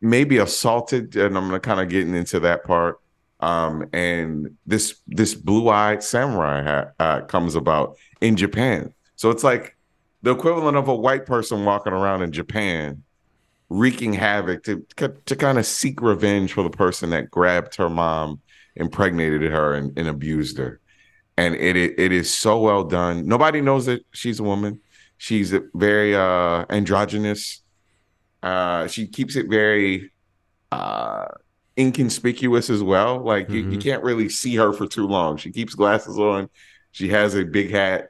maybe 0.01 0.37
assaulted, 0.37 1.15
and 1.15 1.37
I'm 1.37 1.57
kind 1.59 1.79
of 1.79 1.89
getting 1.89 2.15
into 2.15 2.41
that 2.41 2.65
part. 2.65 2.99
Um, 3.39 3.87
and 3.91 4.55
this 4.65 5.01
this 5.05 5.33
blue-eyed 5.33 6.01
samurai 6.01 6.63
ha- 6.63 6.91
uh, 6.99 7.21
comes 7.25 7.55
about 7.55 7.97
in 8.23 8.35
Japan, 8.37 8.93
so 9.15 9.29
it's 9.29 9.43
like 9.43 9.75
the 10.23 10.31
equivalent 10.31 10.77
of 10.77 10.87
a 10.87 10.95
white 10.95 11.25
person 11.25 11.65
walking 11.65 11.93
around 11.93 12.21
in 12.23 12.31
Japan, 12.31 13.03
wreaking 13.69 14.13
havoc 14.13 14.63
to 14.63 14.85
to 15.25 15.35
kind 15.35 15.57
of 15.59 15.65
seek 15.65 16.01
revenge 16.01 16.53
for 16.53 16.63
the 16.63 16.69
person 16.69 17.09
that 17.11 17.29
grabbed 17.29 17.75
her 17.75 17.89
mom, 17.89 18.39
impregnated 18.75 19.41
her, 19.51 19.73
and, 19.73 19.97
and 19.99 20.07
abused 20.07 20.57
her. 20.57 20.79
And 21.37 21.55
it 21.55 21.75
it 21.75 21.99
it 21.99 22.11
is 22.11 22.31
so 22.33 22.59
well 22.59 22.83
done. 22.83 23.27
Nobody 23.27 23.59
knows 23.61 23.85
that 23.87 24.05
she's 24.11 24.39
a 24.39 24.43
woman. 24.43 24.79
She's 25.17 25.53
very 25.73 26.15
uh, 26.15 26.65
androgynous. 26.69 27.61
Uh, 28.41 28.87
she 28.87 29.07
keeps 29.07 29.35
it 29.35 29.47
very 29.49 30.11
uh, 30.71 31.25
inconspicuous 31.77 32.69
as 32.69 32.83
well. 32.83 33.23
Like 33.23 33.49
you, 33.49 33.61
you 33.61 33.77
Mhm. 33.77 33.83
can't 33.83 34.03
really 34.03 34.29
see 34.29 34.55
her 34.55 34.73
for 34.73 34.87
too 34.87 35.07
long. 35.07 35.37
She 35.37 35.51
keeps 35.51 35.75
glasses 35.75 36.17
on. 36.19 36.49
She 36.91 37.09
has 37.09 37.35
a 37.35 37.43
big 37.45 37.71
hat. 37.71 38.09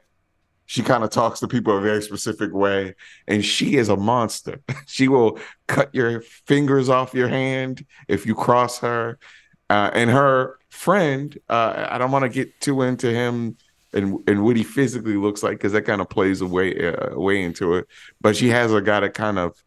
She 0.66 0.82
kind 0.82 1.04
of 1.04 1.10
talks 1.10 1.40
to 1.40 1.48
people 1.48 1.76
a 1.76 1.80
very 1.80 2.02
specific 2.02 2.52
way, 2.52 2.94
and 3.26 3.44
she 3.44 3.76
is 3.76 3.88
a 3.88 3.96
monster. 3.96 4.60
she 4.86 5.08
will 5.08 5.38
cut 5.66 5.94
your 5.94 6.20
fingers 6.22 6.88
off 6.88 7.14
your 7.14 7.28
hand 7.28 7.84
if 8.08 8.26
you 8.26 8.34
cross 8.34 8.78
her. 8.78 9.18
Uh, 9.70 9.90
and 9.94 10.10
her 10.10 10.58
friend, 10.70 11.38
uh, 11.48 11.86
I 11.90 11.98
don't 11.98 12.10
want 12.10 12.24
to 12.24 12.28
get 12.28 12.60
too 12.60 12.82
into 12.82 13.10
him 13.10 13.56
and 13.92 14.18
and 14.26 14.44
what 14.44 14.56
he 14.56 14.62
physically 14.62 15.16
looks 15.16 15.42
like 15.42 15.58
because 15.58 15.72
that 15.72 15.82
kind 15.82 16.00
of 16.00 16.08
plays 16.08 16.40
a 16.40 16.46
way 16.46 16.88
uh, 16.88 17.18
way 17.18 17.42
into 17.42 17.74
it. 17.74 17.86
But 18.20 18.36
she 18.36 18.48
has 18.48 18.72
a 18.72 18.82
guy 18.82 19.00
that 19.00 19.14
kind 19.14 19.38
of 19.38 19.62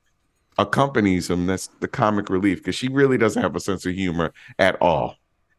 accompanies 0.57 1.29
him. 1.29 1.45
That's 1.45 1.67
the 1.79 1.87
comic 1.87 2.29
relief 2.29 2.59
because 2.59 2.75
she 2.75 2.89
really 2.89 3.17
doesn't 3.17 3.41
have 3.41 3.55
a 3.55 3.59
sense 3.59 3.85
of 3.85 3.93
humor 3.93 4.33
at 4.59 4.79
all. 4.81 5.15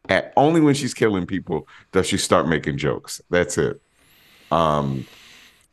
At 0.07 0.33
only 0.37 0.61
when 0.61 0.75
she's 0.75 0.93
killing 0.93 1.25
people 1.25 1.67
does 1.91 2.07
she 2.07 2.17
start 2.17 2.47
making 2.47 2.77
jokes. 2.77 3.21
That's 3.29 3.57
it. 3.57 3.81
Um, 4.51 5.05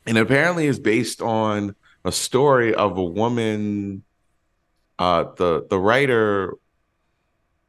and 0.07 0.19
apparently 0.19 0.67
is 0.67 0.79
based 0.79 1.21
on 1.21 1.75
a 2.05 2.13
story 2.13 2.75
of 2.75 2.97
a 2.97 3.05
woman. 3.05 4.03
Uh, 4.99 5.25
the 5.37 5.67
the 5.69 5.79
writer 5.79 6.55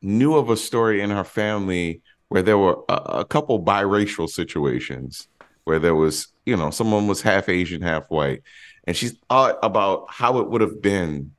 knew 0.02 0.36
of 0.36 0.50
a 0.50 0.58
story 0.58 1.02
in 1.02 1.10
her 1.10 1.24
family 1.24 2.02
where 2.30 2.42
there 2.42 2.58
were 2.58 2.78
a, 2.88 2.94
a 2.94 3.26
couple 3.26 3.62
biracial 3.64 4.30
situations 4.30 5.28
where 5.64 5.80
there 5.80 5.96
was, 5.96 6.28
you 6.46 6.56
know, 6.56 6.70
someone 6.70 7.08
was 7.08 7.22
half 7.22 7.50
Asian, 7.50 7.82
half 7.82 8.10
white, 8.10 8.42
and 8.86 8.96
she 8.96 9.10
thought 9.30 9.58
about 9.64 10.06
how 10.10 10.40
it 10.40 10.50
would 10.50 10.62
have 10.62 10.82
been 10.82 11.32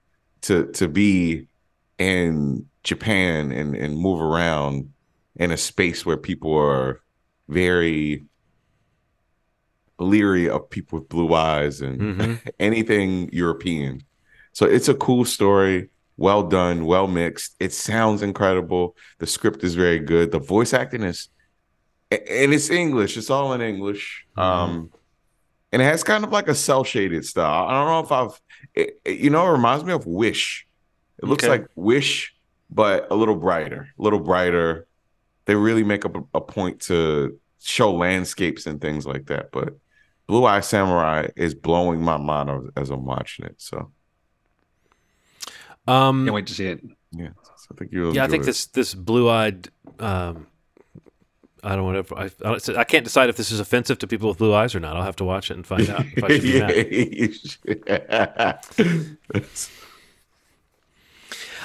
to 0.43 0.67
to 0.73 0.89
be 0.89 1.47
in 1.99 2.67
Japan 2.83 3.53
and 3.53 3.75
and 3.75 3.97
move 3.97 4.21
around 4.21 4.93
in 5.37 5.51
a 5.53 5.57
space 5.57 6.05
where 6.05 6.17
people 6.17 6.55
are 6.55 7.01
very 7.49 8.25
leery 9.99 10.49
of 10.49 10.69
people 10.71 10.99
with 10.99 11.09
blue 11.09 11.35
eyes 11.35 11.81
and 11.81 12.01
mm-hmm. 12.01 12.49
anything 12.61 13.31
European. 13.33 14.03
So 14.53 14.67
it's 14.67 14.89
a 14.89 14.95
cool 14.95 15.25
story, 15.25 15.89
well 16.17 16.43
done, 16.43 16.85
well 16.85 17.07
mixed. 17.07 17.55
It 17.61 17.73
sounds 17.73 18.23
incredible. 18.23 18.97
The 19.19 19.27
script 19.27 19.63
is 19.65 19.75
very 19.75 19.99
good. 19.99 20.33
The 20.33 20.39
voice 20.39 20.73
acting 20.73 21.03
is 21.03 21.29
and 22.11 22.55
it's 22.55 22.71
English. 22.71 23.19
It's 23.19 23.31
all 23.31 23.53
in 23.53 23.61
English. 23.61 24.27
Mm-hmm. 24.37 24.41
Um 24.41 24.91
and 25.71 25.83
it 25.83 25.85
has 25.85 26.03
kind 26.03 26.25
of 26.25 26.33
like 26.33 26.49
a 26.49 26.55
cell 26.55 26.85
shaded 26.85 27.27
style. 27.27 27.69
I 27.69 27.73
don't 27.73 27.87
know 27.87 28.01
if 28.01 28.13
I've 28.13 28.41
it, 28.75 29.01
it, 29.05 29.19
you 29.19 29.31
know, 29.31 29.47
it 29.47 29.53
reminds 29.53 29.85
me 29.85 29.93
of 29.93 30.07
Wish. 30.07 30.67
It 31.23 31.27
looks 31.27 31.45
okay. 31.45 31.51
like 31.51 31.67
Wish, 31.75 32.35
but 32.71 33.09
a 33.11 33.15
little 33.15 33.37
brighter, 33.37 33.89
a 33.99 34.03
little 34.03 34.21
brighter. 34.21 34.87
They 35.45 35.55
really 35.55 35.85
make 35.85 36.05
up 36.05 36.17
a, 36.17 36.23
a 36.35 36.41
point 36.41 36.81
to 36.83 37.39
show 37.61 37.93
landscapes 37.93 38.67
and 38.67 38.81
things 38.81 39.07
like 39.07 39.27
that. 39.27 39.51
But 39.51 39.77
Blue 40.29 40.45
Eye 40.45 40.61
Samurai 40.61 41.29
is 41.37 41.55
blowing 41.55 42.03
my 42.03 42.19
mind 42.19 42.71
as 42.77 42.91
I'm 42.91 43.05
watching 43.05 43.47
it. 43.47 43.55
So, 43.57 43.91
um, 45.89 46.27
can't 46.27 46.35
wait 46.35 46.47
to 46.47 46.55
see 46.55 46.67
it. 46.67 46.85
Yeah, 47.13 47.31
so 47.45 47.69
I 47.73 47.75
think 47.77 47.93
you. 47.93 48.13
Yeah, 48.13 48.25
I 48.25 48.29
think 48.29 48.43
it. 48.43 48.47
this 48.47 48.67
this 48.67 48.95
blue 48.95 49.29
eyed. 49.31 49.71
Um, 49.99 50.47
I 51.65 51.75
don't 51.75 51.85
want 51.85 52.07
to. 52.07 52.17
I, 52.17 52.81
I, 52.81 52.85
can't 52.85 53.05
decide 53.05 53.31
if 53.31 53.37
this 53.37 53.51
is 53.51 53.59
offensive 53.59 53.99
to 53.99 54.07
people 54.07 54.29
with 54.29 54.39
blue 54.39 54.55
eyes 54.55 54.75
or 54.75 54.81
not. 54.81 54.97
I'll 54.97 55.03
have 55.03 55.17
to 55.17 55.25
watch 55.25 55.51
it 55.51 55.55
and 55.55 55.67
find 55.67 55.89
out. 55.91 56.05
If 56.15 56.23
I 56.23 56.39
should 59.35 59.59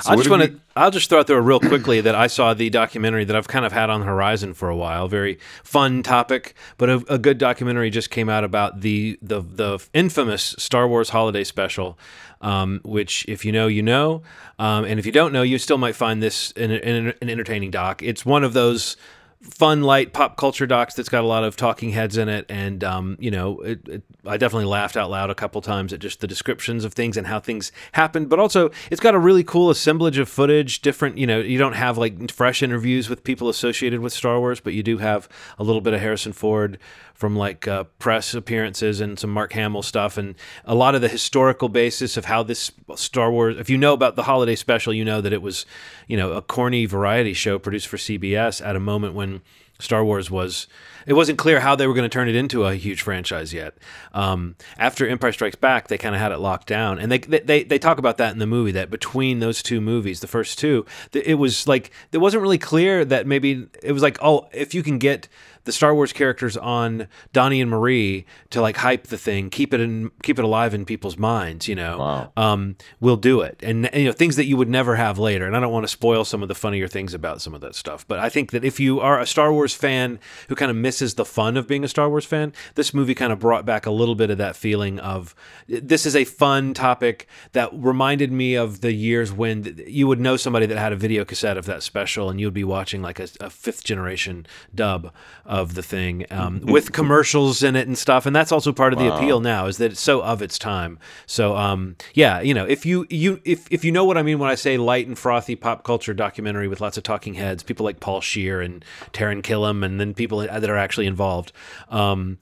So 0.03 0.11
I 0.11 0.17
just 0.17 0.29
want 0.29 0.43
to. 0.43 0.59
I'll 0.75 0.91
just 0.91 1.09
throw 1.09 1.19
out 1.19 1.27
there 1.27 1.41
real 1.41 1.61
quickly 1.61 2.01
that 2.01 2.13
I 2.13 2.27
saw 2.27 2.53
the 2.53 2.69
documentary 2.69 3.23
that 3.23 3.37
I've 3.37 3.47
kind 3.47 3.65
of 3.65 3.71
had 3.71 3.89
on 3.89 4.01
the 4.01 4.05
horizon 4.05 4.53
for 4.53 4.67
a 4.67 4.75
while. 4.75 5.07
Very 5.07 5.39
fun 5.63 6.03
topic, 6.03 6.55
but 6.77 6.89
a, 6.89 7.03
a 7.07 7.17
good 7.17 7.37
documentary 7.37 7.89
just 7.89 8.09
came 8.09 8.27
out 8.27 8.43
about 8.43 8.81
the 8.81 9.17
the 9.21 9.39
the 9.39 9.81
infamous 9.93 10.55
Star 10.59 10.89
Wars 10.89 11.11
Holiday 11.11 11.45
Special, 11.45 11.97
um, 12.41 12.81
which 12.83 13.23
if 13.29 13.45
you 13.45 13.53
know, 13.53 13.67
you 13.67 13.81
know, 13.81 14.23
um, 14.59 14.83
and 14.83 14.99
if 14.99 15.05
you 15.05 15.13
don't 15.13 15.31
know, 15.31 15.41
you 15.41 15.57
still 15.57 15.77
might 15.77 15.95
find 15.95 16.21
this 16.21 16.51
an, 16.57 16.71
an, 16.71 17.13
an 17.21 17.29
entertaining 17.29 17.71
doc. 17.71 18.03
It's 18.03 18.25
one 18.25 18.43
of 18.43 18.51
those 18.51 18.97
fun, 19.43 19.81
light 19.81 20.13
pop 20.13 20.37
culture 20.37 20.65
docs 20.65 20.93
that's 20.93 21.09
got 21.09 21.23
a 21.23 21.27
lot 21.27 21.43
of 21.43 21.55
talking 21.55 21.91
heads 21.91 22.17
in 22.17 22.29
it, 22.29 22.45
and 22.49 22.83
um, 22.83 23.17
you 23.19 23.29
know, 23.31 23.59
it, 23.59 23.87
it, 23.87 24.03
I 24.25 24.37
definitely 24.37 24.65
laughed 24.65 24.97
out 24.97 25.09
loud 25.09 25.29
a 25.29 25.35
couple 25.35 25.61
times 25.61 25.93
at 25.93 25.99
just 25.99 26.21
the 26.21 26.27
descriptions 26.27 26.85
of 26.85 26.93
things 26.93 27.17
and 27.17 27.27
how 27.27 27.39
things 27.39 27.71
happened. 27.91 28.29
But 28.29 28.39
also, 28.39 28.71
it's 28.89 29.01
got 29.01 29.15
a 29.15 29.19
really 29.19 29.43
cool 29.43 29.69
assemblage 29.69 30.17
of 30.17 30.29
footage. 30.29 30.81
Different, 30.81 31.17
you 31.17 31.27
know, 31.27 31.39
you 31.39 31.57
don't 31.57 31.73
have 31.73 31.97
like 31.97 32.31
fresh 32.31 32.63
interviews 32.63 33.09
with 33.09 33.23
people 33.23 33.49
associated 33.49 33.99
with 33.99 34.13
Star 34.13 34.39
Wars, 34.39 34.59
but 34.59 34.73
you 34.73 34.83
do 34.83 34.97
have 34.97 35.27
a 35.59 35.63
little 35.63 35.81
bit 35.81 35.93
of 35.93 35.99
Harrison 35.99 36.33
Ford 36.33 36.79
from 37.13 37.35
like 37.35 37.67
uh, 37.67 37.85
press 37.99 38.33
appearances 38.33 38.99
and 38.99 39.17
some 39.17 39.29
Mark 39.29 39.53
Hamill 39.53 39.83
stuff, 39.83 40.17
and 40.17 40.35
a 40.65 40.75
lot 40.75 40.95
of 40.95 41.01
the 41.01 41.07
historical 41.07 41.69
basis 41.69 42.17
of 42.17 42.25
how 42.25 42.43
this 42.43 42.71
Star 42.95 43.31
Wars. 43.31 43.57
If 43.57 43.69
you 43.69 43.77
know 43.77 43.93
about 43.93 44.15
the 44.15 44.23
holiday 44.23 44.55
special, 44.55 44.93
you 44.93 45.05
know 45.05 45.21
that 45.21 45.33
it 45.33 45.41
was, 45.41 45.65
you 46.07 46.17
know, 46.17 46.33
a 46.33 46.41
corny 46.41 46.85
variety 46.85 47.33
show 47.33 47.59
produced 47.59 47.87
for 47.87 47.97
CBS 47.97 48.65
at 48.65 48.75
a 48.75 48.79
moment 48.79 49.13
when 49.13 49.41
Star 49.79 50.03
Wars 50.03 50.29
was 50.29 50.67
it 51.05 51.13
wasn't 51.13 51.37
clear 51.37 51.59
how 51.59 51.75
they 51.75 51.87
were 51.87 51.93
going 51.93 52.09
to 52.09 52.13
turn 52.13 52.29
it 52.29 52.35
into 52.35 52.65
a 52.65 52.75
huge 52.75 53.01
franchise 53.01 53.53
yet. 53.53 53.75
Um, 54.13 54.55
after 54.77 55.07
Empire 55.07 55.31
Strikes 55.31 55.55
Back, 55.55 55.87
they 55.87 55.97
kind 55.97 56.15
of 56.15 56.21
had 56.21 56.31
it 56.31 56.39
locked 56.39 56.67
down, 56.67 56.99
and 56.99 57.11
they, 57.11 57.19
they 57.19 57.63
they 57.63 57.79
talk 57.79 57.97
about 57.97 58.17
that 58.17 58.31
in 58.31 58.39
the 58.39 58.47
movie. 58.47 58.71
That 58.71 58.89
between 58.89 59.39
those 59.39 59.63
two 59.63 59.81
movies, 59.81 60.19
the 60.19 60.27
first 60.27 60.59
two, 60.59 60.85
it 61.13 61.35
was 61.35 61.67
like 61.67 61.91
it 62.11 62.19
wasn't 62.19 62.41
really 62.41 62.57
clear 62.57 63.05
that 63.05 63.27
maybe 63.27 63.67
it 63.81 63.91
was 63.91 64.03
like 64.03 64.17
oh, 64.21 64.47
if 64.51 64.73
you 64.73 64.83
can 64.83 64.97
get 64.97 65.27
the 65.65 65.71
Star 65.71 65.95
Wars 65.95 66.11
characters 66.11 66.57
on 66.57 67.07
Donnie 67.31 67.61
and 67.61 67.71
Marie 67.71 68.25
to 68.49 68.61
like 68.61 68.77
hype 68.77 69.07
the 69.07 69.17
thing, 69.17 69.49
keep 69.49 69.73
it 69.73 69.79
in, 69.79 70.11
keep 70.21 70.37
it 70.37 70.45
alive 70.45 70.73
in 70.73 70.85
people's 70.85 71.17
minds. 71.17 71.67
You 71.67 71.75
know, 71.75 71.97
wow. 71.97 72.31
um, 72.35 72.75
we'll 72.99 73.17
do 73.17 73.41
it, 73.41 73.59
and 73.63 73.89
you 73.93 74.05
know 74.05 74.11
things 74.11 74.35
that 74.35 74.45
you 74.45 74.57
would 74.57 74.69
never 74.69 74.95
have 74.95 75.17
later. 75.19 75.45
And 75.45 75.55
I 75.55 75.59
don't 75.59 75.71
want 75.71 75.85
to 75.85 75.91
spoil 75.91 76.25
some 76.25 76.41
of 76.41 76.47
the 76.47 76.55
funnier 76.55 76.87
things 76.87 77.13
about 77.13 77.41
some 77.41 77.53
of 77.53 77.61
that 77.61 77.75
stuff, 77.75 78.07
but 78.07 78.19
I 78.19 78.29
think 78.29 78.51
that 78.51 78.63
if 78.63 78.79
you 78.79 78.99
are 78.99 79.19
a 79.19 79.25
Star 79.25 79.53
Wars 79.53 79.73
fan 79.73 80.19
who 80.49 80.55
kind 80.55 80.69
of 80.69 80.77
misses 80.77 80.92
the 80.99 81.25
fun 81.25 81.57
of 81.57 81.67
being 81.67 81.83
a 81.83 81.87
Star 81.87 82.09
Wars 82.09 82.25
fan, 82.25 82.53
this 82.75 82.93
movie 82.93 83.15
kind 83.15 83.31
of 83.33 83.39
brought 83.39 83.65
back 83.65 83.85
a 83.85 83.91
little 83.91 84.15
bit 84.15 84.29
of 84.29 84.37
that 84.37 84.55
feeling 84.55 84.99
of 84.99 85.35
this 85.67 86.05
is 86.05 86.15
a 86.15 86.25
fun 86.25 86.73
topic 86.73 87.27
that 87.53 87.69
reminded 87.73 88.31
me 88.31 88.55
of 88.55 88.81
the 88.81 88.93
years 88.93 89.31
when 89.31 89.81
you 89.87 90.07
would 90.07 90.19
know 90.19 90.37
somebody 90.37 90.65
that 90.65 90.77
had 90.77 90.93
a 90.93 90.95
video 90.95 91.25
cassette 91.25 91.57
of 91.57 91.65
that 91.65 91.83
special, 91.83 92.29
and 92.29 92.39
you 92.39 92.47
would 92.47 92.53
be 92.53 92.63
watching 92.63 93.01
like 93.01 93.19
a, 93.19 93.27
a 93.39 93.49
fifth 93.49 93.83
generation 93.83 94.45
dub 94.73 95.11
of 95.45 95.75
the 95.75 95.83
thing 95.83 96.25
um, 96.31 96.61
with 96.63 96.91
commercials 96.91 97.63
in 97.63 97.75
it 97.75 97.87
and 97.87 97.97
stuff. 97.97 98.25
And 98.25 98.35
that's 98.35 98.51
also 98.51 98.71
part 98.71 98.93
of 98.93 98.99
the 98.99 99.13
appeal 99.13 99.39
now 99.39 99.67
is 99.67 99.77
that 99.77 99.91
it's 99.91 100.01
so 100.01 100.21
of 100.21 100.41
its 100.41 100.57
time. 100.57 100.99
So 101.25 101.55
um, 101.55 101.95
yeah, 102.13 102.41
you 102.41 102.53
know, 102.53 102.65
if 102.65 102.85
you 102.85 103.05
you 103.09 103.41
if 103.45 103.67
if 103.71 103.83
you 103.83 103.91
know 103.91 104.05
what 104.05 104.17
I 104.17 104.23
mean 104.23 104.39
when 104.39 104.49
I 104.49 104.55
say 104.55 104.77
light 104.77 105.07
and 105.07 105.17
frothy 105.17 105.55
pop 105.55 105.83
culture 105.83 106.13
documentary 106.13 106.67
with 106.67 106.81
lots 106.81 106.97
of 106.97 107.03
talking 107.03 107.35
heads, 107.35 107.63
people 107.63 107.83
like 107.83 107.99
Paul 107.99 108.21
Scheer 108.21 108.61
and 108.61 108.83
Taran 109.11 109.41
Killam, 109.41 109.83
and 109.85 109.99
then 109.99 110.13
people 110.13 110.39
that 110.39 110.69
are 110.69 110.77
actually 110.83 111.07
involved. 111.07 111.51
Um, 111.89 112.37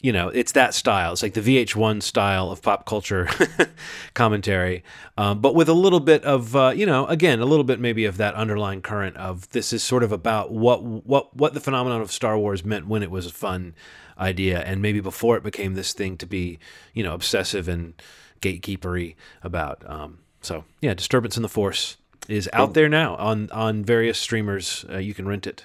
you 0.00 0.12
know, 0.12 0.28
it's 0.28 0.52
that 0.52 0.74
style. 0.74 1.12
It's 1.14 1.22
like 1.22 1.34
the 1.34 1.40
VH1 1.40 2.02
style 2.02 2.50
of 2.50 2.60
pop 2.62 2.84
culture 2.84 3.28
commentary, 4.14 4.84
um, 5.16 5.40
but 5.40 5.54
with 5.54 5.68
a 5.68 5.74
little 5.74 6.00
bit 6.00 6.22
of, 6.22 6.54
uh, 6.54 6.72
you 6.76 6.84
know, 6.84 7.06
again, 7.06 7.40
a 7.40 7.46
little 7.46 7.64
bit 7.64 7.80
maybe 7.80 8.04
of 8.04 8.18
that 8.18 8.34
underlying 8.34 8.82
current 8.82 9.16
of 9.16 9.48
this 9.50 9.72
is 9.72 9.82
sort 9.82 10.02
of 10.02 10.12
about 10.12 10.52
what 10.52 10.82
what 10.82 11.34
what 11.34 11.54
the 11.54 11.60
phenomenon 11.60 12.02
of 12.02 12.12
Star 12.12 12.38
Wars 12.38 12.64
meant 12.64 12.86
when 12.86 13.02
it 13.02 13.10
was 13.10 13.26
a 13.26 13.32
fun 13.32 13.74
idea, 14.18 14.60
and 14.60 14.82
maybe 14.82 15.00
before 15.00 15.36
it 15.36 15.42
became 15.42 15.74
this 15.74 15.92
thing 15.92 16.16
to 16.18 16.26
be, 16.26 16.58
you 16.92 17.02
know, 17.02 17.14
obsessive 17.14 17.66
and 17.66 18.00
gatekeepery 18.40 19.16
about. 19.42 19.82
Um, 19.90 20.18
so 20.42 20.64
yeah, 20.82 20.92
Disturbance 20.94 21.36
in 21.36 21.42
the 21.42 21.48
Force 21.48 21.96
is 22.28 22.50
out 22.52 22.74
there 22.74 22.88
now 22.88 23.16
on 23.16 23.50
on 23.50 23.82
various 23.82 24.18
streamers. 24.18 24.84
Uh, 24.90 24.98
you 24.98 25.14
can 25.14 25.26
rent 25.26 25.46
it 25.46 25.64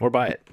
or 0.00 0.10
buy 0.10 0.28
it. 0.28 0.46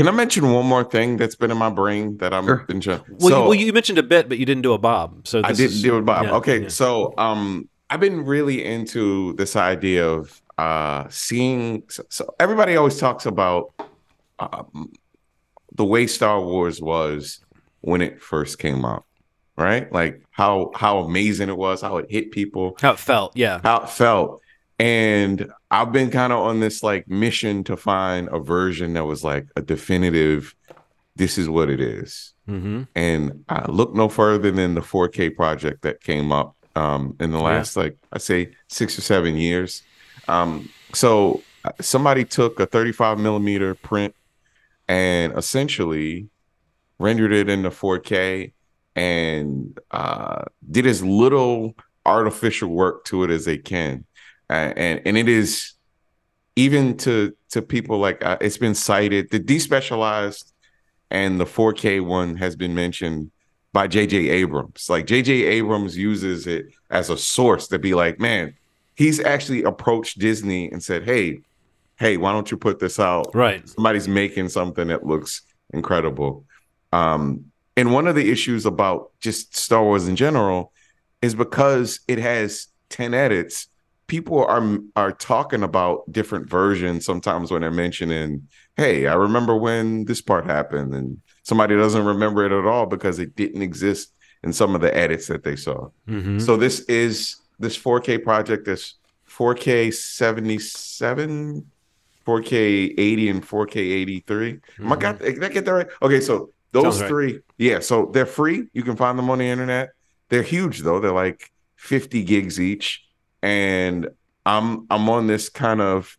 Can 0.00 0.08
I 0.08 0.12
mention 0.12 0.50
one 0.50 0.64
more 0.64 0.82
thing 0.82 1.18
that's 1.18 1.34
been 1.34 1.50
in 1.50 1.58
my 1.58 1.68
brain 1.68 2.16
that 2.18 2.32
I'm 2.32 2.46
sure. 2.46 2.64
enjoying? 2.70 3.02
Well, 3.10 3.18
so, 3.18 3.42
you, 3.42 3.48
well, 3.50 3.54
you 3.54 3.72
mentioned 3.74 3.98
a 3.98 4.02
bit, 4.02 4.30
but 4.30 4.38
you 4.38 4.46
didn't 4.46 4.62
do 4.62 4.72
a 4.72 4.78
Bob. 4.78 5.28
So 5.28 5.42
I 5.44 5.52
didn't 5.52 5.72
is, 5.72 5.82
do 5.82 5.96
a 5.96 6.00
Bob. 6.00 6.24
Yeah, 6.24 6.36
okay, 6.36 6.62
yeah. 6.62 6.68
so 6.68 7.12
um, 7.18 7.68
I've 7.90 8.00
been 8.00 8.24
really 8.24 8.64
into 8.64 9.34
this 9.34 9.56
idea 9.56 10.08
of 10.08 10.40
uh, 10.56 11.04
seeing. 11.10 11.82
So, 11.90 12.04
so 12.08 12.34
everybody 12.40 12.76
always 12.76 12.96
talks 12.96 13.26
about 13.26 13.74
um, 14.38 14.90
the 15.74 15.84
way 15.84 16.06
Star 16.06 16.40
Wars 16.40 16.80
was 16.80 17.40
when 17.82 18.00
it 18.00 18.22
first 18.22 18.58
came 18.58 18.86
out, 18.86 19.04
right? 19.58 19.92
Like 19.92 20.22
how 20.30 20.70
how 20.74 21.00
amazing 21.00 21.50
it 21.50 21.58
was, 21.58 21.82
how 21.82 21.98
it 21.98 22.10
hit 22.10 22.30
people, 22.30 22.74
how 22.80 22.92
it 22.92 22.98
felt, 22.98 23.36
yeah, 23.36 23.60
how 23.62 23.82
it 23.82 23.90
felt. 23.90 24.40
And 24.80 25.52
I've 25.70 25.92
been 25.92 26.10
kind 26.10 26.32
of 26.32 26.38
on 26.38 26.60
this 26.60 26.82
like 26.82 27.06
mission 27.06 27.64
to 27.64 27.76
find 27.76 28.28
a 28.32 28.38
version 28.38 28.94
that 28.94 29.04
was 29.04 29.22
like 29.22 29.46
a 29.54 29.60
definitive, 29.60 30.54
this 31.16 31.36
is 31.36 31.50
what 31.50 31.68
it 31.68 31.80
is. 31.80 32.32
Mm-hmm. 32.48 32.84
And 32.94 33.44
I 33.50 33.70
look 33.70 33.94
no 33.94 34.08
further 34.08 34.50
than 34.50 34.74
the 34.74 34.80
4K 34.80 35.36
project 35.36 35.82
that 35.82 36.02
came 36.02 36.32
up 36.32 36.56
um, 36.76 37.14
in 37.20 37.30
the 37.30 37.40
last, 37.40 37.76
yeah. 37.76 37.82
like, 37.82 37.98
I 38.10 38.18
say 38.18 38.52
six 38.68 38.96
or 38.96 39.02
seven 39.02 39.36
years. 39.36 39.82
Um, 40.28 40.70
so 40.94 41.42
uh, 41.66 41.72
somebody 41.82 42.24
took 42.24 42.58
a 42.58 42.64
35 42.64 43.18
millimeter 43.18 43.74
print 43.74 44.14
and 44.88 45.36
essentially 45.36 46.30
rendered 46.98 47.32
it 47.32 47.50
into 47.50 47.68
4K, 47.68 48.52
and 48.96 49.78
uh, 49.90 50.44
did 50.70 50.86
as 50.86 51.02
little 51.02 51.74
artificial 52.06 52.70
work 52.70 53.04
to 53.04 53.24
it 53.24 53.30
as 53.30 53.44
they 53.44 53.58
can, 53.58 54.04
uh, 54.50 54.72
and 54.76 55.00
and 55.06 55.16
it 55.16 55.28
is 55.28 55.74
even 56.56 56.96
to 56.98 57.34
to 57.50 57.62
people 57.62 57.98
like 57.98 58.24
uh, 58.24 58.36
it's 58.40 58.58
been 58.58 58.74
cited 58.74 59.30
the 59.30 59.40
despecialized 59.40 60.52
and 61.10 61.40
the 61.40 61.44
4K 61.44 62.04
one 62.04 62.36
has 62.36 62.54
been 62.54 62.74
mentioned 62.74 63.30
by 63.72 63.88
JJ 63.88 64.30
Abrams. 64.30 64.88
Like 64.88 65.06
JJ 65.06 65.46
Abrams 65.46 65.96
uses 65.96 66.46
it 66.46 66.66
as 66.90 67.10
a 67.10 67.16
source 67.16 67.68
to 67.68 67.78
be 67.78 67.94
like, 67.94 68.18
man, 68.20 68.54
he's 68.94 69.20
actually 69.20 69.62
approached 69.62 70.18
Disney 70.18 70.70
and 70.70 70.82
said, 70.82 71.04
"Hey, 71.04 71.40
hey, 71.96 72.16
why 72.16 72.32
don't 72.32 72.50
you 72.50 72.56
put 72.56 72.78
this 72.78 72.98
out? 72.98 73.34
Right. 73.34 73.66
Somebody's 73.68 74.08
making 74.08 74.48
something 74.48 74.88
that 74.88 75.06
looks 75.06 75.42
incredible." 75.72 76.44
Um, 76.92 77.46
and 77.76 77.92
one 77.92 78.06
of 78.06 78.14
the 78.14 78.30
issues 78.30 78.66
about 78.66 79.12
just 79.20 79.56
Star 79.56 79.82
Wars 79.82 80.08
in 80.08 80.16
general 80.16 80.72
is 81.22 81.34
because 81.34 82.00
it 82.08 82.18
has 82.18 82.66
10 82.90 83.14
edits, 83.14 83.68
people 84.10 84.44
are 84.44 84.78
are 84.96 85.12
talking 85.12 85.62
about 85.62 86.02
different 86.10 86.50
versions 86.50 87.04
sometimes 87.04 87.52
when 87.52 87.60
they're 87.60 87.70
mentioning, 87.70 88.48
"Hey, 88.76 89.06
I 89.06 89.14
remember 89.14 89.54
when 89.56 90.04
this 90.04 90.20
part 90.20 90.46
happened," 90.46 90.92
and 90.92 91.18
somebody 91.44 91.76
doesn't 91.76 92.04
remember 92.04 92.44
it 92.44 92.50
at 92.50 92.66
all 92.66 92.86
because 92.86 93.20
it 93.20 93.36
didn't 93.36 93.62
exist 93.62 94.12
in 94.42 94.52
some 94.52 94.74
of 94.74 94.80
the 94.80 94.94
edits 94.96 95.28
that 95.28 95.44
they 95.44 95.54
saw. 95.54 95.90
Mm-hmm. 96.08 96.40
So 96.40 96.56
this 96.56 96.80
is 96.80 97.36
this 97.60 97.78
4K 97.78 98.24
project 98.24 98.66
is 98.66 98.94
4K 99.28 99.94
77, 99.94 101.64
4K 102.26 102.94
80, 102.98 103.28
and 103.28 103.46
4K 103.46 103.76
83. 103.76 104.52
Mm-hmm. 104.54 104.84
Am 104.84 104.92
I 104.92 104.96
got 104.96 105.20
did 105.20 105.44
I 105.44 105.48
get 105.50 105.64
that 105.66 105.72
right? 105.72 105.88
Okay, 106.02 106.20
so 106.20 106.50
those 106.72 107.00
three, 107.00 107.42
yeah. 107.58 107.78
So 107.78 108.10
they're 108.12 108.26
free. 108.26 108.66
You 108.72 108.82
can 108.82 108.96
find 108.96 109.16
them 109.16 109.30
on 109.30 109.38
the 109.38 109.44
internet. 109.44 109.90
They're 110.30 110.42
huge 110.42 110.80
though. 110.80 110.98
They're 110.98 111.12
like 111.12 111.52
50 111.76 112.24
gigs 112.24 112.58
each. 112.58 113.04
And 113.42 114.08
I'm 114.44 114.86
I'm 114.90 115.08
on 115.08 115.26
this 115.26 115.48
kind 115.48 115.80
of 115.80 116.16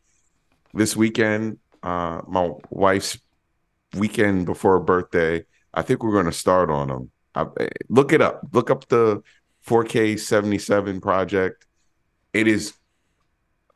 this 0.74 0.96
weekend. 0.96 1.58
Uh, 1.84 2.22
my 2.28 2.52
wife's 2.70 3.18
weekend 3.96 4.46
before 4.46 4.74
her 4.74 4.84
birthday. 4.84 5.44
I 5.74 5.82
think 5.82 6.04
we're 6.04 6.12
going 6.12 6.26
to 6.26 6.32
start 6.32 6.70
on 6.70 6.90
them. 6.90 7.12
I, 7.34 7.46
look 7.90 8.14
it 8.14 8.22
up. 8.22 8.42
Look 8.52 8.70
up 8.70 8.88
the 8.90 9.24
4K 9.66 10.20
77 10.20 11.02
project. 11.02 11.66
It 12.34 12.48
is 12.48 12.74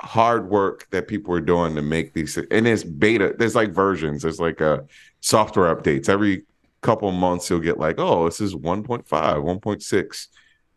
hard 0.01 0.49
work 0.49 0.87
that 0.91 1.07
people 1.07 1.33
are 1.33 1.41
doing 1.41 1.75
to 1.75 1.81
make 1.81 2.13
these 2.13 2.37
and 2.37 2.67
it's 2.67 2.83
beta 2.83 3.33
there's 3.37 3.55
like 3.55 3.71
versions 3.71 4.23
there's 4.23 4.41
like 4.41 4.61
uh, 4.61 4.79
software 5.21 5.73
updates 5.73 6.09
every 6.09 6.43
couple 6.81 7.09
months 7.11 7.49
you'll 7.49 7.59
get 7.59 7.79
like 7.79 7.95
oh 7.97 8.25
this 8.25 8.41
is 8.41 8.53
1.5 8.53 9.05
1.6 9.05 10.27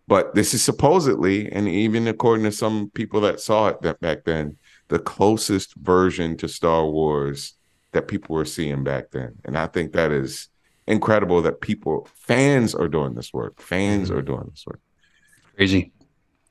but 0.09 0.35
this 0.35 0.55
is 0.55 0.65
supposedly 0.65 1.53
and 1.53 1.69
even 1.69 2.09
according 2.09 2.43
to 2.45 2.51
some 2.51 2.91
people 2.91 3.21
that 3.21 3.41
saw 3.41 3.69
it 3.69 3.83
that 3.83 4.01
back 4.01 4.25
then 4.25 4.57
the 4.89 4.99
closest 4.99 5.75
version 5.77 6.37
to 6.39 6.49
star 6.49 6.87
wars 6.87 7.55
that 7.93 8.09
people 8.09 8.35
were 8.35 8.45
seeing 8.45 8.83
back 8.83 9.11
then. 9.11 9.37
And 9.45 9.57
i 9.57 9.67
think 9.67 9.93
that 9.93 10.11
is 10.11 10.49
incredible 10.87 11.43
that 11.43 11.61
people 11.61 12.09
fans 12.15 12.75
are 12.75 12.89
doing 12.89 13.15
this 13.15 13.33
work. 13.33 13.61
Fans 13.61 14.09
mm-hmm. 14.09 14.19
are 14.19 14.23
doing 14.23 14.47
this 14.51 14.65
work. 14.67 14.81
Crazy. 15.55 15.93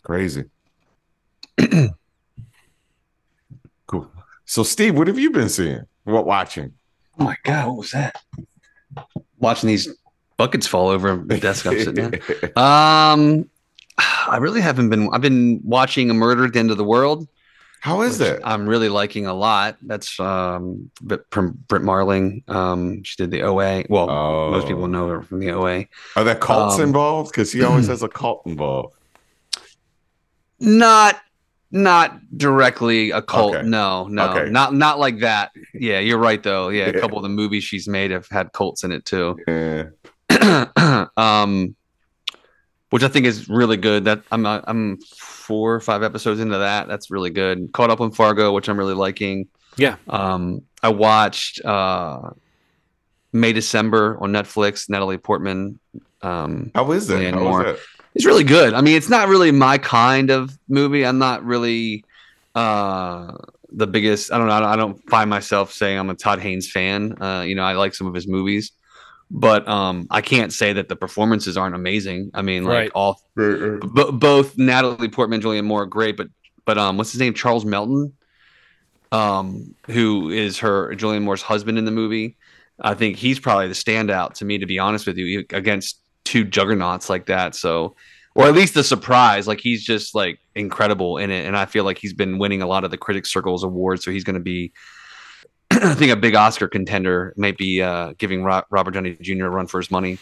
Crazy. 0.03 0.45
Cool. 3.87 4.11
So 4.43 4.63
steve 4.63 4.97
what 4.97 5.07
have 5.07 5.17
you 5.17 5.31
been 5.31 5.47
seeing? 5.47 5.83
What 6.03 6.25
watching? 6.25 6.73
Oh 7.17 7.23
my 7.23 7.37
god 7.43 7.67
what 7.67 7.77
was 7.77 7.91
that? 7.91 8.21
Watching 9.39 9.67
these 9.67 9.87
buckets 10.37 10.67
fall 10.67 10.89
over 10.89 11.17
the 11.17 11.39
desk 11.39 11.65
I'm 11.65 11.79
sitting 11.79 12.13
at. 12.13 12.57
Um, 12.57 13.49
I 13.99 14.37
really 14.37 14.61
haven't 14.61 14.89
been. 14.89 15.09
I've 15.11 15.21
been 15.21 15.59
watching 15.63 16.09
A 16.11 16.13
Murder 16.13 16.45
at 16.45 16.53
the 16.53 16.59
End 16.59 16.71
of 16.71 16.77
the 16.77 16.83
World. 16.83 17.27
How 17.79 18.01
is 18.01 18.19
it? 18.21 18.41
I'm 18.43 18.67
really 18.67 18.89
liking 18.89 19.27
a 19.27 19.33
lot. 19.33 19.77
That's 19.81 20.19
um, 20.19 20.91
from 21.31 21.57
Brit 21.67 21.83
Marling. 21.83 22.43
Um, 22.47 23.03
she 23.03 23.15
did 23.15 23.31
the 23.31 23.43
OA. 23.43 23.85
Well, 23.89 24.09
oh. 24.09 24.51
most 24.51 24.67
people 24.67 24.87
know 24.87 25.07
her 25.07 25.21
from 25.21 25.39
the 25.39 25.51
OA. 25.51 25.85
Are 26.15 26.23
there 26.23 26.35
cults 26.35 26.75
um, 26.75 26.81
involved? 26.81 27.31
Because 27.31 27.51
he 27.51 27.63
always 27.63 27.87
has 27.93 28.03
a 28.03 28.09
cult 28.09 28.45
involved. 28.45 28.95
Not 30.59 31.21
not 31.71 32.19
directly 32.37 33.11
a 33.11 33.21
cult. 33.21 33.55
Okay. 33.55 33.67
No, 33.67 34.07
no, 34.07 34.31
okay. 34.31 34.49
not 34.49 34.73
not 34.73 34.99
like 34.99 35.19
that. 35.19 35.51
Yeah, 35.79 35.99
you're 35.99 36.17
right 36.17 36.41
though. 36.41 36.69
Yeah, 36.69 36.85
a 36.85 36.99
couple 36.99 37.17
of 37.17 37.23
the 37.23 37.29
movies 37.29 37.63
she's 37.63 37.87
made 37.87 38.09
have 38.09 38.27
had 38.29 38.51
cults 38.51 38.83
in 38.83 38.91
it 38.91 39.05
too. 39.05 39.37
Yeah. 39.47 39.83
um, 41.17 41.75
which 42.89 43.03
I 43.03 43.07
think 43.07 43.25
is 43.25 43.49
really 43.49 43.77
good. 43.77 44.05
That 44.05 44.23
I'm 44.31 44.45
I'm 44.45 44.97
four 45.17 45.75
or 45.75 45.79
five 45.79 46.03
episodes 46.03 46.39
into 46.39 46.57
that. 46.57 46.87
That's 46.87 47.11
really 47.11 47.29
good. 47.29 47.71
Caught 47.73 47.89
up 47.89 48.01
on 48.01 48.11
Fargo, 48.11 48.53
which 48.53 48.69
I'm 48.69 48.77
really 48.77 48.93
liking. 48.93 49.47
Yeah. 49.77 49.97
Um, 50.07 50.63
I 50.81 50.89
watched 50.89 51.63
uh, 51.63 52.31
May 53.33 53.53
December 53.53 54.17
on 54.21 54.31
Netflix. 54.31 54.89
Natalie 54.89 55.17
Portman. 55.17 55.79
Um, 56.21 56.71
How 56.73 56.91
is 56.91 57.09
it? 57.09 57.33
How 57.33 57.61
is 57.61 57.75
it? 57.75 57.79
it's 58.17 58.25
really 58.25 58.43
good. 58.43 58.73
I 58.73 58.81
mean, 58.81 58.97
it's 58.97 59.09
not 59.09 59.27
really 59.27 59.51
my 59.51 59.77
kind 59.77 60.31
of 60.31 60.57
movie. 60.67 61.05
I'm 61.05 61.19
not 61.19 61.45
really 61.45 62.03
uh, 62.55 63.37
the 63.71 63.85
biggest. 63.85 64.31
I 64.31 64.39
don't 64.39 64.47
know. 64.47 64.53
I 64.53 64.75
don't 64.75 64.97
find 65.07 65.29
myself 65.29 65.71
saying 65.71 65.99
I'm 65.99 66.09
a 66.09 66.15
Todd 66.15 66.39
Haynes 66.39 66.69
fan. 66.69 67.21
Uh, 67.21 67.43
you 67.45 67.53
know, 67.53 67.63
I 67.63 67.73
like 67.73 67.93
some 67.93 68.07
of 68.07 68.15
his 68.15 68.27
movies, 68.27 68.71
but 69.29 69.67
um, 69.67 70.07
I 70.09 70.21
can't 70.21 70.53
say 70.53 70.73
that 70.73 70.87
the 70.89 70.95
performances 70.95 71.57
aren't 71.57 71.75
amazing. 71.75 72.31
I 72.33 72.41
mean, 72.41 72.63
like 72.63 72.73
right. 72.73 72.91
all 72.95 73.21
b- 73.35 74.11
both 74.13 74.57
Natalie 74.57 75.09
Portman, 75.09 75.41
Julianne 75.41 75.65
Moore, 75.65 75.85
great, 75.85 76.15
but 76.15 76.27
but 76.65 76.77
um, 76.77 76.97
what's 76.97 77.11
his 77.11 77.19
name? 77.19 77.33
Charles 77.33 77.65
Melton, 77.65 78.13
um, 79.11 79.75
who 79.87 80.29
is 80.29 80.59
her 80.59 80.93
Julianne 80.95 81.23
Moore's 81.23 81.41
husband 81.41 81.77
in 81.77 81.85
the 81.85 81.91
movie. 81.91 82.37
I 82.79 82.93
think 82.93 83.17
he's 83.17 83.39
probably 83.39 83.67
the 83.67 83.73
standout 83.73 84.33
to 84.35 84.45
me, 84.45 84.59
to 84.59 84.65
be 84.65 84.79
honest 84.79 85.07
with 85.07 85.17
you, 85.17 85.45
against 85.51 85.99
two 86.23 86.43
juggernauts 86.43 87.09
like 87.09 87.25
that. 87.25 87.55
So, 87.55 87.95
or 88.35 88.45
at 88.45 88.53
least 88.53 88.75
the 88.75 88.83
surprise, 88.83 89.47
like 89.47 89.59
he's 89.59 89.83
just 89.83 90.15
like 90.15 90.39
incredible 90.55 91.17
in 91.17 91.31
it, 91.31 91.45
and 91.45 91.57
I 91.57 91.65
feel 91.65 91.83
like 91.83 91.97
he's 91.97 92.13
been 92.13 92.37
winning 92.37 92.61
a 92.61 92.67
lot 92.67 92.85
of 92.85 92.91
the 92.91 92.97
Critics 92.97 93.31
Circles 93.31 93.63
awards, 93.63 94.05
so 94.05 94.11
he's 94.11 94.23
going 94.23 94.35
to 94.35 94.39
be. 94.39 94.71
I 95.83 95.93
think 95.93 96.11
a 96.11 96.15
big 96.15 96.35
Oscar 96.35 96.67
contender 96.67 97.33
might 97.37 97.57
be 97.57 97.81
uh, 97.81 98.13
giving 98.17 98.43
Ro- 98.43 98.63
Robert 98.69 98.91
Downey 98.91 99.15
Jr. 99.21 99.45
a 99.45 99.49
run 99.49 99.67
for 99.67 99.79
his 99.79 99.91
money. 99.91 100.17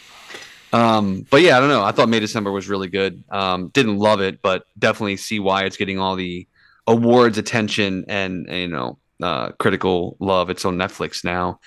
Um, 0.72 1.26
but 1.30 1.40
yeah, 1.42 1.56
I 1.56 1.60
don't 1.60 1.68
know. 1.68 1.82
I 1.82 1.92
thought 1.92 2.08
May 2.08 2.20
December 2.20 2.52
was 2.52 2.68
really 2.68 2.88
good. 2.88 3.24
Um, 3.30 3.68
didn't 3.68 3.98
love 3.98 4.20
it, 4.20 4.42
but 4.42 4.66
definitely 4.78 5.16
see 5.16 5.40
why 5.40 5.64
it's 5.64 5.76
getting 5.76 5.98
all 5.98 6.16
the 6.16 6.46
awards 6.86 7.38
attention 7.38 8.04
and, 8.08 8.46
you 8.50 8.68
know 8.68 8.98
uh, 9.22 9.52
critical 9.52 10.16
love. 10.20 10.50
It's 10.50 10.64
on 10.64 10.76
Netflix 10.76 11.24
now. 11.24 11.60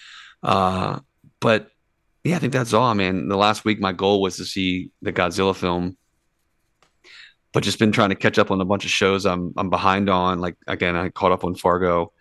Uh, 0.44 1.00
but 1.40 1.72
yeah, 2.24 2.36
I 2.36 2.40
think 2.40 2.54
that's 2.54 2.74
all. 2.74 2.86
I 2.86 2.94
mean, 2.94 3.28
the 3.28 3.38
last 3.38 3.66
week 3.66 3.80
my 3.80 3.92
goal 3.92 4.22
was 4.22 4.38
to 4.38 4.46
see 4.46 4.92
the 5.02 5.12
Godzilla 5.12 5.56
film, 5.56 5.98
but 7.54 7.64
just 7.64 7.80
been 7.80 7.92
trying 7.92 8.10
to 8.10 8.16
catch 8.16 8.38
up 8.38 8.52
on 8.52 8.62
a 8.62 8.66
bunch 8.66 8.86
of 8.86 8.92
shows 8.92 9.26
I'm 9.26 9.54
I'm 9.58 9.70
behind 9.70 10.10
on. 10.10 10.40
Like 10.40 10.58
again, 10.68 10.96
I 10.96 11.10
caught 11.10 11.32
up 11.32 11.44
on 11.44 11.56
Fargo, 11.56 12.12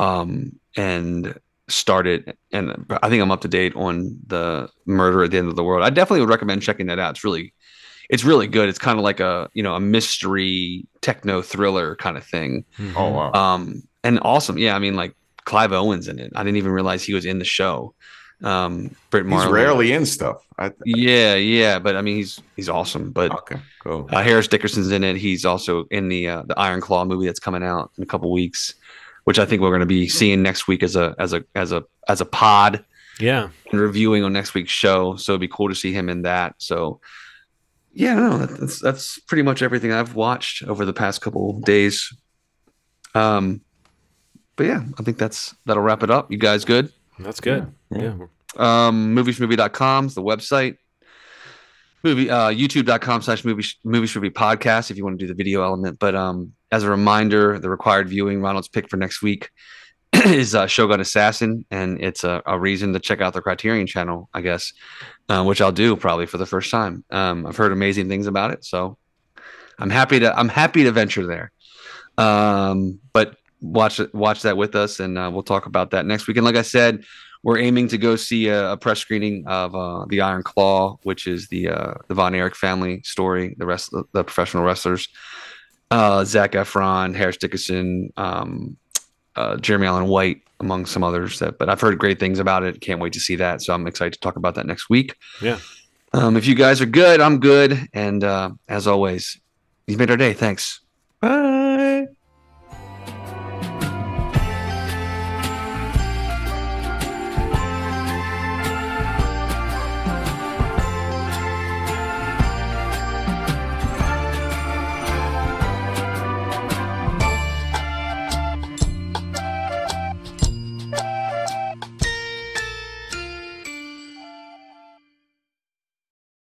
um, 0.00 0.58
and 0.76 1.38
started, 1.68 2.36
and 2.52 2.86
I 3.02 3.08
think 3.08 3.22
I'm 3.22 3.30
up 3.30 3.42
to 3.42 3.48
date 3.48 3.76
on 3.76 4.18
the 4.26 4.68
Murder 4.86 5.22
at 5.22 5.30
the 5.30 5.38
End 5.38 5.48
of 5.48 5.56
the 5.56 5.62
World. 5.62 5.84
I 5.84 5.90
definitely 5.90 6.20
would 6.20 6.30
recommend 6.30 6.62
checking 6.62 6.86
that 6.86 6.98
out. 6.98 7.10
It's 7.10 7.22
really, 7.22 7.52
it's 8.08 8.24
really 8.24 8.46
good. 8.46 8.68
It's 8.68 8.78
kind 8.78 8.98
of 8.98 9.04
like 9.04 9.20
a 9.20 9.48
you 9.52 9.62
know 9.62 9.74
a 9.74 9.80
mystery 9.80 10.86
techno 11.02 11.42
thriller 11.42 11.96
kind 11.96 12.16
of 12.16 12.24
thing. 12.24 12.64
Mm-hmm. 12.78 12.96
Oh 12.96 13.10
wow. 13.10 13.32
Um, 13.32 13.82
and 14.02 14.18
awesome. 14.22 14.56
Yeah, 14.56 14.74
I 14.74 14.78
mean 14.78 14.96
like 14.96 15.14
Clive 15.44 15.72
Owen's 15.72 16.08
in 16.08 16.18
it. 16.18 16.32
I 16.34 16.42
didn't 16.42 16.56
even 16.56 16.72
realize 16.72 17.04
he 17.04 17.14
was 17.14 17.26
in 17.26 17.38
the 17.38 17.44
show. 17.44 17.94
Um, 18.42 18.96
Brit 19.10 19.26
Marling. 19.26 19.48
He's 19.48 19.52
rarely 19.52 19.92
in 19.92 20.06
stuff. 20.06 20.46
I, 20.58 20.72
yeah, 20.86 21.34
yeah, 21.34 21.78
but 21.78 21.94
I 21.94 22.00
mean, 22.00 22.16
he's 22.16 22.40
he's 22.56 22.70
awesome. 22.70 23.10
But 23.10 23.32
okay, 23.32 23.56
cool. 23.80 24.08
Uh, 24.10 24.22
Harris 24.22 24.48
Dickinson's 24.48 24.90
in 24.90 25.04
it. 25.04 25.16
He's 25.16 25.44
also 25.44 25.84
in 25.90 26.08
the 26.08 26.28
uh, 26.28 26.42
the 26.46 26.58
Iron 26.58 26.80
Claw 26.80 27.04
movie 27.04 27.26
that's 27.26 27.40
coming 27.40 27.62
out 27.62 27.90
in 27.98 28.02
a 28.02 28.06
couple 28.06 28.32
weeks, 28.32 28.74
which 29.30 29.38
I 29.38 29.46
think 29.46 29.62
we're 29.62 29.70
going 29.70 29.78
to 29.78 29.86
be 29.86 30.08
seeing 30.08 30.42
next 30.42 30.66
week 30.66 30.82
as 30.82 30.96
a 30.96 31.14
as 31.16 31.32
a 31.32 31.44
as 31.54 31.70
a 31.70 31.84
as 32.08 32.20
a 32.20 32.24
pod. 32.24 32.84
Yeah, 33.20 33.50
and 33.70 33.80
reviewing 33.80 34.24
on 34.24 34.32
next 34.32 34.54
week's 34.54 34.72
show. 34.72 35.14
So 35.14 35.34
it'd 35.34 35.40
be 35.40 35.46
cool 35.46 35.68
to 35.68 35.74
see 35.76 35.92
him 35.92 36.08
in 36.08 36.22
that. 36.22 36.56
So 36.58 37.00
yeah, 37.92 38.14
no, 38.14 38.38
that's 38.38 38.80
that's 38.80 39.20
pretty 39.20 39.44
much 39.44 39.62
everything 39.62 39.92
I've 39.92 40.16
watched 40.16 40.64
over 40.64 40.84
the 40.84 40.92
past 40.92 41.20
couple 41.20 41.60
days. 41.60 42.12
Um, 43.14 43.60
but 44.56 44.66
yeah, 44.66 44.82
I 44.98 45.02
think 45.04 45.16
that's 45.16 45.54
that'll 45.64 45.84
wrap 45.84 46.02
it 46.02 46.10
up. 46.10 46.32
You 46.32 46.38
guys 46.38 46.64
good? 46.64 46.92
That's 47.20 47.38
good. 47.38 47.72
Yeah. 47.90 48.16
yeah. 48.56 48.88
Um, 48.88 49.14
moviesmovie.com 49.14 50.06
is 50.06 50.16
the 50.16 50.24
website. 50.24 50.76
Movie 52.02 52.30
uh, 52.30 52.48
youtube.com 52.48 53.22
slash 53.22 53.44
movie 53.44 53.64
movie 53.84 54.30
podcast 54.30 54.90
if 54.90 54.96
you 54.96 55.04
want 55.04 55.18
to 55.18 55.24
do 55.24 55.28
the 55.28 55.34
video 55.34 55.62
element. 55.62 55.98
But 55.98 56.14
um, 56.14 56.52
as 56.72 56.82
a 56.82 56.90
reminder, 56.90 57.58
the 57.58 57.68
required 57.68 58.08
viewing 58.08 58.40
Ronald's 58.40 58.68
pick 58.68 58.88
for 58.88 58.96
next 58.96 59.22
week 59.22 59.50
is 60.12 60.54
uh, 60.54 60.66
Shogun 60.66 61.00
Assassin, 61.00 61.64
and 61.70 62.02
it's 62.02 62.24
a, 62.24 62.42
a 62.46 62.58
reason 62.58 62.92
to 62.92 63.00
check 63.00 63.20
out 63.20 63.32
the 63.32 63.42
Criterion 63.42 63.86
channel, 63.86 64.28
I 64.32 64.40
guess, 64.40 64.72
uh, 65.28 65.44
which 65.44 65.60
I'll 65.60 65.72
do 65.72 65.96
probably 65.96 66.26
for 66.26 66.38
the 66.38 66.46
first 66.46 66.70
time. 66.70 67.04
Um, 67.10 67.46
I've 67.46 67.56
heard 67.56 67.72
amazing 67.72 68.08
things 68.08 68.26
about 68.26 68.50
it, 68.50 68.64
so 68.64 68.96
I'm 69.78 69.90
happy 69.90 70.20
to 70.20 70.38
I'm 70.38 70.48
happy 70.48 70.84
to 70.84 70.92
venture 70.92 71.26
there. 71.26 71.52
Um, 72.18 73.00
but 73.12 73.36
watch 73.60 74.00
watch 74.12 74.42
that 74.42 74.56
with 74.56 74.74
us, 74.74 75.00
and 75.00 75.18
uh, 75.18 75.30
we'll 75.32 75.42
talk 75.42 75.66
about 75.66 75.90
that 75.90 76.06
next 76.06 76.26
week. 76.26 76.36
And 76.36 76.44
like 76.46 76.56
I 76.56 76.62
said, 76.62 77.04
we're 77.42 77.58
aiming 77.58 77.88
to 77.88 77.98
go 77.98 78.16
see 78.16 78.48
a, 78.48 78.72
a 78.72 78.76
press 78.76 78.98
screening 78.98 79.46
of 79.46 79.74
uh, 79.74 80.04
the 80.08 80.20
Iron 80.20 80.42
Claw, 80.42 80.98
which 81.02 81.26
is 81.26 81.48
the 81.48 81.68
uh, 81.68 81.94
the 82.08 82.14
Von 82.14 82.34
Erich 82.34 82.56
family 82.56 83.02
story, 83.02 83.54
the 83.58 83.66
rest 83.66 83.92
of 83.94 84.06
the, 84.12 84.22
professional 84.24 84.64
wrestlers, 84.64 85.08
uh, 85.90 86.24
Zac 86.24 86.52
Efron, 86.52 87.14
Harris 87.14 87.38
Dickinson, 87.38 88.12
um, 88.16 88.76
uh, 89.36 89.56
Jeremy 89.56 89.86
Allen 89.86 90.08
White, 90.08 90.42
among 90.60 90.86
some 90.86 91.02
others. 91.02 91.38
That, 91.38 91.58
but 91.58 91.68
I've 91.68 91.80
heard 91.80 91.98
great 91.98 92.20
things 92.20 92.38
about 92.38 92.62
it. 92.62 92.80
Can't 92.80 93.00
wait 93.00 93.14
to 93.14 93.20
see 93.20 93.36
that. 93.36 93.62
So 93.62 93.72
I'm 93.72 93.86
excited 93.86 94.12
to 94.14 94.20
talk 94.20 94.36
about 94.36 94.54
that 94.56 94.66
next 94.66 94.90
week. 94.90 95.14
Yeah. 95.40 95.58
Um, 96.12 96.36
if 96.36 96.46
you 96.46 96.54
guys 96.54 96.80
are 96.80 96.86
good, 96.86 97.20
I'm 97.20 97.38
good. 97.38 97.88
And 97.92 98.24
uh, 98.24 98.50
as 98.68 98.86
always, 98.86 99.40
you've 99.86 99.98
made 99.98 100.10
our 100.10 100.16
day. 100.16 100.32
Thanks. 100.32 100.80
Bye. 101.20 102.08